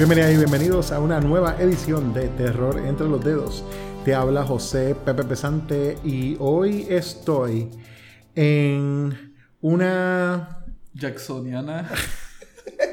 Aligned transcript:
Bienvenidas 0.00 0.32
y 0.32 0.36
bienvenidos 0.38 0.92
a 0.92 0.98
una 0.98 1.20
nueva 1.20 1.60
edición 1.60 2.14
de 2.14 2.28
Terror 2.28 2.78
entre 2.86 3.06
los 3.06 3.22
dedos. 3.22 3.62
Te 4.02 4.14
habla 4.14 4.44
José 4.44 4.94
Pepe 4.94 5.24
Pesante 5.24 5.98
y 6.02 6.38
hoy 6.40 6.86
estoy 6.88 7.68
en 8.34 9.34
una 9.60 10.64
Jacksoniana. 10.94 11.90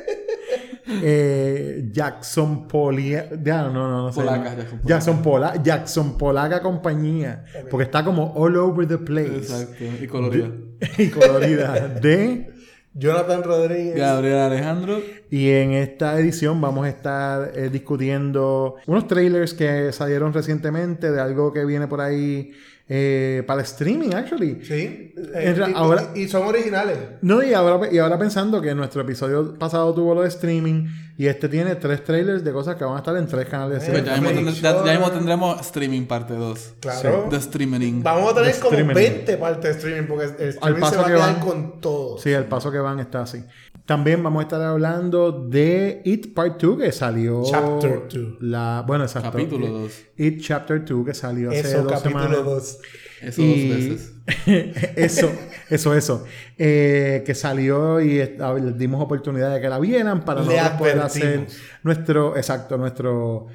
eh, 1.02 1.88
Jackson 1.94 2.68
Polia, 2.68 3.30
ya 3.42 3.70
no, 3.70 3.90
no, 3.90 4.02
no 4.02 4.12
sé. 4.12 4.20
Polaca, 4.20 4.56
Jackson 4.58 4.82
Jackson 4.84 5.22
Pola, 5.22 5.64
Jackson 5.64 6.18
Polaca 6.18 6.62
compañía, 6.62 7.46
porque 7.72 7.86
está 7.86 8.04
como 8.04 8.34
all 8.36 8.58
over 8.58 8.86
the 8.86 8.98
place 8.98 9.38
Exacto. 9.38 9.86
Y 10.02 10.08
colorida. 10.08 10.52
y 10.98 11.08
colorida 11.08 11.88
de 11.88 12.57
Jonathan 12.98 13.44
Rodríguez. 13.44 13.96
Gabriel 13.96 14.38
Alejandro. 14.40 15.00
Y 15.30 15.50
en 15.50 15.72
esta 15.72 16.20
edición 16.20 16.60
vamos 16.62 16.86
a 16.86 16.90
estar 16.90 17.52
eh, 17.56 17.70
discutiendo 17.70 18.76
unos 18.86 19.08
trailers 19.08 19.54
que 19.54 19.92
salieron 19.92 20.34
recientemente 20.34 21.12
de 21.12 21.20
algo 21.22 21.54
que 21.54 21.66
viene 21.66 21.88
por 21.88 22.02
ahí 22.02 22.52
eh, 22.90 23.44
para 23.46 23.62
streaming, 23.64 24.14
actually. 24.14 24.60
Sí. 24.64 25.14
Ra- 25.34 25.70
y, 25.70 25.74
ahora- 25.76 26.12
y- 26.16 26.22
y 26.22 26.28
son 26.30 26.48
originales. 26.48 26.98
No, 27.22 27.44
y 27.44 27.54
ahora, 27.54 27.92
y 27.92 27.98
ahora 27.98 28.18
pensando 28.18 28.62
que 28.62 28.74
nuestro 28.74 29.02
episodio 29.02 29.56
pasado 29.60 29.94
tuvo 29.94 30.16
lo 30.16 30.22
de 30.22 30.30
streaming 30.30 30.86
y 31.18 31.26
este 31.28 31.50
tiene 31.50 31.76
tres 31.76 32.04
trailers 32.04 32.44
de 32.44 32.52
cosas 32.52 32.76
que 32.76 32.84
van 32.86 32.94
a 32.96 32.98
estar 33.00 33.16
en 33.18 33.26
tres 33.28 33.48
canales 33.50 33.82
de 33.82 33.92
Pues 33.92 34.06
ya 34.06 34.18
mismo, 34.22 34.30
tendré- 34.30 34.54
ya- 34.62 34.86
ya 34.86 34.92
mismo 34.92 35.12
tendremos 35.12 35.62
streaming 35.62 36.06
parte 36.06 36.36
2. 36.36 36.74
Claro. 36.80 37.28
De 37.30 37.38
streaming. 37.38 38.04
Vamos 38.04 38.32
a 38.32 38.36
tener 38.36 38.52
como 38.60 38.70
streaming. 38.72 38.94
20 38.94 39.38
partes 39.38 39.64
de 39.64 39.72
streaming 39.80 40.08
porque 40.08 40.26
el 40.26 40.50
streaming 40.50 40.80
paso 40.82 40.92
se 40.94 40.98
va 40.98 41.02
a 41.04 41.06
que 41.08 41.14
quedar 41.14 41.34
van. 41.34 41.40
con 41.42 41.82
todo. 41.82 42.18
Sí, 42.20 42.32
el 42.32 42.46
paso 42.46 42.72
que 42.72 42.78
van 42.80 43.00
está 43.00 43.22
así. 43.24 43.44
También 43.88 44.22
vamos 44.22 44.42
a 44.42 44.44
estar 44.44 44.62
hablando 44.62 45.32
de 45.32 46.02
It 46.04 46.34
Part 46.34 46.62
2 46.62 46.78
que 46.78 46.92
salió. 46.92 47.42
Chapter 47.50 48.02
2. 48.14 48.42
La, 48.42 48.84
bueno, 48.86 49.06
exacto. 49.06 49.32
Capítulo 49.32 49.68
2. 49.68 50.02
It 50.18 50.42
Chapter 50.42 50.84
2 50.84 51.06
que 51.06 51.14
salió 51.14 51.50
hace 51.50 51.62
Eso, 51.62 51.84
dos 51.84 51.94
capítulo 51.94 52.24
semanas. 52.26 52.46
2. 52.46 52.80
Eso 53.22 53.42
Y- 53.42 53.70
dos 53.70 53.78
veces. 53.78 54.14
eso, 54.98 55.32
eso, 55.70 55.94
eso. 55.96 56.26
Eh, 56.58 57.24
que 57.26 57.34
salió 57.34 58.02
y 58.02 58.20
eh, 58.20 58.38
les 58.62 58.78
dimos 58.78 59.02
oportunidad 59.02 59.54
de 59.54 59.62
que 59.62 59.70
la 59.70 59.80
vieran 59.80 60.26
para 60.26 60.42
Le 60.42 60.48
nosotros 60.48 60.78
poder 60.78 61.00
hacer 61.00 61.48
nuestro, 61.84 62.36
exacto, 62.36 62.78
nuestro 62.78 63.48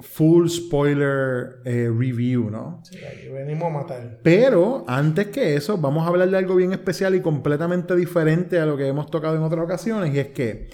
full 0.00 0.48
spoiler 0.48 1.60
eh, 1.64 1.90
review, 1.92 2.50
¿no? 2.50 2.80
Sí, 2.84 2.98
aquí 3.04 3.28
venimos 3.28 3.68
a 3.68 3.70
matar. 3.70 4.20
Pero 4.22 4.84
antes 4.86 5.28
que 5.28 5.56
eso, 5.56 5.78
vamos 5.78 6.04
a 6.04 6.08
hablar 6.08 6.30
de 6.30 6.36
algo 6.36 6.56
bien 6.56 6.72
especial 6.72 7.14
y 7.14 7.20
completamente 7.20 7.96
diferente 7.96 8.60
a 8.60 8.66
lo 8.66 8.76
que 8.76 8.86
hemos 8.86 9.10
tocado 9.10 9.36
en 9.36 9.42
otras 9.42 9.64
ocasiones. 9.64 10.14
Y 10.14 10.18
es 10.20 10.28
que 10.28 10.68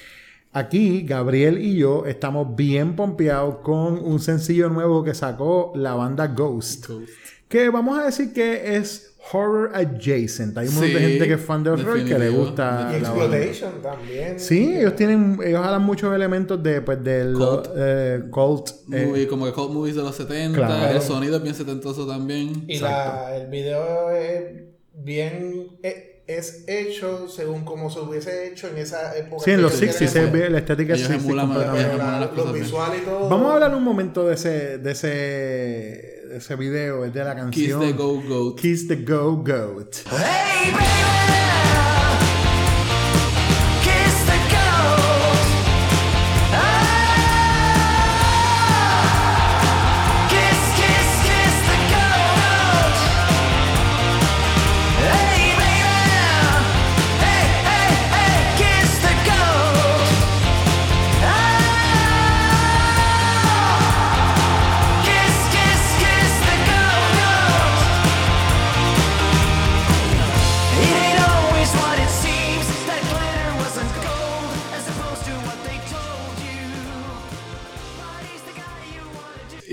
aquí 0.52 1.04
Gabriel 1.06 1.58
y 1.58 1.76
yo 1.76 2.06
estamos 2.06 2.54
bien 2.54 2.96
pompeados 2.96 3.56
con 3.58 3.98
un 4.04 4.20
sencillo 4.20 4.68
nuevo 4.68 5.02
que 5.02 5.14
sacó 5.14 5.72
la 5.74 5.94
banda 5.94 6.26
Ghost. 6.28 6.88
Ghost. 6.88 7.10
Que 7.48 7.70
vamos 7.70 7.98
a 7.98 8.04
decir 8.04 8.32
que 8.32 8.76
es 8.76 9.13
horror 9.32 9.70
adjacent. 9.74 10.56
Hay 10.58 10.68
un 10.68 10.74
montón 10.74 10.92
de 10.92 10.98
Sí, 10.98 11.04
gente 11.04 11.26
que 11.28 11.34
es 11.34 11.40
fan 11.40 11.64
de 11.64 11.70
horror 11.70 12.04
que 12.04 12.18
le 12.18 12.28
gusta 12.28 12.92
Y 12.96 13.00
la 13.00 13.10
banda. 13.10 13.36
Exploitation 13.38 13.82
también. 13.82 14.38
Sí, 14.40 14.76
ellos 14.76 14.94
tienen, 14.96 15.38
ellos 15.44 15.64
hablan 15.64 15.82
muchos 15.82 16.14
elementos 16.14 16.62
de, 16.62 16.80
pues, 16.82 17.02
del 17.02 17.34
Cult. 17.34 17.68
eh, 17.76 18.22
cult. 18.30 18.68
eh, 18.92 19.06
Movie, 19.06 19.26
como 19.26 19.46
que 19.46 19.52
cult 19.52 19.70
movies 19.72 19.96
de 19.96 20.02
los 20.02 20.14
70. 20.14 20.58
Claro. 20.58 20.94
El 20.96 21.02
sonido 21.02 21.36
es 21.36 21.42
bien 21.42 21.54
setentoso 21.54 22.06
también. 22.06 22.64
Y 22.68 22.78
la, 22.80 23.34
el 23.36 23.46
video 23.48 24.10
es 24.10 24.62
bien. 24.94 25.68
e- 25.82 26.10
Es 26.26 26.64
hecho 26.68 27.28
según 27.28 27.66
como 27.66 27.90
se 27.90 28.00
hubiese 28.00 28.48
hecho 28.48 28.68
en 28.68 28.78
esa 28.78 29.14
época. 29.14 29.44
sí, 29.44 29.50
en 29.50 29.56
que 29.56 29.62
los 29.62 29.72
ellos 29.82 29.94
60 29.96 30.06
se 30.10 30.12
quieren 30.30 30.32
ve 30.32 30.48
la 30.50 30.58
estética 30.60 30.94
Ellos 30.94 31.06
60 31.08 31.28
emulan- 31.32 31.46
completamente. 31.48 31.88
Pero 31.90 31.98
la- 31.98 32.20
las 32.20 32.28
cosas 32.30 32.44
los 32.46 32.54
visuales 32.54 33.00
y 33.02 33.04
todo. 33.04 33.28
Vamos 33.28 33.50
a 33.50 33.54
hablar 33.54 33.74
un 33.74 33.84
momento 33.84 34.26
de 34.26 34.34
ese, 34.34 34.78
de 34.78 34.90
ese, 34.92 35.08
de 35.08 36.13
ese 36.34 36.56
video, 36.56 37.04
es 37.04 37.14
de 37.14 37.22
la 37.22 37.34
Kiss 37.50 37.68
canción 37.68 37.80
the 37.80 37.92
Go 37.92 38.20
Goat. 38.20 38.60
Kiss 38.60 38.88
the 38.88 38.96
Go 38.96 39.36
Goat. 39.36 39.96
Hey 40.10 40.72
baby, 40.72 41.43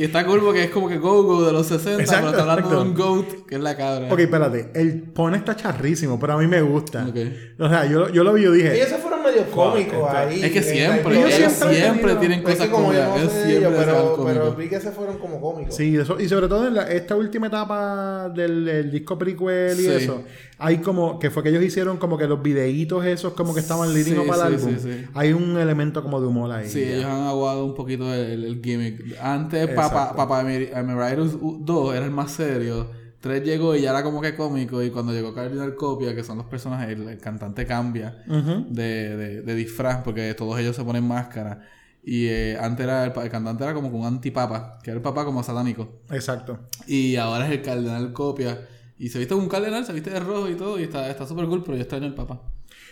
Y 0.01 0.06
está 0.06 0.25
cool 0.25 0.39
porque 0.41 0.63
es 0.63 0.69
como 0.72 0.89
que 0.89 0.97
Go 0.97 1.22
Go 1.23 1.45
de 1.45 1.51
los 1.51 1.67
60, 1.67 2.01
Exacto, 2.01 2.28
pero 2.29 2.29
está 2.31 2.41
hablando 2.41 2.62
exacto. 2.69 2.84
de 2.84 2.89
un 2.89 2.95
Goat, 3.25 3.45
que 3.47 3.56
es 3.56 3.62
la 3.62 3.78
cabra. 3.78 4.12
Ok, 4.12 4.19
espérate, 4.19 4.72
el 4.73 5.03
pone 5.03 5.38
está 5.38 5.56
charrísimo, 5.56 6.19
pero 6.19 6.34
a 6.34 6.38
mí 6.38 6.47
me 6.47 6.59
gusta. 6.62 7.06
Ok. 7.07 7.17
O 7.59 7.69
sea, 7.69 7.85
yo, 7.85 8.09
yo 8.09 8.23
lo 8.23 8.34
vi 8.34 8.41
y 8.41 8.44
yo 8.45 8.51
dije, 8.51 8.75
Ellos 8.75 8.89
se 8.89 8.97
fueron 8.97 9.22
medio 9.22 9.44
cómicos 9.51 10.09
ahí. 10.09 10.41
Es 10.44 10.51
que 10.51 10.57
en 10.57 10.63
siempre, 10.63 11.19
ellos 11.35 11.51
siempre 11.53 12.16
tienen 12.16 12.39
Es 12.39 12.45
que 12.45 12.51
cosas 12.53 12.67
como 12.69 12.91
yo 12.94 13.00
cómicas. 13.06 13.19
Ellos 13.22 13.34
siempre 13.45 13.72
pero, 13.78 14.16
cómicos. 14.16 14.25
pero 14.25 14.56
vi 14.56 14.69
que 14.69 14.79
se 14.79 14.91
fueron 14.91 15.17
como 15.19 15.39
cómicos. 15.39 15.75
Sí, 15.75 15.95
eso, 15.95 16.19
y 16.19 16.28
sobre 16.28 16.47
todo 16.47 16.68
en 16.68 16.73
la- 16.73 16.91
esta 16.91 17.16
última 17.16 17.45
etapa 17.47 18.29
del, 18.35 18.66
del 18.66 18.89
disco 18.91 19.18
prequel 19.19 19.79
y 19.79 19.83
Sí. 19.83 19.89
eso, 19.91 20.23
hay 20.62 20.78
como, 20.78 21.18
que 21.18 21.32
fue 21.32 21.42
que 21.42 21.50
ellos 21.50 21.64
hicieron 21.64 21.98
como 21.98 22.18
que 22.18 22.28
los 22.28 22.42
videitos 22.42 23.04
esos 23.06 23.34
como 23.34 23.54
que 23.54 23.62
estaban 23.62 23.90
Sí, 23.92 24.14
up 24.16 24.32
al 24.32 24.40
sí, 24.40 24.46
álbum, 24.46 24.76
sí, 24.78 24.92
sí. 24.92 25.06
hay 25.16 25.34
un 25.34 25.58
elemento 25.58 26.04
como 26.04 26.22
de 26.22 26.28
humor 26.28 26.52
ahí. 26.52 26.70
Sí, 26.70 26.82
ya. 26.82 26.98
ellos 26.98 27.06
han 27.06 27.24
aguado 27.24 27.66
un 27.66 27.74
poquito 27.74 28.14
el, 28.14 28.44
el 28.44 28.62
gimmick. 28.64 29.18
Antes. 29.22 29.68
Papa, 29.70 30.16
Papa 30.16 30.42
Emeritus 30.42 31.38
2 31.42 31.96
era 31.96 32.06
el 32.06 32.12
más 32.12 32.32
serio. 32.32 32.90
3 33.22 33.44
llegó 33.44 33.76
y 33.76 33.82
ya 33.82 33.90
era 33.92 34.04
como 34.04 34.22
que 34.22 34.36
cómico. 34.36 34.82
Y 34.84 34.92
cuando 34.92 35.14
llegó 35.14 35.34
Cardinal 35.34 35.76
Copia, 35.76 36.16
que 36.16 36.24
son 36.24 36.38
los 36.38 36.46
personajes, 36.48 36.90
el, 36.90 37.08
el 37.08 37.18
cantante 37.18 37.66
cambia 37.66 38.24
de, 38.28 39.16
de, 39.18 39.42
de 39.42 39.56
disfraz 39.56 40.04
porque 40.04 40.34
todos 40.36 40.60
ellos 40.60 40.76
se 40.76 40.84
ponen 40.84 41.08
máscara. 41.08 41.62
Y 42.04 42.28
eh, 42.28 42.58
antes 42.60 42.84
era 42.84 43.06
el, 43.06 43.14
el 43.16 43.30
cantante 43.30 43.64
era 43.64 43.74
como 43.74 43.92
con 43.92 44.02
un 44.02 44.08
antipapa, 44.08 44.80
que 44.84 44.90
era 44.90 44.98
el 44.98 45.04
papá 45.04 45.24
como 45.26 45.44
satánico. 45.44 46.02
Exacto. 46.10 46.60
Y 46.88 47.16
ahora 47.16 47.46
es 47.48 47.52
el 47.52 47.62
Cardenal 47.62 48.12
Copia. 48.14 48.68
Y 49.03 49.09
se 49.09 49.17
viste 49.17 49.34
como 49.34 49.45
un 49.45 49.50
cardenal, 49.50 49.84
se 49.84 49.94
viste 49.94 50.12
de 50.12 50.19
rojo 50.19 50.47
y 50.47 50.53
todo. 50.56 50.79
Y 50.79 50.84
está 50.84 51.09
está 51.09 51.25
súper 51.25 51.45
cool, 51.47 51.63
pero 51.63 51.75
yo 51.75 51.81
extraño 51.81 52.06
al 52.06 52.13
papá. 52.13 52.41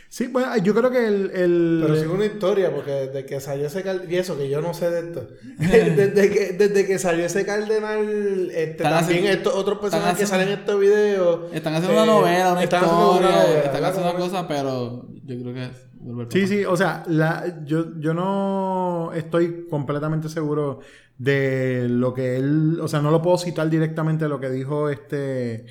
Sí, 0.09 0.25
bueno, 0.25 0.57
yo 0.57 0.73
creo 0.73 0.89
que 0.89 1.05
el... 1.05 1.29
el- 1.35 1.79
Pero 1.83 1.95
sigue 1.95 2.07
una 2.07 2.25
historia, 2.25 2.73
porque 2.73 2.89
desde 2.91 3.25
que 3.27 3.39
salió 3.39 3.67
ese 3.67 3.83
cardenal, 3.83 4.11
y 4.11 4.15
eso 4.15 4.35
que 4.35 4.49
yo 4.49 4.59
no 4.59 4.73
sé 4.73 4.89
de 4.89 4.99
esto, 5.01 5.27
desde, 5.59 6.29
que, 6.31 6.53
desde 6.53 6.87
que 6.87 6.97
salió 6.97 7.23
ese 7.25 7.45
cardenal, 7.45 8.49
este, 8.49 8.71
Están 8.71 8.91
también 8.91 9.19
haciendo- 9.19 9.29
estos 9.37 9.53
otros 9.53 9.77
personajes 9.77 10.17
que 10.17 10.23
haciendo- 10.23 10.31
salen 10.45 10.47
en 10.53 10.59
estos 10.59 10.79
videos. 10.79 11.53
Están 11.53 11.75
haciendo 11.75 11.99
eh, 11.99 12.03
una 12.03 12.11
novela, 12.11 12.51
una 12.53 12.63
están 12.63 12.83
haciendo 12.85 13.05
historia, 13.13 13.29
una 13.29 13.43
novela, 13.43 13.63
están 13.65 13.83
haciendo 13.85 14.13
cosas, 14.15 14.45
pero 14.47 15.07
yo 15.25 15.41
creo 15.41 15.53
que 15.53 15.63
el 15.63 16.31
Sí, 16.31 16.47
sí, 16.47 16.65
o 16.65 16.75
sea, 16.75 17.03
la, 17.07 17.63
yo, 17.65 17.99
yo 17.99 18.15
no 18.15 19.11
estoy 19.13 19.67
completamente 19.69 20.27
seguro 20.27 20.79
de 21.19 21.85
lo 21.88 22.15
que 22.15 22.38
él, 22.38 22.79
o 22.81 22.88
sea, 22.88 23.01
no 23.01 23.12
lo 23.12 23.21
puedo 23.21 23.38
citar 23.38 23.69
directamente 23.69 24.27
lo 24.27 24.39
que 24.39 24.50
dijo 24.50 24.89
este 24.89 25.65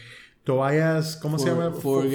Tobias, 0.49 1.17
¿cómo 1.17 1.39
se 1.39 1.51
llama? 1.51 1.73
Ford, 1.73 2.07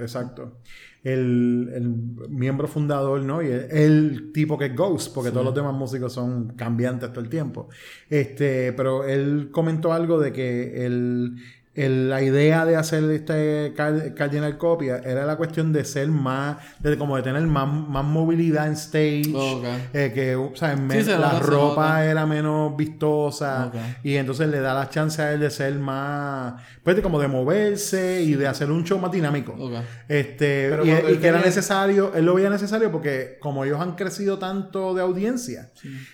exacto. 0.00 0.60
El, 1.02 1.72
el 1.74 1.88
miembro 2.30 2.68
fundador, 2.68 3.20
¿no? 3.22 3.42
Y 3.42 3.46
el, 3.48 3.66
el 3.72 4.30
tipo 4.32 4.56
que 4.56 4.66
es 4.66 4.76
Ghost, 4.76 5.12
porque 5.12 5.32
todos 5.32 5.44
los 5.44 5.52
demás 5.52 5.74
músicos 5.74 6.12
son 6.12 6.50
cambiantes 6.54 7.10
todo 7.10 7.18
el 7.18 7.28
tiempo. 7.28 7.68
Este, 8.08 8.72
pero 8.74 9.04
él 9.04 9.48
comentó 9.50 9.92
algo 9.92 10.20
de 10.20 10.32
que 10.32 10.86
el, 10.86 11.34
el- 11.74 12.10
la 12.10 12.20
idea 12.22 12.66
de 12.66 12.76
hacer 12.76 13.02
este 13.10 13.72
car- 13.74 14.14
Cardinal 14.14 14.58
Copia 14.58 14.98
era 15.04 15.24
la 15.24 15.36
cuestión 15.36 15.72
de 15.72 15.84
ser 15.86 16.08
más, 16.08 16.58
de 16.80 16.98
como 16.98 17.16
de 17.16 17.22
tener 17.22 17.42
más, 17.42 17.66
más 17.66 18.04
movilidad 18.04 18.66
en 18.66 18.74
stage, 18.74 19.32
Ok. 19.34 19.64
eh, 19.94 20.12
que 20.14 20.36
o 20.36 20.54
sea, 20.54 20.72
en 20.72 20.90
se 20.90 21.18
la 21.18 21.38
ropa 21.40 21.88
nota. 21.88 22.04
era 22.04 22.26
menos 22.26 22.76
vistosa 22.76 23.70
y 24.02 24.16
entonces 24.16 24.48
le 24.48 24.60
da 24.60 24.74
la 24.74 24.88
chance 24.90 25.22
a 25.22 25.32
él 25.32 25.40
de 25.40 25.50
ser 25.50 25.74
más, 25.76 26.60
pues 26.82 26.96
de 26.96 27.02
como 27.02 27.18
de 27.18 27.28
moverse 27.28 28.22
y 28.22 28.34
de 28.34 28.46
hacer 28.46 28.70
un 28.70 28.84
show 28.84 28.98
más 28.98 29.10
dinámico. 29.12 29.52
Ok. 29.58 29.72
Este, 30.08 30.68
Pero 30.70 30.84
y, 31.10 31.16
que 31.18 31.26
era 31.26 31.40
necesario, 31.40 32.12
él 32.14 32.24
lo 32.26 32.34
veía 32.34 32.50
necesario 32.50 32.90
porque 32.92 33.38
como 33.40 33.64
ellos 33.64 33.80
han 33.80 33.92
crecido 33.96 34.38
tanto 34.38 34.92
de 34.94 35.00
audiencia, 35.02 35.70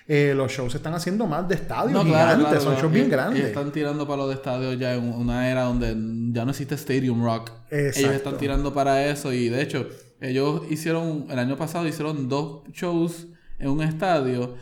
eh, 0.06 0.34
los 0.36 0.52
shows 0.52 0.72
se 0.72 0.78
están 0.78 0.94
haciendo 0.94 1.26
más 1.26 1.48
de 1.48 1.56
estadio, 1.56 1.92
No, 1.92 2.04
gigantes, 2.04 2.26
claro, 2.36 2.40
claro, 2.44 2.60
son 2.60 2.72
claro. 2.74 2.80
shows 2.82 2.92
bien 2.92 3.06
Y- 3.06 3.10
grandes. 3.10 3.42
y 3.42 3.46
están 3.46 3.72
tirando 3.72 4.06
para 4.06 4.22
los 4.22 4.34
estadios 4.34 4.78
ya 4.78 4.94
en 4.94 5.12
una 5.12 5.47
era 5.48 5.62
donde 5.62 5.88
ya 6.32 6.44
no 6.44 6.50
existe 6.50 6.74
Stadium 6.74 7.22
Rock. 7.22 7.50
Exacto. 7.70 8.00
Ellos 8.00 8.14
están 8.14 8.38
tirando 8.38 8.72
para 8.72 9.06
eso 9.06 9.32
y 9.32 9.48
de 9.48 9.62
hecho 9.62 9.88
ellos 10.20 10.62
hicieron, 10.70 11.26
el 11.30 11.38
año 11.38 11.56
pasado 11.56 11.86
hicieron 11.86 12.28
dos 12.28 12.62
shows 12.72 13.28
en 13.58 13.68
un 13.68 13.82
estadio 13.82 14.56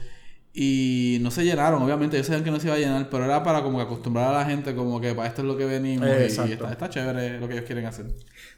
y 0.58 1.18
no 1.20 1.30
se 1.30 1.44
llenaron, 1.44 1.82
obviamente, 1.82 2.16
ellos 2.16 2.28
sabían 2.28 2.42
que 2.44 2.50
no 2.50 2.58
se 2.58 2.66
iba 2.68 2.76
a 2.76 2.78
llenar, 2.78 3.10
pero 3.10 3.24
era 3.26 3.42
para 3.42 3.62
como 3.62 3.76
que 3.76 3.84
acostumbrar 3.84 4.34
a 4.34 4.38
la 4.38 4.44
gente 4.46 4.74
como 4.74 4.98
que 5.02 5.12
para 5.14 5.28
esto 5.28 5.42
es 5.42 5.48
lo 5.48 5.54
que 5.56 5.66
venimos 5.66 6.08
y- 6.08 6.10
y, 6.22 6.52
está, 6.52 6.72
está 6.72 6.88
chévere 6.88 7.38
lo 7.38 7.46
que 7.46 7.54
ellos 7.54 7.66
quieren 7.66 7.84
hacer. 7.84 8.06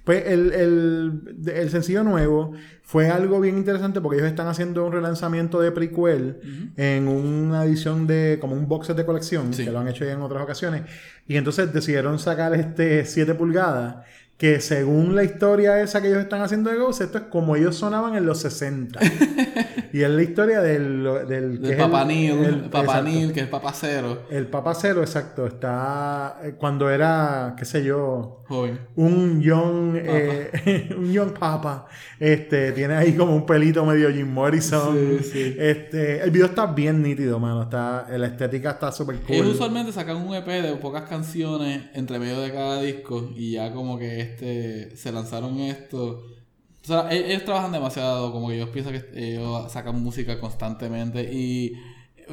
Pues 0.05 0.25
el, 0.27 0.53
el, 0.53 1.51
el 1.53 1.71
sencillo 1.71 2.05
nuevo 2.05 2.53
fue 2.83 3.09
algo 3.11 3.41
bien 3.41 3.59
interesante 3.59 4.01
porque 4.01 4.19
ellos 4.19 4.29
están 4.31 4.47
haciendo 4.47 4.87
un 4.87 4.93
relanzamiento 4.93 5.61
de 5.61 5.73
prequel 5.73 6.73
en 6.77 7.09
una 7.09 7.65
edición 7.65 8.07
de 8.07 8.39
como 8.41 8.55
un 8.55 8.69
box 8.69 8.87
set 8.87 8.97
de 8.97 9.05
colección 9.05 9.53
Sí. 9.53 9.65
que 9.65 9.73
lo 9.73 9.81
han 9.81 9.89
hecho 9.89 10.05
ya 10.05 10.13
en 10.13 10.23
otras 10.23 10.41
ocasiones 10.43 10.83
y 11.27 11.37
entonces 11.37 11.73
decidieron 11.73 12.19
sacar 12.21 12.55
este 12.55 13.05
7 13.05 13.35
pulgadas 13.35 13.97
que 14.39 14.61
según 14.61 15.17
la 15.17 15.25
historia 15.25 15.81
esa 15.83 16.01
que 16.01 16.07
ellos 16.09 16.21
están 16.21 16.41
haciendo 16.43 16.71
de 16.71 16.77
Ghost 16.79 17.01
esto 17.01 17.19
es 17.19 17.25
como 17.25 17.57
ellos 17.57 17.75
sonaban 17.77 18.15
en 18.15 18.25
los 18.25 18.39
60 18.41 19.01
y 19.93 20.03
es 20.03 20.09
la 20.11 20.23
historia 20.23 20.61
del, 20.61 21.03
del, 21.29 21.61
que 21.61 21.67
Del 21.67 21.71
es 21.73 21.77
Papá 21.77 22.03
el- 22.03 22.09
Neil, 22.09 22.31
el- 22.45 23.33
que 23.33 23.41
es 23.41 23.47
Papá 23.49 23.73
Cero, 23.75 24.23
el 24.31 24.47
Papa 24.47 24.75
Cero 24.75 25.01
exacto 25.01 25.47
está 25.47 26.39
eh, 26.45 26.55
cuando 26.57 26.89
era 26.89 27.55
qué 27.59 27.65
sé 27.65 27.83
yo 27.83 28.45
joven. 28.47 28.79
un 28.97 29.41
young, 29.43 29.97
eh, 29.97 30.95
un 30.97 31.13
young 31.13 31.33
papa. 31.33 31.87
Este, 32.21 32.73
tiene 32.73 32.95
ahí 32.95 33.13
como 33.15 33.35
un 33.37 33.45
pelito 33.45 33.85
medio 33.85 34.11
Jim 34.11 34.27
Morrison. 34.33 34.97
Sí, 35.21 35.31
sí. 35.33 35.57
Este, 35.59 36.23
el 36.23 36.31
video 36.31 36.47
está 36.47 36.67
bien 36.67 37.03
nítido, 37.03 37.39
mano. 37.39 37.65
Está, 37.65 38.07
la 38.17 38.27
estética 38.27 38.71
está 38.71 38.91
súper 38.91 39.17
cool. 39.21 39.37
Ellos 39.37 39.49
usualmente 39.49 39.93
sacan 39.93 40.17
un 40.17 40.35
EP 40.35 40.47
de 40.47 40.77
pocas 40.77 41.03
canciones 41.03 41.83
entre 41.95 42.19
medio 42.19 42.41
de 42.41 42.51
cada 42.53 42.81
disco 42.81 43.31
y 43.37 43.53
ya 43.53 43.71
como 43.73 43.99
que 43.99 44.28
este 44.33 44.97
se 44.97 45.13
lanzaron 45.13 45.59
esto. 45.61 46.23
O 46.85 46.87
sea, 46.87 47.11
e- 47.13 47.33
ellos 47.33 47.45
trabajan 47.45 47.73
demasiado, 47.73 48.33
como 48.33 48.49
que 48.49 48.57
ellos 48.57 48.71
piensan 48.71 48.95
que 48.95 49.35
ellos 49.35 49.71
sacan 49.73 50.03
música 50.03 50.41
constantemente 50.41 51.23
y 51.33 51.75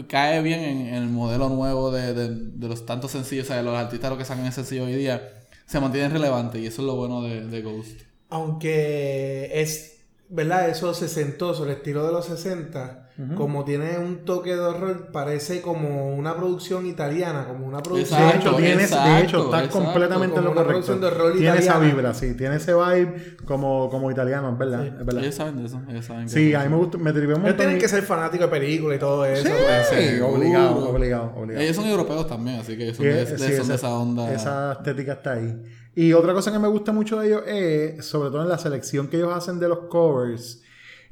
cae 0.08 0.42
bien 0.42 0.60
en, 0.62 0.94
el 0.94 1.08
modelo 1.08 1.50
nuevo 1.50 1.92
de, 1.92 2.14
de- 2.14 2.30
de 2.36 2.68
los 2.68 2.86
tantos 2.86 3.12
sencillos, 3.12 3.46
o 3.46 3.48
sea, 3.50 3.58
de 3.58 3.64
los 3.64 3.76
artistas 3.78 4.10
lo 4.12 4.18
que 4.18 4.26
sacan 4.26 4.46
en 4.46 4.52
sencillo 4.52 4.86
hoy 4.86 4.96
día 4.96 5.22
se 5.66 5.80
mantienen 5.80 6.12
relevantes 6.12 6.62
y 6.62 6.68
eso 6.68 6.82
es 6.82 6.86
lo 6.86 6.96
bueno 6.96 7.22
de, 7.24 7.48
de 7.48 7.62
Ghost. 7.62 8.02
Aunque 8.30 9.50
es, 9.54 9.95
¿verdad? 10.30 10.70
Eso 10.70 10.94
sesentoso, 10.94 11.66
el 11.66 11.72
estilo 11.72 12.06
de 12.06 12.12
los 12.12 12.26
60, 12.26 13.02
como 13.38 13.64
tiene 13.64 13.98
un 13.98 14.26
toque 14.26 14.50
de 14.56 14.60
horror, 14.60 15.10
parece 15.14 15.62
como 15.62 16.14
una 16.16 16.36
producción 16.36 16.86
italiana, 16.86 17.46
como 17.48 17.66
una 17.66 17.82
producción... 17.82 18.20
de 18.20 18.26
Exacto, 18.26 18.50
hecho, 18.50 18.58
tiene, 18.58 18.76
de 18.88 19.22
hecho, 19.22 19.46
está 19.46 19.64
exacto. 19.64 19.80
completamente 19.86 20.38
en 20.40 20.44
lo 20.44 20.54
correcto. 20.54 20.96
de 20.98 21.38
Tiene 21.40 21.58
esa 21.60 21.80
vibra, 21.80 22.14
sí. 22.14 22.34
Tiene 22.34 22.58
ese 22.58 22.74
vibe 22.74 23.38
como, 23.46 23.90
como 23.90 24.12
italiano, 24.12 24.50
es 24.52 24.58
verdad. 24.58 24.86
Es 24.86 25.06
verdad. 25.06 25.24
Ellos 25.24 25.36
saben 25.36 25.58
de 25.58 25.66
eso, 25.66 25.82
ellos 25.88 26.06
saben 26.06 26.24
que 26.26 26.30
Sí, 26.30 26.54
a 26.54 26.64
mí 26.64 26.70
me 26.70 26.76
gusta, 26.76 26.98
me 26.98 27.14
trivió 27.14 27.38
un 27.38 27.46
Ellos 27.46 27.56
tienen 27.58 27.78
que 27.80 27.88
ser 27.88 28.04
fanáticos 28.04 28.48
de 28.52 28.60
películas 28.60 28.98
y 28.98 29.00
todo 29.00 29.26
eso. 29.26 29.44
Sí, 29.48 29.50
pues. 29.50 30.22
obligado, 30.22 30.90
obligado, 30.90 31.34
obligado. 31.38 31.64
Ellos 31.64 31.76
son 31.78 31.86
europeos 31.86 32.28
también, 32.28 32.60
así 32.60 32.76
que 32.76 32.84
ellos 32.84 32.98
son, 32.98 33.06
Sí, 33.06 33.12
de, 33.12 33.26
sí, 33.38 33.44
de- 33.52 33.58
son 33.60 33.68
de 33.70 33.76
esa 33.76 33.90
onda. 33.94 34.34
Esa 34.34 34.74
estética 34.74 35.14
está 35.14 35.34
ahí. 35.34 35.62
Y 35.96 36.14
otra 36.14 36.34
cosa 36.34 36.52
que 36.52 36.60
me 36.60 36.68
gusta 36.68 36.92
mucho 36.92 37.20
de 37.20 37.28
ellos 37.28 37.44
es, 37.48 38.06
sobre 38.06 38.30
todo 38.30 38.42
en 38.44 38.50
la 38.50 38.58
selección 38.58 39.08
que 39.08 39.18
ellos 39.18 39.34
hacen 39.34 39.60
de 39.60 39.70
los 39.70 39.80
covers, 39.90 40.62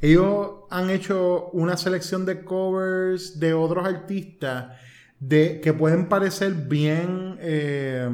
ellos 0.02 0.52
han 0.70 0.90
hecho 0.90 1.50
una 1.54 1.78
selección 1.78 2.26
de 2.26 2.44
covers 2.44 3.40
de 3.40 3.54
otros 3.54 3.86
artistas 3.88 4.78
de, 5.20 5.62
que 5.62 5.74
pueden 5.74 6.10
parecer 6.10 6.52
bien... 6.54 7.38
eh, 7.40 8.10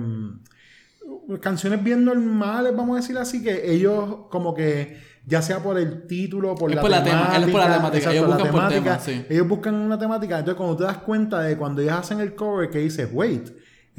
canciones 1.42 1.84
bien 1.84 2.04
normales, 2.06 2.76
vamos 2.76 2.98
a 2.98 3.02
decir 3.02 3.18
así, 3.18 3.44
que 3.44 3.72
ellos 3.72 4.28
como 4.32 4.54
que 4.56 4.98
ya 5.26 5.42
sea 5.44 5.62
por 5.62 5.78
el 5.78 6.08
título, 6.08 6.56
por 6.56 6.72
Es 6.72 6.76
la 6.76 6.82
por 6.82 6.90
la 6.90 7.04
tema- 7.04 7.32
temática, 7.32 7.46
es 7.46 7.52
por 7.52 7.60
la 7.60 7.68
temática, 7.76 7.98
exacto, 7.98 8.12
ellos 8.18 8.28
buscan 8.28 8.52
por 8.52 8.62
temática, 8.70 8.98
tema, 8.98 9.00
sí. 9.00 9.26
ellos 9.30 9.48
buscan 9.48 9.76
una 9.76 10.00
temática, 10.00 10.40
entonces 10.40 10.58
cuando 10.58 10.78
te 10.78 10.84
das 10.86 10.98
cuenta 10.98 11.42
de 11.42 11.56
cuando 11.58 11.82
ellos 11.82 11.94
hacen 11.94 12.20
el 12.20 12.34
cover 12.34 12.70
que 12.72 12.80
dices, 12.80 13.10
wait, 13.12 13.50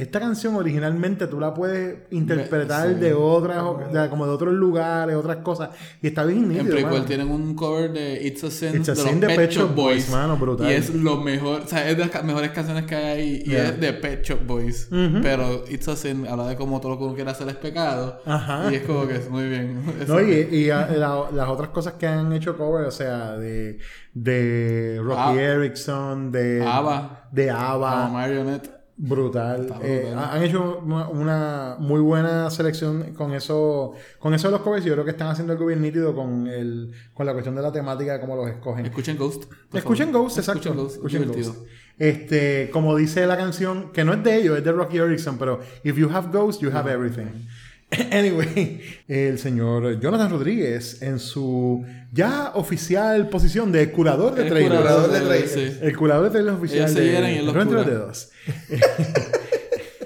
esta 0.00 0.20
canción 0.20 0.54
originalmente 0.56 1.26
tú 1.26 1.38
la 1.40 1.52
puedes 1.54 1.98
interpretar 2.10 2.88
sí. 2.88 2.94
de 2.94 3.12
otras, 3.14 3.62
de- 3.92 4.08
como 4.08 4.26
de 4.26 4.32
otros 4.32 4.52
lugares, 4.54 5.16
otras 5.16 5.38
cosas, 5.38 5.70
y 6.02 6.08
está 6.08 6.24
bien 6.24 6.44
En 6.44 6.48
nítido, 6.48 6.70
prequel 6.70 6.90
mano. 6.92 7.04
tienen 7.04 7.30
un 7.30 7.54
cover 7.54 7.92
de 7.92 8.26
It's 8.26 8.44
a 8.44 8.50
Sin 8.50 8.76
It's 8.76 8.88
a 8.88 8.92
de 8.94 9.00
Sin 9.00 9.20
los 9.20 9.28
de 9.30 9.36
Pet, 9.36 9.50
Shop 9.50 9.74
Boys. 9.74 10.10
Mano, 10.10 10.36
brutal. 10.36 10.70
Y 10.70 10.74
es 10.74 10.94
lo 10.94 11.16
mejor, 11.16 11.62
o 11.62 11.66
sea, 11.66 11.88
es 11.90 11.96
de 11.96 12.06
las 12.06 12.24
mejores 12.24 12.50
canciones 12.50 12.84
que 12.86 12.94
hay 12.94 13.04
ahí 13.04 13.42
y 13.46 13.50
Yeah. 13.50 13.68
es 13.70 13.80
de 13.80 13.92
Pet 13.92 14.22
Shop 14.24 14.40
Boys. 14.46 14.88
Pero 15.22 15.64
It's 15.68 15.88
a 15.88 15.96
Sin 15.96 16.26
habla 16.26 16.46
de 16.48 16.56
cómo 16.56 16.80
todo 16.80 16.92
lo 16.92 16.98
que 16.98 17.04
uno 17.04 17.14
quiere 17.14 17.30
hacer 17.30 17.48
es 17.48 17.56
pecado. 17.56 18.20
Ajá. 18.26 18.70
Y 18.70 18.76
es 18.76 18.82
como 18.82 19.06
que 19.06 19.16
es 19.16 19.28
muy 19.30 19.48
bien. 19.48 19.82
No, 20.06 20.20
y, 20.20 20.32
y 20.50 20.70
a- 20.70 20.86
la- 20.88 21.30
las 21.32 21.48
otras 21.48 21.70
cosas 21.70 21.94
que 21.94 22.06
han 22.06 22.32
hecho 22.32 22.56
cover, 22.56 22.86
o 22.86 22.90
sea, 22.90 23.32
de, 23.36 23.78
de 24.14 25.00
Rocky 25.02 25.18
Ah. 25.20 25.34
Erickson, 25.42 26.32
de 26.32 26.64
ABBA. 26.66 27.28
de 27.32 27.50
ABBA, 27.50 28.04
Ah, 28.06 28.08
Marionette. 28.08 28.79
Brutal. 29.00 29.74
Eh, 29.82 30.14
han 30.14 30.42
hecho 30.42 30.80
una, 30.84 31.08
una 31.08 31.76
muy 31.78 32.00
buena 32.00 32.50
selección 32.50 33.14
con 33.14 33.32
eso, 33.32 33.94
con 34.18 34.34
eso 34.34 34.48
de 34.48 34.52
los 34.52 34.60
covers. 34.60 34.84
y 34.84 34.88
Yo 34.88 34.94
creo 34.94 35.04
que 35.04 35.12
están 35.12 35.28
haciendo 35.28 35.52
algo 35.54 35.66
bien 35.66 35.80
nítido 35.80 36.14
con 36.14 36.46
el, 36.46 36.92
con 37.14 37.24
la 37.24 37.32
cuestión 37.32 37.54
de 37.54 37.62
la 37.62 37.72
temática 37.72 38.14
de 38.14 38.20
cómo 38.20 38.36
los 38.36 38.48
escogen. 38.48 38.86
Escuchen 38.86 39.16
Ghost. 39.16 39.44
Escuchen. 39.72 40.12
Ghost, 40.12 40.38
exacto. 40.38 40.68
Escuchen 40.68 40.76
Ghost. 40.76 40.96
Escuchen 40.96 41.22
divertido. 41.22 41.52
Ghost. 41.54 41.66
Este, 41.98 42.70
como 42.72 42.96
dice 42.96 43.26
la 43.26 43.36
canción, 43.36 43.92
que 43.92 44.04
no 44.04 44.14
es 44.14 44.22
de 44.22 44.36
ellos, 44.36 44.56
es 44.56 44.64
de 44.64 44.72
Rocky 44.72 44.98
Erickson, 44.98 45.38
pero 45.38 45.60
if 45.84 45.96
you 45.96 46.08
have 46.10 46.28
Ghost, 46.32 46.60
you 46.60 46.70
have 46.70 46.90
everything. 46.90 47.46
Anyway, 48.12 48.80
el 49.08 49.38
señor 49.38 49.98
Jonathan 50.00 50.30
Rodríguez, 50.30 51.02
en 51.02 51.18
su 51.18 51.84
ya 52.12 52.52
oficial 52.54 53.28
posición 53.28 53.72
de 53.72 53.90
curador 53.90 54.34
de 54.36 54.42
El 54.42 54.48
trailers. 54.48 54.80
curador 54.80 55.10
de 55.12 55.20
trailers. 55.20 55.50
sí. 55.52 55.78
El 55.82 55.96
curador 55.96 56.24
de 56.24 56.30
trailers 56.30 56.56
oficial 56.58 56.94
de 56.94 57.42
los 57.42 57.56
Entre 57.56 57.74
los 57.74 57.86
dedos. 57.86 58.30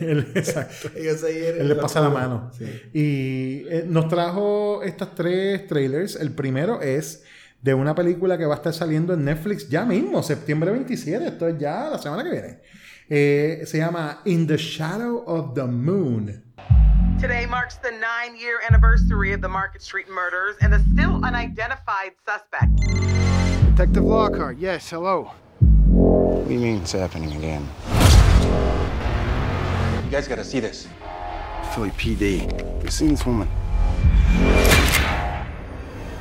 El- 0.00 0.26
exacto. 0.34 0.90
Ellos 0.96 1.22
Él 1.24 1.68
le 1.68 1.74
pasa 1.76 2.00
la 2.00 2.10
mano. 2.10 2.50
Y 2.92 3.64
eh, 3.68 3.84
nos 3.86 4.08
trajo 4.08 4.82
estas 4.82 5.14
tres 5.14 5.66
trailers. 5.66 6.16
El 6.16 6.32
primero 6.32 6.80
es 6.82 7.22
de 7.62 7.74
una 7.74 7.94
película 7.94 8.36
que 8.36 8.44
va 8.44 8.54
a 8.54 8.56
estar 8.56 8.74
saliendo 8.74 9.14
en 9.14 9.24
Netflix 9.24 9.68
ya 9.68 9.84
mismo, 9.84 10.22
septiembre 10.22 10.70
27. 10.72 11.26
Esto 11.26 11.48
es 11.48 11.58
ya 11.58 11.88
la 11.90 11.98
semana 11.98 12.24
que 12.24 12.30
viene. 12.30 12.58
Eh, 13.08 13.62
se 13.66 13.78
llama 13.78 14.20
In 14.24 14.46
the 14.46 14.56
Shadow 14.56 15.22
of 15.26 15.54
the 15.54 15.64
Moon. 15.64 16.43
Today 17.24 17.46
marks 17.46 17.76
the 17.76 17.90
nine 17.90 18.36
year 18.36 18.60
anniversary 18.68 19.32
of 19.32 19.40
the 19.40 19.48
Market 19.48 19.80
Street 19.80 20.10
murders 20.10 20.56
and 20.60 20.70
the 20.70 20.78
still 20.92 21.24
unidentified 21.24 22.12
suspect. 22.22 22.76
Detective 23.70 24.04
Lockhart, 24.04 24.58
yes, 24.58 24.90
hello. 24.90 25.30
What 25.88 26.46
do 26.46 26.52
you 26.52 26.60
mean 26.60 26.82
it's 26.82 26.92
happening 26.92 27.32
again? 27.32 27.66
You 30.04 30.10
guys 30.10 30.28
gotta 30.28 30.44
see 30.44 30.60
this. 30.60 30.86
Philly 31.74 31.88
PD. 31.92 32.84
You 32.84 32.90
seen 32.90 33.12
this 33.12 33.24
woman? 33.24 33.48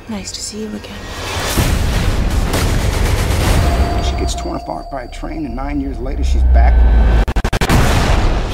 Nice 0.08 0.32
to 0.32 0.40
see 0.40 0.62
you 0.62 0.68
again. 0.68 1.04
She 4.04 4.12
gets 4.16 4.34
torn 4.34 4.56
apart 4.56 4.90
by 4.90 5.02
a 5.02 5.10
train, 5.10 5.44
and 5.44 5.54
nine 5.54 5.82
years 5.82 5.98
later, 5.98 6.24
she's 6.24 6.42
back. 6.44 7.23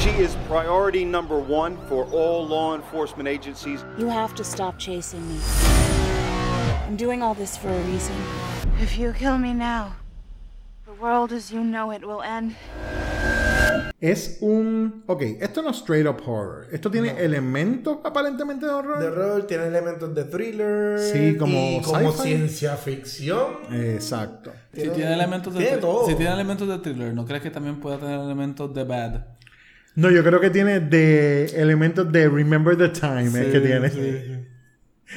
She 0.01 0.09
is 0.09 0.35
priority 0.47 1.05
number 1.05 1.37
one 1.37 1.77
for 1.87 2.05
all 2.05 2.43
law 2.43 2.73
enforcement 2.73 3.29
agencies. 3.29 3.85
You 3.99 4.07
have 4.07 4.33
to 4.33 4.43
stop 4.43 4.79
chasing 4.79 5.21
me. 5.29 5.39
I'm 6.87 6.97
doing 6.97 7.21
all 7.21 7.35
this 7.35 7.55
for 7.55 7.69
a 7.69 7.79
reason. 7.81 8.15
If 8.81 8.97
you 8.97 9.13
kill 9.13 9.37
me 9.37 9.53
now, 9.53 9.93
the 10.87 10.93
world 10.93 11.31
as 11.31 11.51
you 11.51 11.63
know 11.63 11.91
it 11.91 12.03
will 12.03 12.23
end. 12.23 12.55
Es 14.01 14.39
un... 14.41 15.03
Ok, 15.05 15.21
esto 15.39 15.61
no 15.61 15.69
es 15.69 15.77
straight 15.77 16.07
up 16.07 16.19
horror. 16.25 16.65
Esto 16.71 16.89
tiene 16.89 17.23
elementos 17.23 17.99
aparentemente 18.03 18.65
de 18.65 18.71
horror. 18.71 18.99
De 18.99 19.05
horror, 19.05 19.45
tiene 19.45 19.67
elementos 19.67 20.15
de 20.15 20.23
thriller. 20.23 20.99
Sí, 20.99 21.37
como 21.37 21.53
y 21.53 21.81
como 21.83 22.11
ciencia 22.11 22.75
ficción. 22.75 23.57
Exacto. 23.71 24.51
Si 24.73 24.89
tiene 24.89 25.13
elementos 25.13 25.53
de 25.53 25.77
todo. 25.77 26.07
si 26.07 26.15
tiene 26.15 26.33
elementos 26.33 26.67
de 26.67 26.79
thriller, 26.79 27.13
¿no 27.13 27.23
crees 27.23 27.43
que 27.43 27.51
también 27.51 27.79
pueda 27.79 27.99
tener 27.99 28.19
elementos 28.19 28.73
de 28.73 28.83
bad? 28.83 29.25
No, 29.95 30.09
yo 30.09 30.23
creo 30.23 30.39
que 30.39 30.49
tiene 30.49 30.79
de 30.79 31.45
elementos 31.61 32.11
de 32.11 32.29
Remember 32.29 32.77
the 32.77 32.89
Time. 32.89 33.27
es 33.27 33.51
que 33.51 33.59
tiene. 33.59 33.89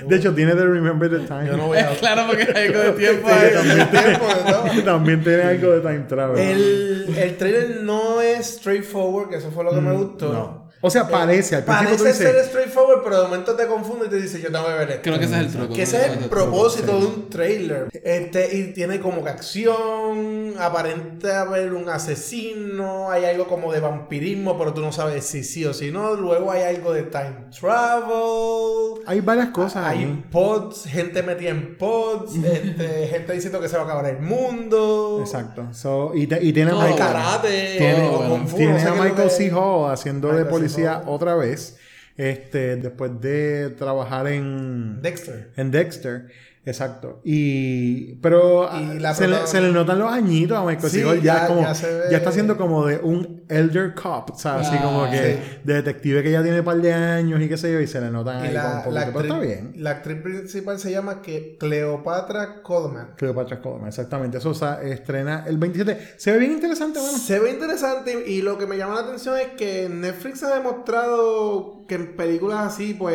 De 0.09 0.17
hecho, 0.17 0.35
tiene 0.35 0.55
de 0.57 0.67
Remember 0.67 1.09
the 1.09 1.21
Time. 1.21 1.47
Yo 1.47 1.57
no 1.57 1.69
voy 1.69 1.79
a... 1.79 1.89
claro, 2.01 2.25
porque 2.27 2.43
hay 2.53 2.67
algo 2.67 2.81
de 2.81 2.93
tiempo 2.93 3.29
Sí, 3.29 3.35
ahí. 3.35 3.53
también 3.53 3.89
todo. 3.91 4.83
También 4.85 5.23
tiene 5.23 5.43
algo 5.43 5.71
de 5.71 5.81
time 5.81 6.01
travel. 6.09 6.39
El, 6.41 7.15
el 7.17 7.37
trailer 7.37 7.83
no 7.83 8.21
es 8.21 8.47
straightforward, 8.57 9.29
que 9.31 9.37
eso 9.37 9.53
fue 9.53 9.63
lo 9.63 9.71
que 9.71 9.81
me 9.81 9.93
gustó. 9.93 10.29
Mm, 10.29 10.33
no. 10.33 10.64
O 10.87 10.91
sea, 10.91 11.09
parece, 11.09 11.57
al 11.57 11.65
principio 11.65 11.97
tú 11.97 12.03
Parece 12.05 12.25
dices... 12.25 12.35
ser 12.37 12.45
straightforward, 12.45 13.03
pero 13.03 13.17
de 13.17 13.23
momento 13.25 13.55
te 13.55 13.67
confunde 13.67 14.07
y 14.07 14.11
te 14.11 14.17
dice, 14.21 14.41
yo 14.41 14.53
tengo 14.53 14.67
que 14.67 14.73
ver 14.75 14.91
esto. 14.91 15.03
Creo 15.03 15.19
que 15.19 15.25
ese 15.25 15.35
es 15.37 15.41
el 15.41 15.53
truco. 15.53 15.75
Que 15.75 15.83
ese 15.83 15.97
es 15.97 16.03
el 16.09 16.13
truco. 16.19 16.29
propósito 16.29 16.99
de 17.01 17.07
un 17.07 17.31
trailer. 17.31 17.89
Este, 18.03 18.55
y 18.57 18.73
tiene 18.75 19.01
como 19.01 19.25
que 19.25 19.31
acción, 19.31 20.55
aparenta 20.59 21.41
haber 21.43 21.73
un 21.73 21.89
asesino, 21.89 23.11
hay 23.11 23.25
algo 23.25 23.47
como 23.47 23.73
de 23.73 23.81
vampirismo, 23.81 24.59
pero 24.59 24.75
tú 24.75 24.81
no 24.83 24.93
sabes 24.93 25.25
si 25.25 25.43
sí 25.43 25.65
o 25.65 25.73
si 25.73 25.91
no. 25.91 26.15
Luego 26.17 26.51
hay 26.53 26.63
algo 26.75 26.93
de 26.93 27.05
time 27.05 27.47
travel. 27.59 29.01
Hay 29.07 29.21
varias 29.21 29.49
cosas 29.49 29.85
Hay 29.87 29.99
ahí. 30.01 30.25
pods, 30.31 30.85
gente 30.87 31.23
metida 31.23 31.51
en 31.51 31.77
pods, 31.79 32.35
este, 32.45 33.07
gente 33.09 33.33
diciendo 33.33 33.61
que 33.61 33.69
se 33.69 33.77
va 33.77 33.83
a 33.83 33.87
acabar 33.87 34.07
el 34.07 34.21
mundo. 34.21 35.19
Exacto. 35.21 35.69
So, 35.73 36.13
y, 36.15 36.27
te- 36.27 36.43
y 36.45 36.53
tiene 36.53 36.73
Hay 36.73 36.77
Michael- 36.93 36.97
karate, 36.99 37.75
Tiene, 37.79 38.09
bueno. 38.09 38.45
tiene 38.55 38.85
no 38.85 38.93
a 38.93 39.05
Michael 39.05 39.31
C. 39.31 39.51
Hall 39.51 39.91
haciendo 39.93 40.29
de 40.29 40.35
Michael 40.35 40.51
policía 40.51 40.74
Otra 41.07 41.35
vez. 41.35 41.77
Este, 42.17 42.77
después 42.77 43.21
de 43.21 43.71
trabajar 43.71 44.29
en 44.29 45.03
Dexter. 45.03 45.51
en 45.57 45.71
Dexter. 45.71 46.31
Exacto. 46.67 47.21
Y. 47.25 48.15
Pero 48.17 48.69
Y 48.81 48.99
la 48.99 49.15
se, 49.15 49.29
le, 49.29 49.47
se 49.47 49.61
le 49.61 49.71
notan 49.71 49.99
los 49.99 50.11
añitos 50.11 50.57
a 50.57 50.65
Michael 50.65 50.91
Sí. 50.91 51.03
Ya, 51.23 51.47
como, 51.47 51.61
ya 51.61 51.75
se 51.75 51.87
ve- 51.93 52.05
ya 52.11 52.17
está 52.17 52.31
haciendo 52.31 52.57
como 52.57 52.87
de 52.87 52.97
un 52.99 53.45
elder 53.49 53.95
cop. 53.95 54.31
O 54.31 54.39
sea, 54.39 54.57
así 54.57 54.75
Ah, 54.79 54.83
como 54.83 55.11
que 55.11 55.17
sí. 55.35 55.59
de 55.65 55.75
detective 55.75 56.23
que 56.23 56.31
ya 56.31 56.43
tiene 56.43 56.61
un 56.61 56.65
par 56.65 56.79
de 56.81 56.93
años 56.93 57.41
y 57.43 57.49
qué 57.49 57.57
sé 57.59 57.71
yo. 57.73 57.81
Y 57.81 57.87
se 57.87 58.01
le 58.01 58.11
notan 58.11 58.43
Y 58.45 58.49
ahí 58.49 58.55
como 58.57 58.67
un 58.67 58.75
la, 58.75 58.83
poquito. 58.83 58.91
la 58.95 59.05
Pero 59.05 59.19
actriz, 59.19 59.31
está 59.33 59.39
bien. 59.71 59.83
la 59.85 59.91
actriz 59.91 60.23
principal 60.23 60.79
se 60.79 60.91
llama 60.91 61.21
que 61.23 61.57
Cleopatra 61.59 62.63
Coleman. 62.63 63.11
Cleopatra 63.17 63.61
Coleman, 63.61 63.89
exactamente. 63.89 64.39
Eso 64.39 64.55
se 64.55 64.67
estrena 64.91 65.45
el 65.47 65.59
27. 65.59 66.15
Se 66.17 66.33
ve 66.33 66.39
bien 66.39 66.53
interesante, 66.53 66.99
bueno. 66.99 67.19
Se 67.19 67.39
ve 67.41 67.51
interesante 67.51 68.25
y 68.27 68.41
lo 68.41 68.57
que 68.57 68.67
me 68.67 68.79
llama 68.79 68.95
la 68.95 69.01
atención 69.03 69.37
es 69.39 69.49
que 69.59 69.89
Netflix 69.91 70.43
ha 70.43 70.55
demostrado 70.55 71.85
que 71.87 71.97
en 71.97 72.17
películas 72.17 72.61
así, 72.73 72.95
pues, 72.95 73.15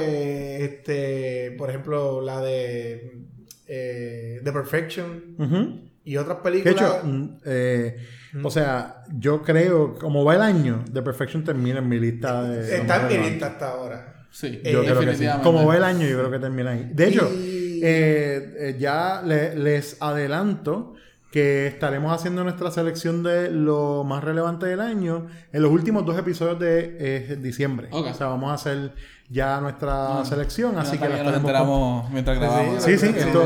este, 0.62 1.56
por 1.58 1.70
ejemplo, 1.70 2.22
la 2.22 2.42
de 2.42 3.26
eh, 3.70 4.42
The 4.44 4.52
Perfection 4.52 5.90
y 6.04 6.18
otras 6.18 6.38
De 6.38 6.44
películas. 6.44 6.76
hecho, 6.76 7.02
mm, 7.06 7.38
eh, 7.46 7.98
o 8.44 8.50
sea, 8.50 9.04
yo 9.16 9.44
creo, 9.44 9.96
como 9.96 10.24
va 10.26 10.36
el 10.36 10.42
año, 10.42 10.84
The 10.92 11.02
Perfection 11.04 11.44
termina 11.44 11.80
en 11.80 11.88
mi 11.88 12.00
lista 12.00 12.44
de. 12.44 12.76
está 12.78 13.10
en 13.12 13.22
mi 13.22 13.30
lista 13.30 13.48
hasta 13.48 13.70
ahora. 13.70 14.26
Sí, 14.32 14.62
Yo 14.64 14.82
creo 14.82 14.82
que 14.84 14.90
sí. 14.90 14.94
definitivamente. 15.06 15.44
Como 15.44 15.66
va 15.66 15.78
el 15.78 15.84
año, 15.84 16.08
yo 16.08 16.18
creo 16.20 16.32
que 16.32 16.40
termina 16.40 16.72
ahí. 16.72 16.92
De 16.94 17.08
hecho, 17.08 17.30
Y- 17.34 17.82
eh, 17.84 18.54
eh, 18.60 18.76
ya 18.80 19.22
le- 19.26 19.56
les 19.56 19.98
adelanto 20.02 20.94
que 21.32 21.68
estaremos 21.68 22.12
haciendo 22.14 22.44
nuestra 22.44 22.72
selección 22.72 23.22
de 23.22 23.52
lo 23.52 24.04
más 24.04 24.24
relevante 24.24 24.66
del 24.66 24.80
año 24.80 25.28
en 25.54 25.62
los 25.62 25.72
últimos 25.72 26.06
dos 26.06 26.18
episodios 26.18 26.58
de 26.60 26.98
eh, 27.00 27.36
diciembre. 27.40 27.88
Ok. 27.92 28.08
O 28.12 28.14
sea, 28.16 28.28
vamos 28.28 28.50
a 28.50 28.56
hacer 28.56 28.94
ya 29.30 29.62
nuestra 29.62 30.22
Ah, 30.22 30.26
selección, 30.26 30.76
así 30.80 30.98
que 30.98 31.04
la 31.04 31.10
nos 31.10 31.18
estaremos 31.20 31.42
enteramos 31.42 32.10
mientras 32.10 32.40
grabamos. 32.40 32.84
Sí, 32.84 32.98
sí, 32.98 33.08
Sí, 33.10 33.14
esto 33.16 33.44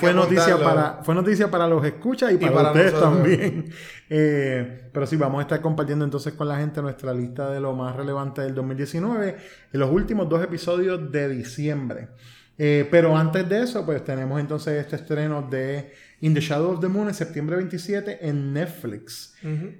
fue, 0.00 0.12
noticia 0.12 0.58
para, 0.58 0.98
fue 1.04 1.14
noticia 1.14 1.48
para 1.48 1.68
los 1.68 1.84
escuchas 1.84 2.32
y 2.32 2.38
para, 2.38 2.52
para 2.52 2.68
ustedes 2.72 2.92
nosotros. 2.92 3.14
también. 3.14 3.70
Eh, 4.08 4.88
pero 4.92 5.04
sí, 5.04 5.16
vamos 5.16 5.40
a 5.40 5.42
estar 5.42 5.60
compartiendo 5.60 6.04
entonces 6.04 6.32
con 6.34 6.46
la 6.46 6.58
gente 6.58 6.80
nuestra 6.80 7.12
lista 7.12 7.50
de 7.50 7.58
lo 7.58 7.72
más 7.74 7.96
relevante 7.96 8.40
del 8.42 8.54
2019 8.54 9.36
en 9.72 9.80
los 9.80 9.90
últimos 9.90 10.28
dos 10.28 10.44
episodios 10.44 11.10
de 11.10 11.28
diciembre. 11.28 12.08
Eh, 12.56 12.86
pero 12.88 13.16
antes 13.16 13.48
de 13.48 13.62
eso, 13.64 13.84
pues 13.84 14.04
tenemos 14.04 14.38
entonces 14.40 14.74
este 14.80 14.94
estreno 14.96 15.42
de 15.42 15.92
In 16.26 16.34
the 16.34 16.40
Shadow 16.40 16.72
of 16.72 16.80
the 16.80 16.88
Moon 16.88 17.08
en 17.08 17.14
septiembre 17.14 17.56
27 17.56 18.26
en 18.28 18.52
Netflix. 18.52 19.34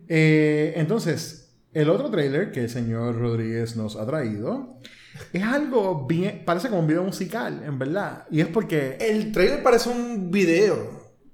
Eh, 0.09 0.75
entonces, 0.77 1.55
el 1.73 1.91
otro 1.91 2.11
trailer 2.11 2.53
que 2.53 2.61
el 2.65 2.71
señor 2.71 3.19
Rodríguez 3.19 3.75
nos 3.77 3.97
ha 3.97 4.07
traído 4.07 4.79
es 5.33 5.43
algo 5.43 6.07
bien, 6.07 6.43
parece 6.45 6.69
como 6.69 6.81
un 6.83 6.87
video 6.87 7.03
musical, 7.03 7.63
en 7.67 7.79
verdad. 7.79 8.25
Y 8.31 8.41
es 8.41 8.47
porque, 8.49 8.97
El 9.01 9.33
trailer 9.33 9.63
parece 9.63 9.89
un 9.89 10.31
video. 10.31 10.77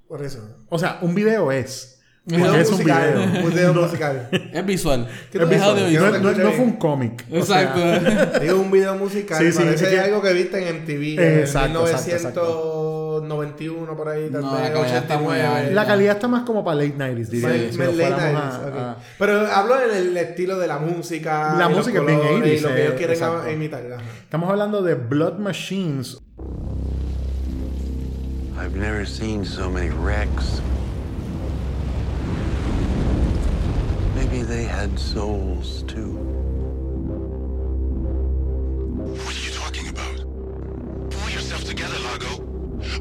Por 0.09 0.25
eso. 0.25 0.65
o 0.69 0.79
sea, 0.79 0.99
un 1.03 1.15
video 1.15 1.51
es. 1.53 2.01
Video 2.25 2.55
es 2.55 2.69
un 2.69 2.75
musical. 2.75 3.13
video. 3.15 3.45
Un 3.47 3.51
video 3.53 3.75
musical. 3.75 4.29
Es 4.53 4.67
visual. 4.67 5.09
¿Qué 5.33 5.39
Es 5.39 5.61
audiovisual. 5.61 6.23
No, 6.23 6.31
no- 6.33 6.39
no 6.45 6.53
fue 6.53 6.65
un 6.65 6.77
cómic. 6.77 7.25
O 7.33 7.45
sea, 7.45 7.63
Exacto. 7.63 8.41
Digo 8.41 8.61
un 8.61 8.71
video 8.71 8.95
musical. 8.97 9.39
Sí, 9.43 9.51
sí, 9.53 9.59
parece 9.59 9.85
es 9.87 9.91
que- 9.91 9.99
algo 10.01 10.23
que 10.23 10.33
viste 10.33 10.69
en 10.69 10.77
MTV. 10.83 11.41
Exacto, 11.41 11.87
en 11.89 11.95
exacto, 11.95 13.02
1991 13.23 13.97
por 13.97 14.09
ahí. 14.09 14.29
Tal 14.31 14.43
No, 14.43 14.53
vez, 14.53 14.63
la 14.63 14.73
calidad 14.73 14.97
está 14.99 15.19
muy 15.19 15.27
89. 15.35 15.57
alta. 15.61 15.75
la 15.75 15.87
calidad 15.87 16.15
está 16.17 16.29
más 16.29 16.43
como 16.45 16.65
para 16.65 16.77
late 16.77 16.95
90s, 16.97 17.29
diría 17.31 17.49
Más- 17.49 17.59
yo, 17.59 17.73
si 17.73 17.79
late 17.79 17.93
fuéramos 17.93 18.23
90s, 18.23 18.55
a- 18.55 18.69
ok. 18.69 18.77
a- 18.77 18.97
Pero 19.19 19.47
hablo 19.53 19.75
en 19.83 19.97
el 19.97 20.17
estilo 20.17 20.59
de 20.59 20.67
la 20.67 20.79
música. 20.79 21.55
La 21.59 21.67
y 21.67 21.69
los 21.69 21.79
música 21.79 21.99
es 22.01 22.07
bien 22.07 22.19
colores, 22.19 22.39
80s, 22.43 22.59
Y 22.59 22.61
lo 22.63 22.69
que 22.69 22.81
ellos 22.83 22.93
eh, 22.93 22.97
quieren 22.97 23.17
exacto. 23.17 23.51
imitar. 23.51 23.93
ajá. 23.93 24.03
Estamos 24.23 24.51
hablando 24.51 24.83
de 24.83 24.95
Blood 24.95 25.39
Machines, 25.39 26.19
I've 28.61 28.77
never 28.79 29.07
seen 29.07 29.45
so 29.45 29.69
many 29.71 29.89
wrecks. 29.91 30.61
Maybe 34.15 34.45
they 34.45 34.65
had 34.67 34.97
souls 34.99 35.85
too. 35.87 36.17
What 39.03 39.35
are 39.35 39.45
you 39.45 39.53
talking 39.53 39.89
about? 39.89 40.25
Pull 41.11 41.31
yourself 41.33 41.65
together, 41.65 41.99
Lago. 42.05 42.52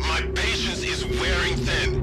My 0.07 0.21
patience 0.35 0.83
is 0.83 1.05
wearing 1.05 1.55
thin. 1.55 1.95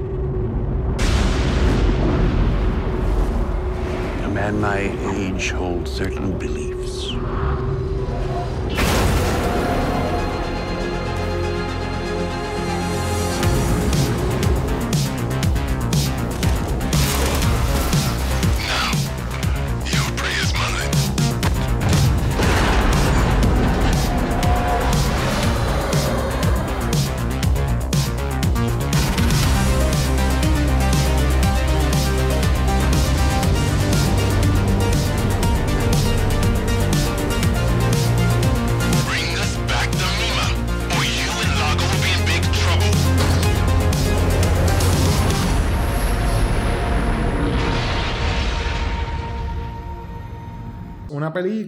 A 4.23 4.29
man 4.29 4.59
my 4.61 4.79
age 5.15 5.51
holds 5.51 5.91
certain 5.91 6.37
beliefs. 6.37 7.11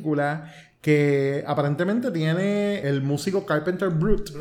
Película 0.01 0.51
que 0.81 1.43
aparentemente 1.45 2.09
tiene 2.11 2.79
el 2.81 3.03
músico 3.03 3.45
Carpenter 3.45 3.89
Brute, 3.89 4.31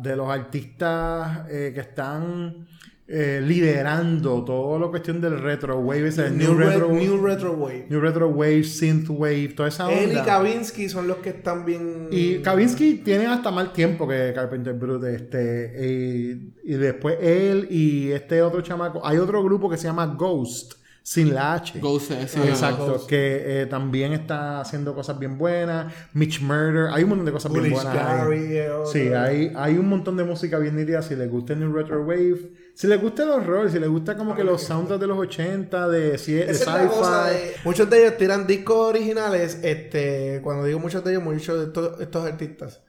de 0.00 0.14
los 0.16 0.28
artistas 0.30 1.40
eh, 1.50 1.72
que 1.74 1.80
están 1.80 2.68
eh, 3.08 3.40
liderando 3.44 4.44
toda 4.44 4.78
la 4.78 4.86
cuestión 4.88 5.20
del 5.20 5.40
retro 5.40 5.80
wave, 5.80 6.06
ese 6.08 6.30
New, 6.30 6.52
new, 6.54 6.58
retro, 6.58 6.88
Re- 6.88 6.94
New 7.04 7.26
Retro 7.26 7.52
Wave. 7.54 7.86
new 7.90 8.00
retro 8.00 8.28
wave, 8.28 8.62
synth 8.62 9.08
wave, 9.10 9.48
toda 9.56 9.70
esa 9.70 9.90
Él 9.92 10.10
y 10.12 10.16
onda. 10.18 10.24
Kavinsky 10.24 10.88
son 10.88 11.08
los 11.08 11.16
que 11.16 11.30
están 11.30 11.64
bien. 11.64 12.06
Y 12.12 12.38
Kavinsky 12.42 12.98
tiene 12.98 13.26
hasta 13.26 13.50
más 13.50 13.72
tiempo 13.72 14.06
que 14.06 14.30
Carpenter 14.32 14.74
Brute, 14.74 15.12
este, 15.16 15.72
y, 15.84 16.54
y 16.62 16.74
después 16.74 17.16
él 17.20 17.66
y 17.70 18.12
este 18.12 18.40
otro 18.42 18.60
chamaco, 18.60 19.04
hay 19.04 19.18
otro 19.18 19.42
grupo 19.42 19.68
que 19.68 19.78
se 19.78 19.88
llama 19.88 20.06
Ghost, 20.16 20.74
sin 21.08 21.32
la 21.32 21.54
H. 21.54 21.78
Ghost, 21.80 22.12
sí, 22.26 22.38
Exacto, 22.46 22.86
Ghost. 22.86 23.08
que 23.08 23.62
eh, 23.62 23.66
también 23.66 24.12
está 24.12 24.60
haciendo 24.60 24.94
cosas 24.94 25.18
bien 25.18 25.38
buenas. 25.38 25.90
Mitch 26.12 26.42
Murder, 26.42 26.88
hay 26.92 27.02
un 27.04 27.08
montón 27.08 27.24
de 27.24 27.32
cosas 27.32 27.50
bien 27.50 27.70
buenas. 27.70 27.96
ahí. 27.96 28.52
Gary. 28.52 28.68
Sí, 28.92 29.08
hay, 29.14 29.50
hay 29.56 29.78
un 29.78 29.88
montón 29.88 30.18
de 30.18 30.24
música 30.24 30.58
bien 30.58 30.76
nítida. 30.76 31.00
Si 31.00 31.16
les 31.16 31.30
gusta 31.30 31.54
el 31.54 31.60
New 31.60 31.72
Retro 31.72 32.02
Wave, 32.04 32.50
si 32.74 32.86
les 32.86 33.00
gusta 33.00 33.22
el 33.22 33.30
horror, 33.30 33.70
si 33.70 33.78
les 33.78 33.88
gusta 33.88 34.18
como 34.18 34.34
que 34.34 34.44
los 34.44 34.60
soundtracks 34.62 35.00
de 35.00 35.06
los 35.06 35.16
80, 35.18 35.88
de, 35.88 36.10
de 36.10 36.18
sci-fi. 36.18 37.60
Muchos 37.64 37.88
de 37.88 38.00
ellos 38.02 38.18
tiran 38.18 38.46
discos 38.46 38.76
originales, 38.76 39.60
este, 39.62 40.40
cuando 40.42 40.64
digo 40.66 40.78
muchos 40.78 41.02
de 41.04 41.12
ellos, 41.12 41.22
muchos 41.22 41.58
de 41.58 41.64
estos, 41.68 42.00
estos 42.02 42.24
artistas, 42.26 42.82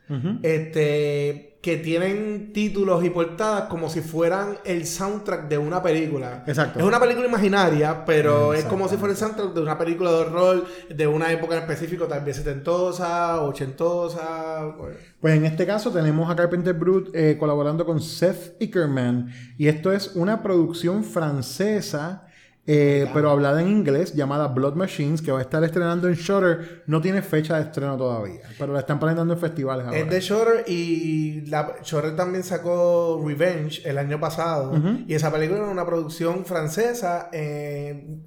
este, 0.44 1.49
que 1.62 1.76
tienen 1.76 2.54
títulos 2.54 3.04
y 3.04 3.10
portadas 3.10 3.64
como 3.64 3.90
si 3.90 4.00
fueran 4.00 4.60
el 4.64 4.86
soundtrack 4.86 5.50
de 5.50 5.58
una 5.58 5.84
película. 5.84 6.44
Exacto. 6.48 6.80
Es 6.80 6.86
una 6.86 7.02
película 7.02 7.28
imaginaria, 7.28 8.06
pero 8.06 8.54
es 8.54 8.64
como 8.64 8.88
si 8.88 8.96
fuera 8.96 9.12
el 9.12 9.18
soundtrack 9.18 9.54
de 9.54 9.62
una 9.62 9.78
película 9.78 10.10
de 10.12 10.18
horror 10.18 10.66
de 10.90 11.08
una 11.08 11.32
época 11.34 11.56
en 11.56 11.62
específico, 11.62 12.06
tal 12.06 12.24
vez 12.24 12.38
setentosa, 12.38 13.42
ochentosa. 13.42 14.74
bueno. 14.78 14.96
Pues 15.20 15.36
en 15.36 15.46
este 15.46 15.66
caso 15.66 15.92
tenemos 15.92 16.32
a 16.32 16.36
Carpenter 16.36 16.74
Brute 16.74 17.12
eh, 17.14 17.38
colaborando 17.38 17.86
con 17.86 18.00
Seth 18.00 18.56
Ickerman. 18.62 19.30
Y 19.58 19.68
esto 19.68 19.92
es 19.92 20.16
una 20.16 20.42
producción 20.42 21.04
francesa 21.04 22.29
eh, 22.72 23.10
pero 23.16 23.32
hablada 23.32 23.64
en 23.64 23.68
inglés, 23.68 24.14
llamada 24.14 24.48
Blood 24.48 24.76
Machines, 24.76 25.24
que 25.24 25.32
va 25.32 25.40
a 25.40 25.42
estar 25.42 25.64
estrenando 25.64 26.08
en 26.08 26.14
Shutter. 26.14 26.84
No 26.86 27.02
tiene 27.02 27.24
fecha 27.24 27.56
de 27.56 27.64
estreno 27.64 27.98
todavía, 27.98 28.42
pero 28.60 28.74
la 28.74 28.82
están 28.82 29.00
presentando 29.00 29.34
en 29.34 29.40
festivales 29.40 29.88
ahora. 29.88 29.98
Es 29.98 30.08
de 30.08 30.20
Shorter 30.20 30.66
y 30.68 31.48
la, 31.48 31.78
Shorter 31.84 32.16
también 32.16 32.44
sacó 32.44 33.24
Revenge 33.26 33.82
el 33.86 33.98
año 33.98 34.20
pasado. 34.20 34.80
Y 35.08 35.16
esa 35.16 35.32
película 35.32 35.62
era 35.62 35.70
una 35.70 35.84
producción 35.84 36.46
francesa 36.46 37.30
eh, 37.34 38.20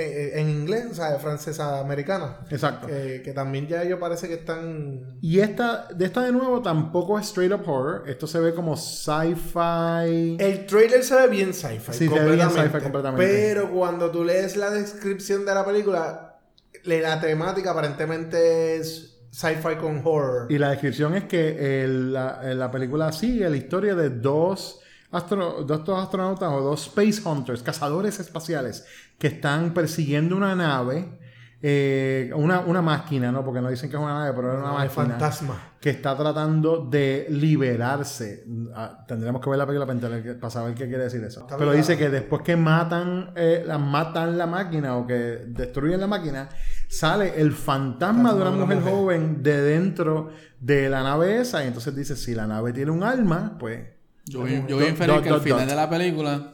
eh, 0.00 0.40
en 0.40 0.48
inglés, 0.48 0.86
o 0.90 0.94
sea, 0.94 1.18
francesa 1.18 1.80
americana. 1.80 2.38
Exacto. 2.50 2.86
Que, 2.86 3.20
que 3.24 3.32
también 3.32 3.66
ya 3.66 3.82
ellos 3.82 3.98
parece 3.98 4.28
que 4.28 4.34
están. 4.34 5.18
Y 5.20 5.40
esta, 5.40 5.88
de 5.94 6.04
esta 6.04 6.22
de 6.22 6.30
nuevo 6.32 6.62
tampoco 6.62 7.18
es 7.18 7.26
straight 7.26 7.52
up 7.52 7.68
horror. 7.68 8.04
Esto 8.08 8.26
se 8.28 8.38
ve 8.38 8.54
como 8.54 8.76
sci-fi. 8.76 10.36
El 10.38 10.66
trailer 10.66 11.02
se 11.02 11.14
ve 11.14 11.28
bien 11.28 11.52
sci-fi. 11.54 11.92
Sí, 11.92 12.08
se 12.08 12.20
ve 12.20 12.36
bien 12.36 12.50
sci-fi 12.50 12.78
completamente. 12.80 13.26
Pero 13.26 13.70
cuando 13.70 14.10
tú 14.10 14.24
lees 14.24 14.56
la 14.56 14.70
descripción 14.70 15.44
de 15.44 15.54
la 15.54 15.64
película, 15.64 16.38
la 16.84 17.20
temática 17.20 17.72
aparentemente 17.72 18.76
es 18.76 19.18
sci-fi 19.30 19.76
con 19.80 20.00
horror. 20.04 20.46
Y 20.50 20.58
la 20.58 20.70
descripción 20.70 21.14
es 21.14 21.24
que 21.24 21.82
el- 21.84 22.12
la, 22.12 22.42
la 22.54 22.70
película 22.70 23.12
sigue 23.12 23.48
la 23.50 23.56
historia 23.56 23.94
de 23.94 24.10
dos, 24.10 24.80
astro- 25.10 25.64
dos, 25.64 25.84
dos 25.84 26.02
astronautas 26.02 26.50
o 26.52 26.60
dos 26.60 26.86
space 26.86 27.20
hunters, 27.28 27.62
cazadores 27.62 28.18
espaciales, 28.20 28.84
que 29.18 29.28
están 29.28 29.72
persiguiendo 29.74 30.36
una 30.36 30.54
nave, 30.54 31.18
eh, 31.60 32.30
una, 32.36 32.60
una 32.60 32.80
máquina, 32.82 33.32
¿no? 33.32 33.44
Porque 33.44 33.60
no 33.60 33.68
dicen 33.68 33.90
que 33.90 33.96
es 33.96 34.02
una 34.02 34.14
nave, 34.20 34.32
pero 34.32 34.52
es 34.52 34.58
una 34.58 34.68
No, 34.68 34.74
máquina. 34.74 34.90
fantasma. 34.90 35.62
Que 35.80 35.90
está 35.90 36.16
tratando 36.16 36.84
de 36.88 37.26
liberarse. 37.30 38.44
Ah, 38.74 39.04
tendríamos 39.08 39.40
que 39.42 39.50
ver 39.50 39.58
la 39.58 39.66
película 39.66 39.86
para, 39.86 40.50
saber 40.50 40.74
qué 40.74 40.86
quiere 40.86 41.04
decir 41.04 41.22
eso. 41.24 41.40
Está 41.40 41.56
Pero 41.56 41.72
dice 41.72 41.96
que 41.98 42.10
después 42.10 42.42
que 42.42 42.56
matan, 42.56 43.32
eh, 43.36 43.64
la, 43.66 43.78
matan 43.78 44.38
la 44.38 44.46
máquina 44.46 44.96
o 44.96 45.06
que 45.06 45.14
destruyen 45.48 46.00
la 46.00 46.06
máquina, 46.06 46.48
sale 46.88 47.40
el 47.40 47.52
fantasma 47.52 48.34
de 48.34 48.42
una 48.42 48.50
mujer 48.52 48.80
joven 48.82 49.42
de 49.42 49.60
dentro 49.62 50.30
de 50.60 50.88
la 50.88 51.02
nave 51.02 51.40
esa. 51.40 51.64
Y 51.64 51.68
entonces 51.68 51.94
dice, 51.96 52.14
si 52.16 52.34
la 52.36 52.46
nave 52.46 52.72
tiene 52.72 52.90
un 52.92 53.02
alma, 53.02 53.56
pues... 53.58 53.97
Yo 54.28 54.40
voy, 54.40 54.64
yo 54.68 54.78
dot, 54.78 55.22
que 55.22 55.28
al 55.30 55.40
final 55.40 55.60
dot. 55.60 55.68
de 55.68 55.74
la 55.74 55.88
película, 55.88 56.52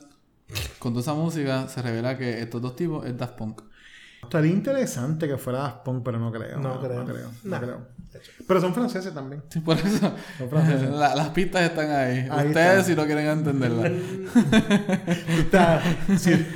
con 0.79 0.93
toda 0.93 1.03
esa 1.03 1.15
música, 1.15 1.69
se 1.69 1.83
revela 1.83 2.17
que 2.17 2.41
estos 2.41 2.63
dos 2.63 2.77
tipos 2.77 3.05
es 3.07 3.17
Daft 3.17 3.37
Punk. 3.37 3.63
Estaría 4.25 4.53
interesante 4.53 5.27
que 5.29 5.37
fuera 5.39 5.61
Daft 5.61 5.85
Punk, 5.85 6.03
pero 6.05 6.19
no 6.19 6.31
creo. 6.33 6.59
No 6.59 6.81
creo. 6.81 7.05
No 7.05 7.05
creo. 7.13 7.29
no 7.45 7.51
Nah. 7.51 7.61
creo. 7.61 7.95
Pero 8.47 8.61
son 8.61 8.73
franceses 8.75 9.13
también. 9.13 9.43
Sí, 9.49 9.59
por 9.61 9.77
eso. 9.77 10.13
Son 10.39 10.49
franceses. 10.49 10.89
La- 10.93 11.15
las 11.17 11.29
pistas 11.31 11.63
están 11.63 11.91
ahí. 11.91 12.29
Ahí 12.31 12.49
Ustedes 12.49 12.69
están. 12.81 12.85
si 12.85 12.95
no 12.95 13.05
quieren 13.07 13.27
entenderlas. 13.27 13.91
Está- 15.39 15.83
sí. 16.17 16.47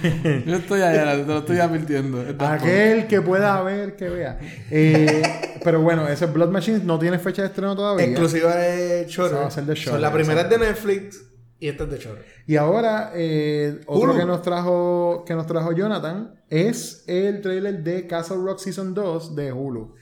Yo 0.46 0.56
estoy 0.56 0.82
allá, 0.82 1.12
te 1.16 1.24
lo 1.24 1.38
estoy 1.38 1.58
advirtiendo. 1.58 2.24
Aquel 2.38 3.06
que 3.06 3.20
pueda 3.20 3.60
ver, 3.62 3.96
que 3.96 4.08
vea. 4.08 4.38
Eh, 4.70 5.22
pero 5.64 5.80
bueno, 5.80 6.06
ese 6.08 6.26
Blood 6.26 6.50
Machines 6.50 6.84
no 6.84 6.98
tiene 6.98 7.18
fecha 7.18 7.42
de 7.42 7.48
estreno 7.48 7.74
todavía. 7.74 8.06
Exclusiva 8.06 8.54
de 8.54 9.06
Shorter. 9.08 9.32
Esa 9.34 9.40
va 9.42 9.46
a 9.48 9.50
ser 9.50 9.64
de 9.64 9.76
Son 9.76 9.84
Shudder, 9.84 10.00
la 10.00 10.12
primera 10.12 10.40
es 10.42 10.50
de 10.50 10.58
Netflix 10.58 11.22
y 11.60 11.68
esta 11.68 11.84
es 11.84 11.90
de 11.90 11.98
Shorter. 11.98 12.24
Y 12.46 12.56
ahora, 12.56 13.10
eh, 13.14 13.80
otro 13.86 14.10
Hulu. 14.12 14.18
que 14.18 14.24
nos 14.26 14.42
trajo 14.42 15.24
que 15.26 15.34
nos 15.34 15.46
trajo 15.46 15.72
Jonathan 15.72 16.40
es 16.48 17.04
el 17.06 17.40
trailer 17.42 17.82
de 17.82 18.06
Castle 18.06 18.38
Rock 18.38 18.58
Season 18.58 18.94
2 18.94 19.34
de 19.34 19.52
Hulu. 19.52 19.94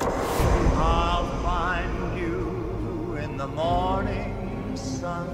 I'll 0.00 1.26
find 1.42 2.18
you 2.18 3.16
in 3.22 3.36
the 3.36 3.46
morning 3.46 4.32
sun. 4.76 5.26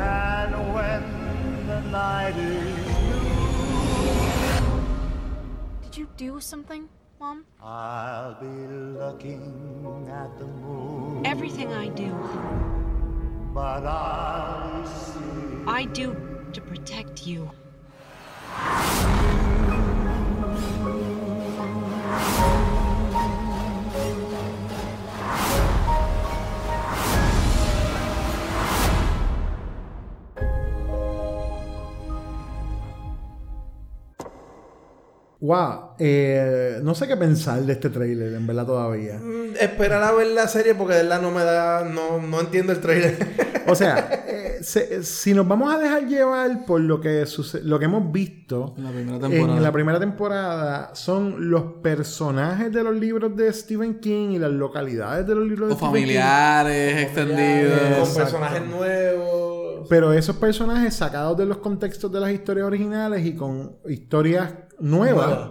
And 0.00 0.54
when 0.74 1.02
the 1.66 1.80
night 1.90 2.34
is 2.36 2.90
Did 5.82 5.96
you 5.98 6.06
do 6.16 6.40
something, 6.40 6.88
Mom? 7.20 7.44
I'll 7.62 8.36
be 8.40 8.46
looking 8.98 10.08
at 10.10 10.38
the 10.38 10.46
moon. 10.46 11.26
Everything 11.26 11.72
I 11.72 11.88
do, 11.88 12.10
But 13.52 13.84
I'll 13.84 14.86
see 14.86 15.64
I 15.66 15.84
do 15.84 16.16
to 16.52 16.60
protect 16.60 17.26
you. 17.26 17.50
Wow, 35.42 35.94
eh, 35.98 36.80
no 36.82 36.94
sé 36.94 37.08
qué 37.08 37.16
pensar 37.16 37.62
de 37.62 37.72
este 37.72 37.88
trailer, 37.88 38.34
en 38.34 38.46
verdad 38.46 38.66
todavía. 38.66 39.18
Mm, 39.18 39.56
Esperar 39.58 40.02
a 40.02 40.12
ver 40.12 40.26
la 40.28 40.46
serie 40.48 40.74
porque 40.74 40.94
de 40.94 41.02
verdad 41.02 41.22
no 41.22 41.30
me 41.30 41.42
da. 41.42 41.82
No, 41.84 42.20
no 42.20 42.40
entiendo 42.40 42.72
el 42.72 42.80
trailer. 42.80 43.16
O 43.70 43.74
sea, 43.74 44.24
eh, 44.26 44.58
se- 44.62 45.02
si 45.04 45.32
nos 45.34 45.46
vamos 45.46 45.72
a 45.72 45.78
dejar 45.78 46.06
llevar 46.06 46.64
por 46.66 46.80
lo 46.80 47.00
que 47.00 47.24
lo 47.62 47.78
que 47.78 47.84
hemos 47.84 48.10
visto 48.12 48.74
En 48.76 48.84
la 48.84 48.90
primera 48.90 49.18
temporada. 49.18 49.56
en 49.56 49.62
la 49.62 49.72
primera 49.72 50.00
temporada, 50.00 50.90
son 50.94 51.50
los 51.50 51.62
personajes 51.82 52.72
de 52.72 52.82
los 52.82 52.94
libros 52.94 53.34
de 53.36 53.52
Stephen 53.52 54.00
King 54.00 54.30
y 54.32 54.38
las 54.38 54.50
localidades 54.50 55.26
de 55.26 55.34
los 55.34 55.46
libros 55.46 55.68
de 55.68 55.74
O 55.74 55.76
Stephen 55.78 55.92
King. 55.94 56.00
familiares 56.00 57.02
extendidos. 57.02 58.08
Con 58.08 58.14
personajes 58.16 58.62
nuevos. 58.66 59.86
Pero 59.88 60.12
esos 60.12 60.36
personajes 60.36 60.94
sacados 60.94 61.36
de 61.38 61.46
los 61.46 61.56
contextos 61.58 62.12
de 62.12 62.20
las 62.20 62.30
historias 62.30 62.66
originales 62.66 63.24
y 63.24 63.34
con 63.34 63.76
historias 63.88 64.52
nuevas. 64.78 65.26
Nuevas. 65.26 65.50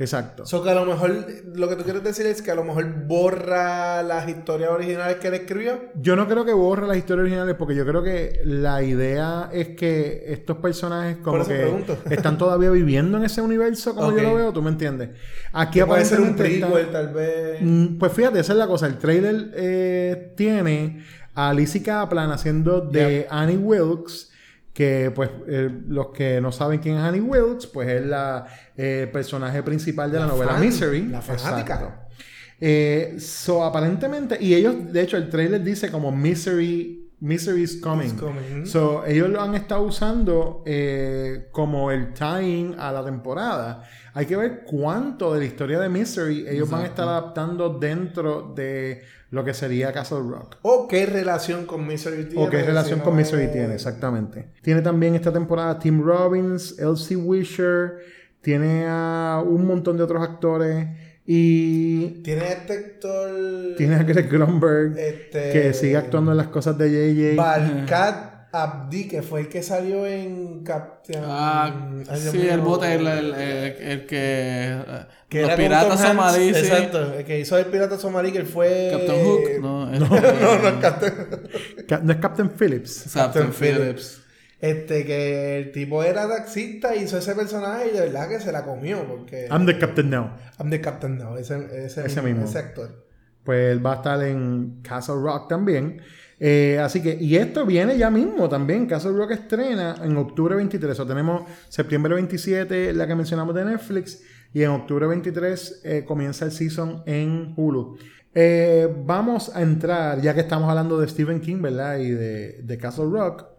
Exacto. 0.00 0.46
So 0.46 0.62
que 0.62 0.70
a 0.70 0.74
lo 0.74 0.84
mejor 0.84 1.26
lo 1.54 1.68
que 1.68 1.74
tú 1.76 1.82
quieres 1.82 2.04
decir 2.04 2.24
es 2.26 2.40
que 2.40 2.50
a 2.52 2.54
lo 2.54 2.62
mejor 2.64 2.86
borra 3.06 4.02
las 4.02 4.28
historias 4.28 4.70
originales 4.70 5.16
que 5.16 5.28
él 5.28 5.34
escribió. 5.34 5.80
Yo 5.96 6.14
no 6.14 6.28
creo 6.28 6.44
que 6.44 6.52
borre 6.52 6.86
las 6.86 6.96
historias 6.96 7.22
originales 7.24 7.56
porque 7.58 7.74
yo 7.74 7.84
creo 7.84 8.02
que 8.02 8.40
la 8.44 8.82
idea 8.82 9.50
es 9.52 9.70
que 9.70 10.24
estos 10.28 10.58
personajes 10.58 11.16
como 11.18 11.44
que 11.44 11.84
están 12.10 12.38
todavía 12.38 12.70
viviendo 12.70 13.18
en 13.18 13.24
ese 13.24 13.40
universo 13.42 13.94
como 13.94 14.16
yo 14.16 14.22
lo 14.22 14.34
veo, 14.34 14.52
¿tú 14.52 14.62
me 14.62 14.70
entiendes? 14.70 15.10
Aquí 15.52 15.82
puede 15.82 16.04
ser 16.04 16.20
un 16.20 16.36
prequel, 16.36 16.62
está- 16.78 16.92
tal 16.92 17.08
vez. 17.12 17.58
Mm, 17.60 17.98
Pues 17.98 18.12
fíjate, 18.12 18.38
esa 18.40 18.52
es 18.52 18.58
la 18.58 18.66
cosa. 18.66 18.86
El 18.86 18.98
trailer 18.98 19.50
eh, 19.54 20.32
tiene 20.36 21.02
a 21.34 21.52
Lizzie 21.52 21.82
Kaplan 21.82 22.30
haciendo 22.30 22.80
de 22.80 23.26
Annie 23.30 23.56
Wilkes, 23.56 24.27
que 24.78 25.10
pues 25.10 25.28
eh, 25.48 25.68
los 25.88 26.10
que 26.10 26.40
no 26.40 26.52
saben 26.52 26.78
quién 26.78 26.94
es 26.94 27.02
Annie 27.02 27.20
Wilkes, 27.20 27.66
pues 27.66 27.88
es 27.88 28.06
la 28.06 28.46
eh, 28.76 29.10
personaje 29.12 29.60
principal 29.64 30.12
de 30.12 30.20
la, 30.20 30.26
La 30.26 30.32
novela 30.32 30.52
fan, 30.52 30.60
Misery. 30.60 31.08
la 31.08 31.20
fanática. 31.20 32.06
Eh, 32.60 33.16
so, 33.18 33.64
aparentemente, 33.64 34.38
y 34.40 34.54
ellos, 34.54 34.92
de 34.92 35.02
hecho, 35.02 35.16
el 35.16 35.30
trailer 35.30 35.64
dice 35.64 35.90
como 35.90 36.12
Misery, 36.12 36.97
Misery 37.20 37.62
is 37.64 37.80
coming. 37.80 38.16
Coming. 38.16 38.64
So, 38.64 39.04
ellos 39.04 39.28
lo 39.28 39.42
han 39.42 39.54
estado 39.56 39.82
usando 39.82 40.62
eh, 40.64 41.48
como 41.50 41.90
el 41.90 42.14
tying 42.14 42.76
a 42.78 42.92
la 42.92 43.04
temporada. 43.04 43.82
Hay 44.14 44.26
que 44.26 44.36
ver 44.36 44.62
cuánto 44.64 45.34
de 45.34 45.40
la 45.40 45.44
historia 45.46 45.80
de 45.80 45.88
Misery 45.88 46.46
ellos 46.48 46.70
van 46.70 46.82
a 46.82 46.86
estar 46.86 47.08
adaptando 47.08 47.70
dentro 47.70 48.52
de 48.54 49.02
lo 49.30 49.44
que 49.44 49.52
sería 49.52 49.92
Castle 49.92 50.20
Rock. 50.20 50.56
O 50.62 50.86
qué 50.86 51.06
relación 51.06 51.66
con 51.66 51.86
Misery 51.86 52.24
tiene. 52.26 52.46
O 52.46 52.48
qué 52.48 52.62
relación 52.62 52.94
si 52.94 52.98
no 53.00 53.04
con 53.04 53.16
Misery 53.16 53.48
tiene, 53.48 53.74
exactamente. 53.74 54.50
Tiene 54.62 54.80
también 54.80 55.14
esta 55.14 55.32
temporada 55.32 55.78
Tim 55.78 56.02
Robbins, 56.02 56.78
Elsie 56.78 57.16
Wisher, 57.16 57.98
tiene 58.40 58.86
a 58.86 59.42
un 59.44 59.66
montón 59.66 59.96
de 59.96 60.04
otros 60.04 60.22
actores 60.22 60.86
y 61.30 62.22
Tiene 62.22 62.48
este 62.52 62.72
actor. 62.72 63.30
tiene 63.76 63.96
a 63.96 64.02
Greg 64.02 64.30
Grunberg 64.30 64.98
Este- 64.98 65.50
que 65.52 65.74
sigue 65.74 65.96
actuando 65.98 66.30
en 66.30 66.38
las 66.38 66.48
cosas 66.48 66.78
de 66.78 66.88
JJ. 66.90 67.36
Balkat 67.36 68.38
Abdi, 68.50 69.08
que 69.08 69.20
fue 69.20 69.40
el 69.40 69.48
que 69.50 69.62
salió 69.62 70.06
en 70.06 70.64
Captain. 70.64 71.20
Ah, 71.22 71.70
sí, 72.14 72.48
el 72.48 72.60
bote, 72.60 72.94
el, 72.94 73.06
el, 73.06 73.34
el- 73.34 73.72
el 73.82 74.06
que. 74.06 74.74
Que 75.28 75.42
los 75.42 75.50
piratas 75.50 76.00
somalíes. 76.00 76.56
sí. 76.56 76.62
Exacto, 76.66 77.12
el 77.12 77.24
que 77.26 77.40
hizo 77.40 77.58
el 77.58 77.66
pirata 77.66 77.98
somalí, 77.98 78.32
que 78.32 78.38
él 78.38 78.46
fue. 78.46 78.88
Captain 78.90 79.22
Hook. 79.26 79.60
No, 79.60 79.92
es- 79.92 80.00
no, 80.00 80.08
no, 80.08 80.62
no 80.62 80.68
es 80.68 80.74
Captain. 80.80 81.14
Ca- 81.86 82.00
no 82.02 82.10
es 82.12 82.18
Captain 82.20 82.50
Phillips. 82.58 83.10
Captain 83.12 83.52
Phillips. 83.52 84.22
Este, 84.60 85.04
que 85.04 85.58
el 85.58 85.72
tipo 85.72 86.02
era 86.02 86.28
taxista 86.28 86.96
hizo 86.96 87.18
ese 87.18 87.34
personaje 87.34 87.88
y 87.88 87.94
de 87.94 88.00
verdad 88.00 88.28
que 88.28 88.40
se 88.40 88.50
la 88.50 88.64
comió. 88.64 89.06
Porque. 89.06 89.46
I'm 89.50 89.66
the 89.66 89.78
Captain 89.78 90.10
now. 90.10 90.30
I'm 90.58 90.70
the 90.70 90.80
Captain 90.80 91.16
now. 91.16 91.36
Ese, 91.36 91.56
ese, 91.84 92.06
Ese 92.06 92.22
mismo, 92.22 92.40
mismo. 92.40 92.44
Ese 92.44 92.58
actor. 92.58 93.06
Pues 93.44 93.70
él 93.70 93.84
va 93.84 93.92
a 93.92 93.96
estar 93.96 94.22
en 94.24 94.80
Castle 94.82 95.14
Rock 95.22 95.48
también. 95.48 96.02
Eh, 96.40 96.78
así 96.80 97.02
que, 97.02 97.16
y 97.20 97.36
esto 97.36 97.64
viene 97.64 97.96
ya 97.96 98.10
mismo 98.10 98.48
también. 98.48 98.86
Castle 98.86 99.12
Rock 99.12 99.32
estrena 99.32 99.96
en 100.02 100.16
octubre 100.16 100.56
23. 100.56 100.92
O 100.92 100.94
sea, 100.94 101.06
tenemos 101.06 101.42
septiembre 101.68 102.14
27, 102.14 102.92
la 102.94 103.06
que 103.06 103.14
mencionamos 103.14 103.54
de 103.54 103.64
Netflix. 103.64 104.22
Y 104.52 104.62
en 104.62 104.70
octubre 104.70 105.06
23 105.06 105.82
eh, 105.84 106.04
comienza 106.06 106.44
el 106.44 106.52
season 106.52 107.02
en 107.06 107.54
Hulu. 107.56 107.96
Eh, 108.34 108.92
vamos 109.04 109.54
a 109.54 109.62
entrar, 109.62 110.20
ya 110.20 110.34
que 110.34 110.40
estamos 110.40 110.68
hablando 110.68 110.98
de 111.00 111.08
Stephen 111.08 111.40
King, 111.40 111.62
¿verdad? 111.62 111.98
Y 111.98 112.10
de, 112.10 112.62
de 112.62 112.78
Castle 112.78 113.06
Rock. 113.10 113.57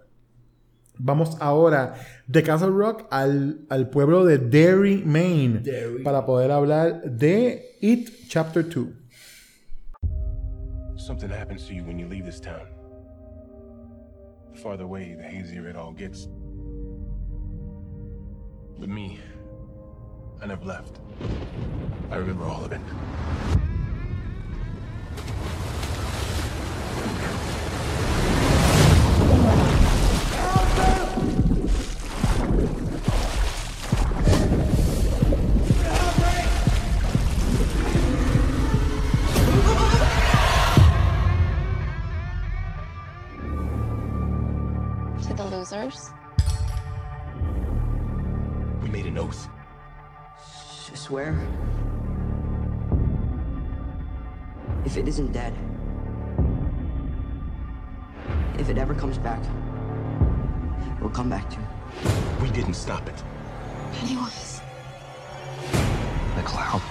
Vamos 1.01 1.38
ahora 1.39 1.95
de 2.27 2.43
Castle 2.43 2.71
Rock 2.71 3.07
al, 3.09 3.65
al 3.69 3.89
pueblo 3.89 4.25
de 4.25 4.38
Derry, 4.38 5.01
Maine, 5.05 5.59
Derry. 5.59 6.03
para 6.03 6.25
poder 6.25 6.51
hablar 6.51 7.01
de 7.03 7.77
It 7.79 8.09
Chapter 8.27 8.63
2. 8.67 8.88
Something 10.97 11.29
happens 11.29 11.65
to 11.67 11.73
you 11.73 11.83
when 11.85 11.97
you 11.97 12.05
leave 12.07 12.25
this 12.25 12.41
town. 12.41 12.67
The 14.53 14.59
farther 14.59 14.83
away, 14.83 15.15
the 15.15 15.23
hazier 15.23 15.69
it 15.69 15.77
all 15.77 15.93
gets. 15.93 16.27
With 18.77 18.89
me, 18.89 19.19
I 20.43 20.47
never 20.47 20.65
left. 20.65 20.99
I 22.12 22.17
remember 22.17 22.43
all 22.43 22.65
of 22.65 22.73
it. 22.73 22.81
To? 45.69 45.91
We 48.82 48.89
made 48.89 49.05
an 49.05 49.19
oath. 49.19 49.47
I 50.91 50.95
swear? 50.95 51.38
If 54.84 54.97
it 54.97 55.08
isn't 55.08 55.32
dead, 55.32 55.53
if 58.58 58.67
it 58.69 58.79
ever 58.79 58.95
comes 58.95 59.19
back, 59.19 59.39
we'll 60.99 61.12
come 61.12 61.29
back 61.29 61.47
to 61.51 61.60
it. 61.60 62.41
We 62.41 62.49
didn't 62.49 62.73
stop 62.73 63.08
it. 63.08 63.23
Pennywise. 63.93 64.62
The 66.36 66.41
cloud. 66.41 66.82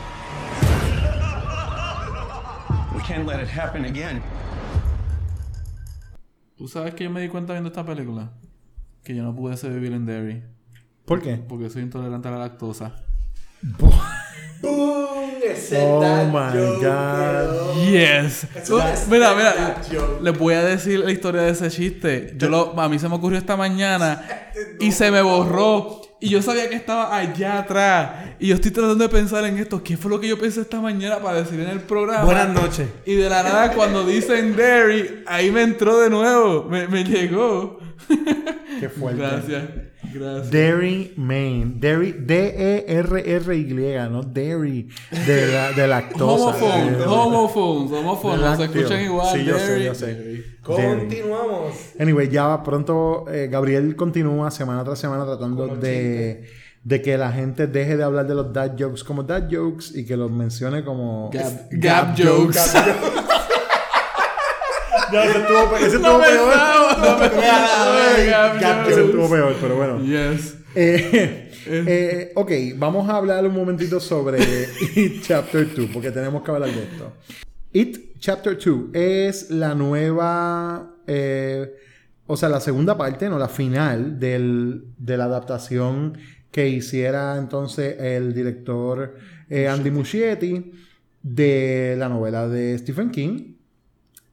We 2.95 3.01
can't 3.03 3.27
let 3.27 3.41
it 3.41 3.49
happen 3.49 3.87
again. 3.87 4.23
¿Tú 6.57 6.69
sabes 6.69 6.95
que 6.95 7.05
yo 7.05 7.11
me 7.11 7.21
di 7.21 7.29
cuenta 7.29 7.55
viendo 7.55 7.71
esta 7.71 7.85
película? 7.85 8.31
Que 9.09 9.15
yo 9.15 9.23
no 9.23 9.35
pude 9.35 9.57
sobrevivir 9.57 9.95
en 9.95 10.05
Derry. 10.05 10.43
¿Por 11.07 11.23
qué? 11.23 11.37
Porque 11.37 11.71
soy 11.71 11.81
intolerante 11.81 12.29
a 12.29 12.33
la 12.33 12.41
lactosa. 12.41 12.95
¡Boom! 13.63 13.91
Oh 14.61 16.27
my 16.27 16.53
joke, 16.53 16.85
God. 16.85 16.85
bro. 16.85 17.75
Yes. 17.91 18.47
Mira, 19.09 19.35
mira. 19.35 19.81
Les 20.21 20.39
voy 20.39 20.53
a 20.53 20.63
decir 20.63 20.99
la 20.99 21.11
historia 21.11 21.41
de 21.41 21.53
ese 21.53 21.71
chiste. 21.71 22.35
Yo 22.37 22.51
lo, 22.51 22.79
a 22.79 22.87
mí 22.91 22.99
se 22.99 23.09
me 23.09 23.15
ocurrió 23.15 23.39
esta 23.39 23.57
mañana 23.57 24.27
y 24.79 24.93
se 24.93 25.11
me 25.11 25.23
borró. 25.23 26.03
Y 26.21 26.29
yo 26.29 26.43
sabía 26.43 26.69
que 26.69 26.77
estaba 26.77 27.17
allá 27.17 27.61
atrás. 27.61 28.35
Y 28.39 28.49
yo 28.49 28.57
estoy 28.57 28.73
tratando 28.73 29.05
de 29.05 29.09
pensar 29.09 29.43
en 29.47 29.57
esto. 29.57 29.83
¿Qué 29.83 29.97
fue 29.97 30.11
lo 30.11 30.21
que 30.21 30.29
yo 30.29 30.39
pensé 30.39 30.61
esta 30.61 30.83
mañana 30.83 31.19
para 31.21 31.39
decir 31.45 31.59
en 31.61 31.71
el 31.71 31.81
programa? 31.81 32.27
Buenas 32.27 32.51
noches. 32.51 32.87
Y 33.07 33.15
de 33.15 33.31
la 33.31 33.43
nada, 33.43 33.73
cuando 33.73 34.05
dicen 34.05 34.55
Derry, 34.55 35.25
ahí 35.27 35.51
me 35.51 35.63
entró 35.63 35.99
de 35.99 36.11
nuevo. 36.11 36.65
Me, 36.65 36.87
me 36.89 37.05
llegó. 37.05 37.79
Qué 38.79 38.89
fuerte. 38.89 39.21
Gracias. 39.21 39.65
Gracias. 40.15 40.51
Derry, 40.51 41.13
Maine. 41.17 41.75
Derry, 41.79 42.13
D-E-R-R-Y, 42.13 44.09
no 44.11 44.23
Derry, 44.23 44.89
de, 45.27 45.47
la, 45.53 45.73
de 45.77 45.87
lactosa. 45.89 46.47
Homophones, 46.57 47.07
homophones, 47.07 47.93
homophones. 47.93 48.41
Lácteo. 48.41 48.65
escuchan 48.67 49.03
igual. 49.05 49.37
Sí, 49.39 49.45
yo 49.45 49.59
sé, 49.59 49.85
yo 49.85 49.95
sé. 49.95 50.45
Continuamos. 50.63 51.75
Anyway, 51.99 52.29
ya 52.29 52.63
pronto 52.63 53.25
eh, 53.31 53.49
Gabriel 53.51 53.97
continúa 53.97 54.51
semana 54.51 54.85
tras 54.85 54.99
semana 54.99 55.25
tratando 55.25 55.67
los 55.67 55.81
de, 55.81 56.45
de 56.85 57.03
que 57.03 57.17
la 57.19 57.33
gente 57.33 57.67
deje 57.67 57.97
de 57.97 58.05
hablar 58.05 58.27
de 58.27 58.35
los 58.35 58.53
dad 58.53 58.73
jokes 58.79 59.03
como 59.05 59.23
dad 59.23 59.49
jokes 59.51 59.87
y 59.99 60.05
que 60.05 60.17
los 60.17 60.31
mencione 60.31 60.85
como 60.85 61.31
Gab- 61.33 61.69
gab 61.71 62.15
jokes. 62.17 62.59
Ya, 65.13 65.25
ese 65.25 65.39
estuvo, 65.39 65.77
ese 65.77 65.87
estuvo 65.97 66.01
No 66.13 66.19
me 66.19 66.27
peor. 66.27 66.49
no 66.99 67.19
me 67.19 67.29
jokes. 68.33 68.91
Ese 68.93 69.05
estuvo 69.05 69.31
peor, 69.31 69.55
pero 69.61 69.77
bueno. 69.77 70.01
Yes. 70.05 70.57
Eh, 70.75 71.51
eh, 71.67 72.33
ok, 72.35 72.51
vamos 72.77 73.09
a 73.09 73.17
hablar 73.17 73.47
un 73.47 73.55
momentito 73.55 74.01
sobre 74.01 74.39
It 74.97 75.23
Chapter 75.23 75.75
2, 75.75 75.91
porque 75.93 76.11
tenemos 76.11 76.43
que 76.43 76.51
hablar 76.51 76.71
de 76.71 76.83
esto. 76.83 77.13
It 77.73 78.19
Chapter 78.19 78.59
2 78.59 78.77
es 78.95 79.51
la 79.51 79.75
nueva, 79.75 80.95
eh, 81.07 81.75
o 82.27 82.37
sea, 82.37 82.49
la 82.49 82.61
segunda 82.61 82.97
parte, 82.97 83.29
no 83.29 83.39
la 83.39 83.49
final 83.49 84.19
del- 84.19 84.85
de 84.99 85.17
la 85.17 85.25
adaptación 85.25 86.19
que 86.51 86.69
hiciera 86.69 87.37
entonces 87.37 87.97
el 88.01 88.33
director 88.35 89.15
eh, 89.51 89.69
Andy 89.69 89.91
Muschietti 89.91 90.73
de 91.23 91.95
la 91.99 92.09
novela 92.09 92.49
de 92.49 92.77
Stephen 92.79 93.11
King. 93.11 93.55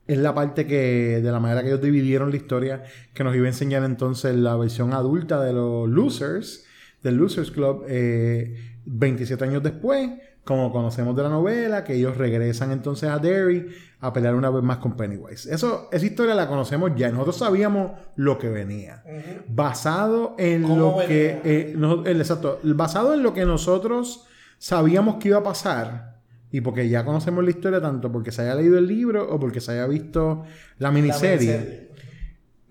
Es 0.07 0.17
la 0.19 0.33
parte 0.35 0.67
que, 0.67 1.19
de 1.21 1.31
la 1.31 1.39
manera 1.39 1.61
que 1.61 1.69
ellos 1.69 1.81
dividieron 1.81 2.29
la 2.29 2.35
historia, 2.37 2.83
que 3.13 3.23
nos 3.23 3.35
iba 3.35 3.45
a 3.45 3.49
enseñar 3.49 3.83
entonces 3.83 4.35
la 4.35 4.55
versión 4.55 4.93
adulta 4.93 5.41
de 5.41 5.51
los 5.53 5.89
Losers, 5.89 6.65
del 7.01 7.15
Losers 7.17 7.51
Club, 7.51 7.85
eh, 7.87 8.55
27 8.85 9.43
años 9.43 9.63
después, 9.63 10.09
como 10.43 10.71
conocemos 10.71 11.15
de 11.15 11.23
la 11.23 11.29
novela, 11.29 11.83
que 11.83 11.95
ellos 11.95 12.17
regresan 12.17 12.71
entonces 12.71 13.09
a 13.09 13.17
Derry 13.17 13.67
a 13.99 14.13
pelear 14.13 14.35
una 14.35 14.51
vez 14.51 14.61
más 14.61 14.77
con 14.77 14.95
Pennywise. 14.95 15.51
Eso, 15.51 15.89
esa 15.91 16.05
historia 16.05 16.35
la 16.35 16.47
conocemos 16.47 16.91
ya, 16.95 17.09
nosotros 17.09 17.37
sabíamos 17.37 17.93
lo 18.15 18.37
que 18.37 18.49
venía. 18.49 19.03
Basado 19.49 20.35
en 20.37 20.61
¿Cómo 20.63 20.75
lo 20.77 20.91
venía? 20.97 21.07
que... 21.07 21.41
eh, 21.43 21.73
no- 21.75 22.05
el- 22.05 22.17
exacto, 22.21 22.59
basado 22.63 23.15
en 23.15 23.23
lo 23.23 23.33
que 23.33 23.45
nosotros 23.45 24.27
sabíamos 24.59 25.15
que 25.15 25.29
iba 25.29 25.39
a 25.39 25.43
pasar. 25.43 26.14
Y 26.55 26.61
porque 26.61 26.87
ya 26.87 27.03
conocemos 27.03 27.43
la 27.43 27.49
historia 27.49 27.81
tanto 27.81 28.09
porque 28.09 28.31
se 28.31 28.43
haya 28.43 28.55
leído 28.55 28.77
el 28.77 28.87
libro 28.87 29.29
o 29.29 29.37
porque 29.37 29.59
se 29.59 29.73
haya 29.73 29.87
visto 29.87 30.45
la 30.79 30.89
miniserie. 30.89 31.37
miniserie. 31.37 31.89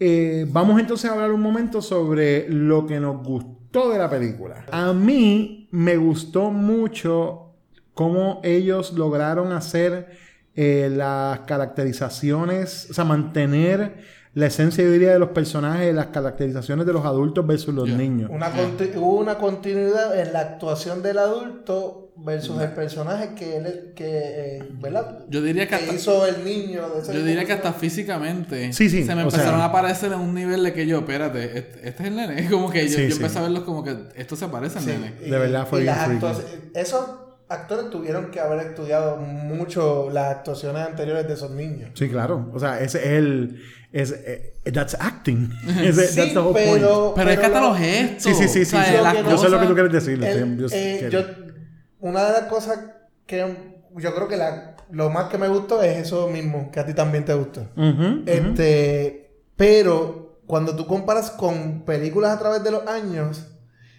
Eh, 0.00 0.46
vamos 0.48 0.80
entonces 0.80 1.10
a 1.10 1.12
hablar 1.12 1.30
un 1.32 1.42
momento 1.42 1.82
sobre 1.82 2.48
lo 2.48 2.86
que 2.86 2.98
nos 2.98 3.22
gustó 3.22 3.90
de 3.90 3.98
la 3.98 4.08
película. 4.08 4.64
A 4.72 4.94
mí 4.94 5.68
me 5.70 5.98
gustó 5.98 6.50
mucho 6.50 7.52
cómo 7.92 8.40
ellos 8.42 8.94
lograron 8.94 9.52
hacer 9.52 10.16
eh, 10.56 10.90
las 10.90 11.40
caracterizaciones, 11.40 12.88
o 12.90 12.94
sea, 12.94 13.04
mantener 13.04 13.98
la 14.32 14.46
esencia, 14.46 14.82
yo 14.82 14.92
diría, 14.92 15.12
de 15.12 15.18
los 15.18 15.28
personajes, 15.28 15.94
las 15.94 16.06
caracterizaciones 16.06 16.86
de 16.86 16.94
los 16.94 17.04
adultos 17.04 17.46
versus 17.46 17.74
los 17.74 17.86
niños. 17.86 18.30
Una 18.32 18.50
hubo 18.96 19.18
una 19.18 19.36
continuidad 19.36 20.18
en 20.18 20.32
la 20.32 20.40
actuación 20.40 21.02
del 21.02 21.18
adulto 21.18 22.03
versus 22.16 22.60
el 22.62 22.70
personaje 22.72 23.34
que 23.34 23.56
él 23.56 23.92
que 23.96 24.04
eh, 24.06 24.68
¿verdad? 24.80 25.24
Yo 25.28 25.42
diría 25.42 25.66
que 25.66 25.74
hasta- 25.74 25.92
hizo 25.94 26.26
el 26.26 26.44
niño 26.44 26.88
de 26.90 27.00
ese 27.02 27.12
Yo 27.14 27.24
diría 27.24 27.44
que 27.44 27.52
hasta 27.52 27.72
físicamente 27.72 28.72
Sí, 28.72 28.88
sí, 28.88 29.04
se 29.04 29.14
me 29.14 29.22
o 29.22 29.24
empezaron 29.24 29.54
sea- 29.56 29.64
a 29.64 29.68
aparecer 29.68 30.12
en 30.12 30.20
un 30.20 30.34
nivel 30.34 30.62
de 30.62 30.72
que 30.72 30.86
yo, 30.86 30.98
espérate, 31.00 31.44
este, 31.58 31.88
este 31.88 32.02
es 32.04 32.08
el 32.08 32.16
nene. 32.16 32.38
Es 32.44 32.50
como 32.50 32.70
que 32.70 32.82
yo, 32.88 32.96
Sí, 32.96 33.02
yo 33.04 33.10
sí. 33.10 33.16
empecé 33.16 33.38
a 33.38 33.42
verlos 33.42 33.64
como 33.64 33.82
que 33.82 33.96
esto 34.16 34.36
se 34.36 34.46
parece 34.48 34.78
al 34.78 34.84
Sí, 34.84 34.90
nene. 34.90 35.14
y- 35.24 35.30
De 35.30 35.38
verdad 35.38 35.66
fue 35.68 35.80
y 35.80 35.82
bien 35.82 35.94
esos 36.74 37.04
actores 37.48 37.90
tuvieron 37.90 38.30
que 38.30 38.40
haber 38.40 38.66
estudiado 38.66 39.16
mucho 39.16 40.08
las 40.10 40.30
actuaciones 40.36 40.86
anteriores 40.86 41.26
de 41.28 41.34
esos 41.34 41.50
niños. 41.50 41.90
Sí, 41.94 42.08
claro. 42.08 42.50
O 42.54 42.58
sea, 42.58 42.80
ese 42.80 42.98
es 42.98 43.06
el. 43.18 43.60
Es, 43.92 44.10
eh, 44.12 44.54
that's 44.72 44.96
acting. 44.98 45.50
Sí, 45.66 45.92
that's 45.92 46.14
the 46.32 46.38
whole 46.38 46.54
pero- 46.54 47.12
point. 47.12 47.14
Pero 47.16 47.30
es 47.30 47.38
que 47.38 47.46
hasta 47.46 47.60
lo- 47.60 47.68
los 47.68 47.78
gestos. 47.78 48.22
Sí, 48.22 48.34
sí, 48.34 48.48
sí, 48.48 48.62
o 48.62 48.64
sea, 48.66 48.84
sí, 48.84 48.92
Lo 48.96 49.24
que 49.24 49.30
Yo 49.30 49.38
sé 49.38 49.48
lo 49.50 49.60
que 49.60 49.66
tú 49.66 49.74
quieres 49.74 49.92
decir. 49.92 50.24
El- 50.24 50.56
yo- 50.58 50.66
eh, 50.72 50.98
que- 51.00 51.10
yo- 51.10 51.43
una 52.04 52.24
de 52.24 52.32
las 52.32 52.42
cosas 52.42 52.78
que 53.26 53.56
yo 53.96 54.14
creo 54.14 54.28
que 54.28 54.36
la- 54.36 54.76
lo 54.90 55.08
más 55.10 55.30
que 55.30 55.38
me 55.38 55.48
gustó 55.48 55.82
es 55.82 55.96
eso 55.98 56.28
mismo, 56.28 56.70
que 56.70 56.80
a 56.80 56.86
ti 56.86 56.92
también 56.94 57.24
te 57.24 57.32
gustó. 57.34 57.66
Este, 58.26 59.30
pero 59.56 60.38
cuando 60.46 60.76
tú 60.76 60.86
comparas 60.86 61.30
con 61.30 61.84
películas 61.84 62.32
a 62.32 62.38
través 62.38 62.62
de 62.62 62.70
los 62.70 62.86
años, 62.86 63.46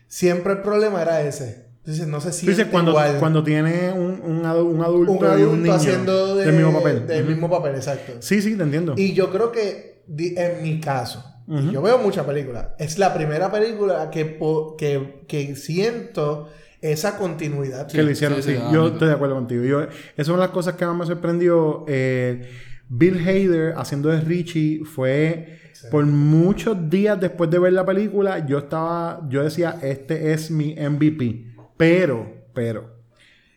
siempre 0.08 0.54
el 0.54 0.60
problema 0.62 1.02
era 1.02 1.22
ese. 1.22 1.66
Entonces 1.78 2.08
no 2.08 2.20
se 2.22 2.32
siente 2.32 2.52
dices 2.58 2.72
cuando, 2.72 2.92
igual. 2.92 3.18
cuando 3.20 3.44
tiene 3.44 3.92
un, 3.92 4.20
un, 4.24 4.44
adu- 4.44 4.66
un 4.66 4.82
adulto, 4.84 5.12
un 5.12 5.18
y 5.18 5.22
un 5.22 5.26
adulto 5.28 5.56
niño 5.58 5.74
haciendo 5.74 6.36
de- 6.36 6.46
del 6.46 6.56
mismo 6.56 6.74
papel. 6.74 7.08
del 7.08 7.26
mismo 7.26 7.50
papel, 7.50 7.76
exacto. 7.76 8.14
Sí, 8.22 8.42
sí, 8.42 8.56
te 8.56 8.64
entiendo. 8.64 8.94
Y 8.98 9.14
yo 9.14 9.32
creo 9.32 9.52
que, 9.52 10.04
en 10.18 10.64
mi 10.64 10.80
caso, 10.80 11.24
yo 11.72 11.82
veo 11.84 12.00
muchas 12.00 12.26
películas, 12.26 12.70
es 12.80 12.98
la 12.98 13.14
primera 13.14 13.52
película 13.52 14.10
que, 14.10 14.40
que, 14.80 15.26
que 15.28 15.56
siento 15.56 16.50
esa 16.82 17.18
continuidad. 17.18 17.88
que 17.88 18.04
lo 18.04 18.12
hicieron, 18.12 18.42
sí, 18.44 18.56
ah, 18.60 18.70
yo 18.72 18.84
mira. 18.84 18.94
estoy 18.94 19.08
de 19.10 19.14
acuerdo 19.14 19.36
contigo. 19.36 19.64
Yo, 19.64 19.82
esa 19.82 19.92
es 20.18 20.28
una 20.28 20.38
de 20.38 20.44
las 20.44 20.52
cosas 20.52 20.76
que 20.76 20.86
más 20.86 20.96
me 20.96 21.06
sorprendió. 21.06 21.86
eh, 21.88 22.50
Bill 22.88 23.18
Hader 23.18 23.74
haciendo 23.78 24.10
de 24.10 24.22
Richie 24.22 24.84
fue 24.86 25.60
por 25.90 26.06
muchos 26.06 26.90
días 26.90 27.20
después 27.20 27.50
de 27.50 27.58
ver 27.58 27.74
la 27.74 27.86
película. 27.86 28.46
Yo 28.46 28.60
estaba, 28.60 29.26
yo 29.30 29.44
decía, 29.44 29.80
este 29.82 30.34
es 30.34 30.52
mi 30.52 30.76
MVP. 30.76 31.56
Pero, 31.78 32.46
pero, 32.54 32.96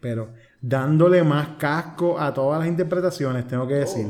pero, 0.01 0.33
dándole 0.63 1.23
más 1.25 1.51
casco 1.59 2.19
a 2.19 2.33
todas 2.33 2.59
las 2.61 2.69
interpretaciones, 2.69 3.47
tengo 3.47 3.69
que 3.69 3.75
decir 3.75 4.07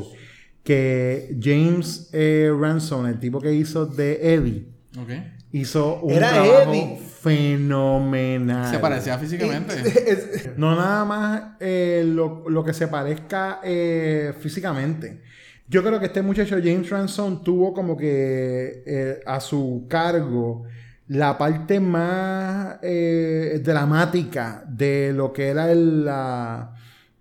que 0.63 1.37
James 1.41 2.09
eh, 2.13 2.51
Ransom, 2.57 3.05
el 3.07 3.19
tipo 3.19 3.39
que 3.41 3.53
hizo 3.53 3.85
de 3.85 4.33
Eddie, 4.33 4.67
Ok. 4.97 5.09
Hizo 5.51 5.99
un 6.01 6.11
Era 6.13 6.29
trabajo 6.29 6.71
Eddie. 6.71 6.99
Fenomenal. 7.21 8.71
Se 8.71 8.79
parecía 8.79 9.17
físicamente. 9.17 9.73
No 10.57 10.75
nada 10.75 11.05
más 11.05 11.41
eh, 11.59 12.03
lo, 12.05 12.49
lo 12.49 12.63
que 12.63 12.73
se 12.73 12.87
parezca 12.87 13.59
eh, 13.63 14.33
físicamente. 14.39 15.21
Yo 15.67 15.83
creo 15.83 15.99
que 15.99 16.07
este 16.07 16.21
muchacho 16.21 16.57
James 16.63 16.89
Ransom 16.89 17.43
tuvo 17.43 17.73
como 17.73 17.95
que 17.95 18.83
eh, 18.85 19.19
a 19.25 19.39
su 19.39 19.85
cargo 19.87 20.63
la 21.07 21.37
parte 21.37 21.79
más 21.79 22.77
eh, 22.81 23.61
dramática 23.63 24.63
de 24.67 25.11
lo 25.13 25.31
que 25.31 25.47
era 25.47 25.71
el, 25.71 26.05
la- 26.05 26.73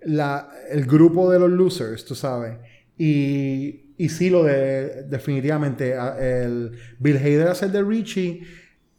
la- 0.02 0.48
el 0.70 0.84
grupo 0.87 1.30
de 1.30 1.38
los 1.38 1.50
losers, 1.50 2.04
tú 2.04 2.14
sabes. 2.14 2.56
Y, 2.96 3.94
y 3.96 4.08
sí, 4.08 4.28
lo 4.30 4.44
de 4.44 5.04
definitivamente 5.04 5.94
el 6.18 6.72
Bill 6.98 7.16
Hader 7.16 7.48
hacer 7.48 7.70
de 7.70 7.82
Richie 7.82 8.42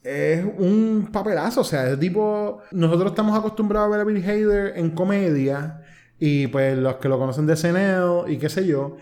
es 0.03 0.43
un 0.57 1.09
papelazo. 1.11 1.61
O 1.61 1.63
sea, 1.63 1.89
es 1.89 1.99
tipo. 1.99 2.61
Nosotros 2.71 3.11
estamos 3.11 3.37
acostumbrados 3.37 3.87
a 3.87 3.91
ver 3.91 4.01
a 4.01 4.03
Bill 4.03 4.23
Hader 4.23 4.73
en 4.77 4.91
comedia. 4.91 5.81
Y 6.19 6.47
pues 6.47 6.77
los 6.77 6.95
que 6.97 7.07
lo 7.09 7.17
conocen 7.17 7.45
de 7.47 7.55
SNL 7.55 8.25
y 8.31 8.37
qué 8.37 8.49
sé 8.49 8.65
yo. 8.65 8.97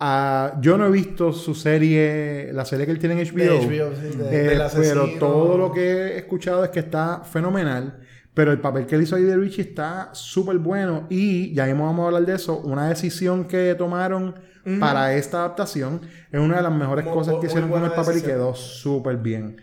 ah, 0.00 0.58
yo 0.60 0.76
no 0.76 0.86
he 0.86 0.90
visto 0.90 1.32
su 1.32 1.54
serie, 1.54 2.50
la 2.52 2.64
serie 2.64 2.84
que 2.86 2.92
él 2.92 2.98
tiene 2.98 3.20
en 3.20 3.26
HBO. 3.26 3.36
De 3.38 3.58
HBO, 3.60 3.90
sí, 3.94 4.16
de- 4.18 4.54
Eh, 4.54 4.58
pero 4.74 5.06
todo 5.18 5.56
lo 5.58 5.72
que 5.72 5.80
he 5.82 6.18
escuchado 6.18 6.64
es 6.64 6.70
que 6.70 6.80
está 6.80 7.22
fenomenal. 7.24 8.00
Pero 8.34 8.50
el 8.50 8.60
papel 8.60 8.84
que 8.86 8.96
él 8.96 9.02
hizo 9.02 9.14
ahí 9.14 9.22
de 9.22 9.36
Richie 9.36 9.62
está 9.62 10.10
súper 10.12 10.58
bueno. 10.58 11.06
Y 11.08 11.54
ya 11.54 11.66
mismo 11.66 11.84
vamos 11.86 12.02
a 12.02 12.06
hablar 12.08 12.26
de 12.26 12.34
eso. 12.34 12.58
Una 12.58 12.88
decisión 12.88 13.44
que 13.44 13.74
tomaron 13.76 14.34
para 14.80 15.14
esta 15.14 15.38
adaptación 15.40 16.00
es 16.32 16.40
una 16.40 16.56
de 16.56 16.62
las 16.62 16.72
mejores 16.72 17.04
cosas 17.06 17.34
que 17.40 17.46
hicieron 17.46 17.68
con 17.70 17.84
el 17.84 17.90
papel 17.92 18.18
y 18.18 18.22
quedó 18.22 18.54
súper 18.54 19.18
bien. 19.18 19.56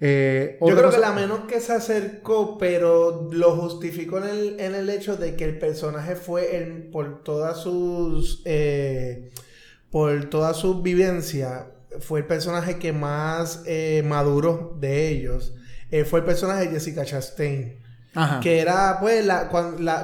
Eh, 0.00 0.58
Yo 0.60 0.66
creo 0.76 0.90
que 0.90 0.98
la 0.98 1.12
menos 1.12 1.40
que 1.48 1.60
se 1.60 1.72
acercó, 1.72 2.58
pero 2.58 3.28
lo 3.32 3.56
justificó 3.56 4.18
en 4.18 4.24
el, 4.24 4.60
en 4.60 4.74
el 4.74 4.90
hecho 4.90 5.16
de 5.16 5.36
que 5.36 5.44
el 5.44 5.58
personaje 5.58 6.16
fue 6.16 6.56
el, 6.58 6.90
por 6.90 7.22
todas 7.22 7.58
sus 7.62 8.42
eh, 8.44 9.30
por 9.90 10.26
todas 10.28 10.56
sus 10.58 10.82
vivencias, 10.82 11.64
fue 12.00 12.20
el 12.20 12.26
personaje 12.26 12.78
que 12.78 12.92
más 12.92 13.62
eh, 13.66 14.02
maduró 14.04 14.76
de 14.78 15.08
ellos. 15.08 15.54
Eh, 15.90 16.04
fue 16.04 16.18
el 16.18 16.24
personaje 16.26 16.66
de 16.66 16.68
Jessica 16.72 17.04
Chastain. 17.04 17.80
Ajá. 18.14 18.40
Que 18.40 18.60
era, 18.60 18.98
pues, 19.00 19.24
la- 19.24 19.48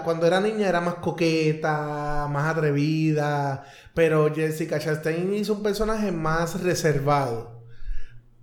cuando 0.04 0.26
era 0.26 0.40
niña 0.40 0.68
era 0.68 0.80
más 0.80 0.96
coqueta, 0.96 2.28
más 2.30 2.56
atrevida. 2.56 3.64
Pero 3.94 4.32
Jessica 4.34 4.78
Chastain 4.78 5.34
hizo 5.34 5.54
un 5.54 5.62
personaje 5.62 6.12
más 6.12 6.62
reservado. 6.62 7.51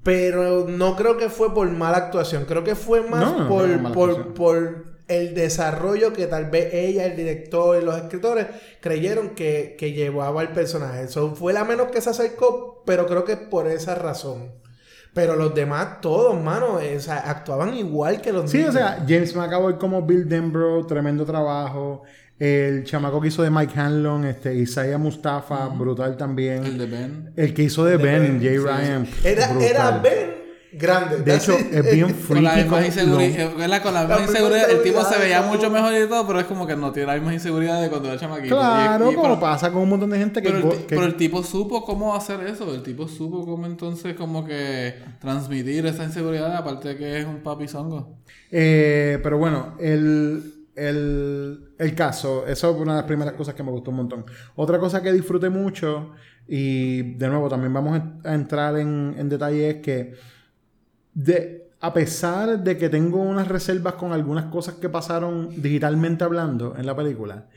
Pero 0.04 0.66
no 0.68 0.96
creo 0.96 1.18
que 1.18 1.30
fue 1.30 1.54
por 1.54 1.70
mala 1.70 1.98
actuación. 1.98 2.46
Creo 2.46 2.64
que 2.64 2.76
fue 2.76 3.02
más 3.02 3.20
No, 3.22 3.48
por, 3.50 3.68
no 3.68 3.92
por, 3.92 4.34
por 4.34 4.86
el 5.08 5.34
desarrollo 5.34 6.14
que 6.14 6.28
tal 6.28 6.46
vez 6.50 6.74
ella, 6.74 7.06
el 7.06 7.18
director 7.18 7.82
y 7.82 7.86
los 7.86 7.98
escritores 7.98 8.48
creyeron 8.80 9.32
que, 9.32 9.76
que 9.78 9.92
llevaba 9.92 10.42
el 10.42 10.50
personaje. 10.50 11.04
Eso 11.04 11.36
fue 11.36 11.52
la 11.52 11.66
menos 11.66 11.90
que 11.92 12.00
se 12.00 12.12
acercó, 12.12 12.84
pero 12.86 13.08
creo 13.08 13.26
que 13.26 13.36
por 13.36 13.68
esa 13.68 13.96
razón. 13.96 14.52
Pero 15.14 15.36
los 15.36 15.56
demás, 15.56 16.02
todos, 16.02 16.40
mano, 16.40 16.76
o 16.76 17.00
sea, 17.00 17.18
actuaban 17.18 17.74
igual 17.74 18.22
que 18.22 18.32
los 18.32 18.50
Sí, 18.50 18.64
o 18.64 18.72
sea, 18.72 19.04
James 19.08 19.36
McAvoy 19.36 19.78
como 19.78 20.04
Bill 20.04 20.30
Denbrough, 20.30 20.86
tremendo 20.86 21.26
trabajo. 21.26 22.04
El 22.39 22.86
chamaco 22.86 23.19
que 23.19 23.28
hizo 23.28 23.43
de 23.43 23.49
Mike 23.52 23.78
Hanlon, 23.78 24.23
este, 24.25 24.56
Isaiah 24.56 24.97
Mustafa, 24.97 25.67
brutal 25.67 26.15
también. 26.15 26.63
El 26.63 26.78
de 26.78 26.86
Ben. 26.86 27.34
El 27.36 27.54
que 27.54 27.63
hizo 27.63 27.84
de, 27.84 27.97
De 27.97 28.04
Ben, 28.04 28.21
Ben, 28.23 28.39
Jay 28.41 28.58
sí, 28.58 28.63
Ryan. 28.63 29.08
Era, 29.62 29.91
Ben 29.99 30.39
grande. 30.71 31.17
De 31.23 31.36
hecho, 31.36 31.58
es 31.58 31.91
bien 31.91 32.13
Con 32.28 32.43
la 32.43 32.52
freaky. 32.52 32.62
misma 32.69 32.86
inseguridad. 32.86 33.52
Con 33.82 33.93
la 33.93 34.04
La 34.04 34.17
misma 34.17 34.21
inseguridad, 34.32 34.69
el 34.69 34.84
tipo 34.84 35.04
se 35.04 35.17
veía 35.17 35.41
mucho 35.41 35.69
mejor 35.69 35.91
y 35.93 36.08
todo, 36.08 36.25
pero 36.28 36.39
es 36.39 36.45
como 36.45 36.65
que 36.67 36.75
no 36.75 36.91
tiene 36.91 37.08
la 37.08 37.15
misma 37.15 37.34
inseguridad 37.34 37.82
de 37.82 37.89
cuando 37.89 38.08
era 38.08 38.19
chamaquito. 38.19 38.56
Claro, 38.56 39.10
Y- 39.10 39.13
y- 39.13 39.15
como 39.15 39.30
pero- 39.30 39.39
pasa 39.41 39.71
con 39.71 39.82
un 39.82 39.89
montón 39.89 40.12
de 40.12 40.19
gente 40.19 40.41
que... 40.41 40.47
Pero 40.47 40.58
el, 40.60 40.63
go- 40.63 40.69
ti- 40.71 40.78
que- 40.84 40.95
pero 40.95 41.04
el 41.08 41.15
tipo 41.17 41.43
supo 41.43 41.84
cómo 41.84 42.15
hacer 42.15 42.39
eso. 42.47 42.73
El 42.73 42.84
tipo 42.84 43.08
supo 43.08 43.45
cómo 43.45 43.65
entonces 43.65 44.13
como 44.15 44.45
que 44.45 44.93
transmitir 45.19 45.86
esa 45.88 46.04
inseguridad, 46.06 46.56
aparte 46.56 46.89
de 46.89 46.97
que 46.97 47.19
es 47.19 47.25
un 47.25 47.38
papi 47.43 47.67
zongo. 47.67 48.19
Eh, 48.52 49.17
pero 49.23 49.39
bueno, 49.39 49.73
el, 49.80 50.54
el, 50.80 51.74
el 51.78 51.96
caso, 51.96 52.48
eso 52.48 52.72
es 52.72 52.78
una 52.78 52.94
de 52.94 53.00
las 53.00 53.08
primeras 53.08 53.34
cosas 53.34 53.54
que 53.54 53.63
me 53.63 53.72
gustó 53.72 53.92
un 53.92 53.98
montón. 53.98 54.26
Otra 54.56 54.80
cosa 54.80 55.02
que 55.02 55.12
disfruté 55.12 55.50
mucho, 55.50 56.12
y 56.48 57.13
de 57.15 57.28
nuevo 57.28 57.50
también 57.50 57.74
vamos 57.74 58.02
a 58.24 58.34
entrar 58.34 58.78
en, 58.78 59.15
en 59.18 59.30
detalle, 59.30 59.70
es 59.70 59.76
que 59.78 60.13
de, 61.13 61.70
a 61.80 61.94
pesar 61.94 62.63
de 62.63 62.78
que 62.78 62.89
tengo 62.89 63.22
unas 63.22 63.48
reservas 63.48 63.94
con 63.94 64.13
algunas 64.13 64.46
cosas 64.46 64.76
que 64.76 64.89
pasaron 64.89 65.50
digitalmente 65.62 66.24
hablando 66.24 66.76
en 66.78 66.86
la 66.86 66.96
película, 66.96 67.48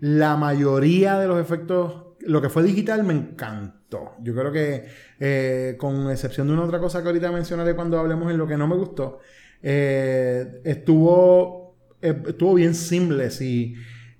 la 0.00 0.36
mayoría 0.36 1.18
de 1.18 1.26
los 1.26 1.40
efectos, 1.40 2.04
lo 2.20 2.40
que 2.42 2.48
fue 2.48 2.62
digital 2.62 3.04
me 3.04 3.14
encantó. 3.14 4.12
Yo 4.22 4.34
creo 4.34 4.52
que, 4.52 4.84
eh, 5.18 5.76
con 5.78 6.10
excepción 6.10 6.46
de 6.48 6.52
una 6.54 6.64
otra 6.64 6.78
cosa 6.78 7.00
que 7.00 7.08
ahorita 7.08 7.30
mencionaré 7.32 7.74
cuando 7.74 7.98
hablemos 7.98 8.30
en 8.30 8.38
lo 8.38 8.46
que 8.46 8.56
no 8.56 8.66
me 8.66 8.76
gustó, 8.76 9.20
eh, 9.62 10.60
estuvo, 10.64 11.65
estuvo 12.02 12.54
bien 12.54 12.74
simple 12.74 13.28
y 13.40 13.74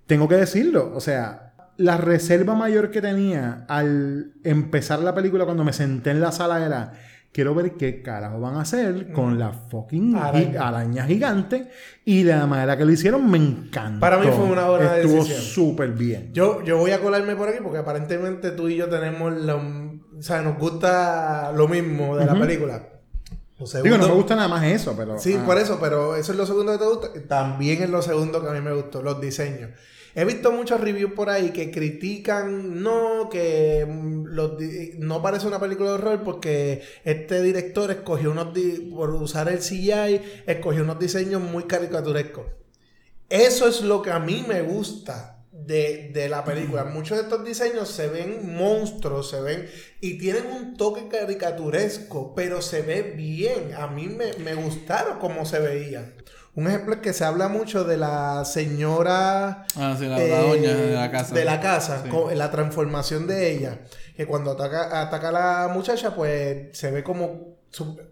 tengo 0.06 0.28
que 0.28 0.36
decirlo, 0.36 0.92
o 0.94 1.00
sea, 1.00 1.54
la 1.78 1.96
reserva 1.96 2.54
mayor 2.54 2.90
que 2.90 3.00
tenía 3.02 3.64
al 3.68 4.32
empezar 4.44 5.00
la 5.00 5.14
película 5.14 5.44
cuando 5.44 5.64
me 5.64 5.72
senté 5.72 6.10
en 6.10 6.20
la 6.20 6.32
sala 6.32 6.64
era 6.64 6.92
quiero 7.32 7.54
ver 7.54 7.72
qué 7.72 8.00
carajo 8.00 8.40
van 8.40 8.54
a 8.54 8.62
hacer 8.62 9.12
con 9.12 9.38
la 9.38 9.52
fucking 9.52 10.12
gi- 10.14 10.18
Araña. 10.18 10.68
araña, 10.68 11.04
gigante 11.06 11.68
y 12.04 12.24
la 12.24 12.46
manera 12.46 12.78
que 12.78 12.86
lo 12.86 12.92
hicieron 12.92 13.30
me 13.30 13.36
encantó. 13.36 14.00
Para 14.00 14.16
mí 14.16 14.26
fue 14.34 14.44
una 14.46 14.68
buena 14.70 14.96
Estuvo 14.96 15.16
decisión. 15.16 15.42
súper 15.42 15.90
bien. 15.90 16.30
Yo, 16.32 16.64
yo 16.64 16.78
voy 16.78 16.92
a 16.92 17.00
colarme 17.02 17.36
por 17.36 17.50
aquí 17.50 17.58
porque 17.62 17.78
aparentemente 17.78 18.52
tú 18.52 18.68
y 18.68 18.76
yo 18.76 18.88
tenemos 18.88 19.34
lo, 19.36 19.56
o 19.58 20.22
sea, 20.22 20.40
nos 20.40 20.56
gusta 20.58 21.52
lo 21.54 21.68
mismo 21.68 22.16
de 22.16 22.24
la 22.24 22.32
Ujú. 22.32 22.40
película. 22.40 22.88
Lo 23.58 23.82
Digo, 23.82 23.96
no 23.96 24.08
me 24.08 24.14
gusta 24.14 24.36
nada 24.36 24.48
más 24.48 24.64
eso, 24.64 24.94
pero... 24.96 25.18
Sí, 25.18 25.34
ah. 25.40 25.44
por 25.46 25.56
eso, 25.56 25.78
pero 25.80 26.14
eso 26.14 26.32
es 26.32 26.38
lo 26.38 26.44
segundo 26.44 26.72
que 26.72 26.78
te 26.78 26.86
gusta. 26.86 27.08
También 27.26 27.82
es 27.82 27.88
lo 27.88 28.02
segundo 28.02 28.42
que 28.42 28.48
a 28.48 28.52
mí 28.52 28.60
me 28.60 28.72
gustó, 28.72 29.02
los 29.02 29.18
diseños. 29.20 29.70
He 30.14 30.24
visto 30.24 30.50
muchos 30.50 30.80
reviews 30.80 31.12
por 31.12 31.28
ahí 31.28 31.50
que 31.50 31.70
critican, 31.70 32.82
no, 32.82 33.28
que 33.30 33.86
mm, 33.86 34.24
los 34.28 34.52
no 34.98 35.20
parece 35.20 35.46
una 35.46 35.60
película 35.60 35.90
de 35.90 35.94
horror 35.96 36.22
porque 36.22 36.82
este 37.04 37.42
director 37.42 37.90
escogió 37.90 38.30
unos, 38.30 38.48
por 38.94 39.10
usar 39.10 39.50
el 39.50 39.58
CGI, 39.58 40.22
escogió 40.46 40.84
unos 40.84 40.98
diseños 40.98 41.42
muy 41.42 41.64
caricaturescos. 41.64 42.46
Eso 43.28 43.68
es 43.68 43.82
lo 43.82 44.00
que 44.00 44.10
a 44.10 44.18
mí 44.18 44.42
me 44.48 44.62
gusta 44.62 45.35
de, 45.64 46.10
de 46.12 46.28
la 46.28 46.44
película. 46.44 46.84
Muchos 46.84 47.16
de 47.18 47.24
estos 47.24 47.44
diseños 47.44 47.88
se 47.88 48.08
ven 48.08 48.54
monstruos, 48.56 49.30
se 49.30 49.40
ven 49.40 49.68
y 50.00 50.18
tienen 50.18 50.46
un 50.46 50.76
toque 50.76 51.08
caricaturesco, 51.08 52.34
pero 52.34 52.62
se 52.62 52.82
ve 52.82 53.02
bien. 53.02 53.74
A 53.76 53.86
mí 53.88 54.08
me, 54.08 54.32
me 54.44 54.54
gustaron 54.54 55.18
cómo 55.18 55.44
se 55.46 55.58
veían. 55.58 56.14
Un 56.54 56.68
ejemplo 56.68 56.94
es 56.94 57.00
que 57.00 57.12
se 57.12 57.24
habla 57.24 57.48
mucho 57.48 57.84
de 57.84 57.98
la 57.98 58.44
señora 58.46 59.66
Ah, 59.76 59.94
sí, 59.98 60.06
la, 60.06 60.22
eh, 60.22 60.28
la 60.30 60.40
doña 60.40 60.74
de 60.74 60.94
la 60.94 61.10
casa. 61.10 61.34
de 61.34 61.44
la 61.44 61.60
casa, 61.60 62.02
Sí. 62.04 62.08
con- 62.08 62.36
la 62.36 62.50
transformación 62.50 63.26
de 63.26 63.50
ella. 63.52 63.80
Que 64.16 64.24
cuando 64.26 64.52
ataca, 64.52 65.02
ataca 65.02 65.28
a 65.28 65.32
la 65.66 65.68
muchacha, 65.72 66.14
pues 66.14 66.68
se 66.76 66.90
ve 66.90 67.02
como. 67.02 67.56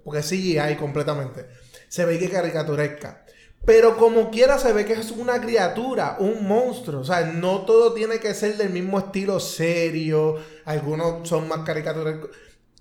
Porque 0.05 0.23
sí 0.23 0.59
hay 0.59 0.77
completamente. 0.77 1.47
Se 1.89 2.05
ve 2.05 2.19
que 2.19 2.27
es 2.27 2.31
caricaturesca. 2.31 3.24
Pero 3.67 3.97
como 3.97 4.31
quiera 4.31 4.59
se 4.59 4.73
ve 4.73 4.85
que 4.85 4.93
es 4.93 5.11
una 5.11 5.41
criatura, 5.41 6.17
un 6.19 6.47
monstruo. 6.47 7.01
O 7.01 7.05
sea, 7.05 7.25
no 7.25 7.61
todo 7.61 7.93
tiene 7.95 8.19
que 8.19 8.35
ser 8.35 8.57
del 8.57 8.71
mismo 8.71 8.99
estilo 8.99 9.41
serio. 9.41 10.37
Algunos 10.65 11.27
son 11.29 11.49
más 11.49 11.61
caricaturescos. 11.61 12.31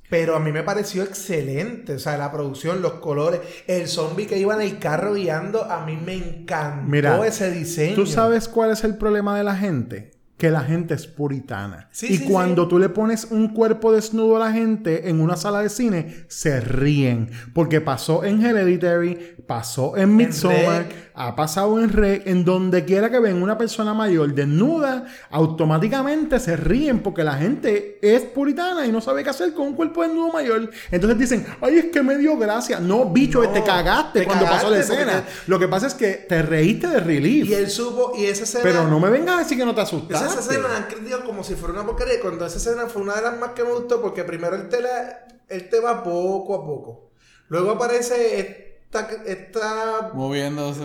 Pero 0.09 0.35
a 0.35 0.39
mí 0.39 0.51
me 0.51 0.61
pareció 0.63 1.03
excelente. 1.03 1.95
O 1.95 1.99
sea, 1.99 2.17
la 2.17 2.31
producción, 2.31 2.81
los 2.81 2.93
colores, 2.93 3.39
el 3.65 3.87
zombie 3.87 4.27
que 4.27 4.37
iba 4.37 4.53
en 4.53 4.61
el 4.61 4.77
carro 4.77 5.13
guiando, 5.13 5.63
a 5.63 5.85
mí 5.85 5.97
me 5.97 6.13
encantó 6.15 6.91
Mira, 6.91 7.25
ese 7.25 7.49
diseño. 7.49 7.95
¿Tú 7.95 8.05
sabes 8.05 8.47
cuál 8.47 8.71
es 8.71 8.83
el 8.83 8.97
problema 8.97 9.37
de 9.37 9.43
la 9.43 9.55
gente? 9.55 10.12
Que 10.37 10.49
la 10.49 10.61
gente 10.61 10.93
es 10.93 11.07
puritana. 11.07 11.87
Sí, 11.91 12.07
y 12.09 12.17
sí, 12.17 12.25
cuando 12.25 12.63
sí. 12.63 12.69
tú 12.69 12.79
le 12.79 12.89
pones 12.89 13.25
un 13.29 13.53
cuerpo 13.53 13.93
desnudo 13.93 14.35
a 14.37 14.39
la 14.39 14.51
gente 14.51 15.09
en 15.09 15.21
una 15.21 15.35
sala 15.37 15.59
de 15.59 15.69
cine, 15.69 16.25
se 16.27 16.59
ríen. 16.59 17.29
Porque 17.53 17.81
pasó 17.81 18.23
en 18.23 18.43
Hereditary, 18.43 19.35
pasó 19.47 19.95
en 19.95 20.15
Midsommar. 20.15 20.87
Ha 21.15 21.35
pasado 21.35 21.79
en 21.79 21.89
Rec, 21.89 22.25
en 22.25 22.43
donde 22.43 22.85
quiera 22.85 23.09
que 23.11 23.19
ven 23.19 23.41
una 23.41 23.57
persona 23.57 23.93
mayor 23.93 24.33
desnuda, 24.33 25.05
automáticamente 25.29 26.39
se 26.39 26.57
ríen 26.57 27.01
porque 27.01 27.23
la 27.23 27.35
gente 27.35 27.99
es 28.01 28.23
puritana 28.23 28.85
y 28.85 28.91
no 28.91 28.99
sabe 28.99 29.23
qué 29.23 29.29
hacer 29.29 29.53
con 29.53 29.67
un 29.67 29.73
cuerpo 29.75 30.01
desnudo 30.01 30.31
mayor. 30.31 30.71
Entonces 30.91 31.19
dicen, 31.19 31.45
ay, 31.61 31.77
es 31.77 31.85
que 31.85 32.01
me 32.01 32.17
dio 32.17 32.37
gracia. 32.37 32.79
No, 32.79 33.05
bicho, 33.05 33.43
No, 33.43 33.49
te 33.49 33.63
cagaste 33.63 34.21
te 34.21 34.25
cuando 34.25 34.45
pasó 34.45 34.69
la 34.69 34.79
escena. 34.79 35.23
Lo 35.47 35.59
que 35.59 35.67
pasa 35.67 35.87
es 35.87 35.93
que 35.93 36.25
te 36.27 36.41
reíste 36.41 36.87
de 36.87 36.99
relief. 36.99 37.47
Y 37.47 37.53
él 37.53 37.69
supo, 37.69 38.13
y 38.17 38.25
esa 38.25 38.43
escena. 38.43 38.63
Pero 38.63 38.87
no 38.87 38.99
me 38.99 39.09
vengas 39.09 39.35
a 39.35 39.39
decir 39.39 39.57
que 39.57 39.65
no 39.65 39.75
te 39.75 39.81
asustaste. 39.81 40.27
Esa 40.27 40.39
escena 40.39 40.67
la 40.67 40.77
han 40.77 40.83
criticado 40.83 41.25
como 41.25 41.43
si 41.43 41.55
fuera 41.55 41.73
una 41.73 41.85
porquería. 41.85 42.19
Cuando 42.21 42.45
esa 42.45 42.57
escena 42.57 42.87
fue 42.87 43.03
una 43.03 43.15
de 43.15 43.21
las 43.21 43.37
más 43.37 43.51
que 43.51 43.63
me 43.63 43.71
gustó, 43.71 44.01
porque 44.01 44.23
primero 44.23 44.55
él 44.55 44.67
te, 44.67 44.81
la, 44.81 45.27
él 45.47 45.69
te 45.69 45.79
va 45.79 46.03
poco 46.03 46.55
a 46.55 46.65
poco. 46.65 47.11
Luego 47.49 47.71
aparece 47.71 48.72
esta, 48.99 49.09
esta 49.25 50.11
Moviéndose. 50.13 50.83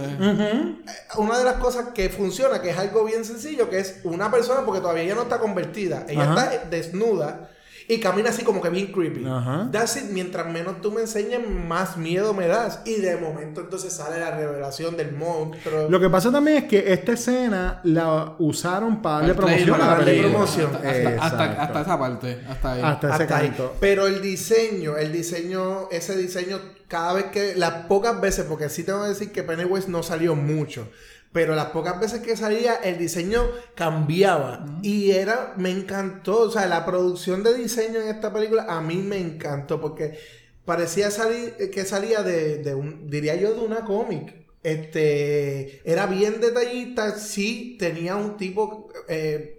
una 1.16 1.38
de 1.38 1.44
las 1.44 1.55
cosas 1.55 1.88
que 1.94 2.09
funciona, 2.09 2.61
que 2.62 2.71
es 2.71 2.79
algo 2.79 3.05
bien 3.05 3.25
sencillo, 3.25 3.68
que 3.68 3.79
es 3.81 4.01
una 4.05 4.31
persona, 4.31 4.64
porque 4.64 4.81
todavía 4.81 5.03
ella 5.03 5.14
no 5.14 5.23
está 5.23 5.38
convertida, 5.38 6.07
ella 6.09 6.33
Ajá. 6.33 6.53
está 6.55 6.64
desnuda 6.71 7.51
y 7.90 8.01
camina 8.01 8.29
así 8.29 8.44
como 8.44 8.61
que 8.61 8.68
bien 8.68 8.92
creepy. 8.92 9.24
Ajá. 9.27 9.70
That's 9.72 9.96
it, 9.96 10.11
mientras 10.11 10.46
menos 10.53 10.83
tú 10.83 10.92
me 10.92 11.01
enseñes, 11.01 11.40
más 11.48 11.96
miedo 11.96 12.35
me 12.35 12.46
das. 12.46 12.81
Y 12.85 12.96
de 12.96 13.16
momento 13.16 13.62
entonces 13.62 13.94
sale 13.94 14.20
la 14.20 14.31
revelación 14.31 14.94
del 14.96 15.12
monstruo. 15.12 15.88
Lo 15.88 15.98
que 15.98 16.11
pasa 16.11 16.31
también 16.31 16.59
es 16.59 16.64
que 16.64 16.92
esta 16.92 17.12
escena 17.12 17.81
la 17.85 18.35
usaron 18.38 19.01
para 19.01 19.20
darle 19.20 19.35
promoción 19.35 19.74
a 19.74 19.79
la 19.79 19.79
para 19.79 19.96
darle 19.96 20.05
película. 20.05 20.33
promoción. 20.33 20.74
Hasta, 20.74 20.88
hasta, 20.88 21.44
Exacto. 21.44 21.62
hasta 21.62 21.81
esa 21.81 21.98
parte. 21.98 22.40
Hasta 22.46 22.72
ahí. 22.72 22.81
Hasta 22.85 23.14
ese 23.14 23.22
Hasta 23.22 23.37
ahí. 23.38 23.57
Pero 23.81 24.07
el 24.07 24.20
diseño, 24.20 24.98
el 24.98 25.11
diseño, 25.11 25.88
ese 25.90 26.14
diseño, 26.18 26.61
cada 26.88 27.14
vez 27.14 27.24
que, 27.27 27.55
las 27.57 27.87
pocas 27.87 28.20
veces, 28.20 28.44
porque 28.46 28.68
sí 28.68 28.83
tengo 28.83 29.03
que 29.03 29.09
decir 29.09 29.33
que 29.33 29.42
Pennywise 29.42 29.88
no 29.88 30.03
salió 30.03 30.35
mucho, 30.35 30.88
pero 31.33 31.55
las 31.55 31.67
pocas 31.67 32.01
veces 32.01 32.21
que 32.21 32.37
salía, 32.37 32.75
el 32.77 32.99
diseño 32.99 33.43
cambiaba. 33.75 34.64
Y 34.83 35.11
era, 35.11 35.55
me 35.57 35.71
encantó, 35.71 36.43
o 36.43 36.51
sea, 36.51 36.67
la 36.67 36.85
producción 36.85 37.43
de 37.43 37.55
diseño 37.55 38.01
en 38.01 38.09
esta 38.09 38.33
película 38.33 38.67
a 38.69 38.81
mí 38.81 38.97
me 38.97 39.19
encantó, 39.19 39.81
porque 39.81 40.19
parecía 40.64 41.11
salir, 41.11 41.55
que 41.71 41.85
salía 41.85 42.23
de, 42.23 42.59
de 42.59 42.75
un, 42.75 43.09
diría 43.09 43.37
yo, 43.37 43.55
de 43.55 43.61
una 43.61 43.85
cómic. 43.85 44.47
Este, 44.62 45.81
era 45.91 46.07
bien 46.07 46.41
detallista, 46.41 47.19
sí, 47.19 47.77
tenía 47.79 48.17
un 48.17 48.37
tipo... 48.37 48.88
eh, 49.09 49.55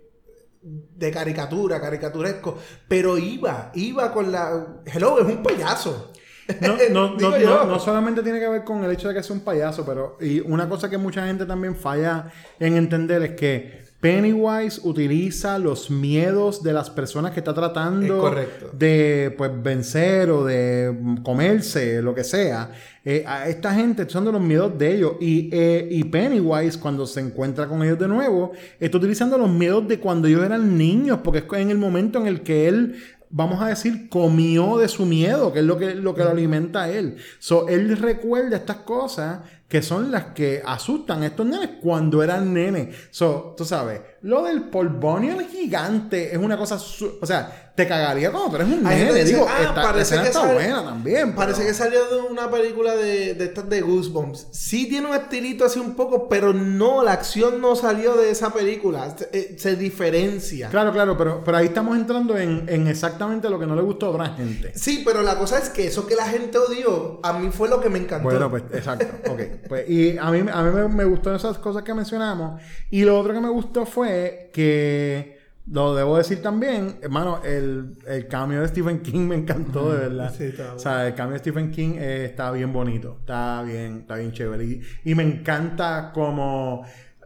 de 0.61 1.09
caricatura, 1.09 1.79
caricaturesco, 1.79 2.57
pero 2.87 3.17
iba, 3.17 3.71
iba 3.75 4.11
con 4.11 4.29
la... 4.29 4.81
Hello, 4.85 5.17
es 5.19 5.25
un 5.25 5.41
payaso. 5.41 6.11
No, 6.61 6.77
no, 6.91 7.17
no, 7.17 7.37
no, 7.37 7.65
no 7.65 7.79
solamente 7.79 8.23
tiene 8.23 8.39
que 8.39 8.47
ver 8.47 8.63
con 8.63 8.83
el 8.83 8.91
hecho 8.91 9.07
de 9.07 9.13
que 9.13 9.23
sea 9.23 9.35
un 9.35 9.41
payaso, 9.41 9.85
pero 9.85 10.17
y 10.19 10.39
una 10.39 10.67
cosa 10.67 10.89
que 10.89 10.97
mucha 10.97 11.25
gente 11.25 11.45
también 11.45 11.75
falla 11.75 12.31
en 12.59 12.75
entender 12.75 13.21
es 13.23 13.31
que 13.31 13.89
Pennywise 13.99 14.79
utiliza 14.83 15.59
los 15.59 15.91
miedos 15.91 16.63
de 16.63 16.71
las 16.71 16.89
personas 16.89 17.31
que 17.31 17.41
está 17.41 17.51
Es 17.51 17.57
tratando 17.57 18.33
de 18.71 19.35
pues 19.37 19.51
vencer 19.61 20.29
o 20.29 20.45
de 20.45 21.17
comerse, 21.21 22.01
lo 22.01 22.15
que 22.15 22.23
sea. 22.23 22.71
Eh, 23.03 23.25
a 23.27 23.49
esta 23.49 23.73
gente 23.73 24.03
usando 24.03 24.31
los 24.31 24.41
miedos 24.41 24.77
de 24.77 24.95
ellos. 24.95 25.13
Y, 25.19 25.49
eh, 25.51 25.85
y 25.91 26.05
Pennywise, 26.05 26.79
cuando 26.79 27.05
se 27.05 27.19
encuentra 27.19 27.67
con 27.67 27.83
ellos 27.83 27.99
de 27.99 28.07
nuevo, 28.07 28.53
está 28.79 28.97
utilizando 28.97 29.37
los 29.37 29.49
miedos 29.49 29.85
de 29.85 29.99
cuando 29.99 30.29
ellos 30.29 30.45
eran 30.45 30.77
niños, 30.77 31.19
porque 31.21 31.39
es 31.39 31.61
en 31.61 31.69
el 31.69 31.77
momento 31.77 32.19
en 32.19 32.27
el 32.27 32.41
que 32.41 32.69
él 32.69 32.95
vamos 33.29 33.61
a 33.61 33.67
decir, 33.67 34.09
comió 34.09 34.77
de 34.77 34.87
su 34.87 35.05
miedo, 35.05 35.53
que 35.53 35.59
es 35.59 35.65
lo 35.65 35.77
que, 35.77 35.95
lo 35.95 36.15
que 36.15 36.23
lo 36.23 36.31
alimenta 36.31 36.83
a 36.83 36.89
él. 36.89 37.17
So, 37.39 37.67
él 37.67 37.97
recuerda 37.97 38.57
estas 38.57 38.77
cosas 38.77 39.39
que 39.69 39.81
son 39.81 40.11
las 40.11 40.25
que 40.33 40.61
asustan 40.65 41.21
a 41.23 41.27
estos 41.27 41.45
nenes 41.45 41.69
cuando 41.81 42.21
eran 42.23 42.53
nenes. 42.53 42.93
So, 43.11 43.53
tú 43.55 43.63
sabes, 43.63 44.01
lo 44.23 44.43
del 44.43 44.63
polvonion 44.63 45.47
gigante 45.47 46.31
es 46.33 46.37
una 46.37 46.57
cosa, 46.57 46.77
su- 46.79 47.19
o 47.21 47.25
sea, 47.25 47.67
te 47.75 47.87
cagaría 47.87 48.29
cuando 48.31 48.49
tú 48.49 48.55
eres 48.57 48.67
un 48.67 48.83
nene. 48.83 49.13
dice, 49.13 49.23
Digo, 49.35 49.45
"Ah, 49.47 49.57
esta, 49.61 49.81
parece 49.83 50.15
que 50.17 50.27
está 50.27 50.41
sale- 50.41 50.53
buena 50.55 50.83
también. 50.83 51.33
Parece 51.33 51.59
pero- 51.59 51.67
que 51.69 51.73
salió 51.75 52.05
de 52.09 52.21
una 52.29 52.51
película 52.51 52.93
de, 52.95 53.35
de 53.35 53.45
estas 53.45 53.69
de 53.69 53.79
Goosebumps. 53.79 54.47
Sí 54.51 54.89
tiene 54.89 55.07
un 55.07 55.13
estilito 55.15 55.63
así 55.63 55.79
un 55.79 55.93
poco, 55.95 56.27
pero 56.27 56.51
no, 56.51 57.03
la 57.03 57.13
acción 57.13 57.61
no 57.61 57.77
salió 57.77 58.17
de 58.17 58.31
esa 58.31 58.51
película. 58.51 59.15
Se, 59.15 59.29
eh, 59.31 59.55
se 59.57 59.75
diferencia. 59.77 60.67
Claro, 60.69 60.91
claro, 60.91 61.15
pero, 61.17 61.41
pero 61.45 61.55
ahí 61.55 61.67
estamos 61.67 61.95
entrando 61.95 62.35
en, 62.37 62.65
en 62.67 62.87
exactamente 62.87 63.49
lo 63.49 63.57
que 63.59 63.65
no 63.67 63.75
le 63.77 63.81
gustó 63.83 64.07
a 64.07 64.09
otra 64.09 64.25
gente. 64.35 64.73
Sí, 64.75 65.03
pero 65.05 65.21
la 65.21 65.37
cosa 65.37 65.57
es 65.59 65.69
que 65.69 65.87
eso 65.87 66.05
que 66.05 66.15
la 66.15 66.25
gente 66.25 66.57
odió, 66.57 67.19
a 67.23 67.31
mí 67.33 67.49
fue 67.51 67.69
lo 67.69 67.79
que 67.79 67.89
me 67.89 67.99
encantó. 67.99 68.27
Bueno, 68.29 68.49
pues 68.49 68.63
exacto. 68.73 69.31
Ok. 69.31 69.39
Pues, 69.67 69.89
y 69.89 70.17
a 70.17 70.31
mí, 70.31 70.45
a 70.51 70.63
mí 70.63 70.71
me, 70.71 70.87
me 70.87 71.03
gustó 71.05 71.33
esas 71.33 71.57
cosas 71.57 71.83
que 71.83 71.93
mencionamos. 71.93 72.61
Y 72.89 73.03
lo 73.03 73.19
otro 73.19 73.33
que 73.33 73.41
me 73.41 73.49
gustó 73.49 73.85
fue 73.85 74.49
que, 74.53 75.39
lo 75.71 75.93
debo 75.93 76.17
decir 76.17 76.41
también, 76.41 76.97
hermano, 77.01 77.41
el, 77.43 77.95
el 78.07 78.27
cambio 78.27 78.61
de 78.61 78.67
Stephen 78.67 79.01
King 79.01 79.27
me 79.27 79.35
encantó, 79.35 79.91
de 79.93 79.99
verdad. 79.99 80.33
Sí, 80.35 80.45
está 80.45 80.73
o 80.73 80.79
sea, 80.79 81.07
el 81.07 81.13
cambio 81.13 81.33
de 81.33 81.39
Stephen 81.39 81.69
King 81.69 81.91
eh, 81.95 82.25
está 82.25 82.51
bien 82.51 82.73
bonito, 82.73 83.17
está 83.19 83.61
bien, 83.63 83.99
está 83.99 84.15
bien 84.15 84.31
chévere. 84.31 84.65
Y, 84.65 84.81
y 85.05 85.15
me 85.15 85.23
encanta 85.23 86.11
cómo 86.13 86.83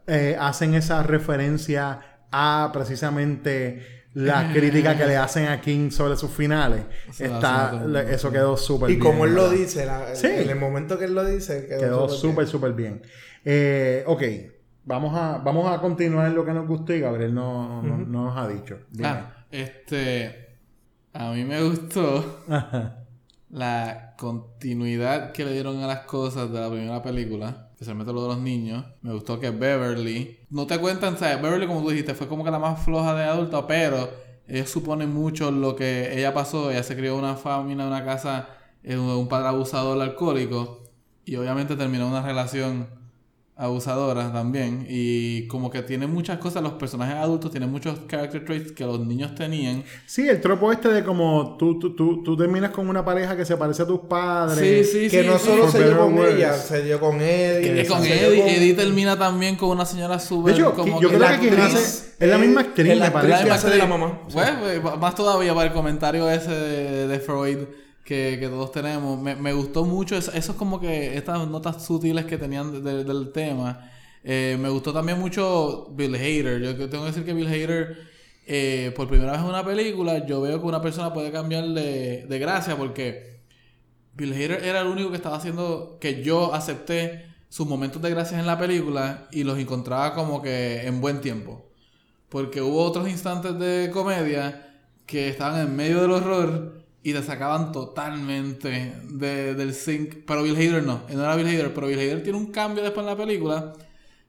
eh, 0.07 0.35
hacen 0.37 0.73
esa 0.73 1.03
referencia 1.03 1.99
a 2.31 2.71
precisamente 2.73 4.02
la 4.15 4.49
crítica 4.53 4.97
que 4.97 5.05
le 5.05 5.17
hacen 5.17 5.47
a 5.47 5.59
King 5.61 5.89
sobre 5.91 6.15
sus 6.17 6.31
finales. 6.31 6.83
Eso 7.09 7.25
Está, 7.25 7.83
le- 7.85 8.13
eso 8.13 8.31
quedó 8.31 8.55
súper 8.57 8.89
y 8.91 8.95
bien. 8.95 9.05
como 9.05 9.25
él 9.25 9.33
lo 9.35 9.49
dice, 9.49 9.85
la- 9.85 10.15
Sí. 10.15 10.27
en 10.27 10.49
el 10.49 10.55
momento 10.59 10.97
que 10.99 11.05
él 11.05 11.15
lo 11.15 11.25
dice, 11.25 11.65
quedó, 11.67 11.79
Quedó 11.79 12.09
súper 12.09 12.47
súper, 12.47 12.73
bien. 12.73 12.99
bien. 13.01 13.11
Eh, 13.45 14.03
ok, 14.07 14.21
vamos 14.85 15.15
a, 15.17 15.37
vamos 15.39 15.71
a 15.71 15.79
continuar 15.81 16.27
en 16.27 16.35
lo 16.35 16.45
que 16.45 16.53
nos 16.53 16.67
gustó 16.67 16.93
y 16.93 16.99
Gabriel 17.01 17.33
no, 17.33 17.81
no- 17.81 17.97
nos 17.97 18.37
ha 18.37 18.47
dicho. 18.47 18.79
Dime. 18.91 19.07
Ah, 19.07 19.45
este. 19.51 20.41
A 21.13 21.31
mí 21.31 21.43
me 21.45 21.61
gustó 21.61 22.43
la 23.49 24.15
continuidad 24.17 25.31
que 25.31 25.45
le 25.45 25.53
dieron 25.53 25.81
a 25.83 25.87
las 25.87 25.99
cosas 26.01 26.51
de 26.51 26.59
la 26.59 26.69
primera 26.69 27.01
película, 27.03 27.69
especialmente 27.83 28.13
lo 28.13 28.23
de 28.23 28.27
los 28.29 28.39
niños. 28.39 28.85
Me 29.01 29.13
gustó 29.13 29.39
que 29.39 29.49
Beverly, 29.51 30.39
no 30.49 30.65
te 30.65 30.79
cuentan, 30.79 31.17
¿sabes? 31.17 31.41
Beverly, 31.41 31.67
como 31.67 31.81
tú 31.81 31.89
dijiste, 31.89 32.15
fue 32.15 32.27
como 32.27 32.43
que 32.43 32.51
la 32.51 32.59
más 32.59 32.83
floja 32.83 33.13
de 33.13 33.23
adulta, 33.23 33.67
pero 33.67 34.09
ellos 34.47 34.69
suponen 34.69 35.13
mucho 35.13 35.51
lo 35.51 35.75
que 35.75 36.17
ella 36.17 36.33
pasó. 36.33 36.71
Ella 36.71 36.83
se 36.83 36.95
crió 36.95 37.13
en 37.13 37.19
una 37.19 37.35
familia, 37.35 37.85
una 37.85 38.03
casa, 38.03 38.49
un 38.85 39.27
padre 39.27 39.49
abusador 39.49 40.01
alcohólico, 40.01 40.83
y 41.25 41.35
obviamente 41.35 41.75
terminó 41.75 42.07
una 42.07 42.21
relación 42.21 42.87
abusadora 43.55 44.31
también. 44.33 44.85
Y 44.89 45.47
como 45.47 45.69
que 45.69 45.81
tiene 45.83 46.07
muchas 46.07 46.39
cosas, 46.39 46.63
los 46.63 46.73
personajes 46.73 47.15
adultos 47.15 47.51
tienen 47.51 47.71
muchos 47.71 47.99
character 48.07 48.43
traits 48.43 48.71
que 48.71 48.83
los 48.83 48.99
niños 48.99 49.35
tenían. 49.35 49.83
Sí, 50.05 50.27
el 50.27 50.41
tropo 50.41 50.71
este 50.71 50.89
de 50.89 51.03
como 51.03 51.55
tú, 51.57 51.77
tú, 51.79 51.95
tú, 51.95 52.23
tú 52.23 52.35
terminas 52.35 52.71
con 52.71 52.89
una 52.89 53.05
pareja 53.05 53.37
que 53.37 53.45
se 53.45 53.55
parece 53.57 53.83
a 53.83 53.87
tus 53.87 54.01
padres. 54.01 54.89
Sí, 54.91 55.03
sí, 55.03 55.09
Que 55.09 55.21
sí, 55.21 55.27
no 55.27 55.37
sí. 55.37 55.45
solo 55.45 55.69
se 55.69 55.83
dio 55.85 55.97
con 55.99 56.17
ella, 56.17 56.53
se 56.53 56.83
dio 56.83 56.99
con 56.99 57.21
Eddie. 57.21 57.73
Que 57.83 57.87
con 57.87 58.03
Eddie, 58.03 58.39
con- 58.39 58.49
Eddie 58.49 58.73
termina 58.73 59.17
también 59.17 59.55
con 59.55 59.69
una 59.69 59.85
señora 59.85 60.15
De 60.15 60.19
súper 60.21 60.55
hecho, 60.55 60.73
como 60.73 60.99
yo 61.01 61.09
que 61.09 61.15
creo 61.15 61.19
la 61.29 61.39
que 61.39 61.47
quien 61.49 61.59
actriz 61.59 61.75
hace 61.75 62.13
es 62.19 62.29
la 62.29 62.37
misma 62.37 62.61
actriz, 62.61 62.87
me 62.87 62.95
la 62.95 63.07
actriz 63.07 63.23
parece. 63.29 63.45
que 63.45 63.51
hace 63.51 63.69
de 63.69 63.77
la 63.77 63.85
mamá. 63.85 64.21
Pues, 64.31 64.49
pues, 64.81 64.97
más 64.99 65.13
todavía 65.15 65.53
para 65.53 65.67
el 65.67 65.73
comentario 65.73 66.29
ese 66.29 66.51
de, 66.51 67.07
de 67.07 67.19
Freud 67.19 67.57
que, 68.03 68.37
que 68.39 68.47
todos 68.49 68.71
tenemos. 68.71 69.19
Me, 69.21 69.35
me 69.35 69.53
gustó 69.53 69.85
mucho 69.85 70.15
eso, 70.15 70.31
eso 70.33 70.51
es 70.53 70.57
como 70.57 70.79
que 70.79 71.17
estas 71.17 71.47
notas 71.47 71.85
sutiles 71.85 72.25
que 72.25 72.37
tenían 72.37 72.71
de- 72.71 72.81
de- 72.81 73.03
del 73.03 73.31
tema. 73.31 73.89
Eh, 74.23 74.57
me 74.59 74.69
gustó 74.69 74.93
también 74.93 75.19
mucho 75.19 75.87
Bill 75.91 76.15
Hader. 76.15 76.61
Yo 76.61 76.89
tengo 76.89 77.03
que 77.03 77.11
decir 77.11 77.25
que 77.25 77.33
Bill 77.33 77.47
Hader, 77.47 77.97
eh, 78.47 78.91
por 78.95 79.07
primera 79.07 79.31
vez 79.33 79.41
en 79.41 79.47
una 79.47 79.65
película, 79.65 80.25
yo 80.25 80.41
veo 80.41 80.59
que 80.61 80.67
una 80.67 80.81
persona 80.81 81.13
puede 81.13 81.31
cambiar 81.31 81.65
de, 81.69 82.25
de 82.27 82.39
gracia 82.39 82.75
porque 82.77 83.41
Bill 84.15 84.33
Hader 84.33 84.63
era 84.63 84.81
el 84.81 84.87
único 84.87 85.09
que 85.09 85.15
estaba 85.17 85.37
haciendo 85.37 85.97
que 85.99 86.23
yo 86.23 86.53
acepté 86.53 87.25
sus 87.49 87.67
momentos 87.67 88.01
de 88.01 88.09
gracia 88.09 88.39
en 88.39 88.45
la 88.47 88.57
película 88.57 89.27
y 89.31 89.43
los 89.43 89.57
encontraba 89.59 90.13
como 90.13 90.41
que 90.41 90.85
en 90.87 91.01
buen 91.01 91.21
tiempo. 91.21 91.69
Porque 92.29 92.61
hubo 92.61 92.83
otros 92.83 93.07
instantes 93.09 93.57
de 93.59 93.91
comedia 93.93 94.69
que 95.05 95.29
estaban 95.29 95.61
en 95.67 95.75
medio 95.75 96.01
del 96.01 96.11
horror 96.11 96.82
y 97.03 97.13
te 97.13 97.21
sacaban 97.21 97.71
totalmente 97.73 98.93
de- 99.11 99.53
del 99.55 99.73
sync. 99.73 100.23
Pero 100.25 100.43
Bill 100.43 100.55
Hader 100.55 100.83
no, 100.83 101.01
no 101.11 101.21
era 101.23 101.35
Bill 101.35 101.47
Hader, 101.47 101.73
pero 101.73 101.87
Bill 101.87 101.99
Hader 101.99 102.23
tiene 102.23 102.37
un 102.37 102.47
cambio 102.51 102.83
después 102.83 103.03
en 103.05 103.09
la 103.11 103.17
película 103.17 103.73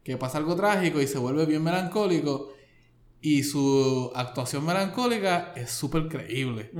que 0.03 0.17
pasa 0.17 0.39
algo 0.39 0.55
trágico 0.57 1.01
y 1.01 1.07
se 1.07 1.19
vuelve 1.19 1.47
bien 1.47 1.63
melancólico. 1.63 2.53
Y 3.21 3.43
su 3.43 4.13
actuación 4.15 4.67
melancólica 4.67 5.53
es 5.57 5.71
súper 5.71 6.09
creíble. 6.09 6.71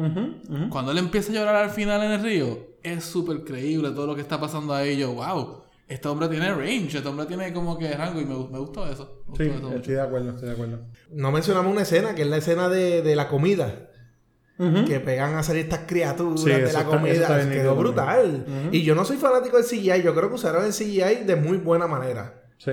Cuando 0.69 0.93
él 0.93 0.99
empieza 0.99 1.33
a 1.33 1.35
llorar 1.37 1.57
al 1.57 1.71
final 1.71 2.03
en 2.03 2.11
el 2.13 2.23
río, 2.23 2.77
es 2.83 3.03
súper 3.05 3.45
creíble 3.45 3.91
todo 3.93 4.07
lo 4.09 4.15
que 4.15 4.21
está 4.21 4.39
pasando 4.39 4.75
ahí. 4.75 4.99
Yo, 4.99 5.15
wow, 5.15 5.63
este 5.89 6.07
hombre 6.07 6.29
tiene 6.29 6.53
range, 6.53 6.99
este 6.99 7.09
hombre 7.09 7.25
tiene 7.25 7.51
como 7.55 7.79
que 7.79 7.91
rango 7.93 8.21
y 8.21 8.27
me, 8.27 8.35
me 8.35 8.59
gustó 8.59 8.87
eso. 8.87 9.23
Me 9.27 9.31
gustó 9.31 9.37
Sí, 9.45 9.51
eso 9.51 9.75
estoy 9.77 9.95
de 9.95 10.01
acuerdo, 10.03 10.31
estoy 10.33 10.49
de 10.49 10.53
acuerdo. 10.55 10.81
No 11.11 11.33
mencionamos 11.33 11.73
una 11.73 11.81
escena, 11.83 12.15
que 12.15 12.23
es 12.23 12.29
la 12.29 12.37
escena 12.37 12.69
de, 12.69 13.01
de 13.01 13.17
la 13.17 13.29
comida. 13.29 13.89
Que 14.57 15.01
pegan 15.01 15.35
a 15.35 15.43
salir 15.43 15.65
estas 15.65 15.81
criaturas 15.87 16.41
Sí, 16.41 16.49
de 16.51 16.73
la 16.73 16.85
comida. 16.85 17.13
está 17.15 17.51
Quedó 17.51 17.75
brutal. 17.75 18.47
Y 18.71 18.83
yo 18.83 18.95
no 18.95 19.05
soy 19.05 19.17
fanático 19.17 19.57
del 19.57 19.67
CGI. 19.67 20.03
Yo 20.03 20.15
creo 20.15 20.29
que 20.29 20.37
usaron 20.37 20.65
el 20.65 20.73
CGI 20.73 21.25
de 21.27 21.37
muy 21.37 21.57
buena 21.59 21.87
manera. 21.87 22.43
Sí. 22.59 22.73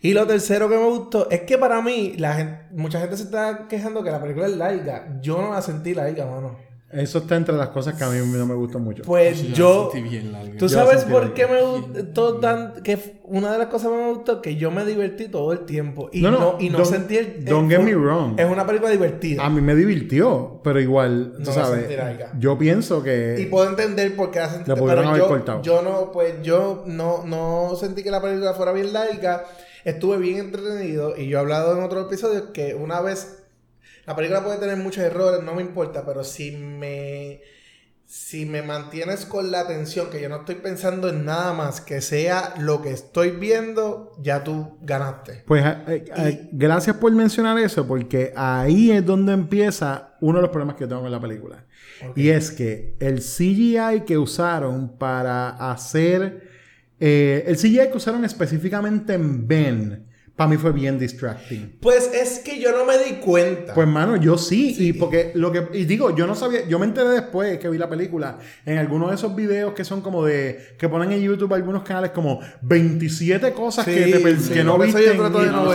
Y 0.00 0.14
lo 0.14 0.26
tercero 0.26 0.68
que 0.68 0.76
me 0.76 0.84
gustó 0.84 1.28
es 1.30 1.40
que 1.42 1.58
para 1.58 1.80
mí, 1.82 2.14
la 2.18 2.34
gente, 2.34 2.58
mucha 2.72 3.00
gente 3.00 3.16
se 3.16 3.24
está 3.24 3.66
quejando 3.68 4.02
que 4.04 4.10
la 4.10 4.20
película 4.20 4.46
es 4.46 4.56
larga. 4.56 5.18
Yo 5.20 5.40
no 5.42 5.52
la 5.52 5.62
sentí 5.62 5.92
larga, 5.94 6.24
mano. 6.26 6.58
Eso 6.92 7.18
está 7.20 7.36
entre 7.36 7.54
las 7.56 7.68
cosas 7.68 7.94
que 7.94 8.04
a 8.04 8.08
mí 8.10 8.18
no 8.36 8.44
me 8.46 8.54
gustan 8.54 8.82
mucho. 8.82 9.02
Pues 9.04 9.38
Sí, 9.38 9.52
yo. 9.54 9.90
bien. 9.94 10.56
¿Tú 10.58 10.68
sabes 10.68 11.04
por 11.04 11.32
qué 11.32 11.46
me 11.46 11.62
gustó 11.62 12.36
tan. 12.38 12.82
que 12.82 13.20
una 13.24 13.50
de 13.52 13.58
las 13.58 13.68
cosas 13.68 13.90
que 13.90 13.96
me 13.96 14.12
gustó 14.12 14.42
que 14.42 14.56
yo 14.56 14.70
me 14.70 14.84
divertí 14.84 15.28
todo 15.28 15.52
el 15.52 15.60
tiempo. 15.60 16.10
Y 16.12 16.20
No, 16.20 16.30
no, 16.30 16.38
no, 16.38 16.56
y 16.60 16.68
no 16.68 16.78
don't- 16.80 16.84
sentí 16.84 17.16
el. 17.16 17.44
don't 17.46 17.70
el- 17.72 17.78
get 17.78 17.86
me 17.86 17.94
wrong. 17.94 18.38
Es 18.38 18.50
una 18.50 18.66
película 18.66 18.90
divertida. 18.90 19.44
A 19.44 19.48
mí 19.48 19.62
me 19.62 19.74
divirtió, 19.74 20.60
pero 20.62 20.80
igual, 20.80 21.32
No 21.32 21.38
tú 21.38 21.44
la 21.46 21.52
sabes, 21.52 21.88
yo 22.38 22.58
pienso 22.58 23.02
que... 23.02 23.36
Y 23.38 23.46
puedo 23.46 23.70
entender 23.70 24.14
por 24.14 24.30
qué 24.30 24.40
la 24.40 24.50
sentí. 24.50 24.68
La 24.68 24.76
pudieron 24.76 25.04
pero 25.04 25.08
haber 25.10 25.22
yo, 25.22 25.28
cortado. 25.28 25.62
yo 25.62 25.82
no, 25.82 26.12
pues 26.12 26.34
yo 26.42 26.84
no, 26.86 27.24
no 27.24 27.74
sentí 27.76 28.02
que 28.02 28.10
la 28.10 28.20
película 28.20 28.52
fuera 28.54 28.72
bien 28.72 28.92
larga. 28.92 29.44
Estuve 29.84 30.18
bien 30.18 30.38
entretenido. 30.38 31.16
Y 31.16 31.28
yo 31.28 31.38
he 31.38 31.40
hablado 31.40 31.76
en 31.76 31.82
otros 31.82 32.06
episodios 32.06 32.44
que 32.52 32.74
una 32.74 33.00
vez. 33.00 33.38
La 34.06 34.16
película 34.16 34.42
puede 34.42 34.58
tener 34.58 34.76
muchos 34.76 35.04
errores, 35.04 35.42
no 35.42 35.54
me 35.54 35.62
importa, 35.62 36.04
pero 36.04 36.24
si 36.24 36.52
me. 36.52 37.40
Si 38.04 38.44
me 38.44 38.60
mantienes 38.60 39.24
con 39.24 39.50
la 39.50 39.60
atención, 39.60 40.10
que 40.10 40.20
yo 40.20 40.28
no 40.28 40.40
estoy 40.40 40.56
pensando 40.56 41.08
en 41.08 41.24
nada 41.24 41.54
más 41.54 41.80
que 41.80 42.02
sea 42.02 42.52
lo 42.58 42.82
que 42.82 42.90
estoy 42.90 43.30
viendo, 43.30 44.12
ya 44.20 44.44
tú 44.44 44.76
ganaste. 44.82 45.44
Pues 45.46 45.64
eh, 45.64 46.04
eh, 46.14 46.48
gracias 46.52 46.96
por 46.96 47.10
mencionar 47.12 47.58
eso, 47.58 47.86
porque 47.86 48.34
ahí 48.36 48.90
es 48.90 49.06
donde 49.06 49.32
empieza 49.32 50.14
uno 50.20 50.38
de 50.38 50.42
los 50.42 50.50
problemas 50.50 50.76
que 50.76 50.86
tengo 50.86 51.00
con 51.00 51.10
la 51.10 51.20
película. 51.20 51.64
Y 52.14 52.28
es 52.28 52.50
que 52.50 52.96
el 53.00 53.20
CGI 53.20 54.02
que 54.06 54.18
usaron 54.18 54.98
para 54.98 55.48
hacer... 55.72 56.42
eh, 57.00 57.44
el 57.46 57.56
CGI 57.56 57.88
que 57.90 57.96
usaron 57.96 58.26
específicamente 58.26 59.14
en 59.14 59.48
Ben, 59.48 60.06
para 60.36 60.48
mí 60.48 60.56
fue 60.56 60.72
bien 60.72 60.98
distracting. 60.98 61.76
Pues 61.80 62.10
es 62.14 62.38
que 62.38 62.58
yo 62.58 62.72
no 62.72 62.84
me 62.86 62.96
di 62.98 63.16
cuenta. 63.20 63.74
Pues 63.74 63.86
mano, 63.86 64.16
yo 64.16 64.38
sí, 64.38 64.74
y 64.78 64.92
porque 64.94 65.32
lo 65.34 65.52
que 65.52 65.68
y 65.74 65.84
digo, 65.84 66.16
yo 66.16 66.26
no 66.26 66.34
sabía, 66.34 66.66
yo 66.66 66.78
me 66.78 66.86
enteré 66.86 67.08
después 67.10 67.58
que 67.58 67.68
vi 67.68 67.76
la 67.78 67.88
película 67.88 68.38
en 68.64 68.78
algunos 68.78 69.10
de 69.10 69.16
esos 69.16 69.36
videos 69.36 69.74
que 69.74 69.84
son 69.84 70.00
como 70.00 70.24
de 70.24 70.74
que 70.78 70.88
ponen 70.88 71.12
en 71.12 71.20
YouTube 71.20 71.52
algunos 71.54 71.82
canales 71.82 72.10
como 72.12 72.40
27 72.62 73.52
cosas 73.52 73.84
Sí, 73.84 73.92
que, 73.94 74.06
te 74.06 74.20
per- 74.20 74.40
sí, 74.40 74.52
que 74.54 74.64
no 74.64 74.78
viste. 74.78 75.04
yo 75.04 75.14
no 75.14 75.28
no. 75.28 75.74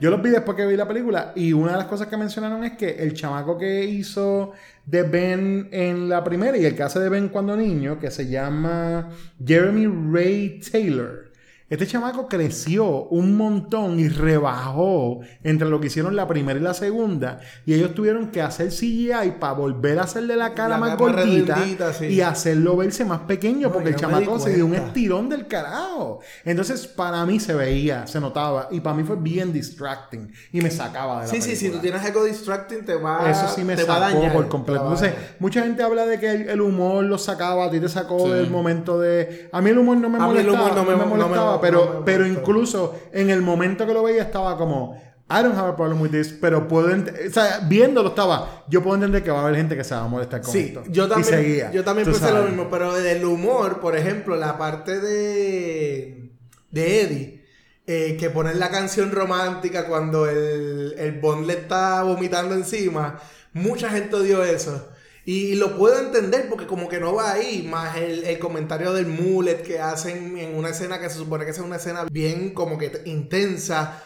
yo 0.00 0.10
los 0.10 0.22
vi 0.22 0.30
después 0.30 0.56
que 0.56 0.66
vi 0.66 0.76
la 0.76 0.88
película 0.88 1.32
y 1.36 1.52
una 1.52 1.72
de 1.72 1.78
las 1.78 1.86
cosas 1.86 2.08
que 2.08 2.16
mencionaron 2.16 2.64
es 2.64 2.72
que 2.78 2.88
el 2.90 3.12
chamaco 3.14 3.58
que 3.58 3.84
hizo 3.84 4.52
de 4.86 5.02
Ben 5.02 5.68
en 5.72 6.08
la 6.08 6.22
primera 6.24 6.56
y 6.56 6.64
el 6.64 6.74
que 6.74 6.82
hace 6.82 7.00
de 7.00 7.08
Ben 7.08 7.28
cuando 7.28 7.56
niño, 7.56 7.98
que 7.98 8.10
se 8.10 8.28
llama 8.28 9.10
Jeremy 9.44 9.86
Ray 10.12 10.60
Taylor. 10.72 11.25
Este 11.68 11.84
chamaco 11.86 12.28
creció 12.28 12.86
un 13.08 13.36
montón 13.36 13.98
y 13.98 14.08
rebajó 14.08 15.18
entre 15.42 15.68
lo 15.68 15.80
que 15.80 15.88
hicieron 15.88 16.14
la 16.14 16.28
primera 16.28 16.58
y 16.58 16.62
la 16.62 16.74
segunda. 16.74 17.40
Y 17.64 17.74
ellos 17.74 17.92
tuvieron 17.94 18.28
que 18.30 18.40
hacer 18.40 18.68
CGI 18.70 19.32
para 19.40 19.54
volver 19.54 19.98
a 19.98 20.02
hacerle 20.04 20.36
la 20.36 20.54
cara 20.54 20.68
La 20.70 20.78
más 20.78 20.96
gordita 20.96 21.92
sí. 21.92 22.06
y 22.06 22.20
hacerlo 22.20 22.76
verse 22.76 23.04
más 23.04 23.20
pequeño 23.22 23.66
No, 23.68 23.72
porque 23.72 23.88
el 23.90 23.96
chamaco 23.96 24.38
se 24.38 24.54
dio 24.54 24.64
un 24.66 24.74
estirón 24.76 25.28
del 25.28 25.48
carajo. 25.48 26.20
Entonces, 26.44 26.86
para 26.86 27.26
mí 27.26 27.40
se 27.40 27.52
veía, 27.54 28.06
se 28.06 28.20
notaba 28.20 28.68
y 28.70 28.78
para 28.80 28.94
mí 28.96 29.02
fue 29.02 29.16
bien 29.16 29.52
distracting 29.52 30.32
y 30.52 30.60
me 30.60 30.70
sacaba 30.70 31.22
de 31.22 31.26
la 31.26 31.32
Sí, 31.34 31.42
sí, 31.42 31.56
si 31.56 31.70
tú 31.70 31.78
tienes 31.78 32.00
algo 32.04 32.24
distracting 32.24 32.84
te 32.84 32.94
va 32.94 33.28
Eso 33.30 33.48
sí 33.54 33.64
me 33.64 33.74
te 33.74 33.82
sacó 33.82 33.98
dañar, 34.00 34.32
por 34.32 34.48
completo. 34.48 34.82
Entonces, 34.82 35.12
mucha 35.40 35.62
gente 35.62 35.82
habla 35.82 36.06
de 36.06 36.20
que 36.20 36.30
el, 36.30 36.48
el 36.48 36.60
humor 36.60 37.02
lo 37.04 37.18
sacaba, 37.18 37.64
a 37.64 37.70
ti 37.70 37.80
te 37.80 37.88
sacó 37.88 38.20
Sí. 38.26 38.30
del 38.32 38.50
momento 38.50 39.00
de... 39.00 39.48
A 39.52 39.60
mí 39.60 39.70
el 39.70 39.78
humor 39.78 39.96
no 39.96 40.08
me 40.08 40.18
A 40.18 40.28
mí 40.28 40.38
el 40.38 40.46
molestaba, 40.46 40.70
humor 40.70 40.76
no 40.76 40.84
me- 40.84 40.90
no 40.92 40.96
me 40.98 41.04
no 41.04 41.10
me- 41.10 41.16
molestaba, 41.24 41.55
no 41.56 41.60
pero, 41.60 42.02
pero 42.04 42.26
incluso 42.26 42.94
en 43.12 43.30
el 43.30 43.42
momento 43.42 43.86
que 43.86 43.92
lo 43.92 44.02
veía 44.02 44.22
estaba 44.22 44.56
como... 44.56 45.00
I 45.28 45.42
don't 45.42 45.56
have 45.56 45.70
a 45.70 45.74
problem 45.74 46.00
with 46.00 46.10
this, 46.12 46.32
pero 46.40 46.68
puedo... 46.68 46.86
O 46.86 47.30
sea, 47.32 47.58
viéndolo 47.66 48.10
estaba... 48.10 48.64
Yo 48.68 48.80
puedo 48.82 48.94
entender 48.94 49.24
que 49.24 49.30
va 49.32 49.40
a 49.40 49.42
haber 49.42 49.56
gente 49.56 49.76
que 49.76 49.82
se 49.82 49.94
va 49.94 50.02
a 50.04 50.08
molestar 50.08 50.40
con 50.40 50.52
Sí, 50.52 50.66
esto. 50.68 50.84
yo 50.88 51.06
Y 51.06 51.08
también, 51.08 51.24
seguía, 51.24 51.72
yo 51.72 51.82
también 51.82 52.06
pensé 52.06 52.32
lo 52.32 52.44
mismo, 52.44 52.68
pero 52.70 52.94
del 52.94 53.24
humor, 53.24 53.80
por 53.80 53.96
ejemplo, 53.96 54.36
la 54.36 54.56
parte 54.56 55.00
de, 55.00 56.30
de 56.70 57.00
Eddie, 57.02 57.44
eh, 57.88 58.16
que 58.18 58.30
ponen 58.30 58.58
la 58.60 58.70
canción 58.70 59.10
romántica 59.10 59.86
cuando 59.86 60.28
el, 60.28 60.94
el 60.98 61.20
Bond 61.20 61.46
le 61.46 61.54
está 61.54 62.02
vomitando 62.02 62.54
encima, 62.54 63.18
mucha 63.52 63.90
gente 63.90 64.14
odió 64.16 64.44
eso. 64.44 64.88
Y 65.28 65.56
lo 65.56 65.76
puedo 65.76 65.98
entender 65.98 66.48
porque 66.48 66.68
como 66.68 66.88
que 66.88 67.00
no 67.00 67.12
va 67.12 67.32
ahí, 67.32 67.66
más 67.68 67.96
el, 67.96 68.22
el 68.22 68.38
comentario 68.38 68.92
del 68.92 69.08
mullet 69.08 69.60
que 69.60 69.80
hacen 69.80 70.38
en 70.38 70.54
una 70.54 70.68
escena 70.68 71.00
que 71.00 71.10
se 71.10 71.16
supone 71.16 71.44
que 71.44 71.50
es 71.50 71.58
una 71.58 71.76
escena 71.76 72.04
bien 72.08 72.54
como 72.54 72.78
que 72.78 73.02
intensa. 73.06 74.00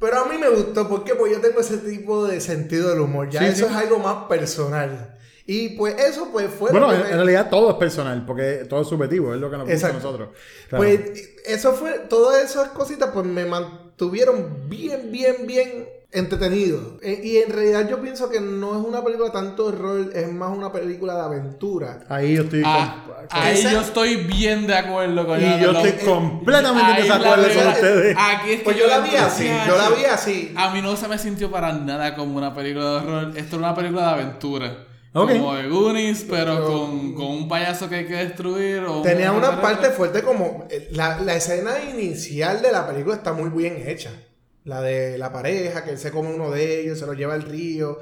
Pero 0.00 0.20
a 0.20 0.24
mí 0.24 0.38
me 0.38 0.48
gustó. 0.48 0.88
Porque 0.88 1.12
yo 1.30 1.40
tengo 1.42 1.60
ese 1.60 1.76
tipo 1.76 2.26
de 2.26 2.40
sentido 2.40 2.88
del 2.88 3.00
humor. 3.00 3.28
Ya 3.28 3.40
Sí, 3.40 3.46
eso 3.48 3.66
sí. 3.66 3.70
es 3.70 3.76
algo 3.76 3.98
más 3.98 4.24
personal. 4.30 5.18
Y 5.46 5.70
pues 5.76 5.94
eso 6.00 6.30
pues 6.32 6.48
fue... 6.48 6.70
Bueno, 6.70 6.90
en, 6.90 7.02
realidad 7.02 7.50
todo 7.50 7.72
es 7.72 7.76
personal, 7.76 8.24
porque 8.24 8.64
todo 8.66 8.80
es 8.80 8.88
subjetivo, 8.88 9.34
es 9.34 9.40
lo 9.40 9.50
que 9.50 9.58
nos 9.58 9.68
gusta 9.68 9.88
a 9.88 9.92
nosotros. 9.92 10.30
Claro. 10.70 10.84
Pues 10.84 11.34
eso 11.44 11.74
fue, 11.74 11.98
todas 12.08 12.42
esas 12.42 12.68
cositas 12.68 13.10
pues 13.12 13.26
me 13.26 13.44
mantuvieron 13.44 14.70
bien, 14.70 15.12
bien, 15.12 15.46
bien 15.46 16.01
entretenido. 16.12 16.98
Eh, 17.02 17.20
y 17.24 17.38
en 17.38 17.50
realidad 17.50 17.88
yo 17.88 18.00
pienso 18.00 18.28
que 18.28 18.40
no 18.40 18.78
es 18.78 18.86
una 18.86 19.02
película 19.02 19.32
tanto 19.32 19.70
de 19.70 19.78
rol, 19.78 20.10
es 20.14 20.30
más 20.32 20.56
una 20.56 20.70
película 20.70 21.14
de 21.14 21.20
aventura. 21.22 22.00
Ahí 22.08 22.34
yo 22.36 22.42
estoy... 22.42 22.62
Ah, 22.64 23.04
con- 23.06 23.14
ahí 23.30 23.58
Esa- 23.58 23.72
yo 23.72 23.80
estoy 23.80 24.16
bien 24.16 24.66
de 24.66 24.74
acuerdo 24.76 25.26
con 25.26 25.40
y 25.40 25.60
yo 25.60 25.70
estoy 25.72 26.06
Lo- 26.06 26.14
completamente 26.14 26.90
en 26.90 26.96
desacuerdo 27.02 27.44
con 27.48 27.68
ustedes. 27.72 28.16
Aquí 28.18 28.50
es 28.50 28.58
que 28.58 28.64
Pues 28.64 28.76
yo 28.76 28.86
la 28.86 28.98
vi 29.00 29.16
así, 29.16 29.48
yo 29.66 29.76
la 29.76 29.88
vi 29.90 30.04
así. 30.04 30.52
A 30.56 30.70
mí 30.74 30.82
no 30.82 30.96
se 30.96 31.08
me 31.08 31.18
sintió 31.18 31.50
para 31.50 31.72
nada 31.72 32.14
como 32.14 32.36
una 32.36 32.54
película 32.54 32.84
de 32.90 32.96
horror. 32.96 33.32
Esto 33.36 33.56
era 33.56 33.66
una 33.68 33.74
película 33.74 34.02
de 34.08 34.10
aventura. 34.22 34.86
Como 35.14 35.54
de 35.54 35.68
Goonies, 35.68 36.24
pero 36.28 36.64
con, 36.66 37.14
con 37.14 37.26
un 37.26 37.46
payaso 37.48 37.86
que 37.88 37.96
hay 37.96 38.06
que 38.06 38.14
destruir. 38.16 38.82
O 38.84 39.02
Tenía 39.02 39.30
una 39.32 39.60
parte 39.60 39.90
fuerte 39.90 40.22
como 40.22 40.66
eh, 40.70 40.88
la, 40.92 41.20
la 41.20 41.34
escena 41.36 41.72
inicial 41.84 42.62
de 42.62 42.72
la 42.72 42.86
película 42.86 43.16
está 43.16 43.34
muy 43.34 43.50
bien 43.50 43.82
hecha. 43.86 44.10
La 44.64 44.80
de 44.80 45.18
la 45.18 45.32
pareja, 45.32 45.84
que 45.84 45.90
él 45.90 45.98
se 45.98 46.10
come 46.10 46.32
uno 46.34 46.50
de 46.50 46.80
ellos, 46.80 46.98
se 46.98 47.06
lo 47.06 47.14
lleva 47.14 47.34
al 47.34 47.42
río. 47.42 47.98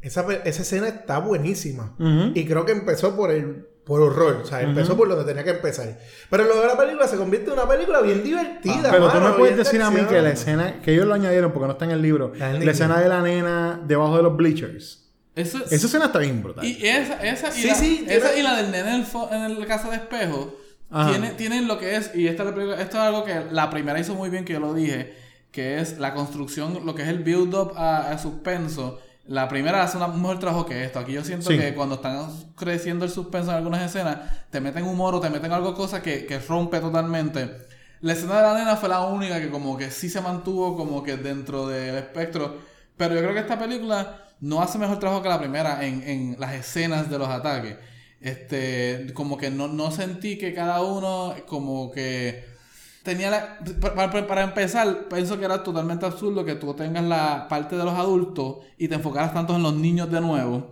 Esa, 0.00 0.24
esa 0.44 0.62
escena 0.62 0.88
está 0.88 1.18
buenísima. 1.18 1.94
Y 2.34 2.46
creo 2.46 2.64
que 2.64 2.72
empezó 2.72 3.14
por 3.16 3.30
el 3.30 3.66
por 3.84 4.00
horror. 4.02 4.40
O 4.42 4.46
sea, 4.46 4.60
empezó 4.60 4.96
por 4.98 5.08
donde 5.08 5.24
tenía 5.24 5.44
que 5.44 5.50
empezar. 5.50 5.98
Pero 6.28 6.44
luego 6.44 6.66
la 6.66 6.76
película 6.76 7.08
se 7.08 7.16
convierte 7.16 7.48
en 7.50 7.54
una 7.58 7.66
película 7.66 8.00
bien 8.02 8.22
divertida. 8.22 8.82
Ah, 8.84 8.90
Pero 8.90 9.10
tú 9.10 9.18
me 9.20 9.30
puedes 9.32 9.56
decir 9.56 9.80
a 9.82 9.90
mí 9.90 10.00
acción. 10.00 10.14
que 10.14 10.22
la 10.22 10.30
escena, 10.30 10.80
que 10.82 10.92
ellos 10.92 11.06
lo 11.06 11.14
añadieron 11.14 11.52
porque 11.52 11.66
no 11.66 11.72
está 11.72 11.86
en 11.86 11.92
el 11.92 12.02
libro, 12.02 12.32
el 12.34 12.64
la 12.66 12.70
escena 12.70 13.00
de 13.00 13.08
la 13.08 13.22
nena 13.22 13.80
debajo 13.86 14.16
de 14.18 14.22
los 14.22 14.36
bleachers. 14.36 15.06
Eso, 15.34 15.58
Esa 15.70 15.86
escena 15.86 16.06
está 16.06 16.18
bien 16.18 16.42
brutal. 16.42 16.64
Y 16.64 16.86
esa, 16.86 17.14
esa, 17.26 17.48
y, 17.48 17.52
Sí, 17.62 17.68
la, 17.68 17.74
sí, 17.76 18.04
esa 18.08 18.36
y 18.36 18.42
la 18.42 18.56
del 18.56 18.70
nene 18.72 18.94
en, 18.96 19.00
el 19.02 19.52
en 19.52 19.60
la 19.60 19.66
casa 19.66 19.88
de 19.88 19.96
espejo 19.96 20.54
Ajá. 20.90 21.10
tiene, 21.10 21.30
tienen 21.30 21.66
lo 21.68 21.78
que 21.78 21.96
es, 21.96 22.10
y 22.14 22.26
esta 22.26 22.42
es 22.42 22.48
la 22.50 22.54
película- 22.54 22.80
esto 22.82 22.96
es 22.98 23.02
algo 23.02 23.24
que 23.24 23.44
la 23.52 23.70
primera 23.70 23.98
hizo 24.00 24.14
muy 24.14 24.30
bien, 24.30 24.44
que 24.44 24.52
yo 24.54 24.60
lo 24.60 24.74
dije, 24.74 25.14
que 25.50 25.80
es 25.80 25.98
la 25.98 26.14
construcción, 26.14 26.84
lo 26.84 26.94
que 26.94 27.02
es 27.02 27.08
el 27.08 27.20
build-up 27.24 27.72
a, 27.76 28.10
a 28.10 28.18
suspenso. 28.18 29.00
La 29.26 29.46
primera 29.48 29.82
hace 29.82 29.98
un 29.98 30.22
mejor 30.22 30.38
trabajo 30.38 30.64
que 30.66 30.84
esto. 30.84 30.98
Aquí 31.00 31.12
yo 31.12 31.22
siento 31.24 31.50
Sí. 31.50 31.58
que 31.58 31.74
cuando 31.74 31.96
están 31.96 32.28
creciendo 32.56 33.04
el 33.04 33.10
suspenso 33.10 33.50
en 33.50 33.56
algunas 33.58 33.82
escenas, 33.82 34.18
te 34.50 34.60
meten 34.60 34.84
humor 34.84 35.14
o 35.14 35.20
te 35.20 35.28
meten 35.30 35.52
algo, 35.52 35.74
cosa 35.74 36.02
que, 36.02 36.24
que 36.26 36.38
rompe 36.38 36.80
totalmente. 36.80 37.50
La 38.00 38.12
escena 38.14 38.36
de 38.36 38.42
la 38.42 38.54
nena 38.58 38.76
fue 38.76 38.88
la 38.88 39.00
única 39.02 39.40
que 39.40 39.50
como 39.50 39.76
que 39.76 39.90
sí 39.90 40.08
se 40.08 40.20
mantuvo 40.20 40.76
como 40.76 41.02
que 41.02 41.16
dentro 41.16 41.66
del 41.66 41.96
espectro. 41.96 42.56
Pero 42.96 43.14
yo 43.14 43.20
creo 43.20 43.34
que 43.34 43.40
esta 43.40 43.58
película 43.58 44.24
no 44.40 44.62
hace 44.62 44.78
mejor 44.78 44.98
trabajo 44.98 45.22
que 45.22 45.28
la 45.28 45.38
primera 45.40 45.84
en, 45.84 46.02
en 46.08 46.36
las 46.38 46.54
escenas 46.54 47.10
de 47.10 47.18
los 47.18 47.28
ataques. 47.28 47.76
Este, 48.20 49.06
como 49.14 49.36
que 49.36 49.50
no, 49.50 49.68
no 49.68 49.90
sentí 49.90 50.38
que 50.38 50.52
cada 50.54 50.82
uno 50.82 51.34
como 51.46 51.90
que 51.90 52.44
tenía 53.08 53.30
la... 53.30 53.58
Para, 53.80 54.10
para- 54.10 54.26
para 54.26 54.42
empezar, 54.42 55.08
pienso 55.08 55.38
que 55.38 55.44
era 55.46 55.62
totalmente 55.62 56.04
absurdo 56.06 56.44
que 56.44 56.54
tú 56.56 56.74
tengas 56.74 57.04
la 57.04 57.46
parte 57.48 57.76
de 57.76 57.84
los 57.84 57.94
adultos 57.94 58.58
y 58.76 58.88
te 58.88 58.94
enfocaras 58.96 59.32
tanto 59.32 59.56
en 59.56 59.62
los 59.62 59.74
niños 59.74 60.10
de 60.10 60.20
nuevo. 60.20 60.68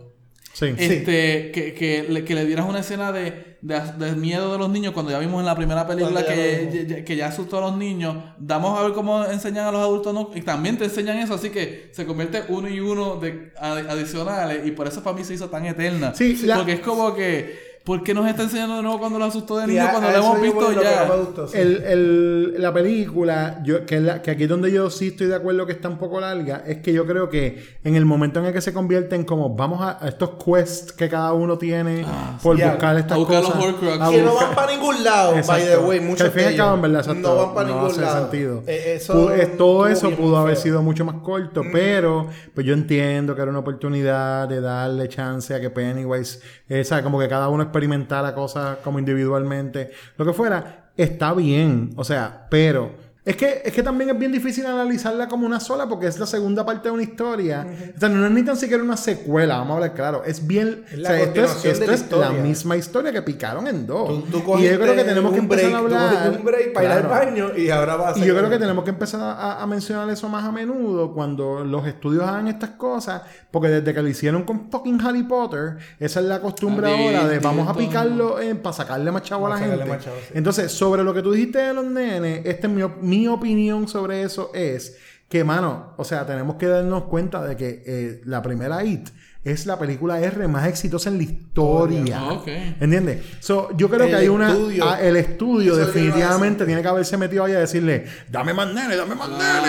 Sí. 0.53 0.67
Este, 0.77 1.51
que, 1.51 1.73
que, 1.77 2.05
le, 2.09 2.23
que 2.25 2.33
le 2.33 2.43
dieras 2.45 2.65
una 2.67 2.79
escena 2.79 3.11
de, 3.11 3.57
de, 3.61 3.79
de 3.99 4.11
miedo 4.15 4.51
de 4.53 4.57
los 4.57 4.69
niños 4.69 4.91
cuando 4.93 5.11
ya 5.11 5.19
vimos 5.19 5.39
en 5.39 5.45
la 5.45 5.55
primera 5.55 5.85
película 5.85 6.21
ya 6.21 6.27
que, 6.33 6.85
ya- 6.87 7.05
que 7.05 7.15
ya 7.15 7.27
asustó 7.27 7.59
a 7.59 7.61
los 7.61 7.77
niños. 7.77 8.15
Damos 8.39 8.79
a 8.79 8.81
ver 8.83 8.93
cómo 8.93 9.23
enseñan 9.25 9.67
a 9.67 9.71
los 9.71 9.81
adultos 9.81 10.13
¿no? 10.15 10.31
y 10.33 10.41
también 10.41 10.77
te 10.77 10.85
enseñan 10.85 11.17
eso, 11.17 11.35
así 11.35 11.51
que 11.51 11.91
se 11.93 12.05
convierte 12.07 12.43
uno 12.49 12.67
y 12.69 12.79
uno 12.79 13.17
de 13.17 13.53
adi- 13.55 13.87
adicionales 13.87 14.65
y 14.65 14.71
por 14.71 14.87
eso 14.87 15.03
para 15.03 15.15
mí 15.15 15.23
se 15.23 15.35
hizo 15.35 15.47
tan 15.49 15.65
eterna. 15.65 16.13
Sí, 16.15 16.35
la- 16.43 16.55
Porque 16.57 16.73
es 16.73 16.79
como 16.79 17.13
que 17.13 17.66
¿Por 17.87 18.03
qué 18.03 18.13
nos 18.13 18.27
está 18.27 18.43
enseñando 18.43 18.75
de 18.75 18.81
nuevo 18.83 18.99
cuando 18.99 19.17
lo 19.17 19.25
asustó 19.25 19.57
de 19.57 19.65
niño 19.67 19.81
cuando 19.89 20.09
a 20.09 20.11
lo 20.11 20.17
eso 20.19 20.27
hemos 20.27 20.41
visto 20.41 20.61
lo 20.71 20.79
que 20.79 20.83
ya? 20.85 21.05
gustó, 21.15 21.47
sí. 21.47 21.57
El, 21.57 21.83
el- 21.83 22.61
la 22.61 22.73
película, 22.73 23.61
yo, 23.63 23.85
que, 23.85 23.95
es 23.95 24.01
la- 24.03 24.21
que 24.21 24.31
aquí 24.31 24.43
es 24.43 24.49
donde 24.49 24.71
yo 24.71 24.89
sí 24.89 25.07
estoy 25.07 25.27
de 25.27 25.35
acuerdo 25.35 25.65
que 25.65 25.71
está 25.71 25.87
un 25.89 25.97
poco 25.97 26.19
larga, 26.19 26.63
es 26.67 26.79
que 26.79 26.91
yo 26.93 27.05
creo 27.07 27.29
que 27.29 27.63
en 27.83 27.95
el 27.95 28.03
momento 28.05 28.39
en 28.39 28.45
el 28.47 28.53
que 28.53 28.61
se 28.61 28.73
convierte 28.73 29.15
en 29.15 29.23
como 29.23 29.55
vamos 29.55 29.81
a, 29.81 30.03
a 30.03 30.07
estos 30.09 30.31
quests 30.43 30.91
que 30.91 31.07
cada 31.09 31.33
uno 31.33 31.57
tiene 31.57 32.05
por 32.43 32.57
sí. 32.57 32.63
buscar 32.63 32.97
estas 32.97 33.13
A 33.13 33.17
buscar 33.19 33.41
los 33.41 33.51
cosas. 33.53 34.01
A 34.01 34.09
que 34.11 34.21
no 34.21 34.35
van 34.35 34.53
para 34.55 34.73
ningún 34.73 35.03
lado, 35.03 35.31
by 35.31 35.41
the 35.41 35.53
Exacto. 35.71 35.87
way, 35.87 35.99
Que 35.99 36.05
muchos 36.05 36.21
al 36.27 36.31
fin 36.31 36.41
y 36.41 36.43
de 36.43 36.49
al 36.49 36.55
cabo, 36.57 36.69
en 36.73 36.79
ellos 36.79 36.91
verdad, 36.91 36.99
exacto, 37.07 37.29
no 37.29 37.35
van 37.45 37.55
para 37.55 37.67
no 37.69 37.73
ningún 37.75 37.91
hace 37.91 38.01
lado. 38.01 38.21
sentido. 38.21 38.63
Eh, 38.67 38.93
eso 38.97 39.31
eh, 39.31 39.45
todo 39.57 39.87
estuvo 39.87 39.87
eso 39.87 40.11
pudo 40.11 40.37
haber 40.37 40.55
feo. 40.55 40.63
sido 40.63 40.81
mucho 40.83 41.05
más 41.05 41.15
corto, 41.23 41.61
pero 41.71 42.27
pues 42.53 42.65
yo 42.67 42.73
entiendo 42.73 43.33
que 43.33 43.41
era 43.41 43.49
una 43.51 43.59
oportunidad 43.59 44.49
de 44.49 44.59
darle 44.61 45.07
chance 45.07 45.53
a 45.53 45.61
que 45.61 45.69
Pennywise, 45.69 46.39
eh, 46.67 46.83
sabe, 46.83 47.03
como 47.03 47.17
que 47.19 47.27
cada 47.29 47.47
uno 47.49 47.63
experimentara 47.77 48.33
cosas 48.33 48.77
como 48.83 48.97
individualmente, 48.99 49.91
lo 50.17 50.25
que 50.25 50.33
fuera, 50.33 50.89
está 50.97 51.33
bien, 51.33 51.91
o 51.95 52.03
sea, 52.03 52.47
pero 52.49 53.06
es 53.27 53.35
que, 53.35 53.61
es 53.65 53.73
que 53.73 53.83
también 53.83 54.09
es 54.09 54.17
bien 54.17 54.31
difícil 54.31 54.65
analizarla 54.65 55.27
como 55.27 55.45
una 55.45 55.59
sola 55.59 55.87
porque 55.87 56.07
es 56.07 56.17
la 56.17 56.25
segunda 56.25 56.65
parte 56.65 56.87
de 56.89 56.93
una 56.93 57.03
historia. 57.03 57.67
O 57.95 57.99
sea, 57.99 58.09
no 58.09 58.25
es 58.25 58.31
ni 58.31 58.43
tan 58.43 58.55
siquiera 58.57 58.81
una 58.81 58.97
secuela, 58.97 59.57
vamos 59.57 59.71
a 59.71 59.75
hablar 59.75 59.93
claro. 59.93 60.23
Es 60.25 60.45
bien. 60.47 60.83
Es 60.91 60.93
o 60.97 61.01
la 61.01 61.09
sea, 61.09 61.19
esto 61.23 61.43
es, 61.43 61.61
de 61.63 61.67
la 61.67 61.73
es 61.73 61.79
la 61.87 61.95
historia. 61.95 62.29
misma 62.41 62.77
historia 62.77 63.11
que 63.11 63.21
picaron 63.21 63.67
en 63.67 63.85
dos. 63.85 64.07
Tú, 64.31 64.41
tú 64.41 64.57
y 64.59 64.63
yo 64.69 64.79
creo 64.79 64.95
que 64.95 65.03
tenemos 65.03 65.33
que 65.33 65.39
empezar 65.39 65.69
break, 65.69 65.75
a 65.75 65.77
hablar. 66.09 66.31
un 66.39 66.45
break 66.45 66.73
para 66.73 66.85
ir 66.85 66.91
al 66.91 66.99
Claro. 67.07 67.25
baño 67.25 67.49
y 67.57 67.69
ahora 67.69 67.95
vas 67.97 68.15
a 68.15 68.19
Y 68.19 68.25
yo 68.25 68.35
creo 68.35 68.49
que 68.49 68.57
tenemos 68.59 68.83
que 68.83 68.89
empezar 68.91 69.19
a, 69.21 69.61
a 69.61 69.67
mencionar 69.67 70.09
eso 70.09 70.29
más 70.29 70.45
a 70.45 70.51
menudo 70.51 71.13
cuando 71.13 71.63
los 71.63 71.85
estudios 71.85 72.23
hagan 72.23 72.47
estas 72.47 72.71
cosas, 72.71 73.21
porque 73.51 73.67
desde 73.67 73.93
que 73.93 74.01
lo 74.01 74.07
hicieron 74.07 74.43
con 74.43 74.71
fucking 74.71 75.01
Harry 75.05 75.23
Potter, 75.23 75.77
esa 75.99 76.19
es 76.21 76.25
la 76.25 76.39
costumbre 76.39 76.87
Ah, 76.87 76.95
ahora 76.97 77.27
de 77.27 77.39
vamos 77.39 77.67
a 77.67 77.73
picarlo 77.73 78.39
eh, 78.39 78.55
para 78.55 78.73
sacarle 78.73 79.11
más 79.11 79.23
chavo 79.23 79.47
a 79.47 79.49
la 79.51 79.57
gente. 79.57 79.83
sí. 79.99 80.09
Entonces, 80.33 80.71
sobre 80.71 81.03
lo 81.03 81.13
que 81.13 81.21
tú 81.21 81.31
dijiste 81.33 81.59
de 81.59 81.73
los 81.73 81.83
nenes, 81.85 82.41
esta 82.45 82.67
es 82.67 82.73
mi, 82.73 82.83
mi 83.17 83.27
opinión 83.27 83.87
sobre 83.87 84.21
eso 84.23 84.51
es 84.53 84.97
que, 85.29 85.43
mano, 85.43 85.93
o 85.97 86.03
sea, 86.03 86.25
tenemos 86.25 86.55
que 86.55 86.67
darnos 86.67 87.03
cuenta 87.03 87.43
de 87.43 87.55
que 87.57 87.83
eh, 87.85 88.21
la 88.25 88.41
primera 88.41 88.83
It 88.83 89.09
es 89.43 89.65
la 89.65 89.77
película 89.79 90.19
R 90.19 90.47
más 90.47 90.67
exitosa 90.67 91.09
en 91.09 91.17
la 91.17 91.23
historia. 91.23 92.23
Ok. 92.31 92.47
¿Entiendes? 92.79 93.23
So, 93.39 93.69
yo 93.77 93.89
creo 93.89 94.03
El 94.05 94.09
que 94.09 94.15
hay 94.15 94.27
una. 94.27 94.51
estudio. 94.51 94.83
ah, 94.85 95.01
el 95.01 95.15
estudio 95.15 95.75
definitivamente 95.75 96.65
tiene 96.65 96.81
que 96.81 96.87
haberse 96.87 97.17
metido 97.17 97.43
ahí 97.45 97.53
a 97.53 97.59
decirle: 97.59 98.05
Dame 98.29 98.53
más 98.53 98.73
nene, 98.73 98.95
dame 98.95 99.15
más 99.15 99.29
Ah, 99.31 99.61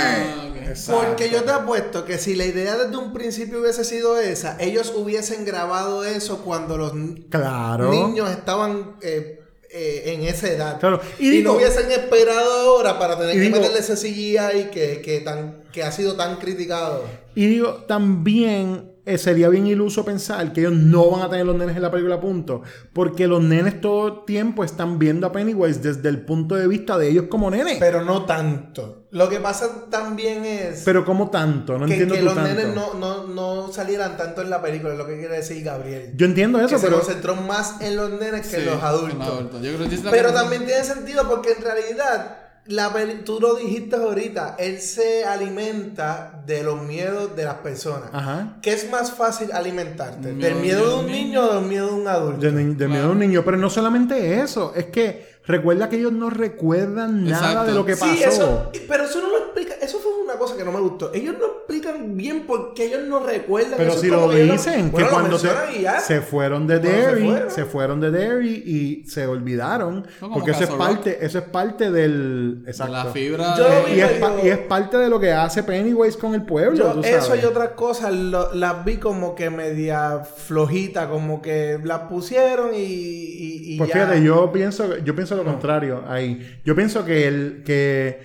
nene. 0.54 0.74
Porque 0.86 1.30
yo 1.30 1.44
te 1.44 1.50
apuesto 1.52 2.04
que 2.04 2.18
si 2.18 2.34
la 2.36 2.44
idea 2.44 2.76
desde 2.76 2.96
un 2.96 3.12
principio 3.12 3.60
hubiese 3.60 3.84
sido 3.84 4.18
esa, 4.18 4.56
ellos 4.60 4.92
hubiesen 4.96 5.44
grabado 5.44 6.04
eso 6.04 6.38
cuando 6.44 6.76
los 6.76 6.92
Claro. 7.30 7.90
niños 7.90 8.30
estaban 8.30 8.96
eh, 9.00 9.40
eh, 9.70 10.14
en 10.14 10.22
esa 10.24 10.48
edad. 10.48 10.80
Claro. 10.80 11.00
Y 11.18 11.38
no 11.40 11.54
hubiesen 11.54 11.90
esperado 11.90 12.52
ahora 12.60 12.98
para 12.98 13.18
tener 13.18 13.34
que 13.34 13.40
digo- 13.40 13.56
meterle 13.56 13.78
ese 13.80 13.94
CGI 13.96 14.70
que, 14.72 15.00
que, 15.02 15.20
tan, 15.20 15.62
que 15.72 15.82
ha 15.82 15.92
sido 15.92 16.14
tan 16.16 16.36
criticado. 16.36 17.04
Y 17.34 17.46
digo, 17.46 17.84
también 17.86 18.90
eh, 19.08 19.18
sería 19.18 19.48
bien 19.48 19.66
iluso 19.66 20.04
pensar 20.04 20.52
que 20.52 20.60
ellos 20.60 20.72
no 20.74 21.10
van 21.10 21.22
a 21.22 21.30
tener 21.30 21.46
los 21.46 21.56
nenes 21.56 21.74
en 21.76 21.82
la 21.82 21.90
película, 21.90 22.20
punto. 22.20 22.62
Porque 22.92 23.26
los 23.26 23.42
nenes 23.42 23.80
todo 23.80 24.06
el 24.08 24.24
tiempo 24.26 24.64
están 24.64 24.98
viendo 24.98 25.26
a 25.26 25.32
Pennywise 25.32 25.80
desde 25.82 26.08
el 26.08 26.20
punto 26.24 26.54
de 26.54 26.68
vista 26.68 26.98
de 26.98 27.08
ellos 27.08 27.24
como 27.28 27.50
nenes. 27.50 27.78
Pero, 27.78 27.98
Pero 27.98 28.04
no 28.04 28.24
tanto. 28.24 29.06
Lo 29.10 29.28
que 29.30 29.40
pasa 29.40 29.86
también 29.90 30.44
es 30.44 30.84
como 31.06 31.30
tanto, 31.30 31.78
no 31.78 31.86
que, 31.86 31.92
entiendo 31.92 32.14
que 32.14 32.20
tú 32.20 32.26
los 32.26 32.34
tanto. 32.34 32.50
nenes 32.54 32.74
no, 32.74 32.92
no, 32.94 33.26
no 33.26 33.72
salieran 33.72 34.18
tanto 34.18 34.42
en 34.42 34.50
la 34.50 34.60
película, 34.60 34.92
es 34.92 34.98
lo 34.98 35.06
que 35.06 35.18
quiere 35.18 35.36
decir 35.36 35.64
Gabriel. 35.64 36.12
Yo 36.14 36.26
entiendo 36.26 36.58
eso, 36.60 36.76
que 36.76 36.82
pero. 36.82 36.98
se 37.00 37.04
concentró 37.06 37.36
más 37.36 37.80
en 37.80 37.96
los 37.96 38.10
nenes 38.10 38.42
que 38.42 38.48
Sí, 38.48 38.56
en 38.56 38.66
los 38.66 38.82
adultos. 38.82 39.62
Yo 39.62 39.74
creo 39.76 39.88
que 39.88 39.96
Pero 40.10 40.28
que- 40.28 40.34
también 40.34 40.66
tiene 40.66 40.84
sentido 40.84 41.26
porque 41.26 41.52
en 41.52 41.62
realidad, 41.62 42.47
la 42.68 42.92
tú 43.24 43.40
lo 43.40 43.54
dijiste 43.54 43.96
ahorita, 43.96 44.56
él 44.58 44.80
se 44.80 45.24
alimenta 45.24 46.42
de 46.46 46.62
los 46.62 46.80
miedos 46.82 47.34
de 47.34 47.44
las 47.44 47.54
personas. 47.56 48.10
Ajá. 48.12 48.56
¿Qué 48.62 48.72
es 48.72 48.90
más 48.90 49.12
fácil 49.12 49.52
alimentarte? 49.52 50.34
¿Del 50.34 50.54
miedo 50.56 50.86
de 50.88 50.94
un 51.04 51.06
de 51.06 51.12
niño 51.12 51.42
o 51.44 51.54
del 51.56 51.64
miedo 51.64 51.86
de 51.88 51.94
un 51.94 52.08
adulto? 52.08 52.40
De, 52.40 52.52
ni- 52.52 52.74
de 52.74 52.88
miedo 52.88 53.06
a 53.08 53.10
un 53.10 53.18
niño. 53.18 53.42
Pero 53.44 53.56
no 53.56 53.70
solamente 53.70 54.40
eso. 54.40 54.72
Es 54.76 54.86
que 54.86 55.27
recuerda 55.48 55.88
que 55.88 55.96
ellos 55.96 56.12
no 56.12 56.30
recuerdan 56.30 57.24
nada 57.24 57.48
Exacto. 57.48 57.70
de 57.70 57.74
lo 57.78 57.84
que 57.84 57.96
pasó. 57.96 58.14
Sí, 58.14 58.22
eso, 58.22 58.70
pero 58.86 59.04
eso 59.04 59.20
no 59.20 59.28
lo 59.30 59.38
explica. 59.38 59.74
Eso 59.82 59.98
fue 59.98 60.12
una 60.22 60.34
cosa 60.34 60.56
que 60.56 60.64
no 60.64 60.70
me 60.72 60.80
gustó. 60.80 61.10
Ellos 61.14 61.34
no 61.38 61.46
explican 61.46 62.16
bien 62.16 62.46
por 62.46 62.74
qué 62.74 62.84
ellos 62.86 63.00
no 63.08 63.20
recuerdan. 63.24 63.74
Pero 63.76 63.92
eso 63.92 64.00
si 64.00 64.08
lo 64.08 64.30
dicen, 64.30 64.86
no- 64.86 64.90
bueno, 64.92 64.96
que 64.96 65.02
lo 65.04 65.10
cuando 65.10 65.38
se, 65.38 66.20
fueron 66.20 66.66
de 66.66 66.76
se 66.76 66.80
Derry, 66.82 67.24
fueron. 67.28 67.50
se 67.50 67.64
fueron 67.64 68.00
de 68.00 68.10
Derry 68.10 68.62
y 68.66 69.04
se 69.08 69.26
olvidaron. 69.26 70.06
Porque 70.20 70.50
eso 70.50 70.64
es 70.64 70.68
Rock. 70.70 70.78
parte, 70.78 71.18
eso 71.24 71.38
es 71.38 71.44
parte 71.44 71.90
del. 71.90 72.62
Exacto. 72.66 72.92
la 72.92 73.04
fibra 73.06 73.56
Yo 73.56 73.64
de- 73.64 73.84
vi- 73.86 73.92
Y 73.98 74.00
es, 74.00 74.20
yo- 74.20 74.40
y 74.44 74.48
es 74.48 74.58
parte 74.58 74.96
de 74.98 75.08
lo 75.08 75.18
que 75.18 75.32
hace 75.32 75.62
Pennywise 75.62 76.18
con 76.18 76.34
el 76.34 76.42
pueblo. 76.42 76.76
Yo 76.76 76.92
tú 76.92 77.00
eso 77.02 77.34
y 77.36 77.44
otras 77.44 77.70
cosas 77.70 78.12
lo- 78.12 78.52
las 78.54 78.84
vi 78.84 78.98
como 78.98 79.34
que 79.34 79.48
media 79.50 80.18
flojita, 80.20 81.08
como 81.08 81.40
que 81.40 81.78
las 81.82 82.00
pusieron 82.02 82.74
y, 82.74 82.78
y, 82.78 83.74
y 83.74 83.78
Pues 83.78 83.88
ya. 83.88 83.94
fíjate, 83.94 84.22
yo 84.22 84.52
pienso, 84.52 84.96
yo 84.98 85.14
pienso 85.14 85.37
lo 85.44 85.50
contrario 85.52 86.04
ahí. 86.06 86.60
Yo 86.64 86.74
pienso 86.74 87.04
que 87.04 87.26
el 87.28 87.62
que 87.64 88.20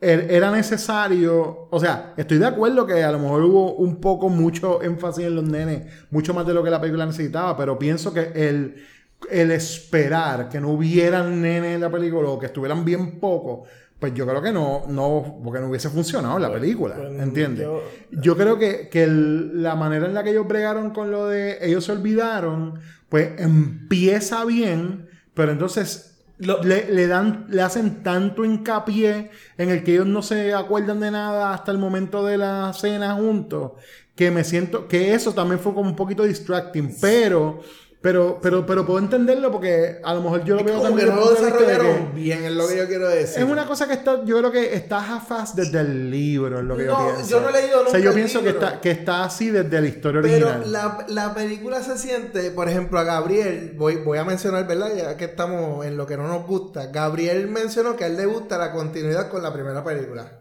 er- 0.00 0.26
era 0.30 0.50
necesario, 0.50 1.68
o 1.70 1.80
sea, 1.80 2.14
estoy 2.16 2.38
de 2.38 2.46
acuerdo 2.46 2.86
que 2.86 3.02
a 3.04 3.12
lo 3.12 3.18
mejor 3.18 3.42
hubo 3.44 3.74
un 3.74 4.00
poco 4.00 4.28
mucho 4.28 4.82
énfasis 4.82 5.26
en 5.26 5.36
los 5.36 5.44
nenes, 5.44 5.86
mucho 6.10 6.34
más 6.34 6.46
de 6.46 6.54
lo 6.54 6.62
que 6.62 6.70
la 6.70 6.80
película 6.80 7.06
necesitaba, 7.06 7.56
pero 7.56 7.78
pienso 7.78 8.12
que 8.12 8.32
el, 8.34 8.76
el 9.30 9.50
esperar 9.52 10.48
que 10.48 10.60
no 10.60 10.70
hubieran 10.70 11.40
nenes 11.40 11.76
en 11.76 11.80
la 11.80 11.90
película 11.90 12.28
o 12.28 12.38
que 12.38 12.46
estuvieran 12.46 12.84
bien 12.84 13.20
poco, 13.20 13.64
pues 14.00 14.12
yo 14.14 14.26
creo 14.26 14.42
que 14.42 14.50
no, 14.50 14.82
no, 14.88 15.38
porque 15.44 15.60
no 15.60 15.68
hubiese 15.68 15.88
funcionado 15.88 16.36
la 16.40 16.52
película, 16.52 16.96
pues, 16.96 17.20
¿entiendes? 17.20 17.64
yo- 17.64 17.82
Yo 18.10 18.36
creo 18.36 18.58
que, 18.58 18.88
que 18.88 19.04
el- 19.04 19.62
la 19.62 19.76
manera 19.76 20.06
en 20.06 20.14
la 20.14 20.24
que 20.24 20.30
ellos 20.30 20.48
bregaron 20.48 20.90
con 20.90 21.12
lo 21.12 21.28
de 21.28 21.58
ellos 21.64 21.84
se 21.84 21.92
olvidaron, 21.92 22.80
pues 23.08 23.40
empieza 23.40 24.44
bien, 24.44 25.06
pero 25.34 25.52
entonces 25.52 26.11
Lo- 26.42 26.62
le, 26.62 26.90
le 26.92 27.06
dan, 27.06 27.46
le 27.48 27.62
hacen 27.62 28.02
tanto 28.02 28.44
hincapié 28.44 29.30
en 29.58 29.70
el 29.70 29.84
que 29.84 29.92
ellos 29.94 30.06
no 30.06 30.22
se 30.22 30.52
acuerdan 30.54 30.98
de 31.00 31.10
nada 31.10 31.52
hasta 31.54 31.70
el 31.70 31.78
momento 31.78 32.24
de 32.26 32.36
la 32.38 32.72
cena 32.72 33.14
juntos, 33.14 33.72
que 34.16 34.30
me 34.30 34.42
siento, 34.44 34.88
que 34.88 35.14
eso 35.14 35.32
también 35.34 35.60
fue 35.60 35.72
como 35.74 35.88
un 35.90 35.96
poquito 35.96 36.24
distracting, 36.24 36.96
pero, 37.00 37.60
pero, 38.02 38.40
pero, 38.42 38.66
pero 38.66 38.84
puedo 38.84 38.98
entenderlo 38.98 39.50
porque 39.52 40.00
a 40.02 40.12
lo 40.12 40.22
mejor 40.22 40.44
yo 40.44 40.56
lo 40.56 40.64
veo 40.64 40.78
como 40.82 40.96
que 40.96 41.02
también. 41.04 41.08
no 41.16 41.30
desde 41.30 41.34
lo 41.34 41.40
de 41.40 41.52
desarrollaron 41.52 42.06
que- 42.08 42.12
bien, 42.20 42.44
es 42.44 42.52
lo 42.52 42.66
que 42.68 42.76
yo 42.76 42.86
quiero 42.88 43.08
decir. 43.08 43.42
es 43.42 43.48
una 43.48 43.64
cosa 43.66 43.86
que 43.86 43.94
está, 43.94 44.24
yo 44.24 44.38
creo 44.38 44.50
que 44.50 44.74
está 44.74 44.98
half 44.98 45.54
desde 45.54 45.80
el 45.80 46.10
libro, 46.10 46.58
es 46.58 46.64
lo 46.64 46.76
que 46.76 46.84
yo 46.84 46.90
No, 46.98 47.12
pienso. 47.14 47.30
yo 47.30 47.40
no 47.40 47.48
he 47.48 47.52
leído 47.52 47.80
O 47.80 47.84
sea, 47.84 47.84
nunca 47.84 47.98
yo 48.00 48.08
el 48.10 48.14
pienso 48.16 48.42
que 48.42 48.48
está, 48.50 48.80
que 48.80 48.90
está 48.90 49.24
así 49.24 49.50
desde 49.50 49.80
la 49.80 49.86
historia 49.86 50.20
Pero 50.20 50.46
original. 50.48 50.72
la, 50.72 51.06
la 51.08 51.34
película 51.34 51.80
se 51.82 51.96
siente, 51.96 52.50
por 52.50 52.68
ejemplo, 52.68 52.98
a 52.98 53.04
Gabriel, 53.04 53.74
voy, 53.78 53.96
voy 53.96 54.18
a 54.18 54.24
mencionar, 54.24 54.66
¿verdad? 54.66 54.90
Ya 54.96 55.16
que 55.16 55.26
estamos 55.26 55.86
en 55.86 55.96
lo 55.96 56.04
que 56.06 56.16
no 56.16 56.26
nos 56.26 56.44
gusta. 56.46 56.86
Gabriel 56.88 57.48
mencionó 57.48 57.94
que 57.96 58.04
a 58.04 58.06
él 58.08 58.16
le 58.16 58.26
gusta 58.26 58.58
la 58.58 58.72
continuidad 58.72 59.28
con 59.30 59.42
la 59.42 59.52
primera 59.52 59.84
película. 59.84 60.40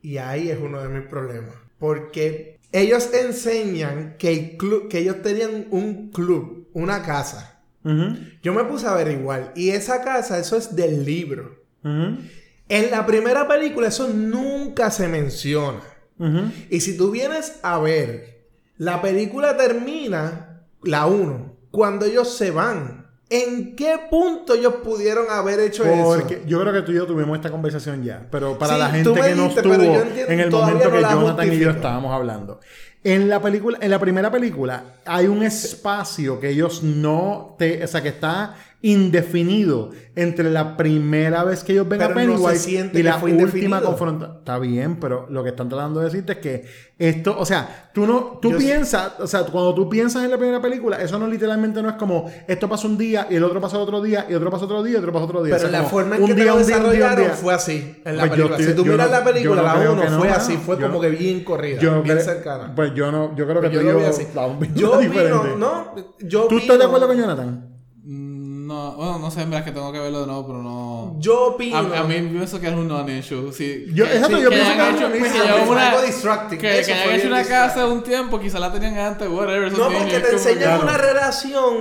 Y 0.00 0.16
ahí 0.18 0.48
es 0.48 0.58
uno 0.58 0.80
de 0.80 0.88
mis 0.88 1.06
problemas. 1.08 1.54
Porque 1.78 2.58
ellos 2.72 3.10
enseñan 3.12 4.14
que, 4.18 4.30
el 4.32 4.56
club, 4.56 4.88
que 4.88 4.98
ellos 4.98 5.22
tenían 5.22 5.66
un 5.70 6.10
club, 6.10 6.59
una 6.72 7.02
casa. 7.02 7.60
Yo 8.42 8.52
me 8.52 8.64
puse 8.64 8.86
a 8.86 8.92
averiguar. 8.92 9.52
Y 9.56 9.70
esa 9.70 10.02
casa, 10.02 10.38
eso 10.38 10.56
es 10.56 10.76
del 10.76 11.04
libro. 11.04 11.62
En 11.82 12.90
la 12.90 13.06
primera 13.06 13.48
película 13.48 13.88
eso 13.88 14.08
nunca 14.08 14.90
se 14.90 15.08
menciona. 15.08 15.80
Y 16.68 16.80
si 16.80 16.96
tú 16.96 17.10
vienes 17.10 17.58
a 17.62 17.78
ver, 17.78 18.46
la 18.76 19.00
película 19.02 19.56
termina, 19.56 20.62
la 20.82 21.06
1, 21.06 21.56
cuando 21.70 22.06
ellos 22.06 22.34
se 22.36 22.50
van. 22.50 23.00
¿En 23.32 23.76
qué 23.76 23.94
punto 24.10 24.54
ellos 24.54 24.74
pudieron 24.82 25.26
haber 25.30 25.60
hecho 25.60 25.84
Porque 25.84 26.34
eso? 26.34 26.46
yo 26.46 26.60
creo 26.60 26.72
que 26.72 26.82
tú 26.82 26.90
y 26.90 26.96
yo 26.96 27.06
tuvimos 27.06 27.36
esta 27.36 27.48
conversación 27.48 28.02
ya, 28.02 28.26
pero 28.28 28.58
para 28.58 28.72
Sí, 28.74 28.78
la 28.80 28.90
gente 28.90 29.20
que 29.20 29.34
no 29.36 29.46
estuvo 29.46 29.74
en 29.74 29.80
el 30.40 30.50
momento 30.50 30.90
no 30.90 30.90
que 30.90 31.00
Jonathan 31.00 31.52
y 31.52 31.58
yo 31.58 31.70
estábamos 31.70 32.12
hablando. 32.12 32.58
En 33.02 33.28
la 33.30 33.40
película, 33.40 33.78
en 33.80 33.90
la 33.90 33.98
primera 33.98 34.30
película, 34.30 34.96
hay 35.06 35.26
un 35.26 35.42
espacio 35.42 36.38
que 36.38 36.50
ellos 36.50 36.82
no 36.82 37.56
te, 37.58 37.82
o 37.82 37.86
sea, 37.86 38.02
que 38.02 38.10
está 38.10 38.54
indefinido 38.82 39.90
entre 40.16 40.50
la 40.50 40.76
primera 40.76 41.44
vez 41.44 41.62
que 41.64 41.72
ellos 41.72 41.86
ven 41.88 41.98
Pero 41.98 42.10
a 42.12 42.14
no 42.14 42.20
se 42.20 42.26
Pennywise 42.32 42.58
siente 42.64 42.98
y 43.00 43.02
la 43.02 43.16
última 43.18 43.80
confrontación. 43.82 44.38
Está 44.38 44.58
bien, 44.58 44.96
pero 44.98 45.26
lo 45.30 45.42
que 45.42 45.50
están 45.50 45.68
tratando 45.68 46.00
de 46.00 46.06
decirte 46.06 46.32
es 46.32 46.38
que 46.38 46.64
esto, 46.98 47.38
o 47.38 47.44
sea, 47.44 47.90
tú 47.94 48.06
no, 48.06 48.38
tú 48.40 48.52
Yo- 48.52 48.58
piensas, 48.58 49.12
o 49.18 49.26
sea, 49.26 49.42
cuando 49.44 49.74
tú 49.74 49.88
piensas 49.88 50.24
en 50.24 50.30
la 50.30 50.38
primera 50.38 50.60
película, 50.62 51.00
eso 51.00 51.18
no 51.18 51.26
literalmente 51.26 51.82
no 51.82 51.88
es 51.90 51.94
como 51.96 52.30
esto 52.46 52.68
pasó 52.70 52.88
un 52.88 52.96
día 52.98 53.26
y 53.30 53.36
el 53.36 53.44
otro 53.44 53.60
pasó 53.60 53.80
otro 53.80 54.00
día 54.02 54.26
y 54.30 54.34
otro 54.34 54.50
pasó 54.50 54.64
otro 54.64 54.82
día 54.82 54.94
y 54.94 54.96
otro 54.96 55.12
pasó 55.12 55.24
otro 55.26 55.42
día. 55.42 55.56
Pero 55.56 55.68
O 55.68 55.70
sea, 55.70 55.80
la 55.82 55.86
forma 55.88 56.16
en 56.16 56.26
que 56.26 56.34
te 56.34 56.40
día, 56.42 56.52
lo 56.52 56.58
día, 56.58 56.62
un 56.62 56.66
desarrollaron 56.66 57.30
fue 57.36 57.54
así 57.54 58.00
en 58.04 58.16
la 58.16 58.22
Pues 58.22 58.30
película. 58.32 58.56
estoy- 58.56 58.66
si 58.72 58.76
tú 58.76 58.84
miras 58.86 59.10
no- 59.10 59.18
la 59.18 59.24
película, 59.24 59.56
no 59.62 59.68
la 59.68 59.74
creo 59.74 59.92
1 59.92 60.02
que 60.02 60.10
no, 60.10 60.18
fue 60.18 60.28
así, 60.30 60.56
fue 60.56 60.76
como 60.76 60.88
no- 60.88 61.00
que 61.00 61.08
bien 61.10 61.44
corrida, 61.44 61.80
bien 62.02 62.20
cercana. 62.20 62.72
Pues 62.74 62.89
yo 62.94 63.10
no, 63.12 63.34
yo 63.36 63.46
creo 63.46 63.60
que 63.60 63.68
Pues 63.68 63.72
tú 63.72 63.76
yo 63.76 63.80
y 63.80 63.84
lo 63.84 63.92
yo 63.92 63.98
vi 63.98 64.04
así. 64.04 64.26
la 64.34 64.46
vimos 64.48 64.68
Yo 64.74 64.98
diferente. 64.98 65.48
vino, 65.48 65.56
no, 65.56 65.94
yo 66.20 66.44
¿Tú 66.44 66.58
estás 66.58 66.78
de 66.78 66.84
acuerdo 66.84 67.06
con 67.08 67.16
Jonathan? 67.16 67.66
no. 68.04 68.92
Bueno, 68.96 69.18
no 69.18 69.30
sé, 69.32 69.42
en 69.42 69.50
verdad 69.50 69.66
es 69.66 69.72
que 69.72 69.76
tengo 69.78 69.92
que 69.92 69.98
verlo 69.98 70.20
de 70.20 70.26
nuevo, 70.26 70.46
pero 70.46 70.62
no. 70.62 71.16
Yo 71.18 71.46
opino. 71.48 71.76
A, 71.76 71.80
a 72.00 72.04
mí 72.04 72.14
pienso 72.20 72.60
que 72.60 72.68
es 72.68 72.72
un 72.72 72.86
non-issue. 72.86 73.52
Sí, 73.52 73.86
Yo- 73.92 74.04
que- 74.04 74.12
exacto, 74.14 74.36
sí, 74.36 74.42
yo 74.44 74.48
que 74.50 74.54
pienso 74.56 74.72
que 74.74 74.78
es 74.82 74.94
hecho- 74.94 75.06
un 75.06 75.12
non-issue. 75.12 76.48
Que, 76.50 76.56
que 76.56 76.84
fue 76.84 76.92
hayan 76.92 77.10
hecho 77.18 77.26
una 77.28 77.44
casa 77.44 77.86
un 77.86 78.02
tiempo, 78.02 78.38
quizá 78.38 78.58
la 78.60 78.72
tenían 78.72 78.96
antes, 78.98 79.28
whatever. 79.28 79.72
No, 79.72 79.88
porque 79.90 80.20
te 80.20 80.32
enseñan 80.32 80.62
claro. 80.62 80.82
una 80.84 80.96
relación 80.98 81.74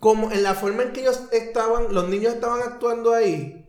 como 0.00 0.30
en 0.32 0.42
la 0.42 0.54
forma 0.54 0.82
en 0.82 0.92
que 0.92 1.00
ellos 1.00 1.22
estaban, 1.32 1.94
los 1.94 2.08
niños 2.08 2.34
estaban 2.34 2.60
actuando 2.60 3.14
ahí. 3.14 3.63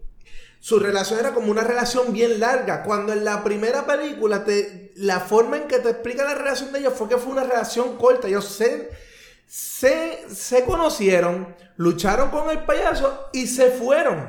Su 0.66 0.80
relación 0.80 1.20
era 1.20 1.32
como 1.32 1.52
una 1.52 1.64
relación 1.64 2.12
bien 2.12 2.40
larga. 2.40 2.82
Cuando 2.82 3.14
en 3.14 3.24
la 3.24 3.44
primera 3.44 3.86
película, 3.86 4.46
te, 4.46 4.92
la 4.96 5.20
forma 5.20 5.58
en 5.58 5.68
que 5.68 5.78
te 5.78 5.92
explica 5.92 6.24
la 6.24 6.34
relación 6.34 6.72
de 6.72 6.80
ellos 6.80 6.94
fue 6.96 7.08
que 7.08 7.18
fue 7.18 7.34
una 7.34 7.44
relación 7.44 7.98
corta. 7.98 8.28
Ellos 8.28 8.46
se, 8.46 8.90
se, 9.46 10.26
se 10.28 10.64
conocieron, 10.66 11.56
lucharon 11.78 12.32
con 12.32 12.50
el 12.50 12.66
payaso 12.66 13.30
y 13.32 13.46
se 13.46 13.70
fueron. 13.70 14.28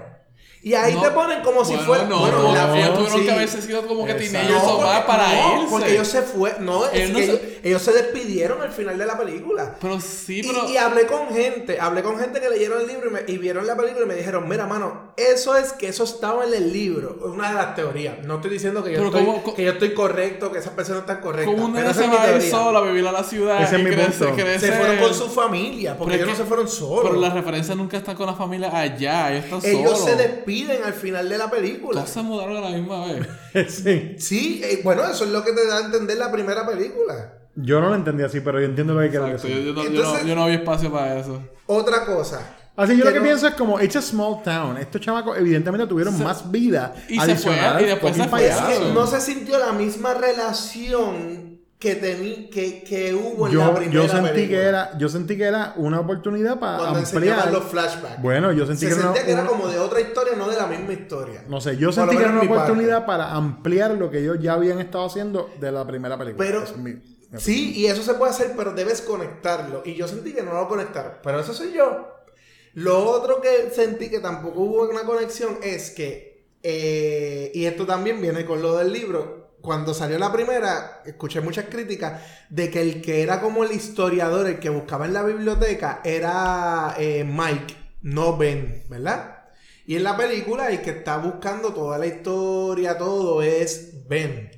Y 0.63 0.75
ahí 0.75 0.95
No, 0.95 1.03
te 1.03 1.11
ponen 1.13 1.43
como 1.43 1.65
si 1.65 1.75
bueno, 1.75 1.87
fuera. 1.87 2.05
no, 2.07 2.19
bueno, 2.21 2.43
no, 2.43 2.53
la- 2.55 2.67
no, 2.67 2.75
ellos 2.75 2.95
tuvieron 2.95 3.19
sí. 3.21 3.25
que 3.27 3.31
haberse 3.33 3.63
sido 3.63 3.87
como 3.87 4.05
que 4.05 4.15
teenagers 4.15 4.63
o 4.65 4.81
más 4.81 4.97
porque- 5.03 5.07
para 5.07 5.29
no, 5.29 5.57
irse. 5.63 5.71
Porque 5.71 5.93
ellos 5.93 6.09
se 6.09 6.23
fue, 6.23 6.57
no, 6.59 6.87
es 6.87 6.93
Él 6.95 7.13
no 7.13 7.19
que 7.21 7.25
se- 7.27 7.31
ellos, 7.33 7.41
ellos 7.63 7.83
se 7.83 7.93
despidieron 7.93 8.61
al 8.63 8.73
final 8.73 8.99
de 8.99 9.07
la 9.07 9.17
película. 9.17 9.77
Pero 9.81 10.01
sí, 10.01 10.41
Y- 10.41 10.43
pero. 10.43 10.69
Y, 10.69 10.77
hablé 10.77 11.07
con 11.07 11.29
gente, 11.29 11.79
hablé 11.79 12.03
con 12.03 12.19
gente 12.19 12.41
que 12.41 12.49
leyeron 12.51 12.81
el 12.81 12.89
libro 12.89 13.11
y, 13.11 13.13
me- 13.13 13.25
y 13.33 13.39
vieron 13.39 13.65
la 13.67 13.77
película 13.77 14.05
y 14.07 14.09
me 14.09 14.15
dijeron, 14.17 14.49
mira, 14.49 14.67
mano, 14.67 15.13
eso 15.17 15.55
es 15.57 15.73
que 15.73 15.87
eso 15.89 16.03
estaba 16.03 16.45
en 16.45 16.53
el 16.55 16.73
libro. 16.73 17.17
Es 17.21 17.27
una 17.31 17.49
de 17.51 17.55
las 17.55 17.75
teorías. 17.77 18.25
No 18.25 18.37
estoy 18.37 18.51
diciendo 18.51 18.83
que 18.83 18.91
yo, 18.93 18.97
Pero 18.99 19.09
estoy, 19.11 19.25
cómo- 19.25 19.55
que 19.55 19.63
yo 19.65 19.71
estoy 19.73 19.95
correcto, 19.95 20.51
que 20.51 20.59
esas 20.59 20.73
personas 20.73 21.03
están 21.03 21.21
correctas. 21.21 21.55
como 21.55 21.67
un 21.67 21.73
pero 21.75 21.87
nene 21.89 21.93
esa 21.93 22.11
se 22.11 22.17
va 22.17 22.23
a 22.25 22.37
ir 22.37 22.43
solo 22.51 22.79
a 22.79 22.83
vivir 22.83 23.07
a 23.07 23.13
la 23.13 23.23
ciudad. 23.23 23.63
Ese 23.63 23.77
es 23.77 23.81
y 23.81 23.85
mi 23.85 23.91
crece- 23.91 24.19
punto. 24.27 24.43
crece- 24.43 24.59
Se 24.67 24.73
fueron 24.73 24.97
con 24.99 25.15
su 25.15 25.29
familia, 25.29 25.97
porque 25.97 26.17
ellos 26.17 26.27
no 26.29 26.35
se 26.35 26.45
fueron 26.45 26.67
solos. 26.69 27.05
Pero 27.09 27.21
las 27.21 27.33
referencias 27.33 27.77
nunca 27.77 27.97
están 27.99 28.17
con 28.17 28.27
la 28.27 28.35
familia 28.35 28.77
allá, 28.77 29.31
ellos 29.33 29.45
están 29.45 29.61
ellos 29.65 29.99
solos. 29.99 30.05
se 30.05 30.17
despiden 30.47 30.85
al 30.85 30.93
final 30.95 31.29
de 31.29 31.39
la 31.39 31.51
película. 31.51 32.01
Todos 32.01 32.11
se 32.11 32.23
mudaron 32.23 32.57
a 32.57 32.61
la 32.61 32.71
misma 32.77 33.05
vez. 33.07 33.27
sí. 33.73 34.17
Sí, 34.19 34.61
eh, 34.65 34.81
bueno, 34.85 35.05
eso 35.05 35.25
es 35.25 35.31
lo 35.31 35.45
que 35.45 35.53
te 35.53 35.67
da 35.67 35.79
a 35.79 35.85
entender 35.87 36.17
la 36.19 36.31
primera 36.31 36.67
película. 36.67 37.33
Yo 37.55 37.81
no 37.81 37.89
lo 37.89 37.95
entendí 37.95 38.23
así, 38.23 38.41
pero 38.41 38.61
yo 38.61 38.67
entiendo 38.67 38.95
lo 38.95 39.01
que 39.01 39.09
quiero 39.11 39.27
Exacto, 39.27 39.49
decir. 39.49 39.65
yo, 39.65 39.71
yo 39.71 39.75
no, 39.75 39.83
yo, 39.83 39.89
Entonces- 39.89 40.23
no, 40.23 40.29
yo 40.29 40.35
no 40.35 40.43
había 40.45 40.57
espacio 40.57 40.93
para 40.93 41.19
eso. 41.19 41.43
Otra 41.67 42.05
cosa. 42.05 42.41
Así 42.77 42.95
yo 42.99 43.05
lo 43.07 43.11
que 43.13 43.19
no- 43.19 43.25
pienso 43.25 43.49
es 43.49 43.55
como, 43.55 43.81
it's 43.81 43.97
a 43.97 44.03
small 44.03 44.43
town. 44.43 44.77
Estos 44.77 45.01
chamacos 45.01 45.39
evidentemente 45.39 45.87
tuvieron 45.87 46.23
más 46.23 46.51
vida 46.51 46.95
y 47.09 47.15
se 47.17 47.23
adicional 47.23 47.73
fue, 47.75 47.83
y 47.83 47.87
después 47.87 48.17
se 48.17 48.25
fue. 48.29 48.41
que 48.41 48.93
no 48.93 49.07
se 49.07 49.21
sintió 49.23 49.59
la 49.59 49.73
misma 49.73 50.13
relación 50.13 51.56
que, 51.79 51.95
tení, 51.97 52.49
que, 52.49 52.83
que 52.85 53.15
hubo 53.15 53.49
en 53.49 53.59
la 53.59 53.75
primera 53.75 53.93
yo 53.93 54.09
sentí 54.09 54.29
película. 54.31 54.59
que 54.59 54.65
era, 54.65 54.99
yo 54.99 55.09
sentí 55.11 55.37
que 55.37 55.45
era 55.45 55.75
una 55.77 56.01
oportunidad 56.01 56.59
para 56.59 56.79
Cuando 56.79 56.99
ampliar. 57.01 57.53
los 57.53 57.65
flashbacks. 57.65 58.23
Bueno, 58.23 58.51
yo 58.53 58.65
sentí 58.67 58.87
Se 58.87 58.87
que 58.87 58.93
era 58.95 59.03
sentía 59.03 59.21
una, 59.21 59.27
que 59.27 59.33
era 59.33 59.41
una- 59.43 59.51
como 59.51 59.69
de 59.69 59.79
otra 59.79 60.01
historia, 60.01 60.35
no 60.37 60.49
de 60.49 60.57
la 60.57 60.67
misma 60.67 60.93
historia. 60.95 61.45
no 61.49 61.61
sé, 61.61 61.77
yo 61.77 61.89
Por 61.89 61.95
sentí 61.95 62.17
que 62.17 62.23
era 62.23 62.33
una 62.33 62.41
parte. 62.41 62.55
oportunidad 62.55 63.05
para 63.07 63.33
ampliar 63.33 63.91
lo 63.93 64.11
que 64.11 64.21
ellos 64.21 64.39
ya 64.41 64.55
habían 64.55 64.81
estado 64.81 65.05
haciendo 65.05 65.51
de 65.61 65.71
la 65.73 65.87
primera 65.87 66.17
película. 66.17 66.45
Pero- 66.47 66.63
Esa 66.63 66.73
es 66.73 66.79
mi- 66.79 66.93
mi 66.95 67.41
Sí, 67.41 67.75
y 67.77 67.87
eso 67.87 68.03
se 68.03 68.15
puede 68.15 68.31
hacer, 68.31 68.55
pero 68.57 68.73
debes 68.73 69.03
conectarlo. 69.03 69.83
Y 69.85 69.95
yo 69.95 70.09
sentí 70.09 70.33
que 70.33 70.43
no 70.43 70.55
lo 70.55 70.69
conectaron. 70.69 71.13
Pero 71.23 71.41
eso 71.41 71.53
soy 71.53 71.73
yo. 71.75 72.09
Lo 72.73 73.05
otro 73.11 73.41
que 73.43 73.71
sentí 73.75 74.09
que 74.09 74.21
tampoco 74.21 74.61
hubo 74.61 74.89
una 74.89 75.03
conexión 75.03 75.59
es 75.63 75.91
que, 75.91 76.47
eh, 76.63 77.51
y 77.55 77.67
esto 77.67 77.85
también 77.85 78.21
viene 78.21 78.45
con 78.47 78.63
lo 78.63 78.77
del 78.79 78.93
libro, 78.93 79.46
cuando 79.67 79.93
salió 79.93 80.17
la 80.17 80.33
primera, 80.33 81.03
escuché 81.05 81.41
muchas 81.41 81.65
críticas 81.65 82.23
de 82.49 82.71
que 82.71 82.81
el 82.81 83.03
que 83.03 83.21
era 83.21 83.41
como 83.41 83.65
el 83.65 83.73
historiador, 83.73 84.47
el 84.47 84.61
que 84.61 84.71
buscaba 84.71 85.07
en 85.07 85.13
la 85.13 85.25
biblioteca, 85.25 86.01
era 86.05 86.95
eh, 86.97 87.25
Mike, 87.25 87.75
no 88.03 88.37
Ben, 88.37 88.85
¿verdad? 88.89 89.49
Y 89.85 89.97
en 89.97 90.05
la 90.05 90.17
película 90.17 90.71
el 90.71 90.83
que 90.83 90.91
está 90.91 91.17
buscando 91.17 91.75
toda 91.75 91.99
la 91.99 92.07
historia, 92.07 92.97
todo 92.97 93.43
es 93.43 94.07
Ben. 94.09 94.51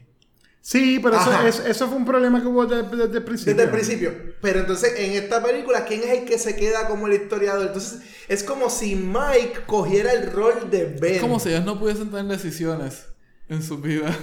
Sí, 0.60 1.00
pero 1.02 1.16
eso, 1.46 1.88
fue 1.88 1.96
un 1.96 2.04
problema 2.04 2.42
que 2.42 2.46
hubo 2.46 2.66
desde, 2.66 2.94
desde 2.94 3.16
el 3.16 3.24
principio. 3.24 3.54
Desde 3.54 3.64
el 3.64 3.70
principio. 3.70 4.14
Pero 4.42 4.60
entonces, 4.60 4.92
en 4.98 5.12
esta 5.12 5.42
película, 5.42 5.86
¿quién 5.86 6.02
es 6.02 6.18
el 6.18 6.24
que 6.26 6.38
se 6.38 6.54
queda 6.54 6.86
como 6.86 7.06
el 7.06 7.14
historiador? 7.14 7.68
Entonces, 7.68 8.00
es 8.28 8.44
como 8.44 8.68
si 8.68 8.94
Mike 8.94 9.60
cogiera 9.66 10.12
el 10.12 10.30
rol 10.30 10.70
de 10.70 10.84
Ben. 10.84 11.14
Es 11.14 11.20
como 11.22 11.40
si 11.40 11.48
ellos 11.48 11.64
no 11.64 11.78
pudiesen 11.78 12.10
tener 12.10 12.26
decisiones 12.26 13.06
en 13.48 13.62
su 13.62 13.78
vida. 13.78 14.14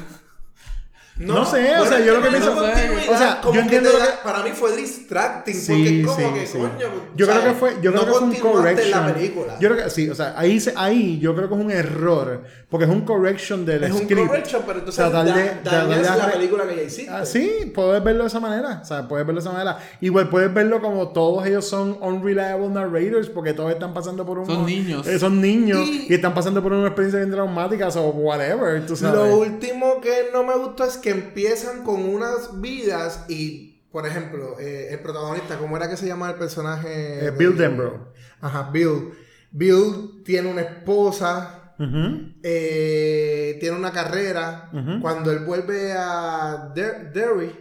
No 1.18 1.46
sé, 1.46 1.78
o 1.80 1.86
sea, 1.86 2.00
es 2.00 2.06
yo 2.06 2.14
lo 2.16 2.20
que 2.22 2.26
no 2.26 2.32
pienso- 2.32 2.52
o 2.58 3.18
sea, 3.18 3.40
yo 3.42 3.52
que 3.54 3.60
entiendo 3.60 3.90
lo 3.94 4.00
da- 4.00 4.06
que- 4.06 4.12
Para 4.26 4.44
mí 4.44 4.50
fue 4.54 4.76
distracting, 4.76 5.54
Sí, 5.56 5.72
porque 5.72 6.00
es 6.02 6.06
como 6.08 6.18
sí, 6.18 6.34
que, 6.34 6.48
sí. 6.48 6.58
coño... 6.58 6.72
Yo 7.16 7.26
creo 7.26 7.40
¿sabes? 7.40 7.54
que 7.54 7.60
fue, 7.60 7.76
yo 7.82 7.92
no 7.92 8.02
creo 8.02 8.14
que 8.14 8.20
fue 8.20 8.28
un 8.28 8.36
correction. 8.56 8.92
la 8.92 9.14
película. 9.14 9.58
Yo 9.60 9.70
creo 9.70 9.84
que 9.86 9.90
sí, 9.92 10.10
o 10.10 10.16
sea, 10.16 10.34
ahí, 10.38 10.62
ahí 10.76 11.20
yo 11.20 11.34
creo 11.34 11.48
que 11.48 11.56
es 11.56 11.62
un 11.62 11.72
error, 11.72 12.44
porque 12.70 12.84
es 12.86 12.92
un 12.92 13.02
correction 13.06 13.66
del 13.66 13.86
Es 13.86 13.92
un 13.94 14.00
script. 14.02 14.28
correction, 14.28 14.64
pero 14.66 14.80
entonces 14.80 15.06
O 15.06 15.10
sea, 15.10 15.24
darle- 15.24 15.52
da- 15.64 15.72
darle 15.72 15.96
dañas 16.02 16.18
la 16.18 16.32
película 16.34 16.68
que 16.68 16.76
ya 16.76 16.82
hiciste. 16.82 17.10
Ah, 17.12 17.26
sí, 17.26 17.72
puedes 17.74 18.04
verlo 18.04 18.24
de 18.24 18.28
esa 18.28 18.40
manera. 18.42 18.80
O 18.82 18.86
sea, 18.86 19.08
puedes 19.08 19.26
verlo 19.26 19.40
de 19.42 19.48
esa 19.48 19.54
manera. 19.54 19.78
Igual 20.02 20.28
puedes 20.30 20.54
verlo 20.54 20.82
como 20.82 21.10
todos 21.10 21.46
ellos 21.46 21.66
son 21.66 21.98
unreliable 22.02 22.68
narrators 22.68 23.30
porque 23.30 23.54
todos 23.54 23.72
están 23.72 23.94
pasando 23.94 24.26
por 24.26 24.40
un. 24.40 24.48
Son 24.48 24.66
niños. 24.66 25.08
eh, 25.08 25.18
son 25.18 25.40
niños 25.40 25.80
Y- 25.88 26.08
y, 26.10 26.14
están 26.14 26.34
pasando 26.34 26.62
por 26.62 26.74
una 26.74 26.88
experiencia 26.88 27.20
bien 27.20 27.32
traumática 27.32 27.88
o 27.88 28.10
whatever. 28.10 28.86
Tú 28.86 28.96
sabes. 28.98 29.16
Lo 29.30 29.38
último 29.38 30.02
que 30.02 30.30
no 30.34 30.44
me 30.44 30.56
gustó 30.58 30.84
es 30.84 30.98
que 30.98 31.05
empiezan 31.12 31.84
con 31.84 32.04
unas 32.04 32.60
vidas 32.62 33.26
y, 33.30 33.82
por 33.92 34.06
ejemplo, 34.08 34.58
eh, 34.60 34.90
el 34.92 35.00
protagonista, 35.00 35.58
¿cómo 35.58 35.76
era 35.78 35.90
que 35.90 35.98
se 35.98 36.08
llama 36.08 36.30
el 36.30 36.36
personaje? 36.36 37.26
Eh, 37.28 37.32
Bill 37.32 37.58
Denbrough. 37.58 38.08
Ajá, 38.42 38.70
Bill. 38.72 39.12
Bill 39.52 40.22
tiene 40.26 40.50
una 40.52 40.62
esposa, 40.62 41.74
eh, 42.44 43.58
tiene 43.60 43.78
una 43.78 43.92
carrera. 43.92 44.70
Cuando 45.02 45.32
él 45.32 45.40
vuelve 45.46 45.94
a 45.94 46.72
Der- 46.76 47.12
Derry. 47.14 47.52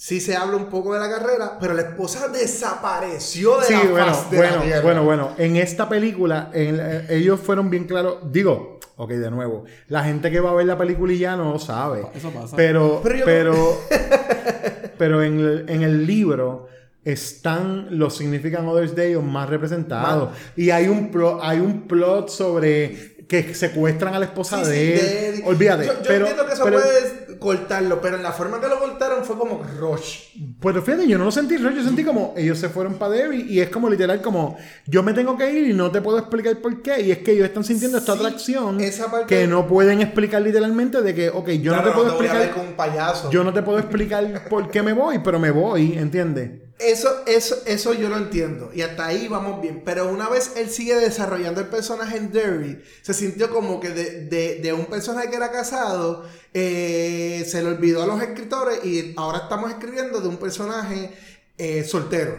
Sí 0.00 0.20
se 0.20 0.36
habla 0.36 0.56
un 0.56 0.66
poco 0.66 0.94
de 0.94 1.00
la 1.00 1.10
carrera, 1.10 1.58
pero 1.60 1.74
la 1.74 1.82
esposa 1.82 2.28
desapareció 2.28 3.58
de 3.58 3.66
Sí, 3.66 3.72
la 3.74 3.90
bueno, 3.90 4.06
faz 4.14 4.30
de 4.30 4.36
la 4.40 4.42
bueno, 4.48 4.62
tierra. 4.62 4.80
bueno, 4.82 5.04
bueno. 5.04 5.30
En 5.38 5.56
esta 5.56 5.88
película, 5.88 6.50
en- 6.54 6.78
eh, 6.80 7.06
ellos 7.10 7.40
fueron 7.40 7.68
bien 7.68 7.84
claros. 7.84 8.18
Digo, 8.30 8.78
ok, 8.96 9.10
de 9.10 9.30
nuevo. 9.30 9.64
La 9.88 10.04
gente 10.04 10.30
que 10.30 10.38
va 10.38 10.50
a 10.50 10.54
ver 10.54 10.66
la 10.66 10.78
película 10.78 11.12
y 11.12 11.18
ya 11.18 11.36
no 11.36 11.52
lo 11.52 11.58
sabe. 11.58 12.06
Eso 12.14 12.30
pasa. 12.30 12.54
Pero, 12.56 13.00
Pero 13.02 13.24
pero, 13.24 13.54
yo- 13.54 13.80
pero, 14.98 15.22
en, 15.24 15.40
el, 15.40 15.64
en 15.68 15.82
el 15.82 16.06
libro 16.06 16.68
están 17.04 17.98
los 17.98 18.16
Significant 18.16 18.68
Others 18.68 18.94
de 18.94 19.08
ellos 19.08 19.24
más 19.24 19.48
representados. 19.48 20.30
Y 20.56 20.70
hay 20.70 20.86
un, 20.88 21.10
plo- 21.10 21.40
hay 21.42 21.58
un 21.58 21.88
plot 21.88 22.28
sobre 22.28 23.17
que 23.28 23.54
secuestran 23.54 24.14
a 24.14 24.18
la 24.18 24.24
esposa 24.24 24.64
Sí, 24.64 24.70
de 24.70 25.28
él. 25.28 25.36
de- 25.36 25.44
Olvídate. 25.44 25.86
Yo, 25.86 25.92
yo 25.92 25.98
pero, 26.06 26.26
entiendo 26.26 26.46
que 26.46 26.54
eso 26.54 26.64
pero- 26.64 26.80
puedes 26.80 27.12
cortarlo, 27.38 28.00
pero 28.00 28.16
en 28.16 28.22
la 28.22 28.32
forma 28.32 28.58
que 28.60 28.66
lo 28.68 28.78
cortaron 28.80 29.22
fue 29.24 29.36
como 29.38 29.62
rush. 29.78 30.20
Pero 30.60 30.82
fíjate, 30.82 31.06
yo 31.06 31.18
no 31.18 31.26
lo 31.26 31.30
sentí 31.30 31.56
rollo, 31.58 31.76
yo 31.76 31.84
sentí 31.84 32.02
como 32.04 32.34
ellos 32.36 32.58
se 32.58 32.68
fueron 32.68 32.94
para 32.94 33.12
Derry 33.12 33.42
y 33.48 33.60
es 33.60 33.68
como 33.68 33.88
literal 33.90 34.20
como 34.22 34.56
yo 34.86 35.02
me 35.02 35.12
tengo 35.12 35.36
que 35.36 35.52
ir 35.52 35.68
y 35.68 35.74
no 35.74 35.90
te 35.90 36.00
puedo 36.00 36.18
explicar 36.18 36.56
por 36.58 36.82
qué. 36.82 37.00
Y 37.02 37.12
es 37.12 37.18
que 37.18 37.32
ellos 37.32 37.44
están 37.46 37.64
sintiendo 37.64 37.98
esta 37.98 38.14
Sí, 38.14 38.18
atracción 38.18 38.78
parte- 39.10 39.26
que 39.26 39.46
no 39.46 39.66
pueden 39.68 40.00
explicar 40.00 40.42
literalmente 40.42 41.02
de 41.02 41.14
que, 41.14 41.28
ok, 41.28 41.50
yo 41.50 41.76
no 41.76 41.82
te 41.84 41.90
puedo 41.92 42.14
voy 42.16 42.26
a 42.26 42.32
ver 42.32 42.40
explicar, 42.42 42.50
con 42.56 42.66
un 42.68 42.72
payaso. 42.74 43.30
yo 43.30 43.44
no 43.44 43.52
te 43.52 43.62
puedo 43.62 43.78
explicar 43.78 44.48
por 44.48 44.70
qué 44.70 44.82
me 44.82 44.94
voy, 44.94 45.18
pero 45.20 45.38
me 45.38 45.50
voy, 45.50 45.92
¿entiendes? 45.98 46.50
Eso, 46.78 47.24
eso, 47.26 47.56
eso 47.66 47.92
yo 47.92 48.08
lo 48.08 48.16
entiendo. 48.16 48.70
Y 48.72 48.82
hasta 48.82 49.06
ahí 49.06 49.26
vamos 49.26 49.60
bien. 49.60 49.82
Pero 49.84 50.08
una 50.08 50.28
vez 50.28 50.52
él 50.56 50.70
sigue 50.70 50.94
desarrollando 50.94 51.60
el 51.60 51.66
personaje 51.68 52.16
en 52.16 52.30
Derry, 52.30 52.80
se 53.02 53.14
sintió 53.14 53.50
como 53.50 53.80
que 53.80 53.90
de, 53.90 54.26
de- 54.26 54.56
de 54.60 54.72
un 54.72 54.86
personaje 54.86 55.28
que 55.28 55.36
era 55.36 55.50
casado, 55.50 56.24
eh, 56.54 57.44
se 57.48 57.62
le 57.62 57.68
olvidó 57.70 58.02
a 58.04 58.06
los 58.06 58.22
escritores 58.22 58.84
y 58.84 59.12
ahora 59.16 59.38
estamos 59.38 59.70
escribiendo 59.70 60.20
de 60.20 60.28
un 60.28 60.36
personaje 60.36 61.12
eh, 61.58 61.82
soltero. 61.84 62.36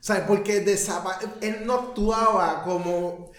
¿Sabes? 0.00 0.24
Porque 0.26 0.58
él 1.40 1.62
no 1.64 1.74
actuaba 1.74 2.62
como... 2.64 3.32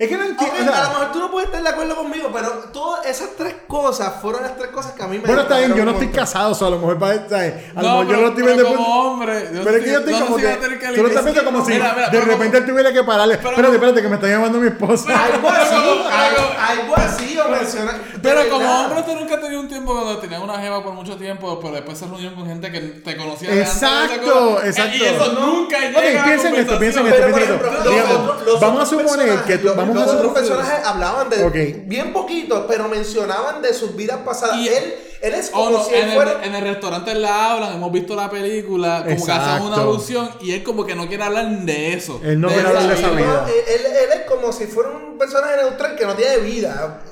Es 0.00 0.08
que 0.08 0.16
no 0.16 0.24
Ok, 0.24 0.30
entiendo. 0.30 0.72
o 0.72 0.74
a 0.74 0.82
lo 0.84 0.88
mejor 0.88 1.12
tú 1.12 1.18
no 1.18 1.30
puedes 1.30 1.48
estar 1.50 1.62
de 1.62 1.68
acuerdo 1.68 1.94
conmigo, 1.94 2.30
pero 2.32 2.48
todas 2.72 3.04
esas 3.04 3.36
tres 3.36 3.54
cosas 3.68 4.14
fueron 4.22 4.40
las 4.40 4.56
tres 4.56 4.70
cosas 4.70 4.92
que 4.92 5.02
a 5.02 5.06
mí 5.06 5.18
me 5.18 5.26
bueno, 5.26 5.42
está 5.42 5.58
bien, 5.58 5.74
yo 5.74 5.84
no 5.84 5.90
estoy 5.90 6.08
casado, 6.08 6.52
o 6.52 6.54
sea, 6.54 6.68
a 6.68 6.70
lo 6.70 6.78
mejor 6.78 6.98
para, 6.98 7.28
¿sabes? 7.28 7.54
A 7.76 7.82
lo 7.82 7.88
No, 7.88 7.98
mejor 7.98 8.14
yo 8.16 8.20
lo 8.22 8.28
estoy 8.28 8.42
pero 8.44 8.54
viendo 8.56 8.74
como 8.74 8.86
por- 8.86 9.06
hombre, 9.12 9.48
yo 9.52 9.62
Pero 9.62 9.76
es 9.76 9.84
que 9.84 9.92
yo 9.92 9.98
estoy 9.98 10.12
no 10.14 10.20
como 10.24 10.36
si 10.36 10.40
que. 10.42 10.48
va 10.48 10.54
a 10.54 10.56
tener 10.58 10.78
que 10.78 10.86
Tú 10.86 11.02
lo 11.02 11.08
estás 11.08 11.22
aliviar- 11.26 11.34
viendo 11.34 11.44
como 11.52 11.66
si 11.66 11.72
Mira, 11.74 11.92
mira, 11.94 12.08
de 12.08 12.20
repente 12.22 12.56
él 12.56 12.64
tuviera 12.66 12.92
que 12.94 13.04
pararle. 13.04 13.36
pero 13.36 13.50
espérate, 13.50 13.74
espérate, 13.74 14.02
que 14.02 14.08
me 14.08 14.14
está 14.14 14.26
llamando 14.28 14.58
mi 14.58 14.68
esposa. 14.68 15.24
Algo 15.24 15.48
así, 15.50 15.76
Pero- 15.76 16.08
algo, 16.10 16.54
algo 16.70 16.96
así 16.96 17.38
o 17.38 17.48
mencionar. 17.50 17.94
Pero 18.22 18.48
como 18.48 18.58
verdad. 18.60 18.86
hombre, 18.86 19.02
tú 19.02 19.14
nunca 19.20 19.34
has 19.34 19.40
tenido 19.42 19.60
un 19.60 19.68
tiempo 19.68 19.92
cuando 19.92 20.16
tenías 20.18 20.40
una 20.42 20.58
jeva 20.58 20.82
por 20.82 20.94
mucho 20.94 21.16
tiempo, 21.18 21.60
pero 21.60 21.74
después 21.74 21.98
se 21.98 22.06
reunión 22.06 22.34
con 22.34 22.46
gente 22.46 22.72
que 22.72 22.80
te 22.80 23.16
conocía 23.18 23.52
Exacto, 23.54 24.52
cosa. 24.54 24.66
exacto. 24.66 24.96
Y 24.96 25.02
eso 25.04 25.32
nunca 25.34 25.78
llega 25.78 25.98
Ok, 26.20 26.24
piensen 26.24 26.54
esto, 26.54 26.78
piensen 26.78 27.06
esto, 27.06 27.22
piensen 27.34 27.54
esto. 27.60 28.58
vamos 28.62 28.82
a 28.82 28.86
suponer 28.86 29.40
que 29.44 29.58
tú, 29.58 29.74
vamos 29.94 30.06
los 30.06 30.14
a 30.14 30.18
otros 30.18 30.32
personajes 30.32 30.86
hablaban 30.86 31.28
de 31.30 31.44
Ok. 31.44 31.86
bien 31.86 32.12
poquito, 32.12 32.66
pero 32.68 32.88
mencionaban 32.88 33.60
de 33.62 33.72
sus 33.74 33.94
vidas 33.96 34.18
pasadas. 34.24 34.56
Y- 34.56 34.68
él, 34.68 34.94
él 35.22 35.34
es 35.34 35.50
Oh, 35.52 35.64
como 35.66 35.78
no, 35.78 35.84
si 35.84 35.94
en, 35.94 36.08
él 36.08 36.14
fuera. 36.14 36.32
el, 36.32 36.44
en 36.44 36.54
el 36.54 36.62
restaurante 36.62 37.14
la 37.14 37.52
hablan, 37.52 37.74
hemos 37.74 37.92
visto 37.92 38.16
la 38.16 38.30
película, 38.30 39.04
como 39.04 39.24
que 39.26 39.32
hacen 39.32 39.62
una 39.62 39.68
Exacto. 39.76 39.80
alusión 39.82 40.30
y 40.40 40.52
él 40.52 40.62
como 40.62 40.86
que 40.86 40.94
no 40.94 41.08
quiere 41.08 41.24
hablar 41.24 41.46
de 41.50 41.92
eso. 41.94 42.20
Él 42.24 42.40
no 42.40 42.48
quiere 42.48 42.66
hablar 42.68 42.88
de 42.88 42.94
esa 42.94 43.10
vida. 43.10 43.18
vida. 43.18 43.46
Él, 43.68 43.80
él- 43.86 43.92
él 43.92 44.20
es 44.20 44.30
como 44.30 44.52
si 44.52 44.66
fuera 44.66 44.90
un 44.90 45.18
personaje 45.18 45.56
neutral 45.58 45.94
que 45.96 46.06
no 46.06 46.14
tiene 46.14 46.38
vida. 46.38 47.02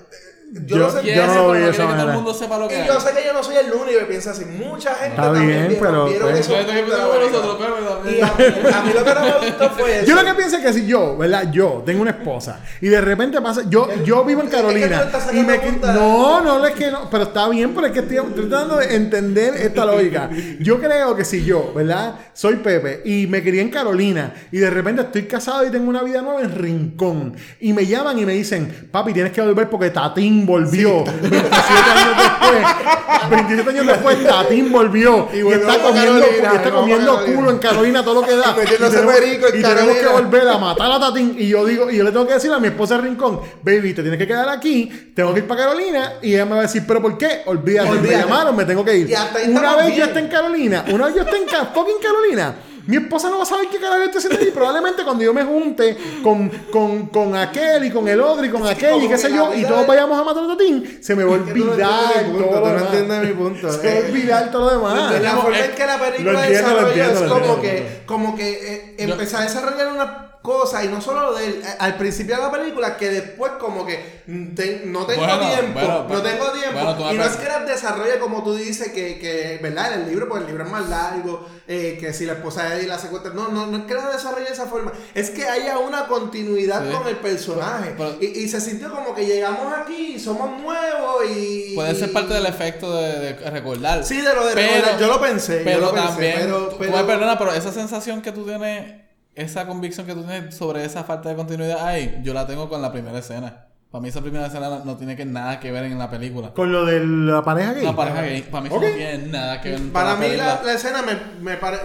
Yo, 0.50 0.60
Yo- 0.64 0.78
no 0.78 0.90
sé 0.90 1.14
yo 1.14 1.26
no 1.26 1.34
lo 1.34 1.52
vi 1.52 1.58
de 1.58 1.64
no 1.66 1.70
esa 1.70 1.72
quiere 1.72 1.72
que 1.72 1.76
todo 1.76 1.82
el 1.82 1.96
manera. 1.98 2.12
mundo 2.14 2.32
sepa 2.34 2.58
lo 2.58 2.68
que 2.68 2.82
Y 2.82 2.86
yo 2.86 2.98
sé 3.00 3.10
que 3.12 3.24
yo 3.26 3.32
no 3.34 3.42
soy 3.42 3.56
el 3.56 3.70
único 3.70 3.98
que 3.98 4.04
piensa 4.06 4.30
así. 4.30 4.46
Mucha 4.46 4.94
gente 4.94 5.10
Está 5.10 5.22
también 5.24 5.46
bien, 5.46 5.68
vieron- 5.68 5.78
pero, 5.86 6.04
vieron 6.06 6.28
pues, 6.30 6.40
esos 6.40 6.56
Fíjate 6.56 6.72
que 6.72 6.80
puntos 6.80 6.98
de 6.98 7.04
la 7.04 7.10
tenemos 7.12 7.18
película. 7.18 7.42
nosotros, 7.42 7.76
pero 7.76 7.94
también. 7.94 8.16
Y 8.16 8.20
a, 8.22 8.78
a 8.78 8.82
mí 8.82 8.92
lo 8.94 9.04
que 9.04 9.14
no 9.14 9.20
me 9.20 9.46
gustó 9.46 9.70
fue 9.78 9.96
eso. 9.98 10.06
Yo 10.06 10.14
lo 10.14 10.24
que 10.24 10.34
pienso 10.34 10.56
es 10.56 10.62
que 10.64 10.72
si 10.72 10.86
yo, 10.86 11.16
¿verdad? 11.18 11.52
Yo 11.52 11.82
tengo 11.84 12.00
una 12.00 12.10
esposa 12.12 12.60
y 12.80 12.88
de 12.88 13.00
repente 13.02 13.40
pasa, 13.42 13.62
yo, 13.68 13.88
yo 14.04 14.24
vivo 14.24 14.40
en 14.40 14.46
Es 14.48 14.54
que 14.54 14.56
tú 14.60 14.66
Carolina 14.68 15.02
y 15.34 15.36
me 15.42 15.58
punta. 15.58 15.92
no, 15.92 16.40
no 16.40 16.66
es 16.66 16.74
que 16.74 16.90
no, 16.90 17.10
pero 17.10 17.24
está 17.24 17.46
bien, 17.50 17.74
pero 17.74 17.86
es 17.86 17.92
que 17.92 17.98
estoy 18.00 18.16
estoy 18.16 18.48
tratando 18.48 18.76
de 18.78 18.96
entender 18.96 19.54
esta 19.54 19.84
lógica. 19.84 20.30
Yo 20.60 20.80
creo 20.80 21.14
que 21.14 21.26
si 21.26 21.44
yo, 21.44 21.74
¿verdad? 21.74 22.14
Soy 22.32 22.56
Pepe 22.56 23.02
y 23.04 23.26
me 23.26 23.42
crié 23.42 23.60
en 23.60 23.68
Carolina 23.70 24.32
y 24.50 24.58
de 24.58 24.70
repente 24.70 25.02
estoy 25.02 25.24
casado 25.24 25.66
y 25.66 25.70
tengo 25.70 25.90
una 25.90 26.02
vida 26.02 26.22
nueva 26.22 26.40
en 26.40 26.54
Rincón 26.54 27.36
y 27.60 27.74
me 27.74 27.84
llaman 27.84 28.18
y 28.18 28.24
me 28.24 28.32
dicen, 28.32 28.88
papi, 28.90 29.12
tienes 29.12 29.32
que 29.32 29.42
volver 29.42 29.68
porque 29.68 29.90
Tatín 29.90 30.37
volvió. 30.46 31.04
27 31.04 31.30
años 31.30 32.16
después, 32.16 33.30
27 33.30 33.70
años 33.70 33.86
después, 33.86 34.24
Tatín 34.26 34.72
volvió 34.72 35.28
y, 35.32 35.38
está 35.52 35.78
comiendo, 35.82 36.20
Carolina, 36.20 36.50
y 36.52 36.56
está 36.56 36.70
comiendo 36.70 37.24
culo 37.24 37.50
en 37.50 37.58
Carolina 37.58 38.04
todo 38.04 38.20
lo 38.20 38.26
que 38.26 38.36
da. 38.36 38.54
Y 38.78 38.90
tenemos- 38.90 39.14
perico 39.14 39.46
en 39.48 39.58
y 39.58 39.62
tenemos 39.62 39.96
que 39.96 40.06
volver 40.06 40.48
a 40.48 40.58
matar 40.58 40.92
a 40.92 41.00
Tatín. 41.00 41.34
Y 41.38 41.48
yo 41.48 41.64
digo, 41.64 41.90
y 41.90 41.96
yo 41.96 42.04
le 42.04 42.10
tengo 42.12 42.26
que 42.26 42.34
decir 42.34 42.52
a 42.52 42.58
mi 42.58 42.68
esposa 42.68 42.98
Rincón, 42.98 43.40
baby, 43.62 43.94
te 43.94 44.02
tienes 44.02 44.18
que 44.18 44.26
quedar 44.26 44.48
aquí, 44.48 45.12
tengo 45.14 45.32
que 45.34 45.40
ir 45.40 45.46
para 45.46 45.62
Carolina. 45.64 46.14
Y 46.22 46.34
ella 46.34 46.44
me 46.44 46.52
va 46.52 46.58
a 46.58 46.62
decir, 46.62 46.84
¿pero 46.86 47.00
por 47.02 47.16
qué? 47.18 47.42
Olvídate, 47.46 47.90
me 47.90 47.98
Olvídate. 47.98 48.22
llamaron, 48.24 48.56
me 48.56 48.64
tengo 48.64 48.84
que 48.84 48.96
ir. 48.96 49.14
Una 49.48 49.76
vez 49.76 49.96
yo 49.96 50.04
esté 50.04 50.18
en 50.20 50.28
Carolina, 50.28 50.84
una 50.90 51.06
vez 51.06 51.14
yo 51.16 51.22
esté 51.22 51.36
en 51.36 51.48
fucking 51.74 52.00
Carolina. 52.02 52.54
Mi 52.88 52.96
esposa 52.96 53.28
no 53.28 53.36
va 53.36 53.42
a 53.42 53.46
saber 53.46 53.68
qué 53.68 53.78
carajo 53.78 53.98
yo 53.98 54.04
estoy 54.06 54.18
haciendo 54.20 54.40
allí. 54.40 54.50
Probablemente 54.50 55.04
cuando 55.04 55.22
yo 55.22 55.34
me 55.34 55.44
junte 55.44 55.94
con, 56.22 56.48
con, 56.72 57.06
con 57.08 57.36
aquel 57.36 57.84
y 57.84 57.90
con 57.90 58.08
el 58.08 58.18
otro 58.18 58.46
y 58.46 58.48
con 58.48 58.66
aquel 58.66 59.02
y 59.02 59.08
qué 59.08 59.18
sé 59.18 59.28
que 59.28 59.34
yo, 59.36 59.50
la 59.50 59.56
y 59.56 59.64
todos 59.66 59.86
vayamos 59.86 60.18
a 60.18 60.24
matar 60.24 60.44
a 60.44 60.56
Tatín, 60.56 60.98
se 61.02 61.14
me 61.14 61.22
va 61.22 61.32
a 61.32 61.38
olvidar 61.38 61.90
entiendes 62.16 62.32
mi 62.32 62.32
punto, 62.32 62.48
todo 62.48 62.72
lo 62.72 62.78
no 62.78 62.90
demás. 62.90 63.26
mi 63.26 63.32
punto. 63.34 63.72
Se 63.72 63.86
va 63.86 63.94
a 63.94 64.08
olvidar 64.08 64.50
todo 64.50 64.64
lo 64.64 64.88
demás. 64.88 65.12
De 65.12 65.20
la 65.20 65.36
forma 65.36 65.58
en 65.58 65.70
que 65.72 65.86
la 65.86 65.98
película 65.98 66.42
desarrolla 66.42 66.88
entiendo, 66.88 67.24
es 67.24 67.30
como 67.30 67.54
entiendo. 67.56 67.60
que, 67.60 68.02
como 68.06 68.36
que 68.36 68.74
eh, 68.74 68.94
empezar 68.96 69.42
a 69.42 69.44
desarrollar 69.44 69.92
una 69.92 70.27
cosa 70.48 70.84
y 70.84 70.88
no 70.88 71.00
solo 71.00 71.34
de 71.34 71.46
él, 71.46 71.62
eh, 71.64 71.68
al 71.78 71.96
principio 71.96 72.36
de 72.36 72.42
la 72.42 72.50
película 72.50 72.96
que 72.96 73.10
después 73.10 73.52
como 73.60 73.84
que 73.84 74.22
te- 74.56 74.82
no 74.86 75.04
tengo 75.06 75.24
Bueno, 75.24 75.40
tiempo, 75.48 75.72
bueno, 75.80 75.98
no 76.02 76.08
pero- 76.08 76.22
tengo 76.22 76.44
tiempo 76.52 76.78
bueno, 76.94 77.12
y 77.12 77.16
no 77.16 77.24
es 77.24 77.36
que 77.36 77.46
las 77.46 77.66
desarrolla 77.66 78.18
como 78.18 78.42
tú 78.42 78.54
dices 78.54 78.88
que, 78.92 79.18
que 79.18 79.58
verdad 79.62 79.92
en 79.94 80.00
el 80.02 80.08
libro 80.08 80.28
porque 80.28 80.44
el 80.44 80.48
libro 80.48 80.64
es 80.64 80.70
más 80.70 80.88
largo 80.88 81.46
eh, 81.66 81.98
que 82.00 82.12
si 82.12 82.24
la 82.24 82.32
esposa 82.34 82.64
de 82.70 82.80
él 82.80 82.88
la 82.88 82.98
secuestra 82.98 83.32
no, 83.34 83.48
no, 83.48 83.66
no 83.66 83.76
es 83.78 83.84
que 83.84 83.94
la 83.94 84.08
desarrolle 84.08 84.46
de 84.46 84.52
esa 84.52 84.66
forma 84.66 84.92
es 85.14 85.30
que 85.30 85.46
haya 85.46 85.78
una 85.78 86.06
continuidad 86.06 86.84
Sí. 86.88 86.92
con 86.96 87.06
el 87.08 87.16
personaje 87.16 87.94
Pero- 87.96 88.16
y, 88.20 88.26
y 88.26 88.48
se 88.48 88.60
sintió 88.60 88.90
como 88.90 89.14
que 89.14 89.26
llegamos 89.26 89.72
aquí 89.76 90.14
y 90.14 90.18
somos 90.18 90.50
nuevos 90.60 91.24
y 91.30 91.74
Puede 91.74 91.94
ser 91.94 92.12
parte 92.12 92.34
del 92.34 92.46
efecto 92.46 92.94
de, 92.96 93.18
de 93.34 93.50
recordar. 93.50 94.04
Sí, 94.04 94.20
de 94.20 94.34
lo 94.34 94.46
de 94.46 94.54
Pero- 94.54 94.72
recordar. 94.74 94.98
Yo 95.00 95.06
lo 95.08 95.20
pensé, 95.20 95.58
yo 95.58 95.64
Pero 95.64 95.80
lo 95.80 95.90
pensé, 95.92 96.08
también, 96.08 96.34
pero- 96.38 96.58
tú- 96.64 96.70
tú 96.70 96.76
pero- 96.78 96.96
me 96.96 97.04
perdonas, 97.04 97.36
pero 97.38 97.52
esa 97.52 97.72
sensación 97.72 98.22
que 98.22 98.32
tú 98.32 98.44
tienes, 98.44 99.07
esa 99.40 99.66
convicción 99.66 100.06
que 100.06 100.14
tú 100.14 100.22
tienes 100.24 100.54
sobre 100.54 100.84
esa 100.84 101.04
falta 101.04 101.28
de 101.30 101.36
continuidad 101.36 101.86
ahí, 101.86 102.20
yo 102.22 102.34
la 102.34 102.46
tengo 102.46 102.68
con 102.68 102.82
la 102.82 102.92
primera 102.92 103.18
escena. 103.18 103.64
Para 103.90 104.02
mí 104.02 104.08
esa 104.10 104.20
primera 104.20 104.46
escena 104.46 104.82
no- 104.84 104.96
tiene 104.96 105.16
que 105.16 105.24
nada 105.24 105.58
que 105.60 105.72
ver 105.72 105.84
en 105.84 105.98
la 105.98 106.10
película. 106.10 106.52
Con 106.52 106.70
lo 106.72 106.84
de 106.84 107.00
la 107.06 107.42
pareja 107.42 107.72
gay. 107.72 107.84
La 107.84 107.96
pareja 107.96 108.22
gay, 108.22 108.42
para 108.42 108.60
mí 108.62 108.66
eso 108.68 108.76
no 108.80 108.82
tiene 108.82 109.18
nada 109.28 109.60
que 109.62 109.70
ver 109.70 109.78
con 109.80 109.90
Para 109.90 110.10
la 110.12 110.16
mí 110.16 110.36
la, 110.36 110.62
la 110.62 110.72
escena 110.74 111.02
me, 111.02 111.16
me 111.40 111.56
parece... 111.56 111.82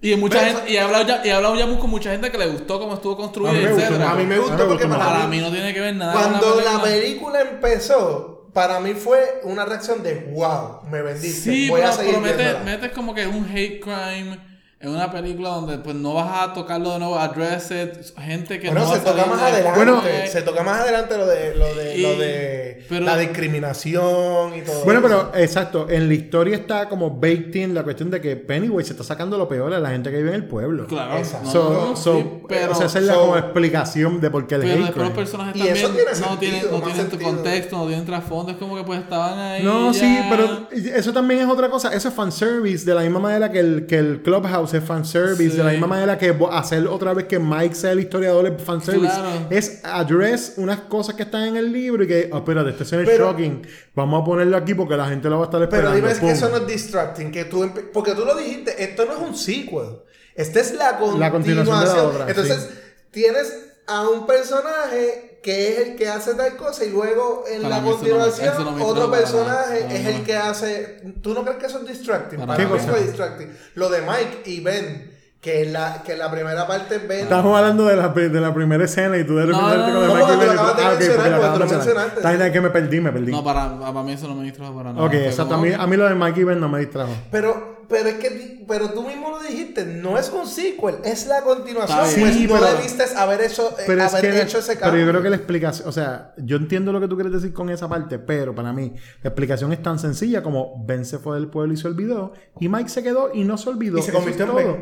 Y 0.00 0.14
mucha 0.16 0.44
gente, 0.44 0.70
y 0.70 0.76
he 0.76 0.80
hablado 0.80 1.06
ya, 1.06 1.22
y 1.24 1.28
he 1.28 1.32
hablado 1.32 1.56
ya 1.56 1.66
con 1.78 1.90
mucha 1.90 2.10
gente 2.12 2.30
que 2.30 2.38
le 2.38 2.46
gustó 2.46 2.78
cómo 2.78 2.94
estuvo 2.94 3.16
construida, 3.16 3.50
A 3.50 3.54
mí 3.54 3.60
me 3.62 3.68
gustó, 3.72 3.82
etcétera. 3.84 4.10
A 4.10 4.14
mí 4.14 4.24
me 4.26 4.38
gustó 4.38 4.68
porque 4.68 4.86
para, 4.86 5.04
Para 5.04 5.26
mí, 5.26 5.36
mí 5.36 5.42
no 5.42 5.50
tiene 5.50 5.74
que 5.74 5.80
ver 5.80 5.96
nada 5.96 6.12
con 6.12 6.22
cuando 6.22 6.60
la 6.60 6.82
película. 6.82 7.38
película 7.40 7.40
empezó, 7.40 8.48
para 8.54 8.78
mí 8.80 8.94
fue 8.94 9.40
una 9.44 9.64
reacción 9.64 10.02
de 10.04 10.30
wow, 10.32 10.82
me 10.90 11.02
vendiste. 11.02 11.50
Sí, 11.52 11.68
voy 11.68 11.80
pero, 11.80 11.92
a 11.92 11.96
seguir 11.96 12.12
pero 12.12 12.22
metes, 12.22 12.38
viéndola". 12.38 12.64
metes 12.64 12.90
como 12.92 13.14
que 13.14 13.26
un 13.26 13.44
hate 13.52 13.80
crime 13.80 14.38
en 14.80 14.90
una 14.90 15.10
película 15.10 15.48
donde 15.50 15.78
pues 15.78 15.96
no 15.96 16.14
vas 16.14 16.48
a 16.48 16.52
tocarlo 16.54 16.92
de 16.92 16.98
nuevo, 17.00 17.18
address 17.18 17.72
it, 17.72 18.16
gente 18.16 18.60
que 18.60 18.68
Bueno, 18.70 18.86
no 18.86 18.94
se 18.94 19.00
toca 19.00 19.26
más 19.26 19.40
de- 19.40 19.46
adelante. 19.48 19.76
Bueno, 19.76 20.02
se 20.30 20.42
toca 20.42 20.62
más 20.62 20.80
adelante 20.82 21.16
lo 21.18 21.26
de, 21.26 21.54
lo 21.56 21.74
de, 21.74 21.96
Y- 21.98 22.02
lo 22.02 22.16
de 22.16 22.84
pero- 22.88 23.04
la 23.04 23.16
discriminación 23.16 24.54
y 24.56 24.60
todo 24.62 24.84
Bueno, 24.84 25.00
eso. 25.00 25.30
pero 25.30 25.42
exacto, 25.42 25.90
en 25.90 26.06
la 26.08 26.14
historia 26.14 26.56
está 26.56 26.88
como 26.88 27.10
baked 27.10 27.54
in 27.56 27.74
la 27.74 27.82
cuestión 27.82 28.08
de 28.10 28.20
que 28.20 28.36
Pennywise 28.36 28.86
se 28.88 28.92
está 28.92 29.02
sacando 29.02 29.36
lo 29.36 29.48
peor 29.48 29.74
a 29.74 29.80
la 29.80 29.90
gente 29.90 30.10
que 30.12 30.18
vive 30.18 30.28
en 30.30 30.34
el 30.36 30.44
pueblo. 30.44 30.86
Claro, 30.86 31.16
Exacto. 31.18 31.50
So, 31.50 31.72
no, 31.72 31.86
no, 31.90 31.96
so, 31.96 32.16
sí, 32.18 32.26
pero, 32.48 32.72
o 32.72 32.74
sea, 32.76 32.86
esa 32.86 32.98
es 33.00 33.04
la 33.06 33.14
so- 33.14 33.20
como 33.22 33.36
explicación 33.36 34.20
de 34.20 34.30
por 34.30 34.46
qué 34.46 34.54
el 34.56 34.60
pero 34.62 34.74
hate 34.74 34.82
después 34.84 35.06
los 35.08 35.16
personajes 35.16 35.56
Y 35.56 35.58
también 35.58 35.76
eso 35.76 35.88
tiene 35.88 36.10
no 36.10 36.14
sentido, 36.16 36.38
tienen, 36.38 36.70
no 36.70 36.78
tienen 36.82 36.96
sentido. 37.10 37.30
contexto, 37.30 37.76
no 37.78 37.86
tienen 37.86 38.06
trasfondo, 38.06 38.52
es 38.52 38.58
como 38.58 38.76
que 38.76 38.84
pues 38.84 39.00
estaban 39.00 39.38
ahí. 39.40 39.62
No, 39.64 39.90
ya. 39.92 40.00
sí, 40.00 40.18
pero 40.30 40.68
eso 40.72 41.12
también 41.12 41.40
es 41.40 41.48
otra 41.48 41.68
cosa. 41.68 41.92
Eso 41.92 42.08
es 42.08 42.14
fanservice, 42.14 42.84
de 42.84 42.94
la 42.94 43.00
misma 43.02 43.18
manera 43.18 43.50
que 43.50 43.58
el, 43.58 43.86
que 43.86 43.98
el 43.98 44.22
Clubhouse 44.22 44.67
es 44.74 44.84
fanservice, 44.84 45.50
Sí. 45.50 45.56
de 45.56 45.64
la 45.64 45.70
misma 45.70 45.86
manera 45.86 46.18
que 46.18 46.36
hacer 46.52 46.86
otra 46.86 47.14
vez 47.14 47.26
que 47.26 47.38
Mike 47.38 47.74
sea 47.74 47.92
el 47.92 48.00
historiador 48.00 48.46
es 48.46 48.62
fanservice. 48.62 49.06
Claro. 49.14 49.46
Es 49.50 49.80
address 49.84 50.54
unas 50.56 50.80
cosas 50.80 51.14
que 51.14 51.22
están 51.24 51.42
en 51.44 51.56
el 51.56 51.72
libro 51.72 52.04
y 52.04 52.06
que, 52.06 52.30
oh, 52.32 52.38
espérate, 52.38 52.70
este 52.70 52.84
es 52.84 52.92
el 52.92 53.04
Pero- 53.04 53.30
shocking. 53.30 53.66
Vamos 53.94 54.22
a 54.22 54.24
ponerlo 54.24 54.56
aquí 54.56 54.74
porque 54.74 54.96
la 54.96 55.08
gente 55.08 55.28
lo 55.28 55.38
va 55.38 55.44
a 55.44 55.46
estar 55.46 55.62
esperando. 55.62 55.90
Pero 55.92 56.00
dime 56.06 56.12
es 56.12 56.20
que 56.20 56.30
eso 56.30 56.48
no 56.48 56.58
es 56.58 56.66
distracting, 56.66 57.30
que 57.32 57.44
tú 57.46 57.68
porque 57.92 58.12
tú 58.14 58.24
lo 58.24 58.34
dijiste, 58.36 58.82
esto 58.82 59.04
no 59.06 59.12
es 59.14 59.18
un 59.18 59.34
sequel. 59.36 60.00
Esta 60.34 60.60
es 60.60 60.72
la 60.74 60.96
continuación. 60.98 61.20
La 61.20 61.30
continuación 61.32 61.80
de 61.80 61.86
la 61.86 62.02
obra, 62.04 62.24
Entonces, 62.28 62.68
sí. 62.70 62.78
tienes 63.10 63.52
a 63.88 64.08
un 64.08 64.26
personaje 64.26 65.27
que 65.42 65.72
es 65.72 65.78
el 65.88 65.96
que 65.96 66.08
hace 66.08 66.34
tal 66.34 66.56
cosa 66.56 66.84
y 66.84 66.90
luego 66.90 67.44
en 67.50 67.62
Para 67.62 67.76
la 67.76 67.80
no 67.82 67.92
continuación 67.92 68.64
no 68.64 68.72
me 68.72 68.82
otro 68.82 69.10
personaje 69.10 69.80
nada. 69.84 69.94
es 69.94 70.02
No, 70.04 70.10
el 70.10 70.18
no. 70.18 70.24
que 70.24 70.36
hace 70.36 71.00
¿Tú 71.22 71.34
no 71.34 71.42
crees 71.42 71.58
que 71.58 71.66
eso 71.66 71.78
es 71.80 71.88
distracting? 71.88 72.38
Para 72.40 72.56
Para 72.56 72.68
mí 72.68 72.78
fue 72.78 73.02
distracting. 73.02 73.56
Lo 73.74 73.88
de 73.88 74.02
Mike 74.02 74.42
y 74.46 74.60
Ben, 74.60 75.16
que 75.40 75.66
la, 75.66 76.02
que 76.04 76.16
la 76.16 76.30
primera 76.30 76.66
parte 76.66 76.98
Ben 76.98 77.20
Estamos 77.20 77.56
hablando 77.56 77.84
de 77.86 77.96
la, 77.96 78.08
de 78.08 78.40
la 78.40 78.52
primera 78.52 78.84
escena 78.84 79.16
y 79.16 79.24
tú 79.24 79.36
de 79.36 79.46
repente 79.46 79.62
No, 79.62 79.76
no, 79.76 79.92
no, 79.92 80.06
lo 80.06 80.18
y 80.18 80.22
acabas 80.22 80.76
de 80.76 80.84
ah, 80.84 80.96
mencionar, 80.98 81.58
mencionaste. 81.58 82.20
Está 82.20 82.52
que 82.52 82.60
me 82.60 82.70
perdí, 82.70 83.00
me 83.00 83.12
perdí. 83.12 83.30
No, 83.30 83.44
para, 83.44 83.78
para 83.78 84.02
mí 84.02 84.12
eso 84.12 84.26
no 84.26 84.34
me 84.34 84.44
distrajo 84.44 84.74
para 84.76 84.92
nada. 84.92 85.06
ok, 85.06 85.14
exacto. 85.14 85.54
A 85.54 85.58
mí, 85.58 85.72
a 85.72 85.86
mí 85.86 85.96
lo 85.96 86.08
de 86.08 86.14
Mikey 86.16 86.44
Bell 86.44 86.58
no 86.58 86.68
me 86.68 86.80
distrajo. 86.80 87.12
Pero, 87.30 87.77
pero 87.88 88.08
es 88.08 88.14
que 88.16 88.64
pero 88.68 88.90
tú 88.90 89.02
mismo 89.02 89.30
lo 89.30 89.40
dijiste, 89.42 89.84
no 89.86 90.18
es 90.18 90.30
un 90.30 90.46
sequel, 90.46 90.96
es 91.04 91.26
la 91.26 91.40
continuación. 91.42 91.98
Pues 92.00 92.16
bien. 92.16 92.28
no 92.28 92.34
Sí, 92.34 92.46
pero- 92.48 92.76
debiste 92.76 93.04
haber 93.16 93.40
hecho, 93.40 93.70
eh, 93.78 93.84
Pero 93.86 94.02
es 94.04 94.14
haber 94.14 94.32
que, 94.34 94.42
hecho 94.42 94.58
ese 94.58 94.68
pero 94.74 94.80
cambio. 94.80 95.00
yo 95.04 95.08
creo 95.10 95.22
que 95.22 95.30
la 95.30 95.36
explicación, 95.36 95.88
o 95.88 95.92
sea, 95.92 96.34
yo 96.36 96.56
entiendo 96.58 96.92
lo 96.92 97.00
que 97.00 97.08
tú 97.08 97.14
quieres 97.16 97.32
decir 97.32 97.52
con 97.52 97.70
esa 97.70 97.88
parte, 97.88 98.18
pero 98.18 98.54
para 98.54 98.72
mí 98.72 98.92
la 99.22 99.30
explicación 99.30 99.72
es 99.72 99.82
tan 99.82 99.98
sencilla 99.98 100.42
como 100.42 100.84
Ben 100.86 101.04
se 101.06 101.18
fue 101.18 101.36
del 101.38 101.48
pueblo 101.48 101.72
y 101.72 101.76
se 101.78 101.86
olvidó, 101.88 102.32
y 102.60 102.68
Mike 102.68 102.90
se 102.90 103.02
quedó 103.02 103.30
y 103.32 103.44
no 103.44 103.56
se 103.56 103.70
olvidó. 103.70 103.98
Y 103.98 104.02
se 104.02 104.12
convirtió 104.12 104.44
en 104.44 104.50
todo. 104.50 104.78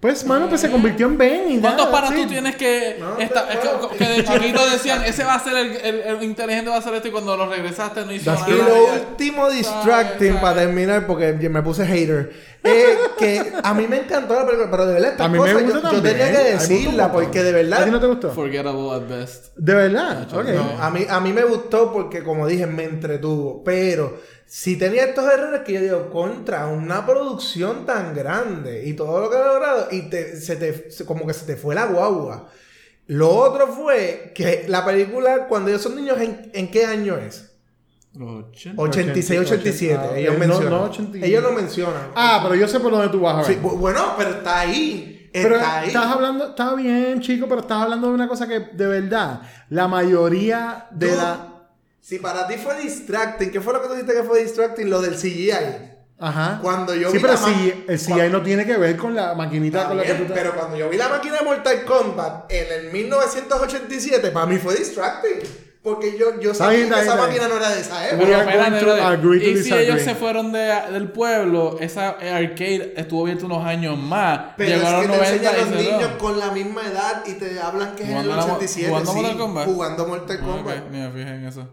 Pues, 0.00 0.24
mano, 0.24 0.48
pues 0.48 0.62
se 0.62 0.70
convirtió 0.70 1.06
en 1.08 1.18
Ben 1.18 1.50
y 1.52 1.60
¿Cuántos 1.60 1.90
nada, 1.90 1.92
panas 2.00 2.14
sí. 2.16 2.22
tú 2.22 2.28
tienes 2.30 2.56
que, 2.56 2.96
No, 2.98 3.18
esta- 3.18 3.46
que, 3.90 3.98
que 3.98 4.04
de 4.08 4.24
chiquito 4.24 4.70
decían, 4.70 5.04
ese 5.04 5.24
va 5.24 5.34
a 5.34 5.44
ser 5.44 5.54
el, 5.58 5.72
el, 5.76 6.00
el 6.00 6.22
inteligente, 6.22 6.70
va 6.70 6.78
a 6.78 6.82
ser 6.82 6.94
esto, 6.94 7.08
y 7.08 7.10
cuando 7.10 7.36
lo 7.36 7.46
regresaste 7.50 8.06
no 8.06 8.12
hizo 8.12 8.30
That's 8.32 8.48
Y 8.48 8.52
nada. 8.52 8.64
lo 8.70 8.94
último 8.94 9.50
distracting 9.50 10.36
para 10.40 10.62
terminar, 10.62 11.06
porque 11.06 11.34
me 11.34 11.62
puse 11.62 11.84
hater, 11.84 12.32
es 12.62 12.98
que 13.18 13.52
a 13.62 13.74
mí 13.74 13.86
me 13.86 13.98
encantó 13.98 14.34
la 14.36 14.46
película, 14.46 14.70
pero 14.70 14.86
de 14.86 14.94
verdad 14.94 15.10
estas 15.10 15.26
A 15.26 15.28
mí 15.28 15.38
me 15.38 15.38
cosas 15.38 15.62
gusta 15.64 15.68
yo, 15.78 15.82
yo 15.82 15.90
también. 16.02 16.16
tenía 16.16 16.32
que 16.32 16.50
decirla, 16.52 17.12
porque 17.12 17.42
de 17.42 17.50
¿A 17.50 17.62
ti 17.62 17.68
no 17.68 17.76
verdad, 17.76 18.00
te 18.00 18.06
gustó? 18.06 18.30
Forgettable 18.30 18.90
at 18.92 19.06
best. 19.06 19.46
De 19.56 19.74
verdad, 19.74 20.26
a, 20.80 20.90
mí, 20.90 21.04
a 21.06 21.20
mí 21.20 21.32
me 21.34 21.44
gustó 21.44 21.92
porque 21.92 22.24
como 22.24 22.46
dije, 22.46 22.66
me 22.66 22.84
entretuvo, 22.84 23.62
pero 23.64 24.18
si 24.52 24.76
tenía 24.76 25.04
estos 25.04 25.32
errores 25.32 25.60
que 25.60 25.74
yo 25.74 25.80
digo, 25.80 26.10
contra 26.10 26.66
una 26.66 27.06
producción 27.06 27.86
tan 27.86 28.12
grande 28.14 28.84
y 28.84 28.94
todo 28.94 29.20
lo 29.20 29.30
que 29.30 29.36
ha 29.36 29.44
logrado, 29.46 29.86
y 29.92 30.10
te, 30.10 30.34
se 30.40 30.56
te, 30.56 30.88
como 31.04 31.24
que 31.24 31.32
se 31.34 31.46
te 31.46 31.54
fue 31.56 31.72
la 31.76 31.86
guagua. 31.86 32.48
Lo 33.06 33.30
otro 33.32 33.68
fue 33.68 34.32
que 34.34 34.64
la 34.66 34.84
película, 34.84 35.46
cuando 35.46 35.70
ellos 35.70 35.82
son 35.82 35.94
niños, 35.94 36.20
¿en, 36.20 36.50
en 36.52 36.68
qué 36.68 36.84
año 36.84 37.16
es? 37.16 37.52
Los 38.12 38.44
80. 38.50 38.82
86, 38.82 39.40
87. 39.42 40.00
Ah, 40.02 40.18
ellos 40.18 40.36
mencionan. 40.36 40.70
No, 40.70 40.78
no, 40.78 40.84
80. 40.86 41.18
Ellos 41.24 41.42
lo 41.44 41.52
mencionan. 41.52 42.10
Ah, 42.16 42.40
pero 42.42 42.56
yo 42.56 42.66
sé 42.66 42.80
por 42.80 42.90
dónde 42.90 43.08
tú 43.08 43.20
vas 43.20 43.34
a 43.34 43.48
ver. 43.48 43.56
Sí, 43.56 43.62
bu- 43.62 43.78
bueno, 43.78 44.14
pero 44.18 44.30
está 44.30 44.60
ahí. 44.60 45.30
Pero 45.32 45.54
está 45.54 45.78
ahí. 45.78 45.86
estás 45.86 46.06
hablando, 46.06 46.48
está 46.48 46.74
bien, 46.74 47.20
chico, 47.20 47.46
pero 47.48 47.60
estás 47.60 47.82
hablando 47.82 48.08
de 48.08 48.14
una 48.14 48.26
cosa 48.26 48.48
que 48.48 48.58
de 48.58 48.86
verdad, 48.88 49.42
la 49.68 49.86
mayoría 49.86 50.88
de 50.90 51.14
la. 51.14 51.49
Si 52.10 52.18
para 52.18 52.48
ti 52.48 52.54
fue 52.54 52.76
distracting, 52.82 53.52
¿qué 53.52 53.60
fue 53.60 53.72
lo 53.72 53.80
que 53.82 53.86
tú 53.86 53.92
dijiste 53.94 54.14
que 54.14 54.24
fue 54.24 54.42
distracting? 54.42 54.90
Lo 54.90 55.00
del 55.00 55.14
CGI. 55.14 55.52
Ajá. 56.18 56.58
Cuando 56.60 56.92
yo 56.92 57.08
sí, 57.08 57.18
vi 57.18 57.22
pero 57.22 57.34
la 57.34 57.38
si 57.38 57.84
el 57.86 57.98
CGI 58.00 58.28
no 58.32 58.42
tiene 58.42 58.66
que 58.66 58.76
ver 58.76 58.96
con 58.96 59.14
la 59.14 59.32
maquinita 59.36 59.86
con 59.86 59.96
la 59.96 60.02
que 60.02 60.14
tú 60.14 60.24
te- 60.24 60.32
pero 60.34 60.56
cuando 60.56 60.76
yo 60.76 60.88
vi 60.90 60.96
la 60.96 61.08
máquina 61.08 61.38
de 61.38 61.44
Mortal 61.44 61.84
Kombat 61.84 62.50
en 62.52 62.66
el 62.86 62.92
1987, 62.92 64.30
para 64.32 64.44
mí 64.46 64.56
fue 64.58 64.74
distracting. 64.74 65.38
Porque 65.84 66.18
yo, 66.18 66.38
yo 66.40 66.52
sabía 66.52 66.88
que 66.92 67.00
esa 67.00 67.14
máquina 67.14 67.46
no 67.48 67.56
era 67.56 67.70
de 67.70 67.80
esa 67.80 68.06
época. 68.10 69.36
Y 69.40 69.62
si 69.62 69.72
ellos 69.72 70.02
se 70.02 70.14
fueron 70.16 70.50
de, 70.52 70.58
del 70.92 71.12
pueblo, 71.12 71.78
esa 71.80 72.08
arcade 72.08 72.92
estuvo 72.96 73.22
abierta 73.22 73.46
unos 73.46 73.64
años 73.64 73.96
más. 73.96 74.54
Pero 74.58 74.76
Llegó 74.76 74.86
a 74.88 74.90
es 74.90 74.92
los 74.92 75.00
que 75.00 75.06
te 75.06 75.16
90 75.16 75.36
enseñan 75.36 75.54
y 75.54 75.70
los 75.86 75.92
niños 75.94 76.10
con 76.18 76.38
la 76.40 76.50
misma 76.50 76.86
edad 76.86 77.22
y 77.24 77.32
te 77.34 77.58
hablan 77.60 77.94
que 77.94 78.02
es 78.02 78.08
en 78.10 78.16
el 78.16 78.22
Jugando 78.24 78.36
la 78.42 78.46
mo- 78.46 78.56
87. 78.56 78.88
jugando 78.90 79.12
Mortal 79.14 79.38
Kombat. 79.38 79.64
Jugando 79.66 80.06
Mortal 80.08 80.38
Ah, 80.42 80.44
Kombat. 80.44 80.84
me 80.90 81.10
fijé 81.12 81.30
en 81.36 81.46
eso. 81.46 81.68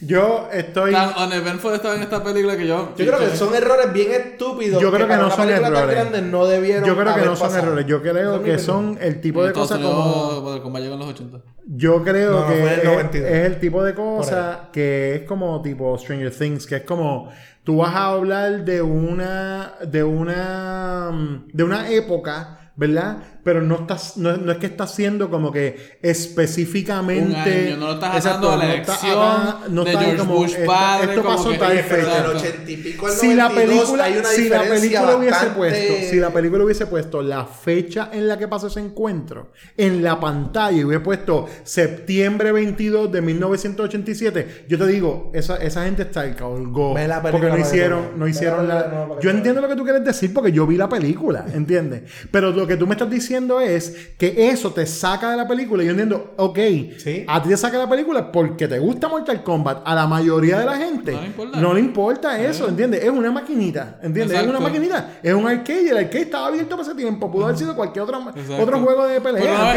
Yo 0.00 0.48
estoy. 0.52 0.92
Tan 0.92 1.12
uneventful 1.26 1.74
estaba 1.74 1.96
en 1.96 2.02
esta 2.02 2.22
película 2.22 2.56
que 2.56 2.66
yo. 2.66 2.92
Yo 2.96 3.06
creo 3.06 3.18
que 3.18 3.36
son 3.36 3.54
errores 3.54 3.92
bien 3.92 4.12
estúpidos. 4.12 4.80
Yo 4.82 4.90
creo 4.92 5.06
que 5.06 5.16
no 5.16 5.30
son 5.30 5.48
errores. 5.48 5.86
grande 5.88 6.22
no 6.22 6.46
debieron 6.46 6.84
Yo 6.84 6.96
creo 6.96 7.14
que 7.14 7.20
no 7.22 7.36
son 7.36 7.48
pasado. 7.48 7.66
errores. 7.66 7.86
Yo 7.86 8.02
creo 8.02 8.42
que 8.42 8.58
son 8.58 8.98
el 9.00 9.20
tipo 9.20 9.44
de 9.44 9.52
cosas 9.52 9.78
como. 9.78 10.78
Llegó 10.78 10.94
en 10.94 10.98
los 10.98 11.08
80. 11.08 11.38
Yo 11.66 12.02
creo 12.02 12.40
No, 12.40 12.46
que 12.48 12.74
es, 12.74 12.84
92. 12.84 13.30
es 13.30 13.46
el 13.46 13.60
tipo 13.60 13.82
de 13.82 13.94
cosa 13.94 14.68
que 14.72 15.14
es 15.16 15.22
como 15.22 15.62
tipo 15.62 15.96
Stranger 15.96 16.30
Things, 16.30 16.66
que 16.66 16.76
es 16.76 16.82
como 16.82 17.30
tú 17.62 17.78
vas 17.78 17.94
a 17.94 18.06
hablar 18.08 18.64
de 18.64 18.82
una 18.82 19.74
de 19.86 20.04
una 20.04 21.10
mm, 21.12 21.48
de 21.52 21.64
una 21.64 21.88
época, 21.90 22.70
¿verdad? 22.76 23.18
Pero 23.44 23.60
no 23.62 23.76
estás 23.80 24.16
no, 24.16 24.36
no 24.38 24.50
es 24.52 24.58
que 24.58 24.66
estás 24.66 24.90
haciendo 24.92 25.30
como 25.30 25.52
que 25.52 25.98
específicamente 26.02 27.24
Un 27.30 27.34
año, 27.36 27.76
no 27.76 27.86
lo 27.88 27.92
estás 27.94 28.26
atando 28.26 28.50
a 28.52 28.56
la 28.56 28.64
no 28.64 28.72
elección 28.72 29.12
acá, 29.18 29.58
no 29.68 29.84
de 29.84 29.90
George 29.92 30.16
como, 30.16 30.34
Bush 30.36 30.50
esta- 30.54 30.66
padre, 30.66 31.08
esto 31.10 31.22
como 31.22 31.36
pasó 31.36 31.50
que- 31.50 31.58
tal 31.58 31.78
fecha. 31.78 32.22
del 32.22 32.36
80 32.36 32.70
y 32.70 32.76
pico 32.78 33.06
al 33.06 33.12
si 33.12 33.34
la 33.34 33.48
92 33.48 33.78
película, 33.78 34.04
hay 34.04 34.16
una 34.16 34.28
si 34.28 34.48
la 34.48 34.62
película 34.62 35.16
hubiese 35.16 35.30
bastante- 35.34 35.56
puesto, 35.56 35.94
si 36.10 36.16
la 36.16 36.30
película 36.30 36.64
hubiese 36.64 36.86
puesto 36.86 37.22
la 37.22 37.44
fecha 37.44 38.10
en 38.12 38.28
la 38.28 38.38
que 38.38 38.48
pasó 38.48 38.66
ese 38.68 38.80
encuentro 38.80 39.52
en 39.76 40.02
la 40.02 40.18
pantalla 40.18 40.78
y 40.78 40.84
hubiese 40.84 41.04
puesto 41.04 41.46
septiembre 41.64 42.52
22 42.52 43.12
de 43.12 43.20
1987, 43.20 44.64
yo 44.68 44.78
te 44.78 44.86
digo, 44.86 45.30
esa, 45.34 45.56
esa 45.56 45.84
gente 45.84 46.02
está 46.02 46.24
el 46.24 46.34
colgó 46.36 46.94
Ve 46.94 47.06
la 47.08 47.22
película 47.22 47.32
porque 47.50 47.60
no 47.62 47.66
hicieron, 47.68 48.18
no 48.18 48.28
hicieron 48.28 48.68
la 48.68 49.08
yo 49.20 49.30
entiendo 49.30 49.60
lo 49.60 49.68
que 49.68 49.76
tú 49.76 49.84
quieres 49.84 50.04
decir 50.04 50.32
porque 50.32 50.52
yo 50.52 50.66
vi 50.66 50.76
la 50.76 50.88
película, 50.88 51.44
¿entiendes? 51.52 52.02
Pero 52.30 52.50
lo 52.50 52.66
que 52.66 52.76
tú 52.76 52.86
me 52.86 52.94
estás 52.94 53.10
diciendo 53.10 53.33
es 53.38 53.90
que 54.18 54.48
eso 54.50 54.72
te 54.72 54.84
saca 54.86 55.30
de 55.30 55.36
la 55.36 55.46
película 55.48 55.82
y 55.82 55.86
yo 55.86 55.92
entiendo, 55.92 56.34
ok, 56.36 56.58
Sí. 56.98 57.24
a 57.28 57.42
ti 57.42 57.48
te 57.48 57.56
saca 57.56 57.78
de 57.78 57.84
la 57.84 57.90
película 57.90 58.30
porque 58.32 58.68
te 58.68 58.78
gusta 58.78 59.08
Mortal 59.08 59.42
Kombat, 59.42 59.82
a 59.84 59.94
la 59.94 60.06
mayoría 60.06 60.58
de 60.60 60.66
la 60.66 60.76
gente 60.76 61.12
No 61.12 61.20
le 61.20 61.26
importa. 61.26 61.60
no 61.60 61.74
le 61.74 61.80
importa 61.80 62.38
eso, 62.40 62.68
¿entiendes? 62.68 63.02
Es 63.04 63.10
una 63.10 63.30
maquinita, 63.30 63.98
¿entiendes? 64.02 64.36
Es 64.36 64.42
Exacto. 64.44 64.50
una 64.50 64.60
maquinita, 64.60 65.10
es 65.22 65.34
un 65.34 65.46
arcade 65.48 65.82
y 65.82 65.88
el 65.88 65.96
arcade 65.98 66.20
estaba 66.22 66.46
abierto 66.46 66.76
para 66.76 66.82
ese 66.88 66.94
tiempo, 66.94 67.30
pudo 67.30 67.44
haber 67.44 67.58
sido 67.58 67.74
cualquier 67.74 68.04
otro, 68.04 68.20
Exacto. 68.34 68.62
otro 68.62 68.80
juego 68.80 69.06
de 69.06 69.20
pelea, 69.20 69.42
Pero 69.42 69.56
haber, 69.56 69.74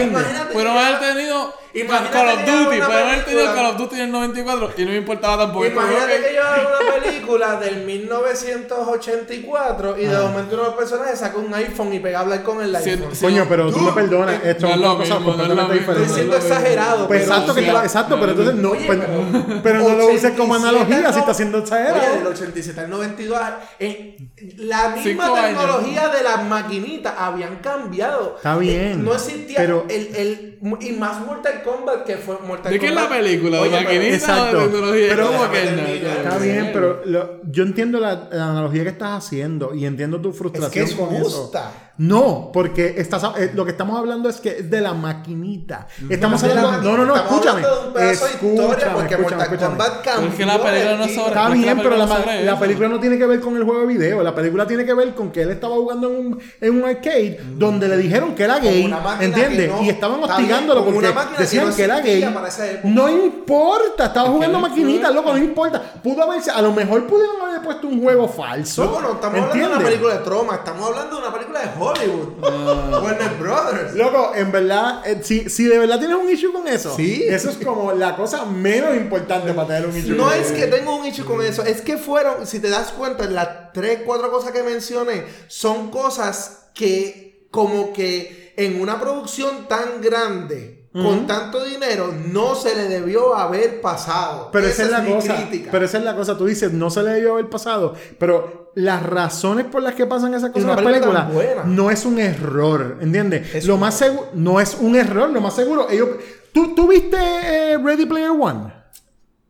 tenido 0.99 1.53
imagínate 1.74 2.12
Call 2.12 2.28
of 2.30 2.39
Duty, 2.45 2.80
pero 2.80 2.86
haber 2.86 3.26
tenido 3.26 3.45
Call 3.53 3.66
of 3.68 3.78
Duty 3.78 3.95
en 3.95 4.01
el 4.01 4.12
94 4.12 4.72
y 4.78 4.82
no 4.86 4.91
me 4.91 4.97
importaba 4.97 5.38
tampoco. 5.45 5.66
Imagínate 5.66 6.14
que 6.28 6.36
yo 6.36 6.43
hago 6.43 6.70
una 6.70 6.78
película 7.03 7.60
del 7.60 7.86
1984 7.86 9.97
y 9.97 10.05
de 10.05 10.18
momento 10.18 10.53
uno 10.55 10.64
de 10.64 10.70
los 10.70 10.74
personajes 10.76 11.20
saca 11.20 11.38
un 11.38 11.53
iPhone 11.53 11.93
y 11.93 11.99
pega 11.99 12.20
a 12.20 12.22
hablar 12.22 12.43
con 12.43 12.62
el 12.62 12.76
Sí, 12.78 12.89
iPhone. 12.91 13.10
sí. 13.16 13.26
Coño, 13.26 13.47
pero 13.50 13.72
tú 13.72 13.80
me 13.80 13.91
perdonas, 13.91 14.43
esto 14.43 14.62
no 14.64 14.68
es 14.70 14.74
es 14.76 14.80
una 14.80 14.88
lo 14.89 14.98
cosa 14.98 15.14
es 15.18 15.24
completamente 15.24 15.74
mismo. 15.74 15.74
Estoy 15.74 15.80
diferente. 15.80 16.14
siendo 16.14 16.36
exagerado. 16.38 17.08
Pues 17.08 17.22
pero 17.22 17.32
exacto, 17.34 17.56
que 17.56 17.68
exacto, 17.68 18.20
pero 18.20 18.32
entonces 18.32 18.56
no, 18.56 18.70
Oye, 18.72 18.86
pues, 18.86 19.00
pero- 19.00 19.62
pero 19.64 19.80
no 19.80 19.95
lo 19.95 20.08
uses 20.08 20.32
como 20.38 20.54
87 20.54 20.68
analogía 20.78 21.14
si 21.14 21.20
está 21.20 21.34
siendo 21.34 21.58
exagerado. 21.60 21.98
Oye, 22.00 22.18
del 22.20 22.28
87 22.28 22.80
al 22.82 22.89
92, 22.89 23.39
eh, 23.80 24.18
la 24.58 24.89
misma 24.89 25.04
Cinco 25.04 25.24
años. 25.36 25.60
tecnología 25.60 26.08
de 26.10 26.24
las 26.24 26.45
maquinitas 26.45 27.14
habían 27.18 27.56
cambiado. 27.58 28.36
Está 28.38 28.58
bien, 28.58 28.78
Eh, 28.91 28.95
no 28.98 29.14
existía 29.14 29.58
pero- 29.60 29.86
el, 29.89 30.16
el, 30.16 30.60
y 30.82 30.91
más 30.93 31.26
Mortal 31.26 31.62
Kombat 31.64 32.04
que 32.06 32.18
fue 32.18 32.38
Mortal 32.45 32.72
¿De 32.72 32.80
qué 32.80 32.88
es 32.88 32.91
Kombat. 32.93 33.10
la 33.12 33.18
película? 33.18 33.58
¿De 33.58 33.64
Oye, 33.64 33.72
pero- 33.78 33.84
maquinita 33.89 34.16
exacto. 34.16 34.58
o 34.58 34.60
de 34.62 34.66
tecnología? 34.68 35.08
Pero- 35.10 35.28
¿Cómo 35.28 35.52
que. 35.52 36.18
Está 36.18 36.38
bien, 36.38 36.70
pero 36.74 37.02
lo- 37.06 37.41
yo 37.43 37.64
entiendo 37.64 38.00
la, 38.00 38.28
la 38.32 38.50
analogía 38.50 38.84
que 38.84 38.89
estás 38.89 39.24
haciendo 39.26 39.74
y 39.74 39.86
entiendo 39.86 40.20
tu 40.22 40.34
frustración 40.34 40.86
es 40.86 40.93
con 40.93 41.08
justa. 41.08 41.72
No, 42.00 42.52
porque 42.54 42.95
estás, 42.98 43.24
eh, 43.38 43.52
lo 43.56 43.66
que 43.66 43.72
estamos 43.72 43.98
hablando 43.98 44.30
es 44.30 44.39
que 44.39 44.60
es 44.60 44.70
de 44.70 44.82
la 44.82 44.93
maquinita. 44.93 45.88
Estamos 46.10 46.41
De 46.41 46.54
la 46.54 46.62
hablando. 46.62 46.91
No, 46.91 46.98
no, 46.98 47.06
no, 47.06 47.16
Estamos 47.16 47.34
escúchame. 47.39 47.64
hablando 47.66 47.82
de 47.82 47.88
un 47.88 47.93
pedazo 47.93 48.26
de 48.26 48.32
historia 48.34 48.68
Escúchame, 48.68 48.93
porque 48.95 49.14
escúchame, 49.16 49.43
escúchame. 49.43 49.78
Kombat 49.78 50.02
cambió. 50.04 50.30
Es 50.30 50.36
que 50.36 50.45
la 50.45 50.62
película 50.62 50.95
no 50.98 51.04
sobre- 51.08 51.28
Está 51.28 51.28
Pero 51.28 51.48
es 51.48 51.50
que 51.54 51.58
bien, 51.66 51.78
la 51.78 51.84
pero 51.84 51.89
la, 51.89 51.95
película 51.98 52.06
ma- 52.08 52.16
sobre 52.24 52.43
la 52.45 52.52
eso. 52.52 52.60
película 52.60 52.88
no 52.89 53.00
tiene 53.00 53.18
que 53.18 53.26
ver 53.26 53.39
con 53.41 53.56
el 53.58 53.64
juego 53.64 53.80
de 53.82 53.88
video. 53.88 54.24
La 54.24 54.36
película 54.36 54.68
tiene 54.68 54.86
que 54.86 54.93
ver 54.93 55.16
con 55.16 55.32
que 55.32 55.41
él 55.41 55.52
estaba 55.52 55.76
jugando 55.76 56.08
en 56.10 56.16
un, 56.18 56.39
en 56.62 56.76
un 56.84 56.86
arcade 56.89 57.39
donde 57.56 57.88
le 57.88 57.98
dijeron 57.98 58.36
que 58.36 58.43
era 58.43 58.60
gay. 58.60 58.93
¿Entiendes? 59.20 59.70
no- 59.72 59.82
y 59.84 59.89
estaban 59.89 60.18
bien, 60.20 60.30
hostigándolo 60.32 60.84
con 60.86 60.93
porque 60.93 61.08
una 61.10 61.16
máquina 61.16 61.38
que 61.38 61.43
decían 61.43 61.70
no 61.70 61.76
que, 61.76 61.84
era 61.84 62.00
gay. 62.02 62.36
No 62.84 63.10
importa, 63.10 64.06
estaba 64.06 64.30
jugando 64.30 64.60
importa. 64.60 65.12
loco, 65.12 65.32
no 65.32 65.38
importa. 65.38 65.82
Pudo 66.04 66.24
haberse, 66.24 66.52
a 66.52 66.62
lo 66.62 66.72
mejor 66.74 67.08
pudieron 67.08 67.41
haber 67.41 67.62
puesto 67.62 67.88
un 67.88 68.02
juego 68.02 68.28
falso. 68.28 68.84
Loco, 68.86 69.02
no 69.02 69.12
estamos 69.14 69.39
hablando 69.41 69.68
de 69.70 69.76
una 69.76 69.84
película 69.84 70.14
de 70.14 70.20
troma, 70.20 70.56
estamos 70.56 70.88
hablando 70.89 71.16
de 71.16 71.22
una 71.24 71.34
película 71.34 71.60
de 71.62 71.68
Hollywood. 71.89 72.27
Ah. 72.43 72.99
Warner 73.03 73.33
Brothers. 73.39 73.95
Loco, 73.95 74.31
en 74.35 74.51
verdad, 74.51 75.01
eh, 75.07 75.19
si, 75.23 75.49
si 75.49 75.65
de 75.65 75.77
verdad 75.79 75.99
tienes 75.99 76.17
un 76.17 76.29
issue 76.29 76.51
con 76.51 76.67
eso, 76.67 76.95
Sí. 76.95 77.23
eso 77.27 77.49
es 77.49 77.57
como 77.57 77.91
la 77.93 78.15
cosa 78.15 78.45
menos 78.45 78.95
importante 78.95 79.53
para 79.53 79.67
tener 79.67 79.88
un 79.88 79.97
issue 79.97 80.15
No 80.15 80.25
con 80.25 80.33
es 80.33 80.51
que 80.51 80.67
tengo 80.67 80.95
un 80.95 81.05
issue 81.05 81.25
con 81.25 81.41
eso, 81.43 81.63
es 81.63 81.81
que 81.81 81.97
fueron, 81.97 82.45
si 82.47 82.59
te 82.59 82.69
das 82.69 82.91
cuenta, 82.91 83.25
las 83.25 83.73
tres, 83.73 83.99
cuatro 84.05 84.31
cosas 84.31 84.51
que 84.51 84.63
mencioné 84.63 85.23
son 85.47 85.89
cosas 85.91 86.69
que 86.73 87.47
como 87.51 87.93
que 87.93 88.53
en 88.57 88.81
una 88.81 88.99
producción 88.99 89.67
tan 89.67 90.01
grande, 90.01 90.75
con 90.93 91.27
tanto 91.27 91.63
dinero, 91.63 92.11
no 92.27 92.55
se 92.55 92.73
le 92.75 92.88
debió 92.88 93.35
haber 93.35 93.81
pasado. 93.81 94.49
Pero 94.51 94.65
esa, 94.65 94.81
es 94.83 94.89
la 94.89 95.01
mi 95.01 95.13
cosa. 95.13 95.35
crítica. 95.35 95.69
Pero 95.69 95.85
esa 95.85 95.99
es 95.99 96.03
la 96.03 96.15
cosa. 96.15 96.35
Tú 96.35 96.45
dices, 96.47 96.71
no 96.73 96.89
se 96.89 97.03
le 97.03 97.11
debió 97.11 97.33
haber 97.33 97.49
pasado. 97.51 97.93
Pero 98.17 98.66
las 98.78 99.01
razones 99.01 99.65
por 99.65 99.82
las 99.82 99.95
que 99.95 100.05
pasan 100.05 100.36
esas 100.36 100.51
cosas 100.51 100.69
en 100.69 100.75
las 100.75 100.86
películas 100.86 101.25
no 101.65 101.89
es 101.89 102.05
un 102.05 102.19
error. 102.19 102.97
¿Entiendes? 103.01 103.55
Es 103.55 103.65
Lo 103.65 103.73
un- 103.73 103.80
más 103.82 103.95
seguro. 103.95 104.28
No 104.34 104.59
es 104.61 104.78
un 104.80 104.95
error. 104.95 105.30
Lo 105.32 105.41
más 105.41 105.55
seguro. 105.55 105.88
Ellos. 105.89 106.09
¿Tú, 106.53 106.75
tú 106.75 106.88
viste 106.88 107.17
eh, 107.17 107.78
Ready 107.80 108.05
Player 108.05 108.30
One? 108.30 108.76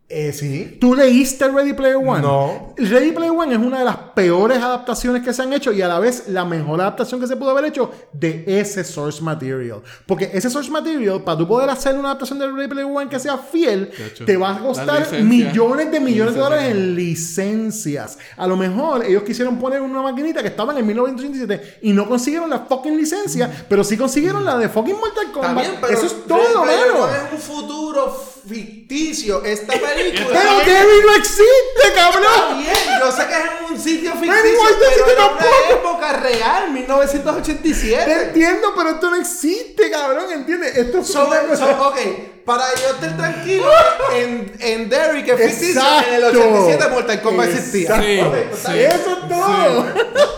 Eh, 0.10 0.32
sí. 0.32 0.78
¿Tú 0.80 0.96
leíste 0.96 1.50
Ready 1.50 1.74
Player 1.74 1.98
One? 1.98 2.22
No. 2.22 2.74
Ready 2.78 3.12
Player 3.12 3.32
One 3.32 3.54
es 3.54 3.60
una 3.60 3.80
de 3.80 3.86
las 3.86 3.98
peores 4.16 4.58
adaptaciones 4.60 5.22
que 5.22 5.34
se 5.34 5.42
han 5.42 5.52
hecho 5.52 5.74
y 5.74 5.82
a 5.82 5.88
la 5.90 6.00
vez 6.00 6.30
la 6.30 6.46
mejor 6.46 6.80
adaptación 6.80 7.20
que 7.20 7.28
se 7.28 7.36
pudo 7.36 7.50
haber 7.50 7.66
hecho 7.66 7.92
de 8.14 8.46
ese 8.48 8.86
source 8.86 9.22
material. 9.22 9.82
Porque 10.06 10.30
ese 10.34 10.50
source 10.50 10.72
material, 10.72 11.24
para 11.24 11.38
tú 11.38 11.46
poder 11.46 11.70
hacer 11.70 11.96
una 11.96 12.10
adaptación 12.10 12.40
de 12.40 12.50
Ready 12.50 12.70
Player 12.70 12.86
One 12.86 13.10
que 13.10 13.20
sea 13.20 13.38
fiel, 13.38 13.92
hecho, 13.98 14.24
te 14.24 14.38
va 14.38 14.56
a 14.56 14.60
costar 14.60 15.12
millones 15.24 15.92
de 15.92 16.00
millones 16.00 16.36
de 16.36 16.40
dólares 16.40 16.72
en 16.72 16.96
licencias. 16.96 18.18
A 18.38 18.48
lo 18.48 18.56
mejor 18.56 19.04
ellos 19.04 19.24
quisieron 19.24 19.60
poner 19.60 19.82
una 19.82 20.02
maquinita 20.02 20.42
que 20.42 20.48
estaba 20.48 20.72
en 20.72 20.80
el 20.80 20.86
1987 20.86 21.80
y 21.82 21.92
no 21.92 22.08
consiguieron 22.08 22.50
la 22.50 22.60
fucking 22.60 22.96
licencia, 22.96 23.66
pero 23.68 23.84
sí 23.84 23.98
consiguieron 23.98 24.46
la 24.46 24.58
de 24.58 24.70
fucking 24.70 24.96
Mortal 24.96 25.32
Kombat. 25.34 25.54
También, 25.54 25.76
pero 25.82 25.94
Eso 25.94 26.06
es 26.06 26.14
Ready 26.14 26.28
todo, 26.30 26.64
Player. 26.64 26.92
One 26.92 27.12
es 27.12 27.34
un 27.34 27.40
futuro 27.40 28.37
ficticio. 28.48 29.44
Esta 29.46 29.74
película. 29.74 30.28
Pero 30.40 30.58
Derry 30.66 31.02
no 31.06 31.14
existe, 31.16 31.44
Está 31.84 31.94
cabrón. 32.12 32.60
bien, 32.60 32.76
yo 33.00 33.12
sé 33.12 33.28
que 33.28 33.34
es 33.34 33.67
en 33.68 33.74
un 33.74 33.80
sitio 33.80 34.12
ficticio, 34.14 34.34
Pero 34.34 34.44
te 34.44 34.50
pero 34.50 34.90
existe 34.90 35.12
era 35.14 35.26
una 35.26 35.38
tampoco. 35.38 35.72
época 35.72 36.14
real, 36.14 36.64
Te 36.66 36.72
1987. 36.72 38.24
entiendo, 38.28 38.68
pero 38.76 38.90
esto 38.92 39.10
no 39.10 39.16
existe, 39.18 39.90
cabrón, 39.92 40.26
¿entiendes? 40.32 40.76
Esto 40.78 41.00
es 41.00 41.08
So, 41.08 41.28
una 41.28 41.42
so, 41.42 41.48
cosa- 41.48 41.88
ok, 41.88 41.98
para 42.46 42.64
yo 42.76 42.90
estar 42.96 43.18
tranquilo, 43.18 43.66
en, 44.16 44.54
en 44.60 44.90
Derry, 44.90 45.24
que 45.24 45.32
es 45.34 45.42
ficticio, 45.52 45.82
en 46.08 46.14
el 46.14 46.24
Exacto. 46.24 46.40
87 46.50 46.86
Mortal 46.94 47.22
Kombat 47.22 47.50
existía. 47.50 48.02
Sí, 48.02 48.20
Ok, 48.22 48.34
está 48.54 48.72
sí. 48.72 48.78
bien. 48.78 48.92
Eso 48.92 49.12
es 49.12 49.28
todo. 49.28 49.86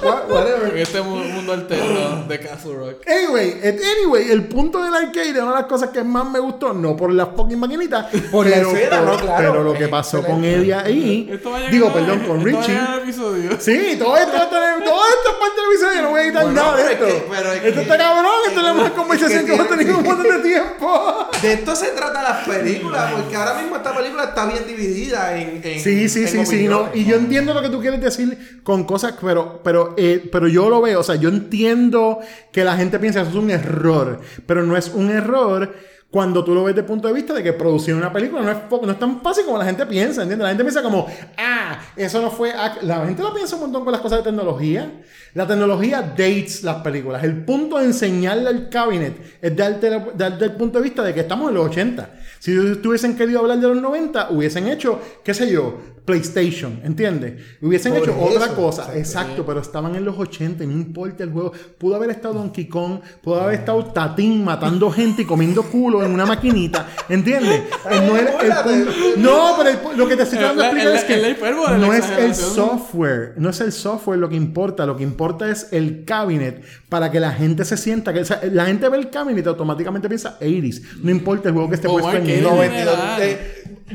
What- 0.01 0.29
whatever. 0.29 0.69
En 0.73 0.77
este 0.79 1.01
mu- 1.01 1.15
mundo 1.17 1.53
alterno 1.53 2.23
de 2.27 2.39
Castle 2.39 2.73
Rock. 2.73 3.07
Anyway, 3.07 3.59
anyway, 3.63 4.31
el 4.31 4.47
punto 4.47 4.81
del 4.81 4.93
arcade 4.95 5.29
es 5.29 5.35
una 5.37 5.47
de 5.51 5.57
las 5.57 5.65
cosas 5.65 5.89
que 5.91 6.03
más 6.03 6.25
me 6.29 6.39
gustó, 6.39 6.73
no 6.73 6.95
por 6.95 7.11
las 7.13 7.27
fucking 7.35 7.59
maquinitas, 7.59 8.07
Por 8.31 8.47
la 8.47 8.55
pero, 8.55 8.71
escena, 8.71 8.97
por- 9.01 9.05
no, 9.05 9.17
claro. 9.19 9.51
pero 9.51 9.63
lo 9.63 9.73
que 9.73 9.87
pasó 9.87 10.23
con 10.23 10.43
Eddie 10.43 10.73
ahí, 10.73 11.39
digo, 11.69 11.93
perdón, 11.93 12.19
con 12.21 12.43
Richie. 12.43 12.79
Episodio. 13.19 13.57
Sí, 13.59 13.95
todo 13.97 14.15
esto, 14.17 14.31
va 14.33 14.43
a 14.43 14.49
tener- 14.49 14.83
todo 14.85 15.01
esto 15.09 15.29
es 15.29 15.35
parte 15.35 15.61
del 15.61 15.69
episodio, 15.71 15.95
yo 15.95 16.01
no 16.03 16.09
voy 16.11 16.19
a 16.19 16.23
editar 16.23 16.43
Bueno, 16.43 16.61
nada 16.61 16.75
de 16.77 16.91
esto. 16.93 17.05
es 17.07 17.13
que- 17.13 17.25
pero 17.29 17.51
es 17.53 17.55
esto 17.63 17.73
que- 17.75 17.81
está 17.81 17.97
cabrón, 17.97 18.31
esto 18.47 18.59
es 18.59 18.65
la 18.65 18.73
mejor 18.73 18.93
conversación 18.93 19.45
que 19.45 19.53
hemos 19.53 19.67
tenido 19.69 19.89
en 19.91 19.95
un 19.97 20.03
montón 20.03 20.27
de 20.29 20.39
tiempo. 20.49 21.29
De 21.41 21.53
esto 21.53 21.75
se 21.75 21.87
trata 21.91 22.21
las 22.21 22.47
películas, 22.47 23.13
porque 23.13 23.35
ahora 23.35 23.53
mismo 23.55 23.75
esta 23.77 23.95
película 23.95 24.23
está 24.25 24.45
bien 24.45 24.65
dividida 24.67 25.37
en. 25.37 25.61
en 25.63 25.79
Sí, 25.79 26.09
sí, 26.09 26.21
en 26.23 26.27
sí, 26.27 26.45
sí, 26.45 26.67
no. 26.67 26.89
Y 26.93 27.05
yo 27.05 27.15
entiendo 27.15 27.53
lo 27.53 27.61
que 27.61 27.69
tú 27.69 27.79
quieres 27.79 28.01
decir 28.01 28.61
con 28.63 28.83
cosas, 28.83 29.13
pero, 29.21 29.61
pero, 29.63 29.93
eh, 29.97 30.27
pero 30.31 30.47
yo 30.47 30.69
lo 30.69 30.81
veo, 30.81 30.99
o 30.99 31.03
sea, 31.03 31.15
yo 31.15 31.29
entiendo 31.29 32.19
que 32.51 32.63
la 32.63 32.75
gente 32.75 32.99
piensa 32.99 33.21
que 33.21 33.29
eso 33.29 33.37
es 33.37 33.43
un 33.43 33.51
error, 33.51 34.19
pero 34.45 34.63
no 34.63 34.75
es 34.75 34.89
un 34.89 35.09
error 35.11 35.73
Cuando 36.11 36.43
tú 36.43 36.55
lo 36.55 36.63
ves 36.63 36.73
desde 36.73 36.81
el 36.81 36.87
punto 36.87 37.07
de 37.07 37.13
vista 37.13 37.35
de 37.35 37.43
que 37.43 37.53
producir 37.53 37.93
una 37.93 38.11
película 38.11 38.41
no 38.41 38.49
es, 38.49 38.57
no 38.81 38.91
es 38.91 38.97
tan 38.97 39.21
fácil 39.21 39.45
como 39.45 39.59
la 39.59 39.65
gente 39.65 39.85
piensa, 39.85 40.23
¿entiendes? 40.23 40.43
La 40.43 40.49
gente 40.49 40.63
piensa 40.63 40.81
como, 40.81 41.05
ah, 41.37 41.79
eso 41.95 42.19
no 42.19 42.31
fue... 42.31 42.51
ac-". 42.51 42.81
La 42.81 43.05
gente 43.05 43.21
lo 43.21 43.31
piensa 43.31 43.55
un 43.55 43.61
montón 43.61 43.83
con 43.83 43.91
las 43.91 44.01
cosas 44.01 44.19
de 44.19 44.23
tecnología. 44.23 44.91
La 45.35 45.45
tecnología 45.45 46.01
dates 46.01 46.63
las 46.63 46.77
películas. 46.77 47.23
El 47.23 47.45
punto 47.45 47.77
de 47.77 47.85
enseñarle 47.85 48.49
al 48.49 48.69
cabinet 48.69 49.37
es 49.39 49.55
darte, 49.55 50.03
darte 50.15 50.45
el 50.45 50.53
punto 50.53 50.79
de 50.79 50.83
vista 50.85 51.03
de 51.03 51.13
que 51.13 51.19
estamos 51.19 51.49
en 51.49 51.55
los 51.55 51.67
80. 51.67 52.09
Si 52.39 52.75
tuviesen 52.77 53.15
querido 53.15 53.41
hablar 53.41 53.59
de 53.59 53.67
los 53.67 53.79
90, 53.79 54.29
hubiesen 54.31 54.67
hecho, 54.67 54.99
qué 55.23 55.35
sé 55.35 55.51
yo, 55.51 55.77
PlayStation, 56.05 56.79
¿entiendes? 56.83 57.33
Hubiesen 57.61 57.93
Por 57.93 58.03
hecho 58.03 58.19
otra 58.19 58.47
cosa. 58.49 58.81
exacto. 58.95 59.19
Exacto, 59.19 59.45
pero 59.45 59.59
estaban 59.59 59.95
en 59.95 60.05
los 60.05 60.17
80, 60.17 60.63
y 60.63 60.67
no 60.67 60.73
importa 60.73 61.23
el 61.23 61.31
juego. 61.31 61.51
Pudo 61.77 61.95
haber 61.95 62.09
estado 62.11 62.35
Donkey 62.35 62.67
Kong, 62.67 62.99
pudo 63.21 63.41
haber 63.41 63.59
estado 63.59 63.83
Tatín 63.85 64.43
matando 64.43 64.89
gente 64.91 65.23
y 65.23 65.25
comiendo 65.25 65.63
culo 65.63 66.03
en 66.03 66.11
una 66.11 66.25
maquinita, 66.25 66.87
¿entiendes? 67.09 67.63
No, 68.09 68.15
era 68.17 68.31
el 68.41 68.85
punto- 68.85 68.91
no, 69.17 69.53
pero 69.57 69.69
el 69.91 69.97
lo 69.97 70.07
que 70.07 70.15
te 70.15 70.23
estoy 70.23 70.37
tratando 70.37 70.63
de 70.63 70.67
explicar 70.69 70.95
es 70.95 71.03
que 71.03 71.77
no 71.77 71.93
es 71.93 72.09
el 72.17 72.35
software, 72.35 73.33
no 73.37 73.49
es 73.49 73.59
el 73.61 73.71
software 73.71 74.17
lo 74.19 74.29
que 74.29 74.35
importa, 74.35 74.85
lo 74.85 74.95
que 74.95 75.03
importa 75.03 75.49
es 75.49 75.67
el 75.71 76.05
cabinet 76.05 76.63
para 76.87 77.11
que 77.11 77.19
la 77.19 77.31
gente 77.31 77.65
se 77.65 77.77
sienta 77.77 78.13
que 78.13 78.21
o 78.21 78.25
sea, 78.25 78.41
la 78.51 78.65
gente 78.65 78.87
ve 78.89 78.97
el 78.97 79.09
cabinet 79.09 79.45
y 79.45 79.49
automáticamente 79.49 80.07
piensa 80.07 80.37
80s, 80.39 80.81
no 81.03 81.11
importa 81.11 81.49
el 81.49 81.53
juego 81.53 81.69
que 81.69 81.75
esté 81.75 81.87
O 81.87 81.91
puesto 81.91 82.09
en 82.11 82.17
marketing. 82.17 82.37
él. 82.39 82.43
92. 82.43 83.37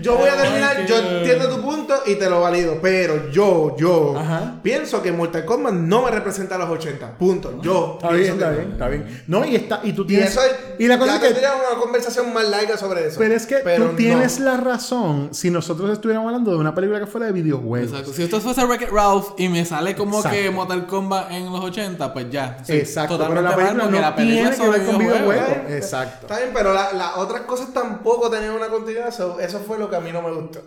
Yo 0.00 0.16
voy 0.16 0.28
a 0.28 0.36
terminar, 0.36 0.86
yo 0.86 0.96
entiendo 0.98 1.48
tu 1.48 1.62
punto 1.62 1.94
y 2.06 2.14
te 2.16 2.28
lo 2.28 2.40
valido, 2.40 2.78
pero 2.82 3.30
yo, 3.30 3.76
yo 3.76 4.14
Ajá. 4.18 4.56
pienso 4.62 5.02
que 5.02 5.12
Mortal 5.12 5.44
Kombat 5.44 5.72
no 5.74 6.02
me 6.02 6.10
representa 6.10 6.56
a 6.56 6.58
los 6.58 6.68
80. 6.70 7.16
Punto. 7.18 7.60
Yo 7.62 7.98
Está 8.00 8.12
bien, 8.14 8.32
está 8.34 8.50
no. 8.50 8.56
bien, 8.56 8.72
está 8.72 8.88
bien. 8.88 9.24
No, 9.26 9.44
y 9.44 9.56
está 9.56 9.80
y 9.84 9.92
tú 9.92 10.02
Y 10.02 10.06
tienes 10.06 10.30
eso 10.30 10.42
es, 10.42 10.52
y 10.78 10.86
la 10.88 10.98
cosa 10.98 11.12
ya 11.12 11.16
es 11.16 11.22
que 11.22 11.28
tendría 11.28 11.52
una 11.54 11.80
conversación 11.80 12.32
más 12.32 12.48
larga 12.48 12.76
sobre 12.76 13.06
eso. 13.06 13.18
Pero 13.18 13.34
es 13.34 13.46
que 13.46 13.56
Pero 13.56 13.90
tú 13.90 13.96
tienes 13.96 14.38
no. 14.40 14.46
la 14.46 14.56
razón 14.56 15.28
si 15.32 15.50
nosotros 15.50 15.90
estuviéramos 15.90 16.28
hablando 16.28 16.50
de 16.50 16.56
una 16.58 16.74
película 16.74 17.00
que 17.00 17.06
fuera 17.06 17.26
de 17.26 17.32
videojuegos. 17.32 17.90
Exacto. 17.90 18.12
Si 18.12 18.22
esto 18.22 18.40
fuese 18.40 18.64
Wreck-It 18.64 18.90
Ralph 18.90 19.28
y 19.38 19.48
me 19.48 19.64
sale 19.64 19.94
como 19.94 20.16
Exacto. 20.18 20.38
que 20.38 20.50
Mortal 20.50 20.86
Kombat 20.86 21.30
en 21.32 21.52
los 21.52 21.60
80, 21.64 22.12
pues 22.12 22.30
ya. 22.30 22.58
Sí, 22.64 22.72
Exacto, 22.74 23.18
pero 23.18 23.40
la 23.42 23.54
película 23.54 23.84
no 23.84 24.00
la 24.00 24.14
película 24.14 24.16
tiene 24.16 24.50
que 24.50 24.56
sobre 24.56 24.78
ver 24.78 24.86
con 24.86 24.98
videojuegos. 24.98 25.34
videojuegos. 25.34 25.72
Exacto. 25.72 26.26
Está 26.26 26.38
bien, 26.38 26.50
pero 26.54 26.72
la- 26.74 26.92
las 26.92 27.16
otras 27.16 27.42
cosas 27.42 27.72
tampoco 27.72 28.30
tenían 28.30 28.52
una 28.52 28.66
continuidad. 28.68 29.12
so- 29.14 29.38
eso 29.40 29.60
fue 29.66 29.78
lo 29.78 29.83
que 29.90 29.96
a 29.96 30.00
mí 30.00 30.10
no 30.12 30.22
me 30.22 30.30
gustó. 30.32 30.60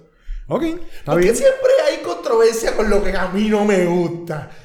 Ok, 0.49 0.63
está 0.63 1.11
Porque 1.11 1.24
bien. 1.26 1.36
siempre 1.36 1.70
hay 1.88 1.97
controversia 1.97 2.76
con 2.76 2.89
lo 2.89 3.03
que 3.03 3.11
a 3.15 3.28
mí 3.28 3.49
no 3.49 3.65
me 3.65 3.86
gusta. 3.86 4.49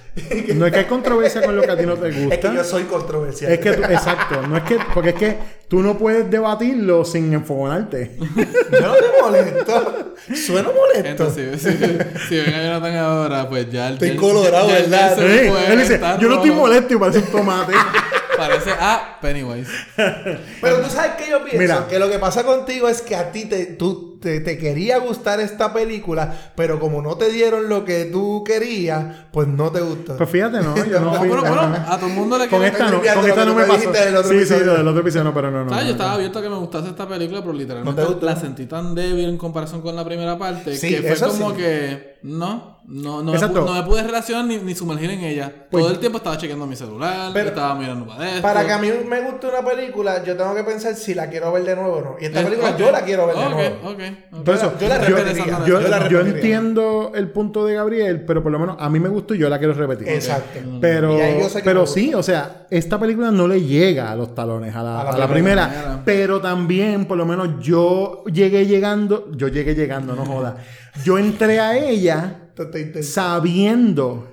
No 0.54 0.66
es 0.66 0.72
que 0.72 0.80
hay 0.80 0.84
controversia 0.84 1.42
con 1.42 1.56
lo 1.56 1.62
que 1.62 1.70
a 1.70 1.76
ti 1.78 1.86
no 1.86 1.94
te 1.94 2.08
Es 2.10 2.14
que 2.16 2.24
gusta. 2.26 2.52
yo 2.54 2.62
soy 2.64 2.82
controversial. 2.84 3.50
Es 3.50 3.58
que 3.60 3.72
tú- 3.72 3.82
exacto, 3.84 4.42
no 4.46 4.58
es 4.58 4.62
que, 4.64 4.76
porque 4.92 5.08
es 5.08 5.14
que 5.14 5.38
tú 5.68 5.80
no 5.80 5.96
puedes 5.96 6.30
debatirlo 6.30 7.02
sin 7.06 7.32
enfogonarte. 7.32 8.16
yo 8.20 8.80
no 8.82 8.92
te 8.94 9.22
molesto. 9.22 10.14
Sueno 10.34 10.70
molesto. 10.74 11.08
Entonces, 11.08 11.62
si, 11.62 11.70
si, 11.72 11.98
si 12.28 12.36
ven 12.36 12.54
a 12.54 12.62
Jonathan 12.62 12.96
ahora, 12.96 13.48
pues 13.48 13.70
ya 13.70 13.88
el 13.88 13.94
Estoy 13.94 14.14
colorado, 14.16 14.68
ya- 14.68 14.74
ya- 14.80 14.82
¿verdad? 14.82 15.16
ya 15.16 15.72
él 15.72 15.78
dice, 15.78 15.98
yo 16.20 16.28
no 16.28 16.34
estoy 16.34 16.50
rojo". 16.50 16.60
molesto 16.60 16.92
y 16.94 16.98
parece 16.98 17.18
un 17.20 17.26
tomate. 17.26 17.72
Parece 18.36 18.70
a 18.72 19.18
Pennywise. 19.20 19.70
Pero 20.60 20.78
tú 20.80 20.90
sabes 20.90 21.12
que 21.12 21.30
yo 21.30 21.38
pienso 21.44 21.58
Mira. 21.58 21.86
que 21.88 21.98
lo 21.98 22.10
que 22.10 22.18
pasa 22.18 22.44
contigo 22.44 22.88
es 22.88 23.02
que 23.02 23.14
a 23.16 23.30
ti 23.32 23.44
te, 23.46 23.66
tú, 23.66 24.18
te, 24.20 24.40
te 24.40 24.58
quería 24.58 24.98
gustar 24.98 25.40
esta 25.40 25.72
película, 25.72 26.52
pero 26.56 26.78
como 26.80 27.02
no 27.02 27.16
te 27.16 27.30
dieron 27.30 27.68
lo 27.68 27.84
que 27.84 28.06
tú 28.06 28.42
querías, 28.44 29.04
pues 29.32 29.48
no 29.48 29.70
te 29.70 29.80
gustó. 29.80 30.16
Pues 30.16 30.30
fíjate, 30.30 30.58
no, 30.60 30.74
yo 30.76 31.00
no 31.00 31.12
No, 31.12 31.14
fui. 31.18 31.28
pero 31.28 31.40
bueno, 31.42 31.60
ajá. 31.62 31.94
a 31.94 31.96
todo 31.98 32.08
el 32.08 32.14
mundo 32.14 32.38
le 32.38 32.48
Con 32.48 32.64
esta 32.64 32.90
no, 32.90 32.98
con 33.00 33.06
esta 33.28 33.44
no 33.44 33.54
me 33.54 33.64
pasó. 33.64 33.90
del 33.92 34.16
otro 34.16 34.30
Sí, 34.30 34.36
sí, 34.38 34.42
episodio. 34.54 34.64
lo 34.66 34.74
del 34.78 34.88
otro 34.88 35.00
episodio 35.02 35.24
no, 35.24 35.34
pero 35.34 35.50
no, 35.50 35.64
no. 35.64 35.70
¿Sabes? 35.70 35.84
no, 35.84 35.90
Yo 35.90 35.96
no. 35.96 36.02
estaba 36.02 36.12
abierto 36.14 36.38
a 36.38 36.42
que 36.42 36.48
me 36.48 36.56
gustase 36.56 36.88
esta 36.88 37.08
película, 37.08 37.40
pero 37.40 37.52
literalmente 37.52 38.00
¿No 38.00 38.06
te 38.06 38.12
gustó? 38.12 38.26
la 38.26 38.36
sentí 38.36 38.66
tan 38.66 38.94
débil 38.94 39.28
en 39.28 39.36
comparación 39.36 39.82
con 39.82 39.94
la 39.96 40.04
primera 40.04 40.38
parte 40.38 40.74
Sí, 40.76 40.90
que 40.90 41.02
fue 41.02 41.12
eso 41.12 41.28
como 41.28 41.50
sí. 41.50 41.56
que 41.56 42.11
no, 42.24 42.80
no, 42.86 43.18
no, 43.22 43.30
me, 43.30 43.34
Exacto. 43.34 43.64
no 43.64 43.74
me 43.74 43.82
pude 43.82 44.02
relacionar 44.02 44.44
ni, 44.44 44.56
ni 44.58 44.74
sumergir 44.74 45.10
en 45.10 45.20
ella. 45.20 45.52
Pues- 45.70 45.82
Todo 45.82 45.92
el 45.92 45.98
tiempo 45.98 46.18
estaba 46.18 46.36
chequeando 46.38 46.66
mi 46.66 46.76
celular, 46.76 47.30
Pero- 47.32 47.48
estaba 47.48 47.74
mirando 47.74 48.06
para 48.06 48.28
esto. 48.30 48.42
Para 48.42 48.64
que 48.64 48.72
a 48.72 48.78
mí 48.78 48.88
me 49.08 49.20
guste 49.22 49.48
una 49.48 49.64
película, 49.68 50.22
yo 50.24 50.36
tengo 50.36 50.54
que 50.54 50.62
pensar 50.64 50.94
si 50.94 51.14
la 51.14 51.28
quiero 51.28 51.52
ver 51.52 51.64
de 51.64 51.74
nuevo 51.76 51.96
o 51.96 52.00
no. 52.00 52.16
Y 52.20 52.26
esta 52.26 52.42
película 52.42 52.76
yo 52.76 52.90
la 52.92 53.02
quiero 53.02 53.26
ver 53.26 53.36
de 53.36 53.48
nuevo. 53.50 53.76
ok, 53.90 54.00
ok. 54.32 54.44
Por 54.44 54.54
eso, 54.54 54.72
Yo 54.80 54.88
la 54.88 55.08
yo, 55.08 55.16
repetiría. 55.16 55.58
yo- 55.66 55.80
Yo 55.80 55.88
la 55.88 56.08
yo 56.08 56.20
entiendo 56.20 57.12
el 57.14 57.28
punto 57.30 57.64
de 57.66 57.74
Gabriel, 57.74 58.24
pero 58.24 58.42
por 58.42 58.52
lo 58.52 58.58
menos 58.58 58.76
a 58.78 58.88
mí 58.88 59.00
me 59.00 59.08
gustó 59.08 59.34
y 59.34 59.38
yo 59.38 59.48
la 59.48 59.58
quiero 59.58 59.74
repetir. 59.74 60.08
Exacto. 60.08 60.58
Pero, 60.80 61.16
que 61.16 61.60
pero 61.64 61.80
gusta. 61.82 61.94
sí, 61.94 62.14
o 62.14 62.22
sea, 62.22 62.66
esta 62.70 62.98
película 62.98 63.30
no 63.30 63.46
le 63.48 63.62
llega 63.62 64.10
a 64.10 64.16
los 64.16 64.34
talones 64.34 64.74
a 64.74 64.82
la, 64.82 65.00
A 65.00 65.04
la 65.04 65.10
a 65.10 65.18
la 65.18 65.28
primera. 65.28 65.68
primera, 65.68 66.02
Pero 66.04 66.40
también, 66.40 67.06
por 67.06 67.16
lo 67.16 67.26
menos, 67.26 67.60
yo 67.60 68.22
llegué 68.32 68.66
llegando, 68.66 69.28
yo 69.32 69.48
llegué 69.48 69.74
llegando, 69.74 70.14
no 70.14 70.24
joda. 70.24 70.56
Yo 71.04 71.18
entré 71.18 71.58
a 71.58 71.76
ella 71.76 72.50
sabiendo 73.02 74.32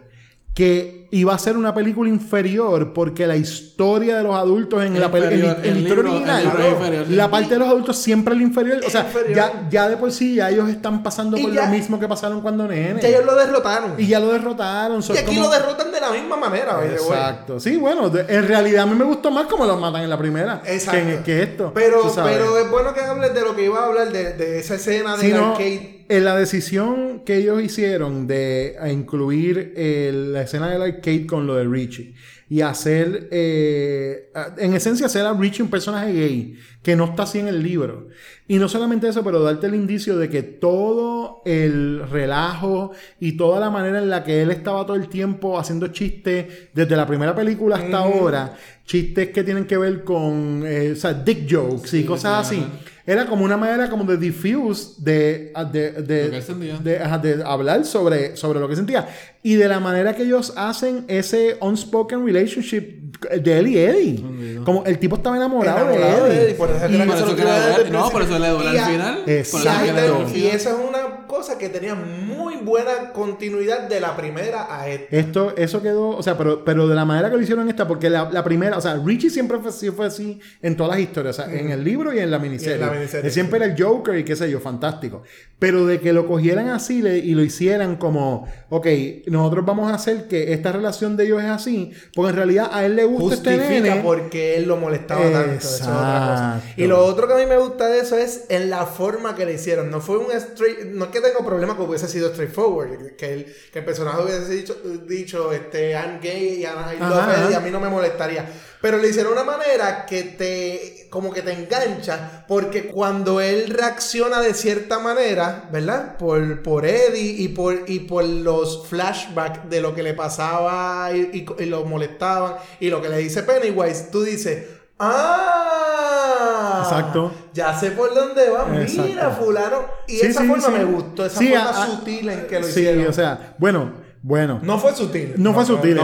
que 0.53 0.99
iba 1.12 1.34
a 1.34 1.39
ser 1.39 1.57
una 1.57 1.74
película 1.74 2.07
inferior 2.10 2.93
porque 2.93 3.26
la 3.26 3.36
historia 3.36 4.18
de 4.18 4.24
los 4.24 4.36
adultos 4.36 4.84
en 4.84 4.99
la 4.99 5.12
película 5.12 5.57
el 5.64 5.84
la 5.84 5.89
el 5.93 5.99
original 5.99 7.05
la 7.10 7.32
parte 7.32 7.55
de 7.55 7.60
los 7.60 7.68
adultos 7.68 7.97
siempre 7.97 8.34
es 8.36 8.39
la 8.39 8.45
inferior 8.45 8.80
o 8.86 8.89
sea 8.89 9.01
inferior. 9.01 9.36
ya, 9.36 9.68
ya 9.72 9.89
de 9.89 9.97
por 9.97 10.12
sí 10.12 10.36
ya 10.36 10.49
ellos 10.51 10.70
están 10.70 11.01
pasando 11.01 11.36
Y 11.38 11.41
por 11.43 11.51
ya- 11.53 11.66
lo 11.66 11.72
mismo 11.72 11.99
que 11.99 12.07
pasaron 12.07 12.41
cuando 12.41 12.68
nene 12.68 13.01
Ya 13.01 13.07
ellos 13.07 13.26
lo 13.26 13.36
derrotaron. 13.36 13.93
y 13.97 14.05
ya 14.05 14.20
lo 14.20 14.32
derrotaron 14.32 15.01
so, 15.01 15.16
Y 15.16 15.18
aquí 15.18 15.36
como- 15.36 15.47
lo 15.47 15.49
derrotan 15.49 15.91
de 15.91 15.99
la 15.99 16.12
misma 16.12 16.38
manera, 16.38 16.80
exacto 16.86 17.60
sí 17.60 17.76
bueno 17.78 18.10
de- 18.10 18.26
en 18.28 18.47
realidad 18.47 18.84
a 18.84 18.86
mí 18.86 18.95
me 18.95 19.05
gustó 19.05 19.32
más 19.32 19.47
como 19.47 19.66
lo 19.66 19.78
matan 19.78 20.03
en 20.03 20.10
la 20.12 20.18
primera 20.18 20.62
Exacto. 20.66 21.24
que, 21.24 21.41
esto 21.41 21.72
Pero, 21.74 22.01
pero 22.24 22.57
es 22.60 22.70
bueno 22.70 22.93
que 22.93 23.01
hables 23.01 23.34
de 23.34 23.41
lo 23.41 23.55
que 23.55 23.66
iba 23.66 23.80
a 23.80 23.86
hablar, 23.88 24.12
de, 24.12 24.34
de 24.34 24.60
esa 24.60 24.76
escena 24.76 25.16
no, 25.18 25.51
arcade. 25.53 26.05
en 26.07 26.26
la 26.26 26.36
decisión 26.36 27.22
que 27.26 27.38
ellos 27.38 27.62
hicieron 27.62 28.28
de 28.28 28.76
incluir 28.91 29.74
eh, 29.76 30.12
la 30.14 30.41
escena 30.43 30.70
del 30.70 30.82
arcade 30.82 30.99
con 31.28 31.47
lo 31.47 31.56
de 31.56 31.66
Richie 31.66 32.16
y 32.50 32.62
hacer, 32.62 33.28
eh, 33.32 34.32
en 34.58 34.74
esencia, 34.74 35.06
hacer 35.06 35.24
a 35.24 35.34
Richie 35.34 35.62
un 35.62 35.70
personaje 35.70 36.12
gay 36.12 36.56
que 36.82 36.95
no 36.95 37.06
está 37.06 37.24
así 37.24 37.38
en 37.38 37.47
el 37.47 37.62
libro. 37.62 38.08
Y 38.47 38.58
no 38.58 38.68
solamente 38.68 39.08
eso, 39.08 39.24
pero 39.24 39.43
darte 39.43 39.68
el 39.68 39.76
indicio 39.76 40.18
de 40.18 40.30
que 40.30 40.41
todo 40.41 41.43
el 41.45 42.10
relajo 42.10 42.91
y 43.20 43.34
toda 43.34 43.60
la 43.60 43.70
manera 43.70 44.00
en 44.00 44.10
la 44.10 44.24
que 44.24 44.41
él 44.41 44.50
estaba 44.50 44.84
todo 44.84 44.95
el 44.95 45.10
tiempo 45.10 45.60
haciendo 45.60 45.89
chistes 45.89 46.72
desde 46.74 46.95
la 46.95 47.06
primera 47.06 47.36
película 47.36 47.76
hasta 47.76 48.00
ahora, 48.00 48.58
chistes 48.84 49.30
que 49.30 49.43
tienen 49.43 49.66
que 49.66 49.78
ver 49.78 50.04
con, 50.04 50.64
eh, 50.66 50.93
o 50.93 50.95
sea, 50.95 51.14
dick 51.14 51.47
jokes 51.47 51.95
y 51.95 52.04
cosas 52.04 52.47
así. 52.47 52.66
Era 53.10 53.26
como 53.26 53.43
una 53.43 53.57
manera 53.57 53.89
como 53.89 54.03
de 54.03 54.18
diffuse 54.18 54.93
de, 54.99 55.51
de, 55.72 55.91
de, 55.93 56.30
de, 56.30 57.20
de 57.24 57.43
hablar 57.43 57.84
sobre, 57.84 58.38
sobre 58.38 58.60
lo 58.60 58.70
que 58.70 58.76
sentía. 58.76 59.07
Y 59.41 59.55
de 59.55 59.68
la 59.68 59.80
manera 59.80 60.14
que 60.14 60.22
ellos 60.22 60.53
hacen 60.55 61.05
ese 61.07 61.57
unspoken 61.60 62.24
relationship 62.24 63.18
de 63.41 63.57
él 63.57 63.68
y 63.68 63.78
Eddie. 63.80 64.60
Como 64.64 64.86
el 64.86 64.99
tipo 64.99 65.16
estaba 65.16 65.38
enamorado, 65.38 65.91
Enamorado 65.91 66.26
de 66.26 66.36
de 66.36 66.43
Eddie. 66.43 66.53
Por 66.53 66.70
eso 66.70 66.86
Y- 66.88 66.97
Por 67.07 67.18
eso 67.18 67.36
que 67.36 67.41
el 67.41 67.91
no, 67.91 68.10
por 68.12 68.22
eso 68.22 68.38
le 68.38 68.45
al 68.47 68.80
final. 68.91 69.24
Exacto. 69.26 70.28
Y, 70.36 70.45
esa 70.45 70.70
es 70.70 70.76
una 70.88 71.09
cosa 71.30 71.57
que 71.57 71.69
tenía 71.69 71.95
muy 71.95 72.57
buena 72.57 73.13
continuidad 73.13 73.88
de 73.88 74.01
la 74.01 74.17
primera 74.17 74.67
a 74.69 74.89
esta. 74.89 75.15
Esto, 75.15 75.53
eso 75.55 75.82
quedó, 75.82 76.09
o 76.09 76.23
sea, 76.23 76.38
pero, 76.38 76.65
pero 76.65 76.88
de 76.88 76.95
la 76.95 77.05
manera 77.05 77.30
que 77.30 77.38
lo 77.38 77.41
hicieron 77.43 77.69
esta, 77.69 77.88
porque 77.88 78.09
la, 78.09 78.30
la 78.32 78.43
primera, 78.43 78.77
o 78.77 78.82
sea, 78.82 78.95
Richie 79.05 79.30
siempre 79.30 79.59
fue, 79.59 79.71
sí 79.71 79.91
fue 79.91 80.07
así 80.07 80.41
en 80.61 80.75
todas 80.75 80.93
las 80.93 80.99
historias, 80.99 81.39
o 81.39 81.43
sea, 81.43 81.53
en 81.53 81.69
el 81.69 81.84
libro 81.84 82.11
y 82.13 82.19
en 82.19 82.32
la 82.32 82.39
miniserie. 82.39 82.75
En 82.75 82.82
la 82.82 82.91
miniserie, 82.91 83.27
Él 83.27 83.32
siempre 83.32 83.57
era 83.63 83.65
el 83.73 83.82
Joker 83.82 84.17
y 84.17 84.25
qué 84.25 84.36
sé 84.36 84.49
yo, 84.51 84.59
fantástico. 84.59 85.21
Pero 85.59 85.86
de 85.86 85.99
que 85.99 86.13
lo 86.13 86.25
cogieran 86.25 86.69
así 86.69 87.01
le- 87.01 87.17
y 87.19 87.36
lo 87.36 87.43
hicieran 87.43 87.97
como, 87.97 88.47
ok, 88.69 88.88
nosotros 89.27 89.65
vamos 89.65 89.91
a 89.91 89.95
hacer 89.95 90.27
que 90.27 90.53
esta 90.53 90.71
relación 90.71 91.15
de 91.17 91.25
ellos 91.25 91.43
es 91.43 91.49
así, 91.49 91.91
porque 92.15 92.32
en 92.32 92.36
realidad 92.38 92.69
a 92.71 92.86
él 92.86 92.95
le 92.95 93.03
gusta 93.05 93.36
este 93.36 93.57
Justifica 93.57 93.89
nene. 93.95 94.01
porque 94.03 94.57
él 94.57 94.67
lo 94.67 94.77
molestaba 94.77 95.21
tanto. 95.32 95.51
Eso 95.67 95.75
es 95.75 95.82
otra 95.82 95.91
cosa. 95.91 96.53
Exacto. 96.57 96.82
Y 96.82 96.88
lo 96.88 97.05
otro 97.05 97.27
que 97.27 97.34
a 97.34 97.38
mí 97.38 97.45
me 97.45 97.57
gusta 97.57 97.88
de 97.88 97.99
eso 97.99 98.17
es 98.17 98.45
en 98.49 98.69
la 98.69 98.86
forma 98.86 99.36
que 99.36 99.45
le 99.45 99.53
hicieron. 99.53 99.91
No 99.91 99.99
fue 99.99 100.17
un 100.17 100.32
straight. 100.32 100.86
No 100.93 101.05
es 101.05 101.11
que 101.11 101.18
tengo 101.22 101.45
problema 101.45 101.76
que 101.76 101.84
hubiese 101.84 102.07
sido 102.07 102.30
straightforward. 102.30 103.15
Que 103.17 103.34
el, 103.34 103.55
que 103.72 103.80
el 103.80 103.86
personaje 103.86 104.22
hubiese 104.24 104.49
dicho, 104.53 104.76
dicho 105.07 105.51
este, 105.53 105.91
I'm 105.91 106.20
gay 106.22 106.59
y 106.59 106.61
I 106.63 106.99
love 106.99 107.13
Ajá. 107.13 107.45
Eddie", 107.45 107.55
a 107.55 107.59
mí 107.59 107.72
no 107.72 107.80
me 107.80 107.89
molestaría. 107.89 108.45
Pero 108.82 108.97
le 108.97 109.09
hicieron 109.09 109.34
una 109.34 109.43
manera 109.43 110.05
que 110.05 110.24
te. 110.24 111.07
como 111.09 111.34
que 111.34 111.41
te 111.41 111.51
engancha. 111.51 112.45
Porque 112.47 112.88
cuando 112.88 113.41
él 113.41 113.70
reacciona 113.70 114.41
de 114.41 114.53
cierta 114.53 114.99
manera, 114.99 115.67
¿verdad? 115.72 116.17
Por, 116.17 116.63
por 116.63 116.86
Eddie 116.86 117.36
y 117.41 117.49
por, 117.49 117.84
y 117.89 117.99
por 118.01 118.24
los 118.24 118.88
flashbacks 118.88 119.70
de 119.70 119.82
lo 119.82 119.93
que 119.93 120.03
le 120.03 120.13
pasaba 120.13 121.11
y, 121.13 121.45
y- 121.59 121.63
y 121.63 121.65
lo 121.65 121.84
molestaban. 121.86 122.55
Y 122.80 122.89
lo 122.89 123.01
que 123.01 123.09
le 123.09 123.17
dice 123.17 123.43
Pennywise, 123.43 124.07
tú 124.11 124.24
dices. 124.24 124.63
¡Ah! 125.00 126.82
Exacto. 126.84 127.32
Ya 127.54 127.74
sé 127.78 127.91
por 127.91 128.14
dónde 128.14 128.50
va. 128.50 128.66
Mira, 128.66 129.30
fulano. 129.32 129.86
Y 130.08 130.18
Sí, 130.18 130.28
esa 130.28 130.41
sí, 130.41 130.47
forma 130.47 130.64
sí. 130.66 130.72
me 130.72 130.84
gustó. 130.86 131.26
Esa 131.26 131.39
Sí, 131.39 131.50
forma 131.54 131.70
a- 131.70 131.86
sutil 131.88 132.30
en 132.30 132.47
que 132.47 132.60
lo 132.60 132.66
sí, 132.66 132.70
hicieron. 132.82 133.08
o 133.08 133.14
sea, 133.14 133.56
bueno, 133.58 133.91
Bueno. 134.22 134.59
No 134.63 134.78
fue 134.78 134.93
sutil. 134.93 135.34
No, 135.38 135.53
fue 135.53 135.65
sutil, 135.65 135.95
no 135.95 136.03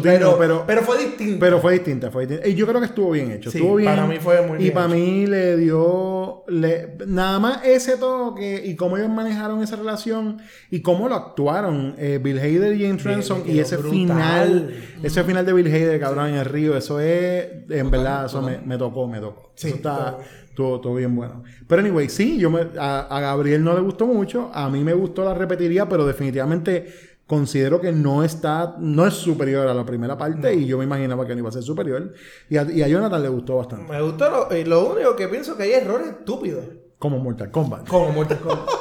pero, 0.00 0.38
pero, 0.38 0.64
pero 0.66 0.82
fue 0.82 0.98
distinto. 0.98 1.38
Pero 1.40 1.60
fue 1.60 1.72
distinta, 1.72 2.10
fue 2.12 2.24
distinta. 2.26 2.48
Y 2.48 2.54
yo 2.54 2.64
creo 2.66 2.78
que 2.80 2.86
estuvo 2.86 3.10
bien 3.10 3.32
hecho. 3.32 3.50
Sí, 3.50 3.58
estuvo 3.58 3.74
bien. 3.76 3.90
para 3.90 4.06
mí 4.06 4.18
fue 4.20 4.40
muy 4.46 4.58
Y 4.58 4.62
bien 4.62 4.74
para 4.74 4.86
hecho. 4.86 4.94
mí 4.94 5.26
le 5.26 5.56
dio. 5.56 6.44
le- 6.46 6.96
nada 7.08 7.40
más 7.40 7.64
ese 7.64 7.96
toque 7.96 8.62
y 8.64 8.76
cómo 8.76 8.96
ellos 8.96 9.08
manejaron 9.10 9.62
esa 9.64 9.74
relación 9.76 10.38
y 10.70 10.80
cómo 10.80 11.08
lo 11.08 11.16
actuaron 11.16 11.96
eh, 11.98 12.20
Bill 12.22 12.38
Hader 12.38 12.74
y 12.80 12.86
James 12.86 13.02
Ransom. 13.02 13.42
Y 13.46 13.58
ese 13.58 13.76
brutal. 13.78 13.92
final. 13.96 14.74
Ese 15.02 15.24
final 15.24 15.44
de 15.44 15.52
Bill 15.52 15.66
Hader, 15.66 15.98
cabrón, 15.98 16.28
en 16.28 16.34
el 16.36 16.44
río. 16.44 16.76
Eso 16.76 17.00
es. 17.00 17.46
En 17.68 17.90
verdad, 17.90 18.26
eso 18.26 18.42
me, 18.42 18.58
me 18.58 18.78
tocó, 18.78 19.08
me 19.08 19.18
tocó. 19.18 19.50
Sí, 19.56 19.68
eso 19.68 19.76
está. 19.76 20.18
Todo, 20.54 20.80
todo 20.80 20.94
bien 20.94 21.14
bueno. 21.14 21.42
Pero 21.66 21.82
anyway, 21.82 22.08
sí, 22.08 22.38
yo 22.38 22.48
me, 22.48 22.60
a, 22.78 23.00
a 23.00 23.20
Gabriel 23.20 23.62
no 23.62 23.74
le 23.74 23.80
gustó 23.80 24.06
mucho. 24.06 24.50
A 24.54 24.70
mí 24.70 24.82
me 24.84 24.94
gustó 24.94 25.22
la 25.24 25.34
repetiría, 25.34 25.86
pero 25.88 26.06
definitivamente 26.06 27.15
considero 27.26 27.80
que 27.80 27.92
no 27.92 28.22
está, 28.22 28.76
no 28.78 29.06
es 29.06 29.14
superior 29.14 29.66
a 29.68 29.74
la 29.74 29.84
primera 29.84 30.16
parte 30.16 30.54
y 30.54 30.66
yo 30.66 30.78
me 30.78 30.84
imaginaba 30.84 31.26
que 31.26 31.34
no 31.34 31.40
iba 31.40 31.48
a 31.48 31.52
ser 31.52 31.62
superior. 31.62 32.12
Y 32.48 32.56
a, 32.56 32.62
y 32.62 32.82
a 32.82 32.88
Jonathan 32.88 33.22
le 33.22 33.28
gustó 33.28 33.56
bastante. 33.56 33.92
Me 33.92 34.00
gustó 34.00 34.30
lo, 34.30 34.56
y 34.56 34.64
lo 34.64 34.92
único 34.92 35.16
que 35.16 35.28
pienso 35.28 35.56
que 35.56 35.64
hay 35.64 35.72
errores 35.72 36.08
estúpidos. 36.08 36.64
Como 36.98 37.18
Mortal 37.18 37.50
Kombat. 37.50 37.88
Como 37.88 38.10
Mortal 38.12 38.38
Kombat. 38.40 38.68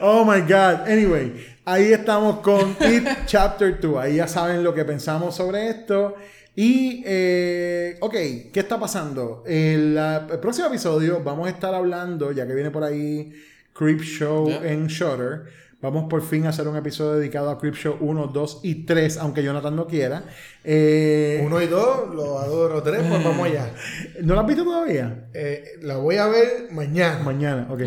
Oh 0.00 0.24
my 0.24 0.40
God. 0.40 0.88
Anyway, 0.88 1.34
ahí 1.64 1.92
estamos 1.92 2.40
con 2.40 2.70
It 2.80 3.06
Chapter 3.26 3.78
2. 3.80 3.96
Ahí 3.96 4.16
ya 4.16 4.26
saben 4.26 4.64
lo 4.64 4.74
que 4.74 4.84
pensamos 4.84 5.36
sobre 5.36 5.68
esto. 5.68 6.14
Y, 6.56 7.02
eh, 7.06 7.96
ok, 8.00 8.12
¿qué 8.52 8.52
está 8.60 8.80
pasando? 8.80 9.44
El, 9.46 9.96
el 9.96 10.38
próximo 10.40 10.66
episodio 10.66 11.22
vamos 11.22 11.46
a 11.46 11.50
estar 11.50 11.72
hablando, 11.74 12.32
ya 12.32 12.46
que 12.46 12.54
viene 12.54 12.70
por 12.72 12.82
ahí 12.82 13.32
Creep 13.72 14.00
Show 14.00 14.48
Ya. 14.48 14.66
en 14.68 14.88
Shutter. 14.88 15.44
Vamos 15.82 16.04
por 16.08 16.22
fin 16.22 16.46
a 16.46 16.50
hacer 16.50 16.68
un 16.68 16.76
episodio 16.76 17.14
dedicado 17.18 17.50
a 17.50 17.58
Creep 17.58 17.74
Show 17.74 17.96
1, 17.98 18.28
2 18.28 18.60
y 18.62 18.86
3, 18.86 19.18
aunque 19.18 19.42
Jonathan 19.42 19.74
no 19.74 19.88
quiera. 19.88 20.22
Eh, 20.62 21.42
Uno 21.44 21.60
y 21.60 21.66
dos, 21.66 22.14
los 22.14 22.40
adoro. 22.40 22.80
Tres, 22.84 23.00
pues 23.08 23.24
vamos 23.24 23.44
allá. 23.48 23.68
¿No 24.22 24.34
lo 24.34 24.40
has 24.42 24.46
visto 24.46 24.62
todavía? 24.62 25.26
Eh, 25.34 25.64
la 25.82 25.96
voy 25.96 26.18
a 26.18 26.28
ver 26.28 26.68
mañana. 26.70 27.18
Mañana, 27.24 27.66
ok. 27.68 27.80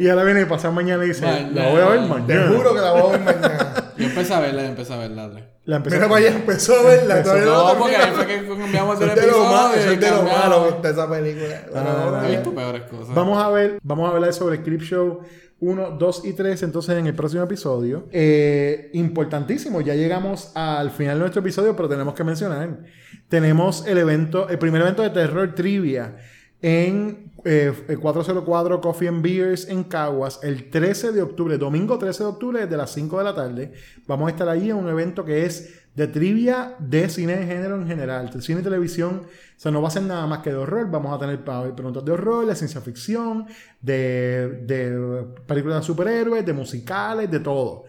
y 0.00 0.08
ahora 0.08 0.24
viene 0.24 0.40
y 0.40 0.44
pasa 0.46 0.72
mañana 0.72 1.04
y 1.04 1.08
dice, 1.08 1.24
Mañana. 1.24 1.50
la 1.52 1.68
voy 1.70 1.80
a 1.80 1.86
ver 1.90 2.00
Te 2.00 2.06
mañana. 2.08 2.56
juro 2.56 2.74
que 2.74 2.80
la 2.80 2.90
voy 2.90 3.02
a 3.14 3.16
ver 3.18 3.20
mañana. 3.20 3.74
Yo 3.96 4.06
empecé 4.06 4.34
a 4.34 4.40
verla, 4.40 4.66
empecé 4.66 4.92
a 4.92 4.96
verla. 4.96 5.30
La 5.64 5.76
empecé 5.76 5.94
Mira, 5.96 6.08
vaya, 6.08 6.28
empezó 6.30 6.74
a 6.74 6.82
verla. 6.82 7.18
Empezó. 7.18 7.36
No, 7.38 7.72
No, 7.74 7.78
porque 7.78 7.94
ahí 7.96 8.10
fue 8.16 8.26
que 8.26 8.48
cambiamos 8.48 8.98
del 8.98 9.10
de 9.10 9.14
lo 9.14 9.22
episodio. 9.22 9.48
malo, 9.52 9.74
y 9.92 9.96
de 9.96 10.10
lo 10.10 10.22
malo 10.24 10.78
de 10.82 10.90
esa 10.90 11.08
película. 11.08 11.62
Ah, 11.66 11.70
Bueno, 11.70 12.10
no, 12.20 12.24
He 12.26 12.30
visto 12.32 12.52
peores 12.52 12.82
cosas. 12.90 13.14
Vamos 13.14 13.40
a 13.40 13.48
ver, 13.50 13.78
vamos 13.84 14.10
a 14.10 14.14
hablar 14.16 14.32
sobre 14.32 14.60
Clip 14.62 14.80
Show 14.82 15.20
1, 15.62 15.90
2 15.92 16.24
y 16.24 16.32
3 16.32 16.64
entonces 16.64 16.96
en 16.98 17.06
el 17.06 17.14
próximo 17.14 17.44
episodio. 17.44 18.08
Eh, 18.10 18.90
importantísimo, 18.94 19.80
ya 19.80 19.94
llegamos 19.94 20.50
al 20.56 20.90
final 20.90 21.14
de 21.14 21.20
nuestro 21.20 21.40
episodio, 21.40 21.76
pero 21.76 21.88
tenemos 21.88 22.14
que 22.14 22.24
mencionar. 22.24 22.80
Tenemos 23.28 23.86
el 23.86 23.98
evento, 23.98 24.48
el 24.48 24.58
primer 24.58 24.82
evento 24.82 25.02
de 25.02 25.10
terror 25.10 25.54
trivia 25.54 26.16
en 26.60 27.32
eh, 27.44 27.72
el 27.86 27.98
404 28.00 28.80
Coffee 28.80 29.08
and 29.08 29.22
Beers 29.22 29.68
en 29.68 29.84
Caguas 29.84 30.40
el 30.42 30.68
13 30.68 31.12
de 31.12 31.22
octubre, 31.22 31.56
domingo 31.58 31.96
13 31.96 32.24
de 32.24 32.28
octubre 32.28 32.60
desde 32.60 32.76
las 32.76 32.90
5 32.92 33.18
de 33.18 33.24
la 33.24 33.34
tarde. 33.34 33.72
Vamos 34.08 34.26
a 34.26 34.30
estar 34.30 34.48
allí 34.48 34.70
en 34.70 34.76
un 34.76 34.88
evento 34.88 35.24
que 35.24 35.46
es 35.46 35.81
de 35.94 36.06
trivia 36.06 36.74
de 36.78 37.08
cine 37.08 37.36
de 37.36 37.46
género 37.46 37.76
en 37.76 37.86
general, 37.86 38.30
de 38.30 38.40
cine 38.40 38.60
y 38.60 38.62
televisión. 38.62 39.22
O 39.24 39.60
sea, 39.62 39.70
no 39.70 39.82
va 39.82 39.88
a 39.88 39.90
ser 39.90 40.02
nada 40.02 40.26
más 40.26 40.40
que 40.40 40.50
de 40.50 40.56
horror. 40.56 40.90
Vamos 40.90 41.14
a 41.14 41.18
tener 41.18 41.44
preguntas 41.44 42.04
de 42.04 42.12
horror, 42.12 42.46
de 42.46 42.54
ciencia 42.54 42.80
ficción, 42.80 43.46
de, 43.80 44.62
de 44.64 45.26
películas 45.46 45.80
de 45.80 45.86
superhéroes, 45.86 46.44
de 46.44 46.52
musicales, 46.52 47.30
de 47.30 47.40
todo. 47.40 47.84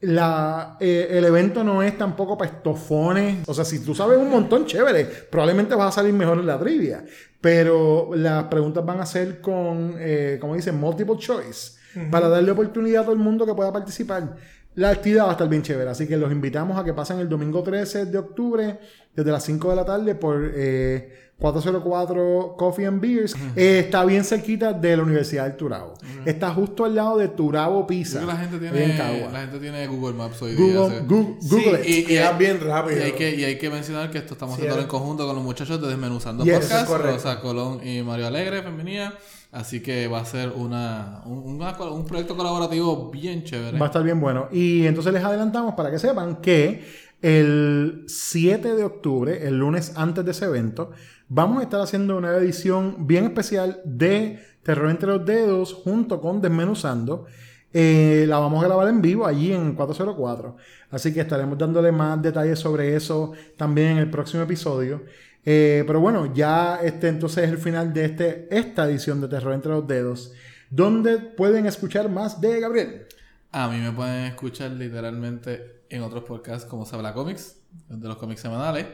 La, 0.00 0.76
eh, 0.78 1.08
el 1.10 1.24
evento 1.24 1.64
no 1.64 1.82
es 1.82 1.98
tampoco 1.98 2.38
para 2.38 2.50
estofones. 2.52 3.48
O 3.48 3.54
sea, 3.54 3.64
si 3.64 3.84
tú 3.84 3.94
sabes 3.94 4.18
un 4.18 4.30
montón, 4.30 4.64
chévere. 4.66 5.04
Probablemente 5.04 5.74
vas 5.74 5.88
a 5.88 6.00
salir 6.00 6.12
mejor 6.12 6.38
en 6.38 6.46
la 6.46 6.58
trivia. 6.58 7.04
Pero 7.40 8.10
las 8.14 8.44
preguntas 8.44 8.84
van 8.84 9.00
a 9.00 9.06
ser 9.06 9.40
con, 9.40 9.96
eh, 9.98 10.38
como 10.40 10.54
dicen, 10.54 10.78
multiple 10.78 11.16
choice. 11.18 11.78
Para 12.12 12.28
darle 12.28 12.52
oportunidad 12.52 13.00
a 13.00 13.04
todo 13.06 13.14
el 13.14 13.18
mundo 13.18 13.44
que 13.44 13.54
pueda 13.54 13.72
participar. 13.72 14.36
La 14.78 14.90
actividad 14.90 15.24
va 15.24 15.30
a 15.30 15.32
estar 15.32 15.48
bien 15.48 15.62
chévere. 15.62 15.90
Así 15.90 16.06
que 16.06 16.16
los 16.16 16.30
invitamos 16.30 16.78
a 16.78 16.84
que 16.84 16.92
pasen 16.94 17.18
el 17.18 17.28
domingo 17.28 17.62
13 17.62 18.06
de 18.06 18.18
octubre, 18.18 18.78
desde 19.14 19.30
las 19.32 19.42
5 19.44 19.70
de 19.70 19.76
la 19.76 19.84
tarde, 19.84 20.14
por 20.14 20.52
eh, 20.54 21.32
404 21.38 22.54
Coffee 22.56 22.86
and 22.86 23.00
Beers. 23.00 23.34
Eh, 23.56 23.80
está 23.80 24.04
bien 24.04 24.24
cerquita 24.24 24.72
de 24.72 24.96
la 24.96 25.02
Universidad 25.02 25.44
del 25.44 25.56
Turabo. 25.56 25.94
Está 26.24 26.50
justo 26.54 26.84
al 26.84 26.94
lado 26.94 27.18
de 27.18 27.28
Turabo 27.28 27.86
que 27.86 28.04
la 28.26 28.36
gente 28.36 28.58
tiene, 28.58 28.96
Cagua. 28.96 29.32
la 29.32 29.40
gente 29.40 29.58
tiene 29.58 29.86
Google 29.86 30.14
Maps 30.16 30.40
hoy 30.42 30.54
Google- 30.54 30.70
día. 30.72 30.80
o 30.82 30.90
sea. 30.90 31.00
Google- 31.00 31.36
Google 31.42 31.82
Sí, 31.84 31.90
it. 31.90 31.98
y 31.98 32.04
queda 32.04 32.32
bien 32.32 32.60
rápido. 32.60 32.98
Y 32.98 33.02
hay, 33.02 33.12
que, 33.12 33.34
y 33.34 33.44
hay 33.44 33.58
que 33.58 33.70
mencionar 33.70 34.10
que 34.10 34.18
esto 34.18 34.34
estamos 34.34 34.54
Sí, 34.56 34.62
haciendo 34.62 34.80
en 34.80 34.86
conjunto 34.88 35.26
con 35.26 35.34
los 35.34 35.44
muchachos 35.44 35.80
de 35.80 35.88
Desmenuzando 35.88 36.44
Yes, 36.44 36.54
Podcast. 36.66 36.90
Rosa 37.02 37.40
Colón 37.40 37.80
y 37.86 38.02
Mario 38.02 38.26
Alegre, 38.28 38.62
Femenía. 38.62 39.12
Así 39.50 39.80
que 39.80 40.08
va 40.08 40.20
a 40.20 40.24
ser 40.26 40.50
una, 40.50 41.22
un, 41.24 41.60
un 41.60 42.04
proyecto 42.06 42.36
colaborativo 42.36 43.10
bien 43.10 43.44
chévere. 43.44 43.78
Va 43.78 43.86
a 43.86 43.88
estar 43.88 44.02
bien 44.02 44.20
bueno. 44.20 44.48
Y 44.52 44.86
entonces 44.86 45.12
les 45.12 45.24
adelantamos 45.24 45.74
para 45.74 45.90
que 45.90 45.98
sepan 45.98 46.36
que 46.36 46.84
el 47.22 48.04
7 48.06 48.74
de 48.74 48.84
octubre, 48.84 49.46
el 49.46 49.58
lunes 49.58 49.94
antes 49.96 50.24
de 50.24 50.32
ese 50.32 50.44
evento, 50.44 50.90
vamos 51.28 51.60
a 51.60 51.62
estar 51.62 51.80
haciendo 51.80 52.16
una 52.16 52.36
edición 52.36 53.06
bien 53.06 53.24
especial 53.24 53.80
de 53.84 54.38
Terror 54.62 54.90
entre 54.90 55.08
los 55.08 55.24
Dedos 55.24 55.72
junto 55.72 56.20
con 56.20 56.42
Desmenuzando. 56.42 57.24
Eh, 57.72 58.24
la 58.28 58.38
vamos 58.38 58.62
a 58.62 58.66
grabar 58.66 58.88
en 58.88 59.02
vivo 59.02 59.26
allí 59.26 59.52
en 59.52 59.74
404. 59.74 60.56
Así 60.90 61.12
que 61.12 61.20
estaremos 61.20 61.58
dándole 61.58 61.90
más 61.90 62.20
detalles 62.20 62.58
sobre 62.58 62.94
eso 62.94 63.32
también 63.56 63.88
en 63.92 63.98
el 63.98 64.10
próximo 64.10 64.42
episodio. 64.42 65.04
Eh, 65.44 65.84
pero 65.86 66.00
bueno, 66.00 66.32
ya 66.34 66.80
este 66.82 67.08
entonces 67.08 67.44
es 67.44 67.50
el 67.50 67.58
final 67.58 67.92
de 67.92 68.04
este, 68.04 68.48
esta 68.50 68.86
edición 68.88 69.20
de 69.20 69.28
Terror 69.28 69.54
entre 69.54 69.72
los 69.72 69.86
Dedos, 69.86 70.32
donde 70.70 71.18
pueden 71.18 71.66
escuchar 71.66 72.08
más 72.08 72.40
de 72.40 72.60
Gabriel. 72.60 73.06
A 73.50 73.68
mí 73.68 73.78
me 73.78 73.92
pueden 73.92 74.26
escuchar 74.26 74.72
literalmente 74.72 75.82
en 75.88 76.02
otros 76.02 76.24
podcasts 76.24 76.68
como 76.68 76.84
Sabla 76.84 77.14
Comics, 77.14 77.56
de 77.88 78.08
los 78.08 78.18
cómics 78.18 78.42
semanales. 78.42 78.86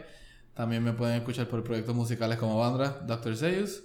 También 0.55 0.85
me 0.85 0.93
pueden 0.93 1.17
escuchar 1.17 1.49
por 1.49 1.65
proyectos 1.65 1.95
musicales 1.95 2.39
como 2.39 2.59
Bandra, 2.59 3.01
Dr. 3.05 3.37
Zeus. 3.37 3.83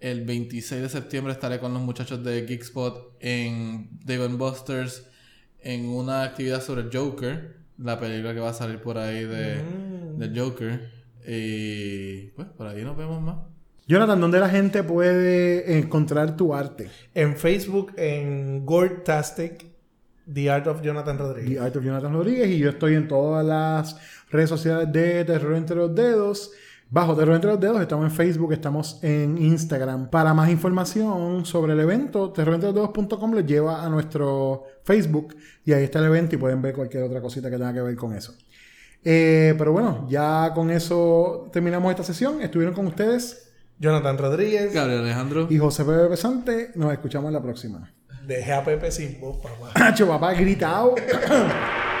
El 0.00 0.24
26 0.24 0.82
de 0.82 0.88
septiembre 0.88 1.32
estaré 1.32 1.58
con 1.58 1.72
los 1.74 1.82
muchachos 1.82 2.22
de 2.24 2.46
Geekspot 2.46 3.16
en 3.20 3.90
Dave 4.04 4.28
Busters 4.28 5.06
en 5.60 5.86
una 5.88 6.22
actividad 6.22 6.62
sobre 6.62 6.84
Joker, 6.92 7.56
la 7.78 7.98
película 7.98 8.32
que 8.32 8.40
va 8.40 8.50
a 8.50 8.54
salir 8.54 8.80
por 8.80 8.98
ahí 8.98 9.24
de, 9.24 9.62
de 10.16 10.40
Joker. 10.40 10.95
Y 11.26 12.28
pues 12.36 12.48
por 12.48 12.66
ahí 12.66 12.82
nos 12.82 12.96
vemos 12.96 13.20
más. 13.20 13.36
Jonathan, 13.88 14.20
¿dónde 14.20 14.40
la 14.40 14.48
gente 14.48 14.82
puede 14.82 15.78
encontrar 15.78 16.36
tu 16.36 16.54
arte? 16.54 16.90
En 17.14 17.36
Facebook, 17.36 17.92
en 17.96 18.66
Gortastic, 18.66 19.64
The 20.32 20.50
Art 20.50 20.66
of 20.66 20.82
Jonathan 20.82 21.18
Rodríguez. 21.18 21.54
The 21.54 21.60
Art 21.60 21.76
of 21.76 21.84
Jonathan 21.84 22.12
Rodríguez 22.12 22.48
y 22.48 22.58
yo 22.58 22.70
estoy 22.70 22.94
en 22.94 23.06
todas 23.06 23.46
las 23.46 23.96
redes 24.30 24.48
sociales 24.48 24.92
de 24.92 25.24
Terror 25.24 25.54
entre 25.54 25.76
los 25.76 25.94
Dedos. 25.94 26.50
Bajo 26.88 27.16
Terror 27.16 27.34
entre 27.34 27.50
los 27.50 27.60
Dedos, 27.60 27.80
estamos 27.80 28.06
en 28.06 28.10
Facebook, 28.12 28.52
estamos 28.52 28.98
en 29.02 29.38
Instagram. 29.38 30.08
Para 30.08 30.34
más 30.34 30.50
información 30.50 31.44
sobre 31.44 31.72
el 31.72 31.80
evento, 31.80 32.32
terrorentrelos.com 32.32 33.34
les 33.34 33.46
lleva 33.46 33.84
a 33.84 33.88
nuestro 33.88 34.64
Facebook 34.84 35.36
y 35.64 35.72
ahí 35.72 35.84
está 35.84 35.98
el 35.98 36.06
evento 36.06 36.36
y 36.36 36.38
pueden 36.38 36.62
ver 36.62 36.74
cualquier 36.74 37.04
otra 37.04 37.20
cosita 37.20 37.50
que 37.50 37.56
tenga 37.56 37.72
que 37.72 37.82
ver 37.82 37.96
con 37.96 38.14
eso. 38.14 38.34
Eh, 39.08 39.54
pero 39.56 39.70
bueno, 39.70 40.04
ya 40.08 40.50
con 40.52 40.68
eso 40.68 41.48
terminamos 41.52 41.92
esta 41.92 42.02
sesión. 42.02 42.42
Estuvieron 42.42 42.74
con 42.74 42.88
ustedes 42.88 43.52
Jonathan 43.78 44.18
Rodríguez. 44.18 44.74
Gabriel 44.74 45.02
Alejandro. 45.02 45.46
y 45.48 45.58
José 45.58 45.84
Pepe 45.84 46.08
Pesante. 46.08 46.72
Nos 46.74 46.92
escuchamos 46.92 47.28
en 47.28 47.34
la 47.34 47.40
próxima. 47.42 47.94
Dejé 48.26 48.52
a 48.52 48.64
Pepe 48.64 48.90
sin 48.90 49.20
voz, 49.20 49.36
papá. 49.36 49.70
Hacho, 49.86 50.08
papá, 50.08 50.32
gritado. 50.34 50.96